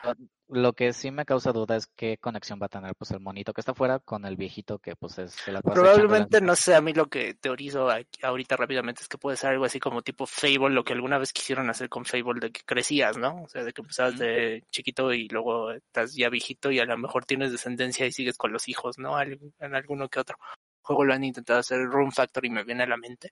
Lo 0.47 0.73
que 0.73 0.93
sí 0.93 1.09
me 1.09 1.25
causa 1.25 1.51
duda 1.51 1.75
es 1.75 1.87
qué 1.95 2.19
conexión 2.19 2.59
va 2.61 2.67
a 2.67 2.69
tener 2.69 2.93
pues 2.95 3.09
el 3.09 3.19
monito 3.19 3.51
que 3.51 3.61
está 3.61 3.71
afuera 3.71 3.97
con 3.97 4.25
el 4.25 4.35
viejito 4.35 4.77
que 4.77 4.95
pues 4.95 5.17
es 5.17 5.31
se 5.31 5.51
la 5.51 5.59
Probablemente, 5.59 6.37
en- 6.37 6.45
no 6.45 6.55
sé, 6.55 6.75
a 6.75 6.81
mí 6.81 6.93
lo 6.93 7.07
que 7.07 7.33
teorizo 7.33 7.89
aquí- 7.89 8.23
ahorita 8.23 8.55
rápidamente 8.55 9.01
es 9.01 9.07
que 9.07 9.17
puede 9.17 9.37
ser 9.37 9.49
algo 9.49 9.65
así 9.65 9.79
como 9.79 10.03
tipo 10.03 10.27
Fable, 10.27 10.69
lo 10.69 10.83
que 10.83 10.93
alguna 10.93 11.17
vez 11.17 11.33
quisieron 11.33 11.67
hacer 11.71 11.89
con 11.89 12.05
Fable, 12.05 12.39
de 12.39 12.51
que 12.51 12.61
crecías, 12.63 13.17
¿no? 13.17 13.41
O 13.41 13.49
sea, 13.49 13.63
de 13.63 13.73
que 13.73 13.81
empezabas 13.81 14.19
de 14.19 14.63
chiquito 14.69 15.11
y 15.13 15.27
luego 15.29 15.71
estás 15.71 16.13
ya 16.13 16.29
viejito 16.29 16.69
y 16.69 16.77
a 16.79 16.85
lo 16.85 16.95
mejor 16.95 17.25
tienes 17.25 17.51
descendencia 17.51 18.05
y 18.05 18.11
sigues 18.11 18.37
con 18.37 18.53
los 18.53 18.67
hijos, 18.69 18.99
¿no? 18.99 19.19
En 19.19 19.73
alguno 19.73 20.09
que 20.09 20.19
otro 20.19 20.37
juego 20.85 21.03
lo 21.03 21.13
han 21.13 21.23
intentado 21.23 21.59
hacer, 21.59 21.79
Room 21.85 22.11
Factory 22.11 22.49
me 22.49 22.63
viene 22.63 22.83
a 22.83 22.87
la 22.87 22.97
mente. 22.97 23.31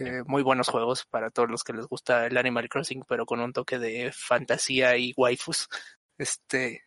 Eh, 0.00 0.22
muy 0.26 0.42
buenos 0.42 0.68
juegos 0.68 1.06
para 1.06 1.30
todos 1.30 1.48
los 1.48 1.64
que 1.64 1.72
les 1.72 1.86
gusta 1.86 2.26
el 2.26 2.36
Animal 2.36 2.68
Crossing, 2.68 3.04
pero 3.08 3.24
con 3.24 3.40
un 3.40 3.52
toque 3.52 3.78
de 3.78 4.12
fantasía 4.12 4.96
y 4.96 5.12
waifus. 5.16 5.68
Este, 6.20 6.82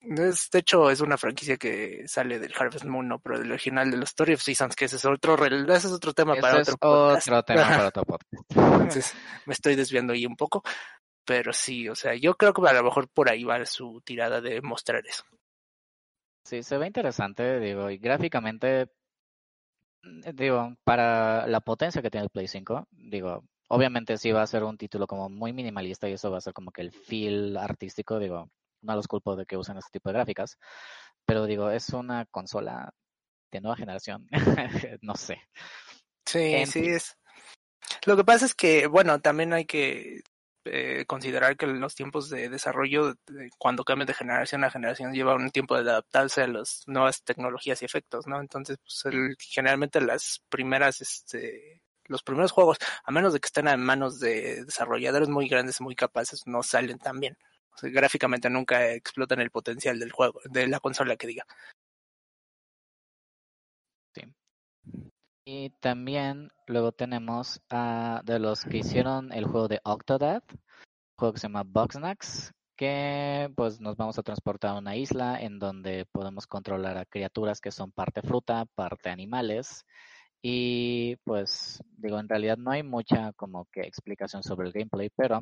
es, 0.00 0.48
de 0.50 0.60
hecho, 0.60 0.90
es 0.90 1.00
una 1.00 1.18
franquicia 1.18 1.56
que 1.56 2.06
sale 2.06 2.38
del 2.38 2.54
Harvest 2.56 2.84
Moon, 2.84 3.08
no, 3.08 3.18
pero 3.18 3.38
del 3.38 3.50
original 3.50 3.90
de 3.90 3.96
los 3.96 4.10
Story 4.10 4.34
of 4.34 4.42
Seasons, 4.42 4.76
que 4.76 4.84
ese 4.84 4.96
es 4.96 5.04
otro, 5.04 5.36
ese 5.44 5.86
es 5.88 5.92
otro 5.92 6.14
tema 6.14 6.36
para 6.36 6.60
es 6.60 6.68
otro 6.68 6.78
podcast. 6.78 7.28
otro 7.28 7.42
tema 7.42 7.68
para 7.68 7.88
otro 7.88 8.04
podcast. 8.04 8.52
Entonces, 8.54 9.14
me 9.46 9.54
estoy 9.54 9.74
desviando 9.74 10.12
ahí 10.12 10.24
un 10.24 10.36
poco. 10.36 10.62
Pero 11.24 11.52
sí, 11.52 11.90
o 11.90 11.94
sea, 11.94 12.14
yo 12.14 12.36
creo 12.36 12.54
que 12.54 12.66
a 12.66 12.72
lo 12.72 12.84
mejor 12.84 13.06
por 13.08 13.28
ahí 13.28 13.44
va 13.44 13.66
su 13.66 14.00
tirada 14.02 14.40
de 14.40 14.62
mostrar 14.62 15.06
eso. 15.06 15.24
Sí, 16.48 16.62
se 16.62 16.78
ve 16.78 16.86
interesante, 16.86 17.60
digo, 17.60 17.90
y 17.90 17.98
gráficamente, 17.98 18.88
mm, 20.02 20.30
digo, 20.32 20.74
para 20.82 21.46
la 21.46 21.60
potencia 21.60 22.00
que 22.00 22.10
tiene 22.10 22.24
el 22.24 22.30
Play 22.30 22.48
5, 22.48 22.88
digo, 22.90 23.44
obviamente 23.68 24.16
sí 24.16 24.32
va 24.32 24.40
a 24.40 24.46
ser 24.46 24.64
un 24.64 24.78
título 24.78 25.06
como 25.06 25.28
muy 25.28 25.52
minimalista 25.52 26.08
y 26.08 26.14
eso 26.14 26.30
va 26.30 26.38
a 26.38 26.40
ser 26.40 26.54
como 26.54 26.70
que 26.72 26.80
el 26.80 26.90
feel 26.90 27.54
artístico, 27.58 28.18
digo, 28.18 28.48
no 28.80 28.94
los 28.94 29.06
culpo 29.06 29.36
de 29.36 29.44
que 29.44 29.58
usen 29.58 29.76
este 29.76 29.90
tipo 29.98 30.08
de 30.08 30.14
gráficas, 30.14 30.56
pero 31.26 31.44
digo, 31.44 31.70
es 31.70 31.90
una 31.90 32.24
consola 32.24 32.94
de 33.52 33.60
nueva 33.60 33.76
generación, 33.76 34.26
no 35.02 35.16
sé. 35.16 35.42
Sí, 36.24 36.38
En 36.38 36.66
sí 36.66 36.86
es. 36.86 37.18
Lo 38.06 38.16
que 38.16 38.24
pasa 38.24 38.46
es 38.46 38.54
que, 38.54 38.86
bueno, 38.86 39.20
también 39.20 39.52
hay 39.52 39.66
que 39.66 40.22
eh, 40.70 41.04
considerar 41.06 41.56
que 41.56 41.66
los 41.66 41.94
tiempos 41.94 42.28
de 42.30 42.48
desarrollo, 42.48 43.14
de- 43.26 43.50
cuando 43.58 43.84
cambian 43.84 44.06
de 44.06 44.14
generación 44.14 44.64
a 44.64 44.70
generación, 44.70 45.12
lleva 45.14 45.34
un 45.34 45.50
tiempo 45.50 45.74
de 45.80 45.90
adaptarse 45.90 46.42
a 46.42 46.48
las 46.48 46.82
nuevas 46.86 47.22
tecnologías 47.24 47.82
y 47.82 47.84
efectos, 47.86 48.26
¿no? 48.26 48.40
Entonces, 48.40 48.78
pues, 49.02 49.36
generalmente 49.40 50.00
las 50.00 50.42
primeras, 50.48 51.00
este, 51.00 51.82
los 52.06 52.22
primeros 52.22 52.52
juegos, 52.52 52.78
a 53.04 53.10
menos 53.12 53.32
de 53.32 53.40
que 53.40 53.46
estén 53.46 53.68
en 53.68 53.80
manos 53.82 54.20
de 54.20 54.64
desarrolladores 54.64 55.28
muy 55.28 55.48
grandes 55.48 55.80
muy 55.80 55.94
capaces, 55.94 56.46
no 56.46 56.62
salen 56.62 56.98
tan 56.98 57.20
bien. 57.20 57.36
Gráficamente 57.82 58.50
nunca 58.50 58.90
explotan 58.92 59.40
el 59.40 59.50
potencial 59.50 59.98
del 60.00 60.10
juego, 60.12 60.40
de 60.44 60.66
la 60.66 60.80
consola 60.80 61.16
que 61.16 61.28
diga. 61.28 61.44
Y 65.50 65.70
también 65.80 66.50
luego 66.66 66.92
tenemos 66.92 67.62
a 67.70 68.20
de 68.22 68.38
los 68.38 68.64
que 68.64 68.76
hicieron 68.76 69.32
el 69.32 69.46
juego 69.46 69.66
de 69.66 69.80
Octodad, 69.82 70.42
juego 71.16 71.32
que 71.32 71.40
se 71.40 71.46
llama 71.48 71.64
Bugsnax, 71.64 72.52
que 72.76 73.50
pues 73.56 73.80
nos 73.80 73.96
vamos 73.96 74.18
a 74.18 74.22
transportar 74.22 74.72
a 74.72 74.78
una 74.78 74.94
isla 74.96 75.40
en 75.40 75.58
donde 75.58 76.04
podemos 76.12 76.46
controlar 76.46 76.98
a 76.98 77.06
criaturas 77.06 77.62
que 77.62 77.70
son 77.70 77.92
parte 77.92 78.20
fruta, 78.20 78.66
parte 78.74 79.08
animales. 79.08 79.86
Y 80.42 81.16
pues 81.24 81.82
digo, 81.96 82.18
en 82.20 82.28
realidad 82.28 82.58
no 82.58 82.70
hay 82.70 82.82
mucha 82.82 83.32
como 83.32 83.64
que 83.72 83.80
explicación 83.80 84.42
sobre 84.42 84.66
el 84.66 84.74
gameplay, 84.74 85.08
pero 85.16 85.40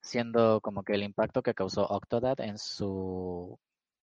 siendo 0.00 0.62
como 0.62 0.82
que 0.84 0.94
el 0.94 1.02
impacto 1.02 1.42
que 1.42 1.52
causó 1.52 1.86
Octodad 1.86 2.40
en 2.40 2.56
su 2.56 3.58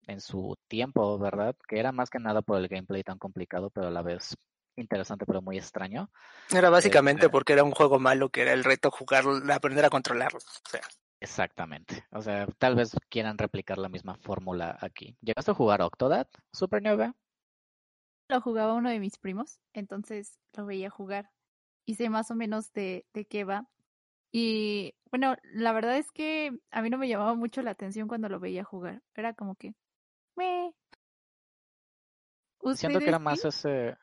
en 0.06 0.22
su 0.22 0.56
tiempo, 0.68 1.18
¿verdad? 1.18 1.56
Que 1.68 1.80
era 1.80 1.92
más 1.92 2.12
que 2.12 2.20
nada 2.20 2.44
por 2.44 2.60
el 2.60 2.68
gameplay 2.68 3.02
tan 3.04 3.18
complicado, 3.18 3.72
pero 3.72 3.88
a 3.88 3.92
la 3.92 4.04
vez 4.04 4.38
interesante 4.78 5.26
pero 5.26 5.42
muy 5.42 5.58
extraño. 5.58 6.10
Era 6.52 6.70
básicamente 6.70 7.26
Este- 7.26 7.32
porque 7.32 7.54
era 7.54 7.64
un 7.64 7.72
juego 7.72 8.00
malo 8.00 8.30
que 8.30 8.42
era 8.44 8.54
el 8.54 8.64
reto 8.64 8.92
jugarlo, 8.92 9.42
aprender 9.54 9.84
a 9.86 9.90
controlarlo. 9.90 10.40
O 10.40 10.70
sea, 10.70 10.82
Exactamente. 11.20 12.06
O 12.12 12.22
sea, 12.22 12.46
tal 12.60 12.76
vez 12.76 12.96
quieran 13.10 13.38
replicar 13.38 13.78
la 13.80 13.90
misma 13.90 14.16
fórmula 14.18 14.78
aquí. 14.80 15.18
¿Llegaste 15.22 15.52
a 15.52 15.56
jugar 15.56 15.82
Octodad, 15.82 16.28
Supernova? 16.54 17.16
Lo 18.30 18.42
jugaba 18.42 18.74
uno 18.76 18.90
de 18.90 19.00
mis 19.00 19.18
primos, 19.18 19.60
entonces 19.74 20.38
lo 20.56 20.66
veía 20.66 20.90
jugar. 20.90 21.32
Y 21.86 21.96
sé 21.96 22.10
más 22.10 22.30
o 22.30 22.36
menos 22.36 22.72
de, 22.74 23.08
de 23.14 23.26
qué 23.26 23.46
va. 23.46 23.68
Y 24.32 24.94
bueno, 25.10 25.36
la 25.54 25.72
verdad 25.72 25.98
es 25.98 26.12
que 26.12 26.52
a 26.70 26.82
mí 26.82 26.90
no 26.90 26.98
me 26.98 27.08
llamaba 27.08 27.34
mucho 27.34 27.62
la 27.62 27.72
atención 27.72 28.08
cuando 28.08 28.30
lo 28.30 28.40
veía 28.40 28.64
jugar. 28.64 29.02
Era 29.16 29.34
como 29.34 29.56
que... 29.56 29.74
"Meh". 30.36 30.72
Siento 32.76 33.00
que 33.00 33.08
era 33.08 33.18
¿Ustedes 33.18 33.22
más 33.22 33.46
ese... 33.46 33.98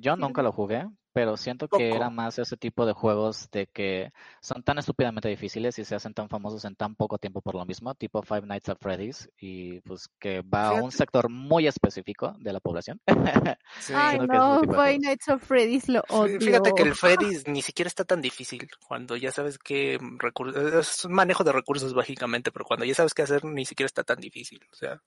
Yo 0.00 0.16
nunca 0.16 0.42
lo 0.42 0.52
jugué, 0.52 0.86
pero 1.12 1.36
siento 1.36 1.68
que 1.68 1.90
era 1.90 2.10
más 2.10 2.38
ese 2.40 2.56
tipo 2.56 2.84
de 2.86 2.92
juegos 2.92 3.48
de 3.52 3.68
que 3.68 4.12
son 4.40 4.64
tan 4.64 4.78
estúpidamente 4.78 5.28
difíciles 5.28 5.78
y 5.78 5.84
se 5.84 5.94
hacen 5.94 6.12
tan 6.12 6.28
famosos 6.28 6.64
en 6.64 6.74
tan 6.74 6.96
poco 6.96 7.18
tiempo 7.18 7.40
por 7.40 7.54
lo 7.54 7.64
mismo, 7.64 7.94
tipo 7.94 8.20
Five 8.22 8.42
Nights 8.46 8.68
at 8.70 8.78
Freddy's, 8.80 9.30
y 9.38 9.80
pues 9.82 10.08
que 10.18 10.42
va 10.42 10.68
a 10.68 10.82
un 10.82 10.90
sector 10.90 11.30
muy 11.30 11.68
específico 11.68 12.34
de 12.40 12.52
la 12.52 12.58
población. 12.58 13.00
Sí. 13.78 13.92
Ay, 13.96 14.18
que 14.18 14.26
no, 14.26 14.62
Five. 14.62 14.98
Nights 14.98 15.28
at 15.28 15.38
Freddy's 15.38 15.88
lo 15.88 16.00
Sí, 16.00 16.14
odio. 16.14 16.40
Fíjate 16.40 16.72
que 16.74 16.82
el 16.82 16.94
Freddy's 16.96 17.46
ni 17.46 17.62
siquiera 17.62 17.86
está 17.86 18.04
tan 18.04 18.20
difícil 18.20 18.68
cuando 18.86 19.16
ya 19.16 19.30
sabes 19.30 19.58
qué 19.58 19.98
recursos, 20.18 20.56
es 20.74 21.04
un 21.04 21.12
manejo 21.12 21.44
de 21.44 21.52
recursos 21.52 21.94
básicamente, 21.94 22.50
pero 22.50 22.64
cuando 22.64 22.84
ya 22.84 22.94
sabes 22.94 23.14
qué 23.14 23.22
hacer 23.22 23.44
ni 23.44 23.64
siquiera 23.64 23.86
está 23.86 24.02
tan 24.02 24.18
difícil, 24.18 24.60
o 24.72 24.74
sea, 24.74 25.00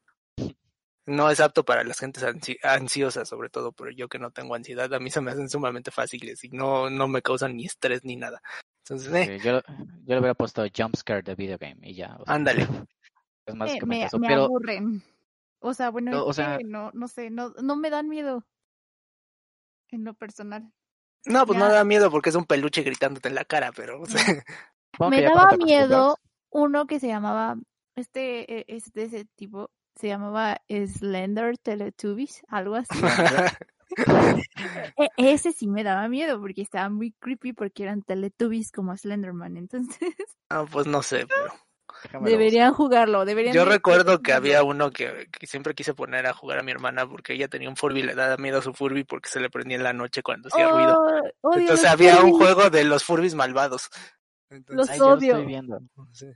no 1.08 1.32
es 1.32 1.40
apto 1.40 1.66
para 1.66 1.84
las 1.84 2.00
gentes 2.00 2.24
ansi- 2.24 2.60
ansiosas 2.64 3.28
sobre 3.28 3.50
todo, 3.50 3.72
pero 3.72 3.90
yo 3.92 4.08
que 4.10 4.20
no 4.20 4.30
tengo 4.32 4.54
ansiedad, 4.56 4.94
a 4.94 5.00
mí 5.00 5.10
se 5.10 5.22
me 5.22 5.32
hacen 5.32 5.50
sumamente 5.50 5.90
fáciles 5.90 6.44
y 6.44 6.50
no, 6.50 6.90
no 6.90 7.08
me 7.08 7.22
causan 7.24 7.56
ni 7.56 7.66
estrés 7.66 8.04
ni 8.04 8.16
nada. 8.18 8.42
Entonces, 8.86 9.14
eh, 9.14 9.40
Sí, 9.40 9.46
yo, 9.48 9.62
yo 9.62 10.14
le 10.16 10.20
hubiera 10.20 10.34
puesto 10.36 10.64
Jump 10.76 10.96
Scare 10.96 11.22
de 11.24 11.36
video 11.36 11.58
game 11.58 11.78
y 11.82 11.96
ya. 11.96 12.16
o 12.20 12.26
sea, 12.26 12.36
Ándale. 12.36 12.68
Es 13.48 13.54
me, 13.56 13.60
básicamente 13.62 14.00
me, 14.02 14.06
eso. 14.06 14.20
me 14.20 14.28
Pero 14.28 14.44
aburren. 14.44 15.02
O 15.60 15.74
sea, 15.74 15.90
bueno, 15.90 16.12
No, 16.12 16.26
o 16.26 16.34
sea- 16.34 16.58
que 16.58 16.66
no, 16.66 16.92
no 16.94 17.08
sé, 17.08 17.30
no, 17.30 17.50
no 17.64 17.76
me 17.78 17.90
dan 17.90 18.10
miedo. 18.10 18.46
En 19.90 20.04
lo 20.04 20.14
personal. 20.14 20.72
no, 21.26 21.46
pues 21.46 21.58
Ya. 21.58 21.66
no 21.66 21.72
da 21.72 21.84
miedo 21.86 22.12
porque 22.12 22.30
es 22.30 22.36
un 22.36 22.46
peluche 22.46 22.82
gritándote 22.84 23.30
en 23.30 23.36
la 23.36 23.46
cara, 23.46 23.72
pero 23.74 24.02
o 24.02 24.06
sea, 24.06 24.22
supongo 24.92 25.12
me 25.12 25.18
que 25.18 25.24
daba 25.24 25.56
miedo 25.58 26.18
uno 26.50 26.88
que 26.88 27.00
se 27.00 27.08
llamaba, 27.08 27.56
este, 27.96 28.74
es 28.76 28.92
de 28.94 29.04
ese 29.04 29.26
tipo, 29.36 29.70
se 30.00 30.08
llamaba 30.08 30.62
Slender 30.70 31.58
Teletubbies, 31.58 32.42
algo 32.48 32.76
así. 32.76 32.88
E- 34.98 35.10
ese 35.18 35.54
sí 35.54 35.68
me 35.68 35.84
daba 35.84 36.08
miedo 36.08 36.40
porque 36.40 36.62
estaba 36.62 36.90
muy 36.90 37.14
creepy 37.14 37.54
porque 37.54 37.84
eran 37.84 38.02
Teletubbies 38.02 38.72
como 38.72 38.96
Slenderman. 38.96 39.58
Entonces, 39.58 40.14
ah, 40.50 40.66
pues 40.70 40.88
no 40.88 41.02
sé, 41.02 41.26
pero 41.26 41.54
déjame 42.04 42.30
deberían 42.30 42.74
jugarlo, 42.74 43.26
deberían. 43.26 43.56
Yo 43.56 43.66
recuerdo 43.66 44.22
que 44.22 44.34
había 44.34 44.64
uno 44.64 44.92
que, 44.92 45.28
que 45.32 45.48
siempre 45.48 45.74
quise 45.74 45.94
poner 45.94 46.28
a 46.28 46.34
jugar 46.34 46.60
a 46.60 46.64
mi 46.64 46.72
hermana 46.72 47.08
porque 47.08 47.34
ella 47.34 47.48
tenía 47.48 47.70
un 47.70 47.78
Furby 47.78 48.02
y 48.02 48.04
le 48.04 48.16
daba 48.16 48.38
miedo 48.38 48.60
a 48.60 48.62
su 48.62 48.74
Furby 48.74 49.04
porque 49.04 49.30
se 49.30 49.40
le 49.40 49.50
prendía 49.50 49.78
en 49.78 49.84
la 49.84 49.94
noche 49.94 50.22
cuando 50.22 50.50
hacía 50.50 50.68
ruido. 50.68 51.02
Oh, 51.42 51.54
Entonces 51.54 51.90
había 51.90 52.22
un 52.22 52.34
juego 52.34 52.70
de 52.70 52.84
los 52.84 53.04
Furbies 53.04 53.36
malvados. 53.36 53.90
Entonces, 54.50 54.78
Los. 54.78 54.90
Ay, 54.90 55.00
yo 55.00 55.06
lo 55.06 55.14
odio. 55.14 55.32
estoy 55.34 55.46
viendo. 55.46 55.80
sí. 56.12 56.28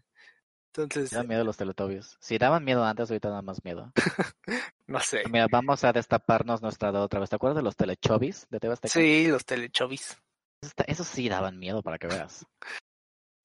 Entonces, 0.76 1.11
Me 1.13 1.24
miedo 1.26 1.43
los 1.43 1.57
Teletubbies. 1.57 2.17
Si 2.22 2.38
daban 2.38 2.63
miedo 2.63 2.84
antes, 2.86 3.09
ahorita 3.09 3.30
dan 3.30 3.43
más 3.43 3.63
miedo. 3.63 3.91
no 4.88 4.99
sé. 5.01 5.24
Mira, 5.30 5.47
vamos 5.51 5.84
a 5.84 5.91
destaparnos 5.91 6.61
nuestra 6.61 6.91
duda 6.91 7.01
otra 7.03 7.19
vez. 7.19 7.30
¿Te 7.30 7.36
acuerdas 7.36 7.57
de 7.57 7.63
los 7.63 7.76
Telechovis 7.76 8.47
de 8.49 8.59
TV 8.59 8.74
Azteca? 8.74 8.93
Sí, 8.93 9.28
los 9.28 9.45
telechovis. 9.45 10.17
Esta- 10.61 10.84
Esos 10.86 11.07
sí 11.07 11.28
daban 11.28 11.59
miedo 11.59 11.82
para 11.84 11.97
que 11.97 12.07
veas. 12.07 12.45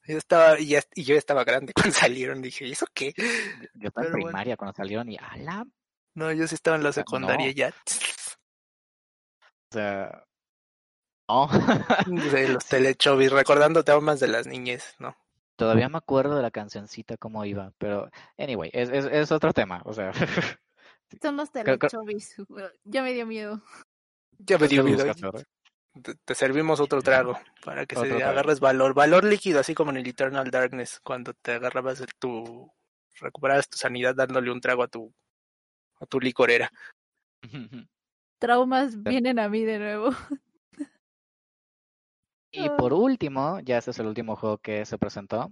Yo 0.09 0.19
estaba, 0.19 0.61
y, 0.61 0.69
ya- 0.69 0.83
y 0.95 1.03
yo 1.03 1.17
estaba 1.17 1.43
grande 1.43 1.73
cuando 1.73 1.93
salieron. 1.99 2.41
Dije, 2.41 2.65
¿y 2.65 2.73
eso 2.73 2.87
qué? 2.95 3.13
Yo 3.75 3.89
estaba 3.89 4.07
en 4.07 4.13
bueno. 4.13 4.27
primaria 4.27 4.57
cuando 4.57 4.77
salieron 4.77 5.09
y 5.11 5.17
¡ala! 5.19 5.67
No, 6.15 6.31
yo 6.33 6.47
sí 6.47 6.55
estaba 6.55 6.77
en 6.77 6.85
la 6.85 6.93
secundaria 6.93 7.47
no. 7.49 7.53
ya. 7.53 7.69
O 9.71 9.73
sea... 9.73 10.23
No. 11.29 11.49
De 12.07 12.49
los 12.51 12.65
telechovis, 12.67 13.33
recordando 13.33 13.83
traumas 13.83 14.21
de 14.21 14.29
las 14.29 14.47
niñez, 14.47 14.95
¿no? 15.01 15.17
Todavía 15.57 15.89
me 15.89 15.99
acuerdo 15.99 16.37
de 16.37 16.43
la 16.43 16.51
cancioncita 16.51 17.17
cómo 17.17 17.45
iba, 17.45 17.73
pero 17.79 18.11
anyway, 18.39 18.71
es, 18.73 18.91
es, 18.91 19.07
es 19.07 19.33
otro 19.33 19.53
tema, 19.53 19.83
o 19.85 19.93
sea, 19.93 20.13
Son 21.23 21.37
los 21.37 21.51
Teletubbies. 21.51 22.37
Ya 22.85 23.03
me 23.03 23.13
dio 23.13 23.27
miedo. 23.27 23.63
Ya 24.39 24.59
me 24.59 24.69
dio 24.69 24.85
¿qué 24.85 24.91
miedo. 24.91 25.33
Te, 26.03 26.15
te 26.15 26.35
servimos 26.35 26.81
otro 26.81 27.01
trago 27.01 27.39
para 27.65 27.87
que 27.87 27.97
Otro 27.97 28.11
se 28.11 28.17
trago. 28.17 28.31
agarres 28.31 28.61
valor, 28.61 28.93
valor 28.93 29.25
líquido, 29.25 29.61
así 29.61 29.75
como 29.75 29.91
en 29.93 29.97
el 29.99 30.07
Eternal 30.07 30.51
Darkness, 30.51 31.01
cuando 31.03 31.33
te 31.33 31.53
agarrabas 31.53 32.05
tu, 32.19 32.71
recuperabas 33.19 33.69
tu 33.69 33.79
sanidad 33.79 34.15
dándole 34.15 34.51
un 34.51 34.61
trago 34.61 34.83
a 34.83 34.89
tu, 34.89 35.15
a 36.01 36.07
tu 36.07 36.21
licorera. 36.21 36.71
Traumas 38.39 39.03
vienen 39.03 39.39
a 39.39 39.49
mí 39.49 39.65
de 39.65 39.79
nuevo. 39.79 40.11
Y 42.57 42.69
por 42.71 42.93
último, 42.93 43.61
ya 43.61 43.79
este 43.79 43.91
es 43.91 43.99
el 43.99 44.07
último 44.07 44.37
juego 44.37 44.59
que 44.59 44.85
se 44.87 44.99
presentó, 44.99 45.51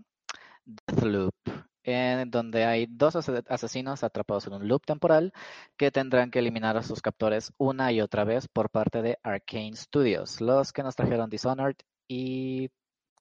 Deathloop, 0.64 1.34
en 1.82 2.30
donde 2.30 2.64
hay 2.64 2.86
dos 2.88 3.16
ase- 3.16 3.44
asesinos 3.48 4.04
atrapados 4.04 4.46
en 4.46 4.54
un 4.54 4.68
loop 4.68 4.84
temporal 4.86 5.32
que 5.76 5.90
tendrán 5.90 6.30
que 6.30 6.38
eliminar 6.38 6.76
a 6.76 6.82
sus 6.82 7.02
captores 7.02 7.52
una 7.58 7.92
y 7.92 8.00
otra 8.00 8.24
vez 8.24 8.48
por 8.48 8.70
parte 8.70 9.02
de 9.02 9.18
Arcane 9.22 9.76
Studios, 9.76 10.40
los 10.40 10.72
que 10.72 10.82
nos 10.82 10.96
trajeron 10.96 11.30
Dishonored 11.30 11.76
y... 12.08 12.70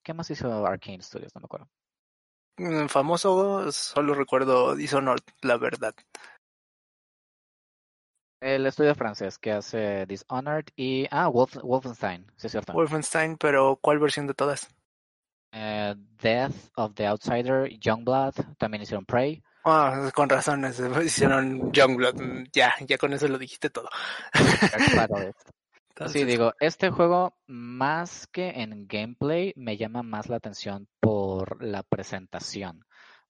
¿Qué 0.03 0.13
más 0.13 0.29
hizo 0.31 0.65
Arcane 0.65 1.01
Studios? 1.01 1.34
No 1.36 1.41
me 1.41 1.45
acuerdo. 1.45 1.69
Mm, 2.57 2.88
Famoso, 2.88 3.71
solo 3.71 4.13
recuerdo 4.13 4.75
Dishonored, 4.75 5.23
la 5.41 5.57
verdad. 5.57 5.95
El 8.44 8.66
estudio 8.66 8.94
francés 8.94 9.38
que 9.38 9.54
hace 9.54 10.06
Dishonored 10.06 10.66
y... 10.76 11.08
Ah, 11.12 11.30
Wolf- 11.30 11.62
Wolfenstein, 11.64 12.26
sí 12.36 12.48
es 12.48 12.52
cierto. 12.52 12.74
Wolfenstein, 12.74 13.38
pero 13.38 13.78
¿cuál 13.82 14.00
versión 14.00 14.28
de 14.28 14.34
todas? 14.34 14.68
Eh, 15.54 15.96
Death 16.22 16.54
of 16.76 16.94
the 16.94 17.08
Outsider, 17.08 17.70
Youngblood, 17.80 18.34
también 18.58 18.84
hicieron 18.84 19.06
Prey. 19.06 19.41
Ah, 19.64 20.12
con 20.14 20.28
razón, 20.28 20.66
es- 20.66 20.82
hicieron 21.06 21.72
Youngblood, 21.72 22.20
mm, 22.22 22.44
ya, 22.52 22.74
ya 22.86 22.98
con 22.98 23.14
eso 23.14 23.30
lo 23.30 23.38
dijiste 23.38 23.70
todo. 23.70 23.88
Claro, 24.91 25.32
Sí, 26.08 26.26
digo, 26.26 26.52
este 26.60 26.89
juego 26.89 27.38
más 27.48 28.28
que 28.28 28.50
en 28.50 28.88
gameplay 28.89 29.54
me 29.56 29.78
llama 29.78 30.04
más 30.04 30.28
la 30.28 30.36
atención 30.36 30.89
por 31.00 31.64
la 31.64 31.84
presentación. 31.84 32.84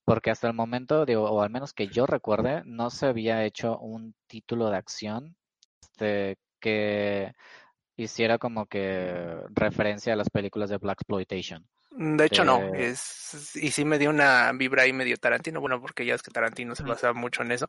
Porque 0.05 0.31
hasta 0.31 0.47
el 0.47 0.53
momento, 0.53 1.05
digo, 1.05 1.23
o 1.23 1.41
al 1.41 1.49
menos 1.49 1.73
que 1.73 1.87
yo 1.87 2.05
recuerde, 2.05 2.61
no 2.65 2.89
se 2.89 3.05
había 3.05 3.43
hecho 3.45 3.77
un 3.77 4.15
título 4.27 4.69
de 4.69 4.77
acción 4.77 5.35
este, 5.81 6.37
que 6.59 7.33
hiciera 7.95 8.37
como 8.37 8.65
que 8.65 9.37
referencia 9.51 10.13
a 10.13 10.15
las 10.17 10.29
películas 10.29 10.69
de 10.69 10.77
Black 10.77 11.01
Exploitation. 11.01 11.67
De 11.95 12.25
hecho, 12.25 12.43
no. 12.43 12.73
Es, 12.73 13.55
y 13.55 13.69
sí 13.69 13.85
me 13.85 13.99
dio 13.99 14.09
una 14.09 14.51
vibra 14.53 14.83
ahí 14.83 14.93
medio 14.93 15.15
Tarantino. 15.17 15.61
Bueno, 15.61 15.79
porque 15.79 16.05
ya 16.05 16.15
es 16.15 16.23
que 16.23 16.31
Tarantino 16.31 16.73
se 16.75 16.83
basa 16.83 17.13
mucho 17.13 17.43
en 17.43 17.51
eso. 17.51 17.67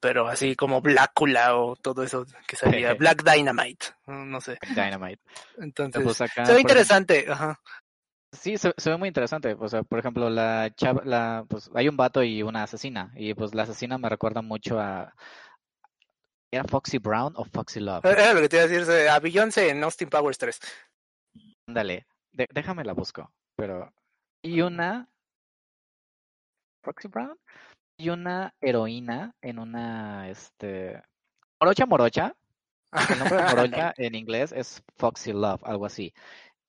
Pero 0.00 0.26
así 0.26 0.56
como 0.56 0.80
Blácula 0.80 1.56
o 1.56 1.76
todo 1.76 2.02
eso 2.02 2.26
que 2.48 2.56
salía. 2.56 2.94
Black 2.98 3.22
Dynamite. 3.22 3.86
No 4.06 4.40
sé. 4.40 4.58
Dynamite. 4.74 5.22
Entonces, 5.58 6.16
se 6.16 6.24
ve 6.24 6.26
ejemplo, 6.26 6.58
interesante. 6.58 7.26
Ajá. 7.28 7.60
Sí, 8.32 8.58
se, 8.58 8.72
se 8.76 8.90
ve 8.90 8.96
muy 8.96 9.08
interesante. 9.08 9.56
O 9.58 9.68
sea, 9.68 9.82
por 9.82 9.98
ejemplo, 9.98 10.30
la 10.30 10.72
chava, 10.76 11.02
la, 11.04 11.44
pues 11.48 11.70
hay 11.74 11.88
un 11.88 11.96
vato 11.96 12.22
y 12.22 12.42
una 12.42 12.62
asesina. 12.62 13.12
Y 13.16 13.34
pues 13.34 13.54
la 13.54 13.64
asesina 13.64 13.98
me 13.98 14.08
recuerda 14.08 14.40
mucho 14.42 14.78
a. 14.78 15.14
¿Era 16.52 16.64
Foxy 16.64 16.98
Brown 16.98 17.34
o 17.36 17.44
Foxy 17.44 17.80
Love? 17.80 18.04
Era 18.04 18.34
lo 18.34 18.40
que 18.40 18.48
te 18.48 18.56
iba 18.56 18.64
a 18.64 18.68
decir. 18.68 19.08
A 19.08 19.18
Beyoncé 19.20 19.70
en 19.70 19.82
Austin 19.82 20.08
Powers 20.08 20.38
3. 20.38 20.60
Ándale, 21.68 22.06
déjame 22.32 22.84
la 22.84 22.92
busco. 22.92 23.32
Pero. 23.56 23.92
Y 24.42 24.60
una. 24.60 25.08
Foxy 26.82 27.08
Brown. 27.08 27.36
Y 27.96 28.10
una 28.10 28.54
heroína 28.60 29.34
en 29.42 29.58
una. 29.58 30.28
Este. 30.28 31.02
Morocha 31.60 31.86
Morocha. 31.86 32.36
El 33.10 33.18
nombre 33.18 33.36
de 33.36 33.44
Morocha 33.44 33.94
en 33.96 34.14
inglés 34.14 34.52
es 34.52 34.82
Foxy 34.96 35.32
Love, 35.32 35.62
algo 35.64 35.86
así. 35.86 36.12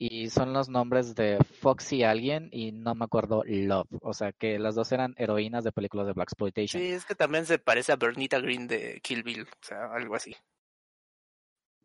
Y 0.04 0.32
son 0.32 0.52
los 0.52 0.68
nombres 0.68 1.14
de 1.14 1.38
Foxy 1.60 2.02
alguien 2.02 2.50
y 2.52 2.72
no 2.72 2.96
me 2.96 3.06
acuerdo 3.06 3.44
Love. 3.46 3.88
O 4.02 4.14
sea 4.14 4.32
que 4.32 4.58
las 4.58 4.74
dos 4.74 4.92
eran 4.92 5.14
heroínas 5.16 5.64
de 5.64 5.72
películas 5.72 6.08
de 6.08 6.14
Black 6.14 6.30
Exploitation. 6.30 6.82
Sí, 6.82 6.90
es 6.90 7.06
que 7.06 7.14
también 7.14 7.46
se 7.46 7.60
parece 7.60 7.92
a 7.92 7.98
Bernita 7.98 8.40
Green 8.40 8.68
de 8.68 9.00
Kill 9.04 9.22
Bill. 9.22 9.44
O 9.44 9.46
sea, 9.62 9.94
algo 9.94 10.16
así. 10.16 10.36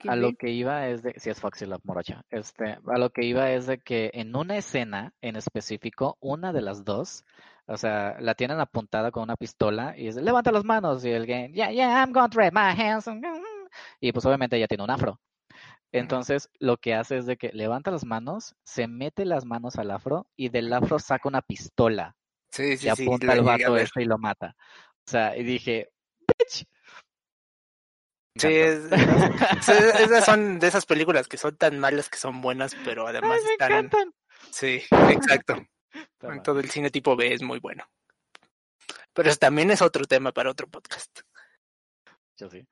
A 0.09 0.17
lo 0.17 0.33
que 0.33 0.49
iba 0.49 0.89
es 0.89 1.03
de, 1.03 1.13
sí 1.19 1.29
es 1.29 1.39
Foxy 1.41 1.67
Love 1.67 1.85
Morocha, 1.85 2.23
este, 2.31 2.79
a 2.87 2.99
lo 2.99 3.11
que 3.11 3.25
iba 3.25 3.51
es 3.51 3.67
de 3.67 3.79
que 3.79 4.11
en 4.15 4.35
una 4.35 4.57
escena 4.57 5.13
en 5.21 5.37
específico, 5.37 6.17
una 6.21 6.55
de 6.55 6.63
las 6.63 6.85
dos, 6.85 7.23
o 7.67 7.77
sea, 7.77 8.17
la 8.21 8.35
tienen 8.35 8.61
apuntada 8.61 9.11
con 9.11 9.25
una 9.25 9.37
pistola 9.37 9.95
y 9.95 10.07
dice, 10.07 10.23
levanta 10.23 10.53
las 10.53 10.65
manos, 10.65 11.05
y 11.05 11.11
el 11.11 11.27
game, 11.27 11.53
yeah, 11.53 11.71
yeah, 11.71 12.03
I'm 12.03 12.13
going 12.13 12.31
to 12.31 12.39
raise 12.39 12.53
my 12.53 12.73
hands, 12.79 13.09
y 14.01 14.13
pues 14.13 14.25
obviamente 14.25 14.57
ella 14.57 14.69
tiene 14.69 14.85
un 14.85 14.91
afro. 14.91 15.19
Entonces, 15.98 16.48
lo 16.59 16.77
que 16.78 16.94
hace 16.94 17.18
es 17.18 17.27
de 17.27 17.36
que 17.36 17.51
levanta 17.52 17.90
las 17.90 18.05
manos, 18.05 18.55
se 18.64 18.86
mete 18.89 19.24
las 19.24 19.44
manos 19.44 19.77
al 19.77 19.90
afro 19.90 20.27
y 20.36 20.48
del 20.48 20.73
afro 20.73 20.98
saca 20.98 21.28
una 21.28 21.43
pistola 21.43 22.16
Sí, 22.51 22.62
y 22.62 22.77
sí, 22.77 22.89
sí. 22.94 23.02
apunta 23.05 23.32
al 23.32 23.43
vato 23.43 23.77
este 23.77 24.02
y 24.02 24.06
lo 24.06 24.18
mata. 24.18 24.56
O 25.06 25.10
sea, 25.10 25.36
y 25.36 25.43
dije, 25.44 25.90
bitch. 26.20 26.64
Sí, 28.39 28.48
es- 28.48 28.93
esas 30.01 30.24
son 30.24 30.59
de 30.59 30.66
esas 30.68 30.85
películas 30.86 31.27
que 31.28 31.39
son 31.39 31.56
tan 31.56 31.78
malas 31.78 32.09
que 32.10 32.18
son 32.18 32.40
buenas, 32.43 32.74
pero 32.85 33.06
Ay, 33.06 33.16
además 33.16 33.40
me 33.44 33.51
están. 33.52 33.73
encantan. 33.73 34.14
Sí, 34.51 34.82
exacto. 35.10 35.56
Todo 36.44 36.60
el 36.60 36.70
cine 36.70 36.90
tipo 36.90 37.16
B 37.16 37.32
es 37.32 37.43
muy 37.43 37.59
bueno. 37.60 37.85
Pero 39.14 39.31
eso 39.31 39.39
también 39.39 39.70
es 39.70 39.81
otro 39.81 40.05
tema 40.05 40.32
para 40.32 40.51
otro 40.51 40.66
podcast. 40.68 41.20
Yo 42.36 42.51
sí. 42.51 42.66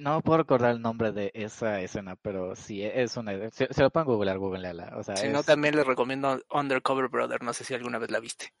No 0.00 0.20
puedo 0.22 0.38
recordar 0.38 0.70
el 0.72 0.80
nombre 0.82 1.12
de 1.12 1.30
esa 1.34 1.80
escena, 1.80 2.16
pero 2.16 2.54
sí, 2.56 2.82
es 2.84 3.16
una... 3.16 3.32
Se, 3.50 3.72
se 3.72 3.82
lo 3.82 3.90
pueden 3.90 4.06
googlear, 4.06 4.38
googleala. 4.38 4.92
O 4.96 5.02
sea, 5.02 5.16
Si 5.16 5.28
no, 5.28 5.42
también 5.42 5.74
les 5.76 5.86
recomiendo 5.86 6.40
Undercover 6.50 7.08
Brother. 7.08 7.42
No 7.42 7.52
sé 7.52 7.64
si 7.64 7.74
alguna 7.74 7.98
vez 7.98 8.10
la 8.10 8.20
viste. 8.20 8.52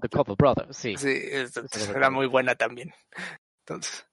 The 0.00 0.08
Couple 0.08 0.36
Brother, 0.38 0.72
sí. 0.74 0.96
Sí, 0.96 1.08
es- 1.10 1.56
era 1.94 2.10
muy 2.10 2.26
buena 2.26 2.54
también. 2.54 2.92
Entonces. 3.66 4.06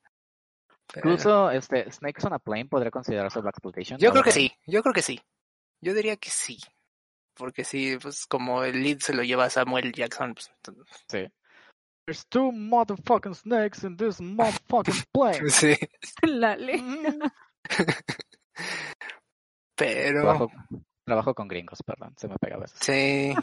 Incluso 0.96 1.52
este, 1.52 1.92
Snakes 1.92 2.26
on 2.26 2.34
a 2.34 2.40
Plane 2.40 2.66
podría 2.66 2.92
considerarse 2.92 3.40
Black 3.42 3.56
Exploitation. 3.56 4.00
Yo 4.00 4.12
creo 4.12 4.24
que 4.24 4.32
sí, 4.32 4.52
yo 4.66 4.82
creo 4.82 4.94
que 4.94 5.02
sí. 5.02 5.20
Yo 5.82 5.94
diría 5.94 6.16
que 6.16 6.30
sí. 6.30 6.58
Porque 7.34 7.66
sí, 7.66 7.98
pues 8.02 8.26
como 8.28 8.64
el 8.64 8.82
lead 8.82 9.00
se 9.00 9.14
lo 9.14 9.22
lleva 9.24 9.50
Samuel 9.50 9.92
Jackson, 9.92 10.34
pues, 10.34 10.50
entonces- 10.64 11.04
Sí. 11.10 11.28
There's 12.06 12.24
two 12.30 12.52
motherfucking 12.52 13.36
snakes 13.36 13.84
in 13.84 13.98
this 13.98 14.20
motherfucking 14.22 15.06
plane. 15.12 15.50
sí. 15.50 15.76
La 16.24 16.56
ley. 16.56 16.80
Mm. 16.80 17.32
Pero 19.76 20.22
trabajo, 20.22 20.52
trabajo 21.04 21.34
con 21.34 21.48
gringos, 21.48 21.80
perdón, 21.84 22.14
se 22.18 22.28
me 22.28 22.38
pega 22.38 22.56
a 22.56 22.60
veces. 22.60 22.80
sí, 22.82 23.34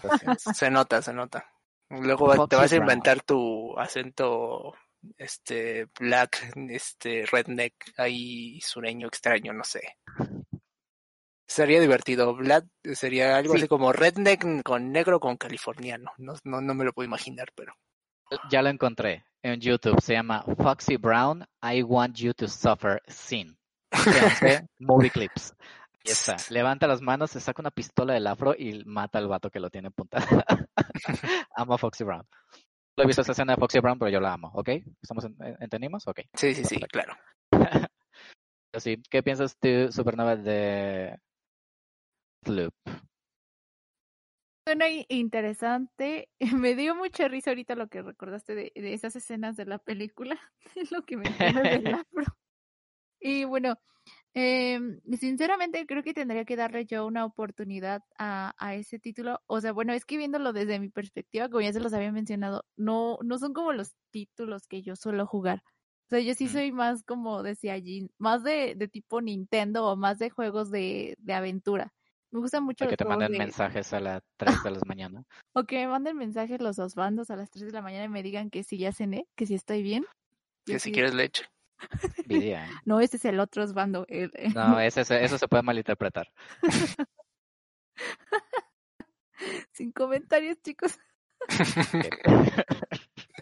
se 0.54 0.70
nota, 0.70 1.02
se 1.02 1.12
nota. 1.12 1.44
Luego 1.90 2.48
te 2.48 2.56
vas 2.56 2.72
a 2.72 2.76
Brown. 2.76 2.84
inventar 2.90 3.22
tu 3.22 3.78
acento 3.78 4.72
este 5.18 5.88
black, 5.98 6.52
este 6.70 7.26
redneck 7.26 7.74
ahí 7.98 8.58
sureño 8.62 9.08
extraño, 9.08 9.52
no 9.52 9.64
sé. 9.64 9.82
Sería 11.46 11.80
divertido. 11.80 12.34
Black 12.34 12.64
sería 12.94 13.36
algo 13.36 13.52
Sí. 13.52 13.58
así 13.58 13.68
como 13.68 13.92
redneck 13.92 14.62
con 14.62 14.90
negro 14.90 15.20
con 15.20 15.36
californiano. 15.36 16.12
No, 16.16 16.32
no, 16.44 16.62
no 16.62 16.74
me 16.74 16.84
lo 16.86 16.94
puedo 16.94 17.06
imaginar, 17.06 17.48
pero 17.54 17.74
Ya 18.50 18.62
lo 18.62 18.68
encontré 18.68 19.24
en 19.42 19.60
YouTube, 19.60 20.00
se 20.00 20.14
llama 20.14 20.42
Foxy 20.58 20.96
Brown, 20.96 21.44
I 21.62 21.82
Want 21.82 22.16
You 22.16 22.32
to 22.34 22.48
Suffer 22.48 23.02
Sin. 23.06 23.56
Movie 24.78 25.10
Clips. 25.10 25.54
Está. 26.04 26.36
Levanta 26.50 26.86
las 26.86 27.00
manos, 27.00 27.30
se 27.30 27.40
saca 27.40 27.62
una 27.62 27.70
pistola 27.70 28.14
del 28.14 28.26
afro 28.26 28.54
y 28.56 28.84
mata 28.84 29.18
al 29.18 29.28
vato 29.28 29.50
que 29.50 29.60
lo 29.60 29.70
tiene 29.70 29.88
apuntada. 29.88 30.26
amo 31.56 31.74
a 31.74 31.78
Foxy 31.78 32.04
Brown. 32.04 32.26
No 32.96 33.04
he 33.04 33.06
visto 33.06 33.22
esa 33.22 33.32
escena 33.32 33.54
de 33.54 33.60
Foxy 33.60 33.80
Brown, 33.80 33.98
pero 33.98 34.10
yo 34.10 34.20
la 34.20 34.32
amo, 34.34 34.50
¿ok? 34.54 34.68
¿Estamos 35.00 35.24
en- 35.24 35.36
en- 35.40 35.56
¿Entendimos? 35.60 36.06
Ok. 36.06 36.20
sí, 36.34 36.54
sí, 36.54 36.64
sí, 36.64 36.76
claro. 36.80 37.14
Sí, 38.78 39.02
¿qué 39.10 39.22
piensas 39.22 39.56
tú, 39.58 39.90
Supernova, 39.92 40.36
de 40.36 41.18
Loop? 42.46 42.72
Suena 44.64 44.86
interesante. 45.08 46.30
Me 46.64 46.74
dio 46.76 46.94
mucha 46.94 47.28
risa 47.28 47.50
ahorita 47.50 47.74
lo 47.74 47.88
que 47.88 48.02
recordaste 48.02 48.54
de, 48.54 48.72
de 48.74 48.94
esas 48.94 49.16
escenas 49.16 49.56
de 49.56 49.66
la 49.66 49.78
película, 49.78 50.38
es 50.76 50.92
lo 50.92 51.02
que 51.02 51.16
me 51.16 51.24
del 51.30 51.86
afro. 51.94 52.24
Y 53.20 53.44
bueno, 53.44 53.76
em, 54.34 55.00
sinceramente 55.18 55.86
creo 55.86 56.02
que 56.02 56.14
tendría 56.14 56.44
que 56.44 56.56
darle 56.56 56.86
yo 56.86 57.06
una 57.06 57.24
oportunidad 57.24 58.02
a, 58.18 58.54
a 58.58 58.74
ese 58.74 58.98
título. 58.98 59.40
O 59.46 59.60
sea, 59.60 59.72
bueno, 59.72 59.92
es 59.92 60.04
que 60.04 60.18
viéndolo 60.18 60.52
desde 60.52 60.80
mi 60.80 60.88
perspectiva, 60.90 61.48
como 61.48 61.62
ya 61.62 61.72
se 61.72 61.80
los 61.80 61.92
había 61.94 62.12
mencionado, 62.12 62.64
no, 62.76 63.18
no 63.24 63.38
son 63.38 63.52
como 63.54 63.72
los 63.72 63.94
títulos 64.10 64.66
que 64.68 64.82
yo 64.82 64.96
suelo 64.96 65.26
jugar. 65.26 65.62
O 66.06 66.10
sea, 66.10 66.20
yo 66.20 66.34
sí 66.34 66.48
soy 66.48 66.72
más 66.72 67.04
como 67.04 67.42
decía 67.42 67.74
allí, 67.74 68.08
más 68.18 68.44
de, 68.44 68.74
de 68.76 68.88
tipo 68.88 69.20
Nintendo 69.22 69.86
o 69.86 69.96
más 69.96 70.18
de 70.18 70.30
juegos 70.30 70.70
de, 70.70 71.16
de 71.18 71.32
aventura. 71.34 71.94
Me 72.32 72.40
gustan 72.40 72.64
mucho 72.64 72.88
que 72.88 72.96
te 72.96 73.04
manden 73.04 73.32
de... 73.32 73.38
mensajes 73.38 73.92
a 73.92 74.00
las 74.00 74.22
3 74.38 74.62
de 74.64 74.70
la 74.70 74.80
mañana. 74.86 75.22
O 75.54 75.64
que 75.64 75.76
me 75.78 75.88
manden 75.88 76.16
mensajes 76.16 76.60
los 76.60 76.76
dos 76.76 76.94
bandos 76.94 77.30
a 77.30 77.36
las 77.36 77.50
3 77.50 77.66
de 77.66 77.72
la 77.72 77.82
mañana 77.82 78.04
y 78.04 78.08
me 78.08 78.22
digan 78.22 78.48
que 78.50 78.64
si 78.64 78.78
ya 78.78 78.92
cené, 78.92 79.26
que 79.36 79.46
si 79.46 79.54
estoy 79.54 79.82
bien. 79.82 80.04
Que 80.66 80.78
si 80.78 80.88
sí- 80.88 80.92
quieres 80.92 81.14
leche. 81.14 81.44
Vidia, 82.26 82.66
¿eh? 82.66 82.70
No, 82.86 83.00
este 83.00 83.16
es 83.18 83.24
el 83.26 83.38
otro 83.40 83.66
bando. 83.72 84.06
el- 84.08 84.30
No, 84.54 84.78
ese, 84.80 85.04
se- 85.04 85.22
eso 85.24 85.36
se 85.38 85.48
puede 85.48 85.62
malinterpretar. 85.62 86.32
Sin 89.72 89.92
comentarios, 89.92 90.56
chicos. 90.62 90.98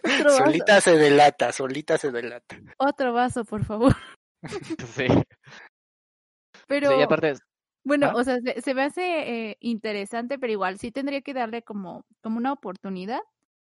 Vaso, 0.03 0.29
solita 0.37 0.81
se 0.81 0.97
delata, 0.97 1.51
solita 1.51 1.97
se 1.97 2.11
delata. 2.11 2.59
otro 2.77 3.13
vaso, 3.13 3.45
por 3.45 3.63
favor. 3.63 3.95
sí. 4.95 5.05
Pero 6.67 6.89
Sí, 6.91 6.95
y 6.99 7.01
aparte, 7.03 7.35
bueno, 7.83 8.07
¿Ah? 8.07 8.13
o 8.15 8.23
sea, 8.23 8.39
se, 8.41 8.61
se 8.61 8.73
me 8.73 8.83
hace 8.83 9.49
eh, 9.49 9.57
interesante, 9.59 10.37
pero 10.39 10.53
igual 10.53 10.77
sí 10.77 10.91
tendría 10.91 11.21
que 11.21 11.33
darle 11.33 11.63
como, 11.63 12.05
como 12.21 12.37
una 12.37 12.53
oportunidad. 12.53 13.21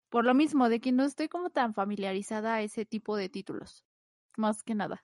Por 0.09 0.25
lo 0.25 0.33
mismo, 0.33 0.69
de 0.69 0.79
que 0.79 0.91
no 0.91 1.03
estoy 1.03 1.27
como 1.27 1.49
tan 1.49 1.73
familiarizada 1.73 2.55
a 2.55 2.61
ese 2.61 2.85
tipo 2.85 3.17
de 3.17 3.29
títulos. 3.29 3.83
Más 4.37 4.63
que 4.63 4.75
nada. 4.75 5.01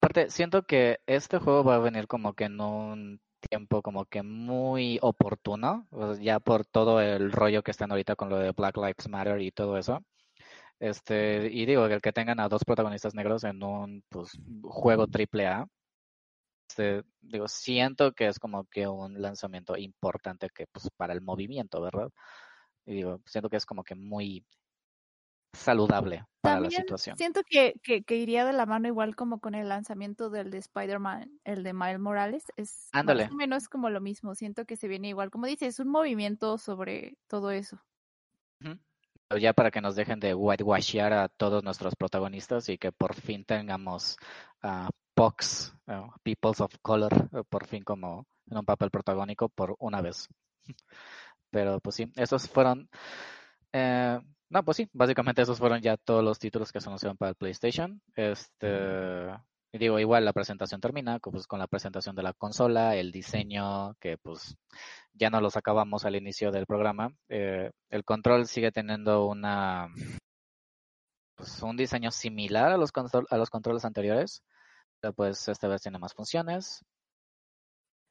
aparte, 0.00 0.30
siento 0.30 0.62
que 0.64 1.00
este 1.06 1.38
juego 1.38 1.64
va 1.64 1.76
a 1.76 1.78
venir 1.78 2.06
como 2.06 2.34
que 2.34 2.44
en 2.44 2.60
un 2.60 3.20
tiempo 3.48 3.82
como 3.82 4.04
que 4.06 4.22
muy 4.22 4.98
oportuno, 5.02 5.86
ya 6.20 6.40
por 6.40 6.64
todo 6.66 7.00
el 7.00 7.32
rollo 7.32 7.62
que 7.62 7.70
están 7.70 7.90
ahorita 7.90 8.16
con 8.16 8.28
lo 8.28 8.38
de 8.38 8.52
Black 8.52 8.76
Lives 8.76 9.08
Matter 9.08 9.40
y 9.40 9.52
todo 9.52 9.78
eso. 9.78 10.04
Este, 10.78 11.48
y 11.50 11.64
digo, 11.66 11.86
el 11.86 12.02
que 12.02 12.12
tengan 12.12 12.40
a 12.40 12.48
dos 12.48 12.64
protagonistas 12.64 13.14
negros 13.14 13.44
en 13.44 13.62
un 13.62 14.04
pues, 14.08 14.38
juego 14.62 15.06
triple 15.06 15.46
A, 15.46 15.66
este, 16.76 17.04
digo, 17.22 17.48
siento 17.48 18.12
que 18.12 18.26
es 18.26 18.38
como 18.38 18.64
que 18.66 18.86
un 18.86 19.20
lanzamiento 19.20 19.76
importante 19.76 20.50
que 20.54 20.66
pues 20.66 20.90
para 20.96 21.14
el 21.14 21.22
movimiento, 21.22 21.80
¿verdad? 21.80 22.10
Y 22.84 22.94
digo, 22.94 23.20
siento 23.24 23.48
que 23.48 23.56
es 23.56 23.64
como 23.64 23.82
que 23.82 23.94
muy 23.94 24.44
saludable 25.54 26.26
para 26.42 26.60
la 26.60 26.70
situación. 26.70 27.16
siento 27.16 27.40
que, 27.48 27.74
que, 27.82 28.02
que 28.02 28.16
iría 28.16 28.44
de 28.44 28.52
la 28.52 28.66
mano 28.66 28.88
igual 28.88 29.16
como 29.16 29.40
con 29.40 29.54
el 29.54 29.70
lanzamiento 29.70 30.28
del 30.28 30.50
de 30.50 30.58
Spider-Man, 30.58 31.40
el 31.44 31.62
de 31.62 31.72
Miles 31.72 31.98
Morales. 31.98 32.44
Es 32.56 32.90
Ándale. 32.92 33.24
más 33.24 33.32
o 33.32 33.36
menos 33.36 33.68
como 33.68 33.88
lo 33.88 34.02
mismo. 34.02 34.34
Siento 34.34 34.66
que 34.66 34.76
se 34.76 34.86
viene 34.86 35.08
igual. 35.08 35.30
Como 35.30 35.46
dices, 35.46 35.68
es 35.68 35.80
un 35.80 35.88
movimiento 35.88 36.58
sobre 36.58 37.16
todo 37.26 37.50
eso. 37.50 37.80
Pero 38.60 39.40
ya 39.40 39.54
para 39.54 39.70
que 39.70 39.80
nos 39.80 39.96
dejen 39.96 40.20
de 40.20 40.34
whitewashear 40.34 41.12
a 41.14 41.28
todos 41.28 41.64
nuestros 41.64 41.96
protagonistas 41.96 42.68
y 42.68 42.76
que 42.76 42.92
por 42.92 43.14
fin 43.14 43.44
tengamos 43.44 44.18
a 44.62 44.90
POCs, 45.16 45.74
uh, 45.88 46.10
Peoples 46.22 46.60
of 46.60 46.72
Color, 46.82 47.12
eh, 47.32 47.42
por 47.48 47.66
fin 47.66 47.82
como 47.82 48.26
en 48.50 48.58
un 48.58 48.64
papel 48.64 48.90
protagónico 48.90 49.48
por 49.48 49.74
una 49.78 50.02
vez. 50.02 50.28
Pero 51.50 51.80
pues 51.80 51.96
sí, 51.96 52.12
esos 52.16 52.48
fueron... 52.48 52.88
eh, 53.72 54.20
no, 54.50 54.64
pues 54.64 54.76
sí, 54.76 54.88
básicamente 54.92 55.42
esos 55.42 55.58
fueron 55.58 55.80
ya 55.80 55.96
todos 55.96 56.22
los 56.22 56.38
títulos 56.38 56.70
que 56.70 56.80
se 56.80 56.88
anunciaron 56.88 57.16
para 57.16 57.30
el 57.30 57.36
PlayStation. 57.36 58.00
Este, 58.14 59.26
digo, 59.72 59.98
igual 59.98 60.24
la 60.24 60.32
presentación 60.32 60.80
termina 60.80 61.18
pues, 61.18 61.46
con 61.46 61.58
la 61.58 61.66
presentación 61.66 62.14
de 62.14 62.22
la 62.22 62.32
consola, 62.32 62.94
el 62.96 63.10
diseño, 63.10 63.94
que 64.00 64.18
pues 64.18 64.56
ya 65.14 65.30
no 65.30 65.40
los 65.40 65.56
acabamos 65.56 66.04
al 66.04 66.16
inicio 66.16 66.52
del 66.52 66.66
programa. 66.66 67.10
Eh, 67.28 67.70
el 67.90 68.04
control 68.04 68.46
sigue 68.46 68.70
teniendo 68.70 69.26
una 69.26 69.88
pues, 71.34 71.62
un 71.62 71.76
diseño 71.76 72.10
similar 72.10 72.72
a 72.72 72.76
los 72.76 72.90
a 73.30 73.36
los 73.36 73.50
controles 73.50 73.84
anteriores, 73.84 74.42
pues 75.14 75.48
esta 75.48 75.68
vez 75.68 75.82
tiene 75.82 75.98
más 75.98 76.14
funciones. 76.14 76.84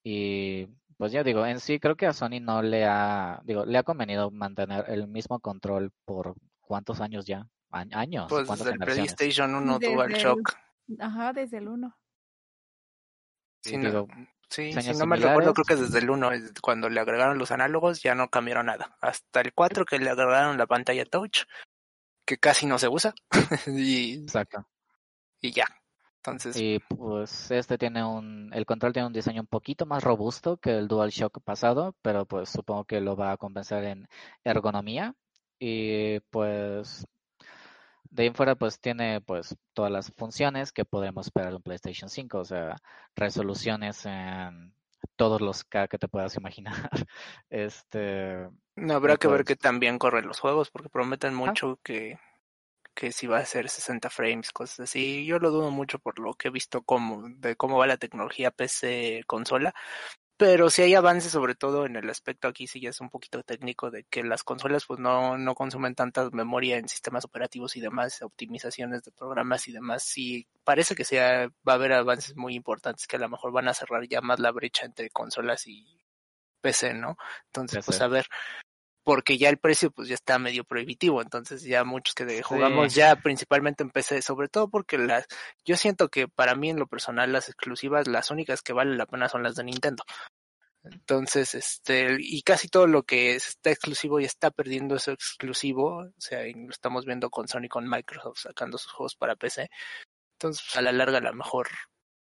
Y 0.03 0.67
pues 0.97 1.11
ya 1.11 1.23
digo, 1.23 1.45
en 1.45 1.59
sí 1.59 1.79
creo 1.79 1.95
que 1.95 2.05
a 2.05 2.13
Sony 2.13 2.39
no 2.39 2.61
le 2.61 2.85
ha, 2.85 3.41
digo, 3.43 3.65
le 3.65 3.77
ha 3.77 3.83
convenido 3.83 4.29
mantener 4.31 4.85
el 4.89 5.07
mismo 5.07 5.39
control 5.39 5.91
por 6.05 6.35
cuántos 6.61 7.01
años 7.01 7.25
ya, 7.25 7.47
A- 7.71 7.85
años, 7.93 8.27
Pues 8.29 8.47
desde 8.47 8.71
el. 8.71 8.79
PlayStation 8.79 9.55
1 9.55 9.79
Desde 9.79 9.93
DualShock. 9.93 10.53
Ajá, 10.99 11.33
desde 11.33 11.57
el 11.57 11.67
1. 11.67 11.97
Y 13.65 13.69
Si 13.69 13.77
no, 13.77 13.89
digo, 13.89 14.07
sí, 14.47 14.71
si 14.79 14.93
no 14.93 15.05
me 15.07 15.15
recuerdo, 15.15 15.53
creo 15.55 15.65
que 15.65 15.75
desde 15.75 15.97
el 15.97 16.09
1, 16.11 16.31
es 16.31 16.53
cuando 16.61 16.87
le 16.89 16.99
agregaron 16.99 17.39
los 17.39 17.49
análogos, 17.49 18.03
ya 18.03 18.13
no 18.13 18.29
cambiaron 18.29 18.67
nada. 18.67 18.95
Hasta 19.01 19.41
el 19.41 19.53
4 19.53 19.85
que 19.85 19.97
le 19.97 20.11
agregaron 20.11 20.59
la 20.59 20.67
pantalla 20.67 21.03
touch, 21.05 21.45
que 22.25 22.37
casi 22.37 22.67
no 22.67 22.77
se 22.77 22.87
usa, 22.89 23.15
y, 23.67 24.21
exacto. 24.21 24.67
y 25.41 25.51
ya. 25.51 25.65
Entonces, 26.27 26.55
Y 26.59 26.79
pues 26.79 27.51
este 27.51 27.77
tiene 27.77 28.03
un, 28.03 28.51
el 28.53 28.65
control 28.65 28.93
tiene 28.93 29.07
un 29.07 29.13
diseño 29.13 29.41
un 29.41 29.47
poquito 29.47 29.85
más 29.85 30.03
robusto 30.03 30.57
que 30.57 30.77
el 30.77 30.87
DualShock 30.87 31.41
pasado, 31.43 31.95
pero 32.01 32.25
pues 32.25 32.49
supongo 32.49 32.85
que 32.85 33.01
lo 33.01 33.15
va 33.15 33.31
a 33.31 33.37
compensar 33.37 33.83
en 33.83 34.07
ergonomía. 34.43 35.15
Y 35.59 36.19
pues 36.31 37.05
de 38.09 38.23
ahí 38.23 38.27
en 38.27 38.35
fuera 38.35 38.55
pues 38.55 38.79
tiene 38.79 39.21
pues 39.21 39.55
todas 39.73 39.91
las 39.91 40.11
funciones 40.15 40.71
que 40.71 40.85
podemos 40.85 41.27
esperar 41.27 41.49
de 41.49 41.57
un 41.57 41.61
PlayStation 41.63 42.09
5, 42.09 42.39
o 42.39 42.45
sea, 42.45 42.75
resoluciones 43.15 44.05
en 44.05 44.73
todos 45.15 45.41
los 45.41 45.63
K 45.63 45.87
que 45.87 45.97
te 45.97 46.07
puedas 46.07 46.35
imaginar. 46.35 46.73
Este, 47.49 48.49
no 48.75 48.93
habrá 48.93 49.17
que 49.17 49.27
ver 49.27 49.43
pues- 49.43 49.47
que 49.47 49.55
también 49.55 49.97
corren 49.97 50.27
los 50.27 50.39
juegos, 50.39 50.71
porque 50.71 50.89
prometen 50.89 51.33
mucho 51.33 51.79
que, 51.83 52.19
que 52.95 53.11
si 53.11 53.27
va 53.27 53.39
a 53.39 53.45
ser 53.45 53.69
60 53.69 54.09
frames, 54.09 54.51
cosas 54.51 54.81
así. 54.81 55.25
Yo 55.25 55.39
lo 55.39 55.51
dudo 55.51 55.71
mucho 55.71 55.99
por 55.99 56.19
lo 56.19 56.33
que 56.33 56.47
he 56.47 56.51
visto 56.51 56.81
como, 56.83 57.29
de 57.29 57.55
cómo 57.55 57.77
va 57.77 57.87
la 57.87 57.97
tecnología 57.97 58.51
PC 58.51 59.23
consola, 59.27 59.75
pero 60.37 60.69
sí 60.69 60.81
hay 60.81 60.95
avances, 60.95 61.31
sobre 61.31 61.55
todo 61.55 61.85
en 61.85 61.95
el 61.95 62.09
aspecto 62.09 62.47
aquí 62.49 62.67
sí 62.67 62.81
ya 62.81 62.89
es 62.89 62.99
un 62.99 63.09
poquito 63.09 63.41
técnico 63.43 63.89
de 63.91 64.03
que 64.05 64.23
las 64.23 64.43
consolas 64.43 64.85
pues 64.85 64.99
no, 64.99 65.37
no 65.37 65.55
consumen 65.55 65.95
tanta 65.95 66.29
memoria 66.31 66.77
en 66.77 66.89
sistemas 66.89 67.23
operativos 67.25 67.77
y 67.77 67.81
demás, 67.81 68.21
optimizaciones 68.21 69.03
de 69.03 69.11
programas 69.11 69.67
y 69.67 69.71
demás. 69.71 70.03
Sí, 70.03 70.47
parece 70.63 70.95
que 70.95 71.05
sea, 71.05 71.47
va 71.67 71.73
a 71.73 71.75
haber 71.75 71.93
avances 71.93 72.35
muy 72.35 72.55
importantes 72.55 73.07
que 73.07 73.15
a 73.17 73.19
lo 73.19 73.29
mejor 73.29 73.51
van 73.53 73.69
a 73.69 73.73
cerrar 73.73 74.07
ya 74.07 74.21
más 74.21 74.39
la 74.39 74.51
brecha 74.51 74.85
entre 74.85 75.09
consolas 75.09 75.67
y 75.67 76.01
PC, 76.61 76.95
¿no? 76.95 77.17
Entonces, 77.47 77.85
pues 77.85 78.01
a 78.01 78.07
ver, 78.07 78.25
porque 79.05 79.37
ya 79.37 79.49
el 79.49 79.59
precio 79.59 79.91
pues 79.91 80.07
ya 80.07 80.15
está 80.15 80.39
medio 80.39 80.63
prohibitivo, 80.63 81.21
entonces 81.21 81.61
ya 81.61 81.83
muchos 81.83 82.15
que 82.15 82.41
jugamos 82.41 82.95
ya 82.95 83.15
principalmente 83.15 83.83
en 83.83 83.91
PC, 83.91 84.23
sobre 84.23 84.49
todo 84.49 84.67
porque 84.67 84.97
las, 84.97 85.27
yo 85.63 85.77
siento 85.77 86.09
que 86.09 86.27
para 86.27 86.55
mí 86.55 86.71
en 86.71 86.79
lo 86.79 86.87
personal 86.87 87.31
las 87.31 87.47
exclusivas, 87.47 88.07
las 88.07 88.31
únicas 88.31 88.63
que 88.63 88.73
valen 88.73 88.97
la 88.97 89.05
pena 89.05 89.29
son 89.29 89.43
las 89.43 89.55
de 89.55 89.63
Nintendo. 89.63 90.03
Entonces, 90.83 91.53
este, 91.53 92.17
y 92.19 92.41
casi 92.41 92.67
todo 92.67 92.87
lo 92.87 93.03
que 93.03 93.35
está 93.35 93.69
exclusivo 93.69 94.19
ya 94.19 94.25
está 94.25 94.49
perdiendo 94.49 94.95
eso 94.95 95.11
exclusivo, 95.11 95.99
o 95.99 96.13
sea, 96.21 96.39
lo 96.43 96.71
estamos 96.71 97.05
viendo 97.05 97.29
con 97.29 97.47
Sony, 97.47 97.67
con 97.69 97.87
Microsoft 97.87 98.39
sacando 98.39 98.79
sus 98.79 98.91
juegos 98.91 99.15
para 99.15 99.35
PC. 99.35 99.69
Entonces, 100.33 100.75
a 100.75 100.81
la 100.81 100.91
larga, 100.91 101.19
a 101.19 101.21
lo 101.21 101.33
mejor 101.33 101.69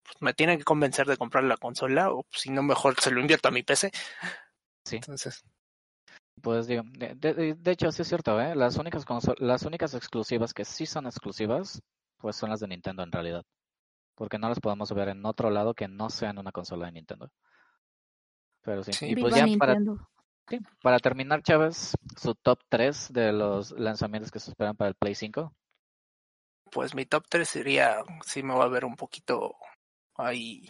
pues, 0.03 0.17
me 0.21 0.35
tiene 0.35 0.59
que 0.59 0.65
convencer 0.65 1.07
de 1.07 1.17
comprar 1.17 1.45
la 1.45 1.57
consola, 1.57 2.11
o 2.11 2.27
si 2.31 2.51
no, 2.51 2.63
mejor 2.63 3.01
se 3.01 3.11
lo 3.11 3.21
invierto 3.21 3.49
a 3.49 3.53
mi 3.53 3.63
PC. 3.63 3.91
Sí. 4.85 4.97
Entonces, 4.97 5.45
pues 6.43 6.67
digo, 6.67 6.83
de, 6.87 7.55
de, 7.55 7.71
hecho 7.71 7.91
sí 7.93 8.03
es 8.03 8.09
cierto, 8.09 8.41
¿eh? 8.41 8.55
Las 8.55 8.77
únicas 8.77 9.05
las 9.39 9.63
únicas 9.63 9.95
exclusivas 9.95 10.53
que 10.53 10.65
sí 10.65 10.87
son 10.87 11.07
exclusivas, 11.07 11.83
pues 12.19 12.37
son 12.37 12.51
las 12.51 12.61
de 12.61 12.69
Nintendo 12.69 13.03
en 13.03 13.13
realidad. 13.13 13.45
Porque 14.15 14.39
no 14.39 14.49
las 14.49 14.61
podemos 14.61 14.93
ver 14.93 15.09
en 15.09 15.25
otro 15.25 15.51
lado 15.51 15.75
que 15.75 15.89
no 15.89 16.11
sea 16.11 16.31
en 16.31 16.39
una 16.39 16.53
consola 16.53 16.87
de 16.87 16.93
Nintendo. 16.93 17.31
Pero 18.63 18.83
sí. 18.85 18.93
Y 19.07 19.17
pues 19.17 19.35
ya 19.35 19.47
para, 19.59 19.77
para 20.83 20.99
terminar, 20.99 21.43
Chávez, 21.43 21.95
su 22.17 22.35
top 22.35 22.61
3 22.69 23.13
de 23.13 23.33
los 23.33 23.73
lanzamientos 23.73 24.31
que 24.31 24.41
se 24.41 24.51
esperan 24.51 24.77
para 24.77 24.89
el 24.89 24.95
Play 24.95 25.15
5. 25.15 25.53
Pues 26.71 26.95
mi 26.95 27.07
top 27.07 27.25
3 27.29 27.49
sería, 27.49 27.97
sí 28.25 28.43
me 28.43 28.55
va 28.55 28.65
a 28.65 28.69
ver 28.69 28.85
un 28.85 28.97
poquito 28.97 29.57
ahí 30.17 30.69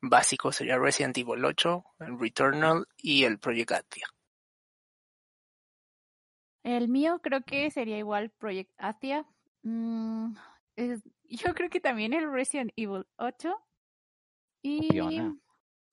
básico, 0.00 0.52
sería 0.52 0.78
Resident 0.78 1.16
Evil 1.18 1.44
8, 1.44 1.84
el 2.00 2.18
Returnal 2.18 2.86
y 2.96 3.24
el 3.24 3.38
Project 3.38 3.72
Atia. 3.72 4.06
El 6.62 6.88
mío 6.88 7.20
creo 7.22 7.42
que 7.42 7.70
sería 7.70 7.98
igual 7.98 8.30
Project 8.30 8.72
Athia. 8.78 9.26
Mm, 9.62 10.34
yo 11.24 11.54
creo 11.54 11.70
que 11.70 11.80
también 11.80 12.12
el 12.12 12.30
Resident 12.30 12.72
Evil 12.76 13.06
8. 13.16 13.54
Y 14.62 14.88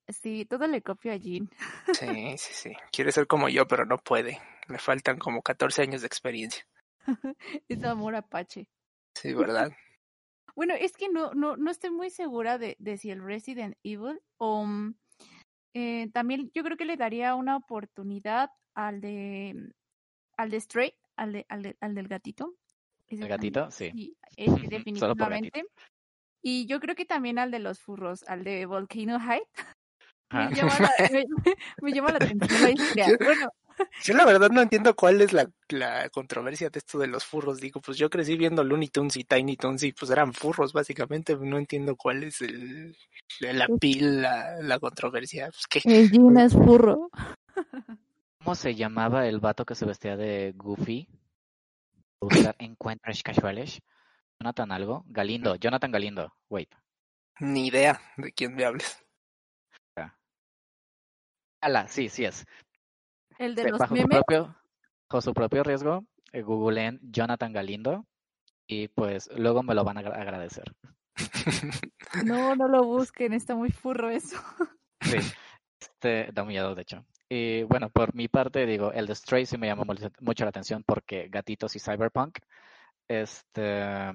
sí, 0.10 0.46
todo 0.46 0.68
le 0.68 0.82
copio 0.82 1.12
a 1.12 1.16
Jean. 1.16 1.50
Sí, 1.94 2.38
sí, 2.38 2.54
sí. 2.54 2.74
Quiere 2.92 3.12
ser 3.12 3.28
como 3.28 3.50
yo, 3.50 3.68
pero 3.68 3.86
no 3.86 3.98
puede. 3.98 4.40
Le 4.68 4.78
faltan 4.78 5.18
como 5.18 5.42
14 5.42 5.82
años 5.82 6.02
de 6.02 6.08
experiencia. 6.08 6.66
es 7.68 7.84
amor 7.84 8.16
apache. 8.16 8.68
Sí, 9.16 9.34
¿verdad? 9.34 9.72
bueno, 10.56 10.76
es 10.76 10.94
que 10.94 11.10
no, 11.10 11.34
no, 11.34 11.58
no 11.58 11.72
estoy 11.72 11.90
muy 11.90 12.10
segura 12.12 12.58
de, 12.58 12.76
de 12.80 12.98
si 12.98 13.10
el 13.10 13.24
Resident 13.24 13.76
Evil 13.84 14.22
o 14.38 14.66
mm, 14.66 14.94
eh, 15.74 16.10
también 16.14 16.52
yo 16.54 16.64
creo 16.64 16.78
que 16.78 16.86
le 16.86 16.98
daría 16.98 17.36
una 17.36 17.56
oportunidad 17.56 18.52
al 18.74 19.02
de 19.02 19.74
al 20.40 20.50
de 20.50 20.62
Stray, 20.62 20.94
al, 21.18 21.34
de, 21.34 21.46
al, 21.50 21.76
al 21.82 21.96
del 21.96 22.08
gatito. 22.08 22.56
¿El 23.10 23.28
gatito? 23.28 23.70
Sí. 23.72 24.16
definitivamente. 24.38 25.66
Y 26.42 26.66
yo 26.66 26.80
creo 26.80 26.96
que 26.96 27.06
también 27.06 27.38
al 27.40 27.52
de 27.52 27.60
los 27.60 27.80
furros, 27.80 28.24
al 28.24 28.46
de 28.46 28.66
Volcano 28.66 29.20
Height. 29.20 29.44
Me, 30.32 30.44
ah. 30.44 30.50
llama 30.52 30.78
la, 30.80 30.92
me, 31.82 31.92
llama 31.92 32.12
la 32.12 32.18
atención 32.18 32.62
la 32.62 32.70
historia. 32.70 33.08
Yo, 33.08 33.18
bueno. 33.20 33.50
yo 34.04 34.14
la 34.14 34.26
verdad 34.26 34.52
no 34.52 34.62
entiendo 34.62 34.96
cuál 34.96 35.22
es 35.22 35.34
la, 35.34 35.50
la 35.70 36.08
controversia 36.10 36.70
de 36.70 36.78
esto 36.78 37.00
de 37.00 37.08
los 37.08 37.26
furros. 37.26 37.60
Digo, 37.60 37.82
pues 37.82 37.98
yo 37.98 38.12
crecí 38.12 38.38
viendo 38.38 38.64
Looney 38.64 38.90
Tunes 38.90 39.18
y 39.18 39.24
Tiny 39.24 39.58
Tunes 39.58 39.82
y 39.82 39.92
pues 39.92 40.12
eran 40.12 40.32
furros 40.32 40.72
básicamente. 40.72 41.36
No 41.36 41.58
entiendo 41.58 41.96
cuál 41.96 42.24
es 42.24 42.42
el, 42.42 42.96
la 43.40 43.66
pues 43.66 43.80
pil, 43.80 44.22
la, 44.22 44.62
la 44.62 44.78
controversia. 44.78 45.50
Pues 45.50 45.66
que... 45.66 45.82
El 45.84 46.38
es 46.38 46.54
furro. 46.54 47.10
¿Cómo 48.44 48.56
se 48.56 48.76
llamaba 48.76 49.28
el 49.28 49.40
vato 49.40 49.66
que 49.66 49.76
se 49.76 49.86
vestía 49.86 50.16
de 50.16 50.54
Goofy? 50.56 51.08
Buscar 52.22 52.56
encuentros 52.60 53.22
casuales. 53.22 53.82
Jonathan 54.40 54.72
algo. 54.72 55.04
Galindo, 55.08 55.56
Jonathan 55.56 55.92
Galindo. 55.92 56.34
Wait. 56.50 56.74
Ni 57.40 57.68
idea 57.68 58.00
de 58.18 58.32
quién 58.32 58.56
me 58.56 58.66
hables. 58.66 59.06
Ala, 61.62 61.88
sí, 61.88 62.08
sí 62.08 62.24
es. 62.24 62.46
El 63.38 63.56
de 63.56 63.70
los 63.70 63.80
bajo 63.80 63.94
memes. 63.94 64.06
Su 64.06 64.10
propio, 64.10 64.56
bajo 65.10 65.22
su 65.22 65.34
propio 65.34 65.64
riesgo, 65.64 66.06
eh, 66.32 66.42
googleen 66.42 67.00
Jonathan 67.02 67.52
Galindo 67.52 68.06
y 68.66 68.88
pues 68.88 69.30
luego 69.36 69.64
me 69.64 69.76
lo 69.76 69.84
van 69.84 69.98
a 69.98 70.02
agradecer. 70.02 70.74
No, 72.26 72.56
no 72.56 72.68
lo 72.68 72.84
busquen, 72.84 73.34
está 73.34 73.54
muy 73.56 73.70
furro 73.70 74.10
eso. 74.10 74.38
Sí, 75.02 75.18
este 75.80 76.32
da 76.34 76.44
miedo 76.44 76.74
de 76.74 76.82
hecho. 76.82 77.06
Y 77.30 77.62
bueno, 77.64 77.90
por 77.92 78.16
mi 78.16 78.28
parte, 78.28 78.66
digo, 78.66 78.92
el 78.92 79.06
de 79.06 79.14
Stray 79.14 79.46
sí 79.46 79.58
me 79.58 79.68
llamó 79.68 79.84
mucho 80.20 80.44
la 80.46 80.50
atención 80.50 80.84
porque 80.84 81.28
Gatitos 81.30 81.76
y 81.76 81.80
Cyberpunk. 81.80 82.40
Este. 83.08 84.12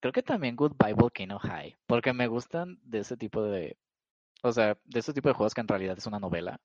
Creo 0.00 0.12
que 0.12 0.22
también 0.22 0.56
Goodbye 0.56 0.94
Volcano 0.94 1.38
High, 1.38 1.78
porque 1.86 2.12
me 2.12 2.26
gustan 2.26 2.78
de 2.82 2.98
ese 2.98 3.16
tipo 3.16 3.42
de. 3.42 3.78
O 4.42 4.52
sea, 4.52 4.76
de 4.84 5.00
ese 5.00 5.14
tipo 5.14 5.28
de 5.28 5.34
juegos 5.34 5.54
que 5.54 5.62
en 5.62 5.68
realidad 5.68 5.96
es 5.96 6.06
una 6.06 6.18
novela. 6.18 6.60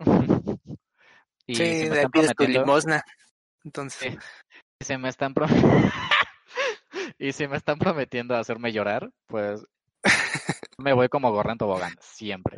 y 1.46 1.54
sí, 1.54 1.88
de 1.88 2.34
tu 2.36 2.44
limosna. 2.44 3.04
Entonces. 3.64 4.18
Y 4.80 4.84
se 4.84 4.98
me 4.98 5.08
están 5.08 5.34
y 7.18 7.32
si 7.32 7.46
me 7.46 7.56
están 7.56 7.78
prometiendo 7.78 8.34
hacerme 8.34 8.72
llorar, 8.72 9.12
pues 9.26 9.64
me 10.78 10.92
voy 10.92 11.08
como 11.08 11.30
gorra 11.30 11.52
en 11.52 11.58
tobogán, 11.58 11.94
siempre. 12.00 12.56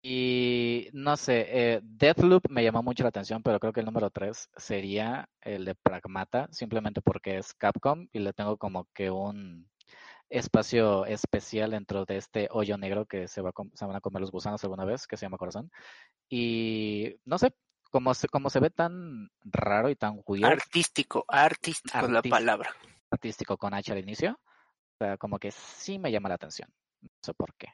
Y 0.00 0.88
no 0.92 1.16
sé, 1.16 1.46
eh, 1.48 1.80
Deathloop 1.82 2.48
me 2.50 2.62
llamó 2.62 2.82
mucho 2.82 3.02
la 3.02 3.08
atención, 3.08 3.42
pero 3.42 3.58
creo 3.58 3.72
que 3.72 3.80
el 3.80 3.86
número 3.86 4.10
3 4.10 4.50
sería 4.56 5.28
el 5.40 5.64
de 5.64 5.74
Pragmata, 5.74 6.48
simplemente 6.52 7.00
porque 7.02 7.38
es 7.38 7.52
Capcom 7.54 8.06
y 8.12 8.20
le 8.20 8.32
tengo 8.32 8.56
como 8.56 8.86
que 8.94 9.10
un 9.10 9.68
espacio 10.30 11.04
especial 11.06 11.70
dentro 11.70 12.04
de 12.04 12.18
este 12.18 12.48
hoyo 12.50 12.76
negro 12.76 13.06
que 13.06 13.28
se, 13.28 13.40
va 13.40 13.52
se 13.74 13.86
van 13.86 13.96
a 13.96 14.00
comer 14.00 14.20
los 14.20 14.30
gusanos 14.30 14.62
alguna 14.62 14.84
vez, 14.84 15.06
que 15.06 15.16
se 15.16 15.26
llama 15.26 15.38
Corazón. 15.38 15.70
Y 16.28 17.16
no 17.24 17.38
sé, 17.38 17.54
como 17.90 18.14
se, 18.14 18.28
como 18.28 18.50
se 18.50 18.60
ve 18.60 18.70
tan 18.70 19.30
raro 19.42 19.90
y 19.90 19.96
tan 19.96 20.22
weird. 20.26 20.44
Artístico, 20.44 21.24
artístico 21.26 21.98
es 21.98 22.10
la 22.10 22.22
palabra. 22.22 22.70
Artístico 23.10 23.56
con 23.56 23.74
H 23.74 23.90
al 23.90 23.98
inicio. 23.98 24.38
O 25.00 25.04
sea, 25.04 25.16
como 25.16 25.38
que 25.38 25.50
sí 25.50 25.98
me 25.98 26.12
llama 26.12 26.28
la 26.28 26.34
atención. 26.36 26.70
No 27.00 27.08
sé 27.22 27.34
por 27.34 27.54
qué. 27.54 27.68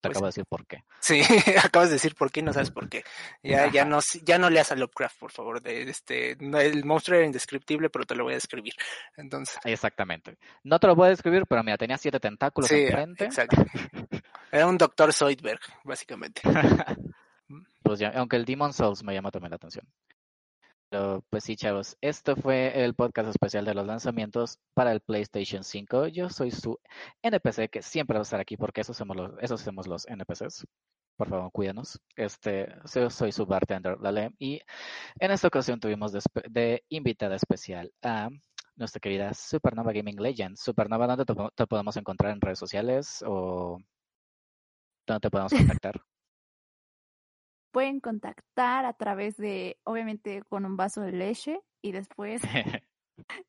Te 0.00 0.08
pues 0.08 0.16
acabo 0.16 0.26
de 0.26 0.30
decir 0.30 0.44
por 0.46 0.66
qué. 0.66 0.84
Sí, 1.00 1.20
acabas 1.62 1.90
de 1.90 1.94
decir 1.94 2.14
por 2.14 2.32
qué 2.32 2.40
y 2.40 2.42
no 2.42 2.54
sabes 2.54 2.70
por 2.70 2.88
qué. 2.88 3.04
Ya, 3.42 3.70
ya 3.70 3.84
no, 3.84 3.98
ya 4.24 4.38
no 4.38 4.48
leas 4.48 4.72
a 4.72 4.76
Lovecraft, 4.76 5.18
por 5.18 5.30
favor. 5.30 5.60
De, 5.60 5.82
este, 5.82 6.32
el 6.40 6.84
monstruo 6.84 7.18
era 7.18 7.26
indescriptible, 7.26 7.90
pero 7.90 8.06
te 8.06 8.14
lo 8.14 8.24
voy 8.24 8.32
a 8.32 8.36
describir. 8.36 8.72
Entonces. 9.16 9.58
Exactamente. 9.64 10.38
No 10.62 10.78
te 10.78 10.86
lo 10.86 10.94
voy 10.94 11.08
a 11.08 11.10
describir, 11.10 11.44
pero 11.46 11.62
mira, 11.62 11.76
tenía 11.76 11.98
siete 11.98 12.18
tentáculos 12.18 12.70
sí, 12.70 12.82
enfrente. 12.82 13.26
Exacto. 13.26 13.62
Era 14.50 14.66
un 14.66 14.78
doctor 14.78 15.12
Zoidberg, 15.12 15.60
básicamente. 15.84 16.40
pues 17.82 17.98
ya, 17.98 18.08
aunque 18.16 18.36
el 18.36 18.46
Demon 18.46 18.72
Souls 18.72 19.02
me 19.02 19.12
llama 19.12 19.30
también 19.30 19.50
la 19.50 19.56
atención. 19.56 19.86
Pues 20.90 21.44
sí, 21.44 21.54
chavos, 21.54 21.96
esto 22.00 22.34
fue 22.34 22.82
el 22.84 22.94
podcast 22.94 23.28
especial 23.28 23.64
de 23.64 23.74
los 23.74 23.86
lanzamientos 23.86 24.58
para 24.74 24.90
el 24.90 25.00
PlayStation 25.00 25.62
5. 25.62 26.08
Yo 26.08 26.28
soy 26.30 26.50
su 26.50 26.80
NPC 27.22 27.68
que 27.70 27.80
siempre 27.80 28.14
va 28.14 28.22
a 28.22 28.22
estar 28.22 28.40
aquí 28.40 28.56
porque 28.56 28.80
eso 28.80 28.92
somos 28.92 29.16
los, 29.16 29.32
eso 29.40 29.56
somos 29.56 29.86
los 29.86 30.04
NPCs. 30.08 30.66
Por 31.16 31.28
favor, 31.28 31.52
cuídanos. 31.52 32.00
Este, 32.16 32.74
soy 33.10 33.30
su 33.30 33.46
bartender, 33.46 33.98
Lale. 34.00 34.32
Y 34.40 34.60
en 35.20 35.30
esta 35.30 35.46
ocasión 35.46 35.78
tuvimos 35.78 36.10
de, 36.12 36.20
de, 36.50 36.84
invitada 36.88 37.36
especial 37.36 37.92
a 38.02 38.28
nuestra 38.74 38.98
querida 39.00 39.32
Supernova 39.32 39.92
Gaming 39.92 40.20
Legend. 40.20 40.56
Supernova, 40.56 41.06
¿dónde 41.06 41.24
te, 41.24 41.34
te 41.54 41.66
podemos 41.68 41.96
encontrar 41.98 42.32
en 42.32 42.40
redes 42.40 42.58
sociales 42.58 43.22
o 43.26 43.78
dónde 45.06 45.20
te 45.20 45.30
podemos 45.30 45.52
contactar? 45.52 46.00
Pueden 47.70 48.00
contactar 48.00 48.84
a 48.84 48.92
través 48.92 49.36
de, 49.36 49.78
obviamente, 49.84 50.42
con 50.48 50.64
un 50.64 50.76
vaso 50.76 51.00
de 51.00 51.12
leche 51.12 51.60
y 51.82 51.92
después 51.92 52.42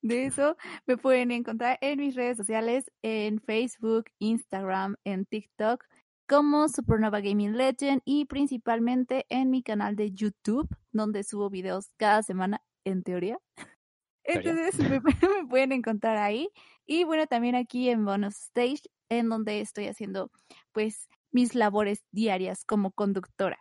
de 0.02 0.26
eso 0.26 0.57
me 0.85 0.98
pueden 0.98 1.31
encontrar 1.31 1.77
en 1.81 1.99
mis 1.99 2.15
redes 2.15 2.38
sociales, 2.38 2.91
en 3.02 3.39
Facebook, 3.41 4.06
Instagram, 4.19 4.95
en 5.03 5.26
TikTok, 5.26 5.84
como 6.27 6.69
Supernova 6.69 7.19
Gaming 7.19 7.57
Legend 7.57 8.02
y 8.06 8.26
principalmente 8.26 9.26
en 9.30 9.49
mi 9.49 9.64
canal 9.64 9.95
de 9.95 10.11
YouTube, 10.11 10.69
donde 10.91 11.23
subo 11.23 11.49
videos 11.49 11.89
cada 11.98 12.23
semana, 12.23 12.61
en 12.85 13.03
teoría. 13.03 13.38
Entonces 14.23 14.77
me, 14.80 14.99
me, 15.39 15.48
pueden 15.49 15.72
encontrar 15.72 16.18
ahí. 16.18 16.49
Y 16.85 17.03
bueno, 17.03 17.27
también 17.27 17.56
aquí 17.56 17.89
en 17.89 18.06
Bonus 18.06 18.35
Stage 18.38 18.84
en 19.10 19.30
donde 19.30 19.60
estoy 19.60 19.88
haciendo 19.88 20.31
pues 20.72 21.10
mis 21.31 21.53
labores 21.53 22.03
diarias 22.11 22.64
como 22.64 22.91
conductora. 22.91 23.60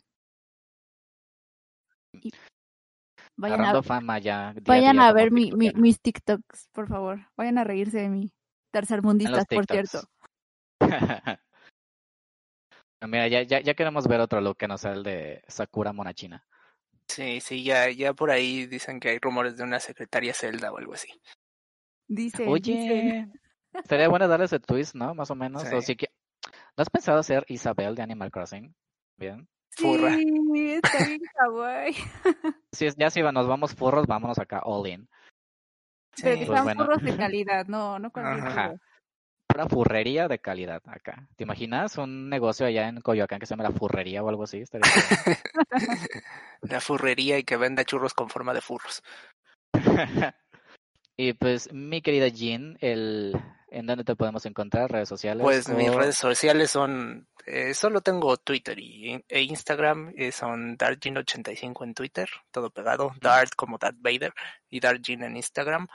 Y 2.23 2.31
vayan 3.37 3.61
a, 3.61 3.63
Agarrando 3.65 3.83
fama 3.83 4.19
ya. 4.19 4.53
día 4.53 4.63
vayan 4.67 4.97
día 4.97 5.03
a 5.03 5.09
como 5.09 5.15
ver 5.15 5.31
mi, 5.33 5.53
mis 5.53 6.01
TikToks, 6.01 6.69
por 6.73 6.89
favor. 6.89 7.27
Vayan 7.37 7.59
a 7.59 7.65
reírse 7.65 7.99
de 7.99 8.09
mí. 8.09 8.33
Tercermundistas, 8.71 9.47
por 9.47 9.67
cierto. 9.67 10.01
Mira, 13.03 13.29
ya, 13.29 13.43
ya, 13.43 13.61
ya 13.61 13.75
queremos 13.75 14.07
ver 14.07 14.21
otro 14.21 14.41
look 14.41 14.59
que 14.59 14.69
no 14.69 14.77
sea 14.77 14.93
el 14.93 15.03
de 15.03 15.43
Sakura 15.49 15.93
Monachina. 15.93 16.47
Sí, 17.09 17.41
sí, 17.41 17.65
ya, 17.65 17.91
ya 17.91 18.13
por 18.13 18.31
ahí 18.31 18.67
dicen 18.67 19.01
que 19.01 19.09
hay 19.09 19.19
rumores 19.19 19.57
de 19.57 19.65
una 19.65 19.81
secretaria 19.81 20.35
Zelda 20.35 20.71
o 20.71 20.79
algo 20.79 20.95
así. 20.95 21.09
Dicen, 22.07 22.47
dicen. 22.47 22.49
Oye, 22.49 23.29
estaría 23.73 24.09
bueno 24.09 24.29
darle 24.29 24.47
ese 24.47 24.61
twist, 24.61 24.95
¿no? 24.95 25.15
Más 25.15 25.31
o 25.31 25.35
menos. 25.35 25.65
O 25.73 25.81
Sí. 25.81 25.97
que... 25.97 26.09
¿No 26.77 26.83
has 26.83 26.91
pensado 26.91 27.19
hacer 27.19 27.45
Isabel 27.49 27.95
de 27.95 28.03
Animal 28.03 28.31
Crossing? 28.31 28.75
Bien. 29.17 29.49
Furra. 29.71 30.15
Sí, 30.17 30.71
está 30.73 31.05
bien 31.07 31.21
kawaii. 31.35 31.95
Si 32.73 32.87
es, 32.87 32.97
ya 32.97 33.11
si 33.11 33.21
nos 33.23 33.49
vamos 33.49 33.75
furros, 33.75 34.07
vámonos 34.07 34.39
acá 34.39 34.61
all 34.65 34.87
in. 34.87 35.09
Sí. 36.15 36.45
Pues 36.47 36.63
bueno. 36.63 36.85
furros 36.85 37.03
de 37.03 37.17
calidad, 37.17 37.67
no, 37.67 37.99
no 37.99 38.11
cualquier. 38.11 38.79
Pura 39.47 39.67
furrería 39.67 40.29
de 40.29 40.39
calidad 40.39 40.81
acá. 40.87 41.27
¿Te 41.35 41.43
imaginas 41.43 41.99
un 41.99 42.29
negocio 42.29 42.67
allá 42.67 42.87
en 42.87 43.01
Coyoacán 43.01 43.41
que 43.41 43.47
se 43.47 43.51
llama 43.55 43.65
la 43.65 43.73
furrería 43.73 44.23
o 44.23 44.29
algo 44.29 44.45
así? 44.45 44.63
La 46.63 46.81
furrería 46.81 47.37
y 47.37 47.43
que 47.43 47.57
venda 47.57 47.85
churros 47.85 48.15
con 48.15 48.29
forma 48.29 48.55
de 48.55 48.61
furros. 48.61 49.03
Y 51.21 51.35
pues, 51.35 51.71
mi 51.71 52.01
querida 52.01 52.29
Jean, 52.29 52.79
el... 52.81 53.39
¿en 53.71 53.87
dónde 53.87 54.05
te 54.05 54.17
podemos 54.17 54.47
encontrar? 54.47 54.91
¿Redes 54.91 55.09
sociales? 55.11 55.43
Pues 55.43 55.69
mis 55.69 55.95
redes 55.95 56.17
sociales 56.17 56.71
son, 56.71 57.29
eh, 57.45 57.75
solo 57.75 58.01
tengo 58.01 58.39
Twitter 58.39 58.79
y, 58.79 59.23
e 59.29 59.43
Instagram, 59.43 60.15
eh, 60.17 60.33
son 60.33 60.79
dartjin85 60.79 61.85
en 61.85 61.95
Twitter, 61.95 62.29
todo 62.51 62.71
pegado, 62.71 63.13
Dart 63.21 63.53
como 63.55 63.77
Darth 63.77 63.99
Vader 64.01 64.33
y 64.71 64.81
Dartjin 64.81 65.23
en 65.23 65.37
Instagram. 65.37 65.89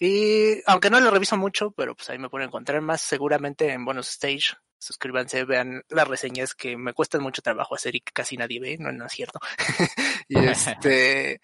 Y 0.00 0.62
aunque 0.66 0.88
no 0.88 0.98
lo 0.98 1.10
reviso 1.10 1.36
mucho, 1.36 1.70
pero 1.70 1.94
pues 1.94 2.08
ahí 2.08 2.18
me 2.18 2.30
pueden 2.30 2.48
encontrar 2.48 2.80
más 2.80 3.02
seguramente 3.02 3.70
en 3.70 3.84
Bonus 3.84 4.08
Stage. 4.08 4.56
Suscríbanse, 4.78 5.44
vean 5.44 5.82
las 5.88 6.08
reseñas 6.08 6.54
que 6.54 6.76
me 6.76 6.94
cuestan 6.94 7.22
mucho 7.22 7.42
trabajo 7.42 7.74
hacer 7.74 7.96
y 7.96 8.00
que 8.00 8.12
casi 8.12 8.36
nadie 8.38 8.60
ve, 8.60 8.76
no, 8.78 8.92
no 8.92 9.06
es 9.06 9.12
cierto. 9.12 9.40
y 10.28 10.38
este, 10.48 11.40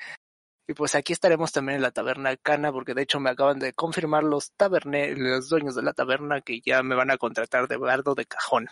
y 0.71 0.75
pues 0.75 0.95
aquí 0.95 1.13
estaremos 1.13 1.51
también 1.51 1.77
en 1.77 1.83
la 1.83 1.91
taberna 1.91 2.37
Cana, 2.37 2.71
porque 2.71 2.95
de 2.95 3.03
hecho 3.03 3.19
me 3.19 3.31
acaban 3.31 3.59
de 3.59 3.73
confirmar 3.73 4.23
los 4.23 4.53
taberne, 4.53 5.17
los 5.17 5.49
dueños 5.49 5.75
de 5.75 5.83
la 5.83 5.93
taberna 5.95 6.43
que 6.43 6.61
ya 6.61 6.85
me 6.85 6.95
van 6.95 7.11
a 7.11 7.17
contratar 7.17 7.67
de 7.67 7.77
bardo 7.77 8.15
de 8.15 8.25
cajón. 8.25 8.69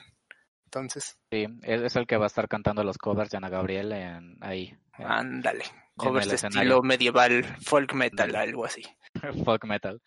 Entonces, 0.67 1.19
Sí, 1.33 1.47
es, 1.63 1.97
el 1.97 2.07
que 2.07 2.17
va 2.17 2.27
a 2.27 2.29
estar 2.29 2.47
cantando 2.47 2.85
los 2.85 2.99
covers 2.99 3.31
de 3.31 3.39
Ana 3.39 3.49
Gabriel 3.49 3.91
en, 3.91 4.37
ahí. 4.43 4.77
en 4.97 5.07
ándale. 5.07 5.65
Covers 5.97 6.29
de 6.29 6.37
escenario. 6.37 6.61
estilo 6.61 6.83
medieval, 6.83 7.45
folk 7.65 7.93
metal, 7.95 8.37
algo 8.37 8.65
así. 8.65 8.85
folk 9.45 9.65
metal. 9.65 10.01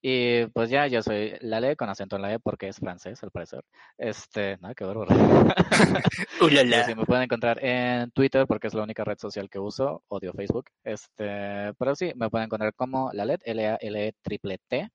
Y 0.00 0.46
pues 0.46 0.70
ya, 0.70 0.86
yo 0.86 1.02
soy 1.02 1.34
Lale 1.40 1.74
con 1.76 1.88
acento 1.88 2.16
en 2.16 2.22
la 2.22 2.32
E 2.32 2.38
porque 2.38 2.68
es 2.68 2.76
francés, 2.76 3.22
al 3.22 3.30
parecer. 3.30 3.64
Este, 3.96 4.56
nada, 4.58 4.74
qué 4.74 4.84
bárbaro. 4.84 5.10
Me 6.96 7.04
pueden 7.04 7.24
encontrar 7.24 7.62
en 7.64 8.10
Twitter 8.12 8.46
porque 8.46 8.68
es 8.68 8.74
la 8.74 8.82
única 8.82 9.04
red 9.04 9.18
social 9.18 9.50
que 9.50 9.58
uso. 9.58 10.02
Odio 10.08 10.32
Facebook. 10.32 10.66
Este, 10.84 11.72
pero 11.78 11.94
sí, 11.94 12.12
me 12.14 12.30
pueden 12.30 12.46
encontrar 12.46 12.74
como 12.74 13.10
Lalet, 13.12 13.40
L-A-L-E 13.44 14.14
triple 14.22 14.58
T 14.68 14.88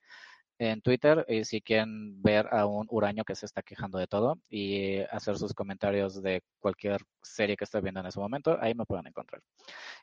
en 0.71 0.81
Twitter. 0.81 1.25
Y 1.27 1.45
si 1.45 1.61
quieren 1.61 2.21
ver 2.21 2.47
a 2.51 2.65
un 2.65 2.87
huraño 2.89 3.23
que 3.23 3.35
se 3.35 3.45
está 3.45 3.61
quejando 3.61 3.97
de 3.97 4.07
todo 4.07 4.39
y 4.49 4.99
hacer 5.11 5.37
sus 5.37 5.53
comentarios 5.53 6.21
de 6.21 6.41
cualquier 6.59 7.01
serie 7.21 7.55
que 7.55 7.63
esté 7.63 7.81
viendo 7.81 7.99
en 7.99 8.07
ese 8.07 8.19
momento, 8.19 8.57
ahí 8.61 8.73
me 8.73 8.85
pueden 8.85 9.07
encontrar. 9.07 9.41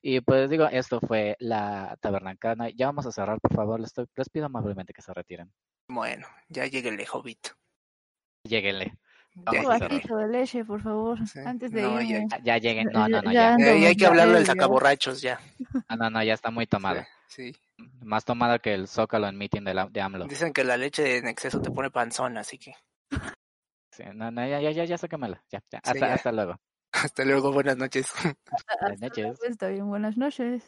Y 0.03 0.21
pues 0.21 0.51
digo, 0.51 0.67
esto 0.67 1.01
fue 1.01 1.37
la 1.39 1.97
tabernancana. 2.01 2.71
Ya 2.71 2.87
vamos 2.87 3.07
a 3.07 3.13
cerrar, 3.13 3.41
por 3.41 3.55
favor. 3.55 3.81
Les, 3.81 3.93
les 4.17 4.29
pido 4.29 4.47
amablemente 4.47 4.93
que 4.93 5.03
se 5.03 5.13
retiren. 5.13 5.53
Bueno, 5.89 6.27
ya 6.49 6.67
llegué 6.67 6.89
el 6.89 7.05
Hobbit. 7.13 7.49
Lléguenle. 8.45 8.95
Ya 9.35 9.43
Vamos 9.45 9.65
Un 9.67 9.71
a 9.73 9.79
llegué. 9.79 9.79
cerrar. 9.79 9.91
vasito 9.91 10.17
de 10.17 10.29
leche, 10.29 10.65
por 10.65 10.83
favor, 10.83 11.27
Sí. 11.29 11.39
antes 11.45 11.71
de 11.73 11.83
No, 11.83 12.01
ya- 12.01 12.07
irme. 12.07 12.27
Ya, 12.31 12.39
ya 12.43 12.59
lleguen. 12.59 12.89
No, 12.93 13.09
no, 13.09 13.23
no, 13.23 13.33
Ya 13.33 13.57
ya. 13.59 13.67
Eh, 13.73 13.79
y 13.79 13.85
hay 13.87 13.97
que 13.97 14.07
hablarle 14.07 14.39
al 14.39 14.47
sacaborrachos 14.47 15.21
ya. 15.23 15.39
Ah, 15.89 15.97
no, 15.97 16.11
no, 16.11 16.23
ya 16.23 16.35
está 16.35 16.51
muy 16.51 16.67
tomada. 16.67 17.07
Sí. 17.29 17.55
Más 18.03 18.25
tomada 18.25 18.59
que 18.59 18.75
el 18.75 18.89
Zócalo 18.89 19.29
en 19.29 19.39
meeting 19.39 19.63
de, 19.63 19.73
la, 19.75 19.87
de 19.87 20.01
AMLO. 20.01 20.27
Dicen 20.27 20.53
que 20.53 20.65
la 20.65 20.77
leche 20.77 21.19
en 21.19 21.29
exceso 21.29 21.61
te 21.61 21.71
pone 21.71 21.91
panzón, 21.91 22.37
así 22.39 22.59
que 22.59 22.75
Sí, 23.93 24.03
no, 24.15 24.31
no, 24.31 24.47
ya, 24.47 24.61
ya, 24.61 24.71
ya, 24.73 24.85
ya 24.85 24.99
sácamela. 24.99 25.43
Ya, 25.51 25.61
ya. 25.71 25.79
Sí, 25.85 25.91
Hasta, 25.93 26.07
ya. 26.09 26.15
hasta 26.15 26.33
luego. 26.33 26.57
hasta 26.93 27.25
luego, 27.25 27.53
buenas 27.53 27.77
noches. 27.77 28.13
Buenas 28.81 29.01
noches. 29.01 29.39
Está 29.49 29.69
bien, 29.69 29.87
buenas 29.89 30.17
noches. 30.17 30.63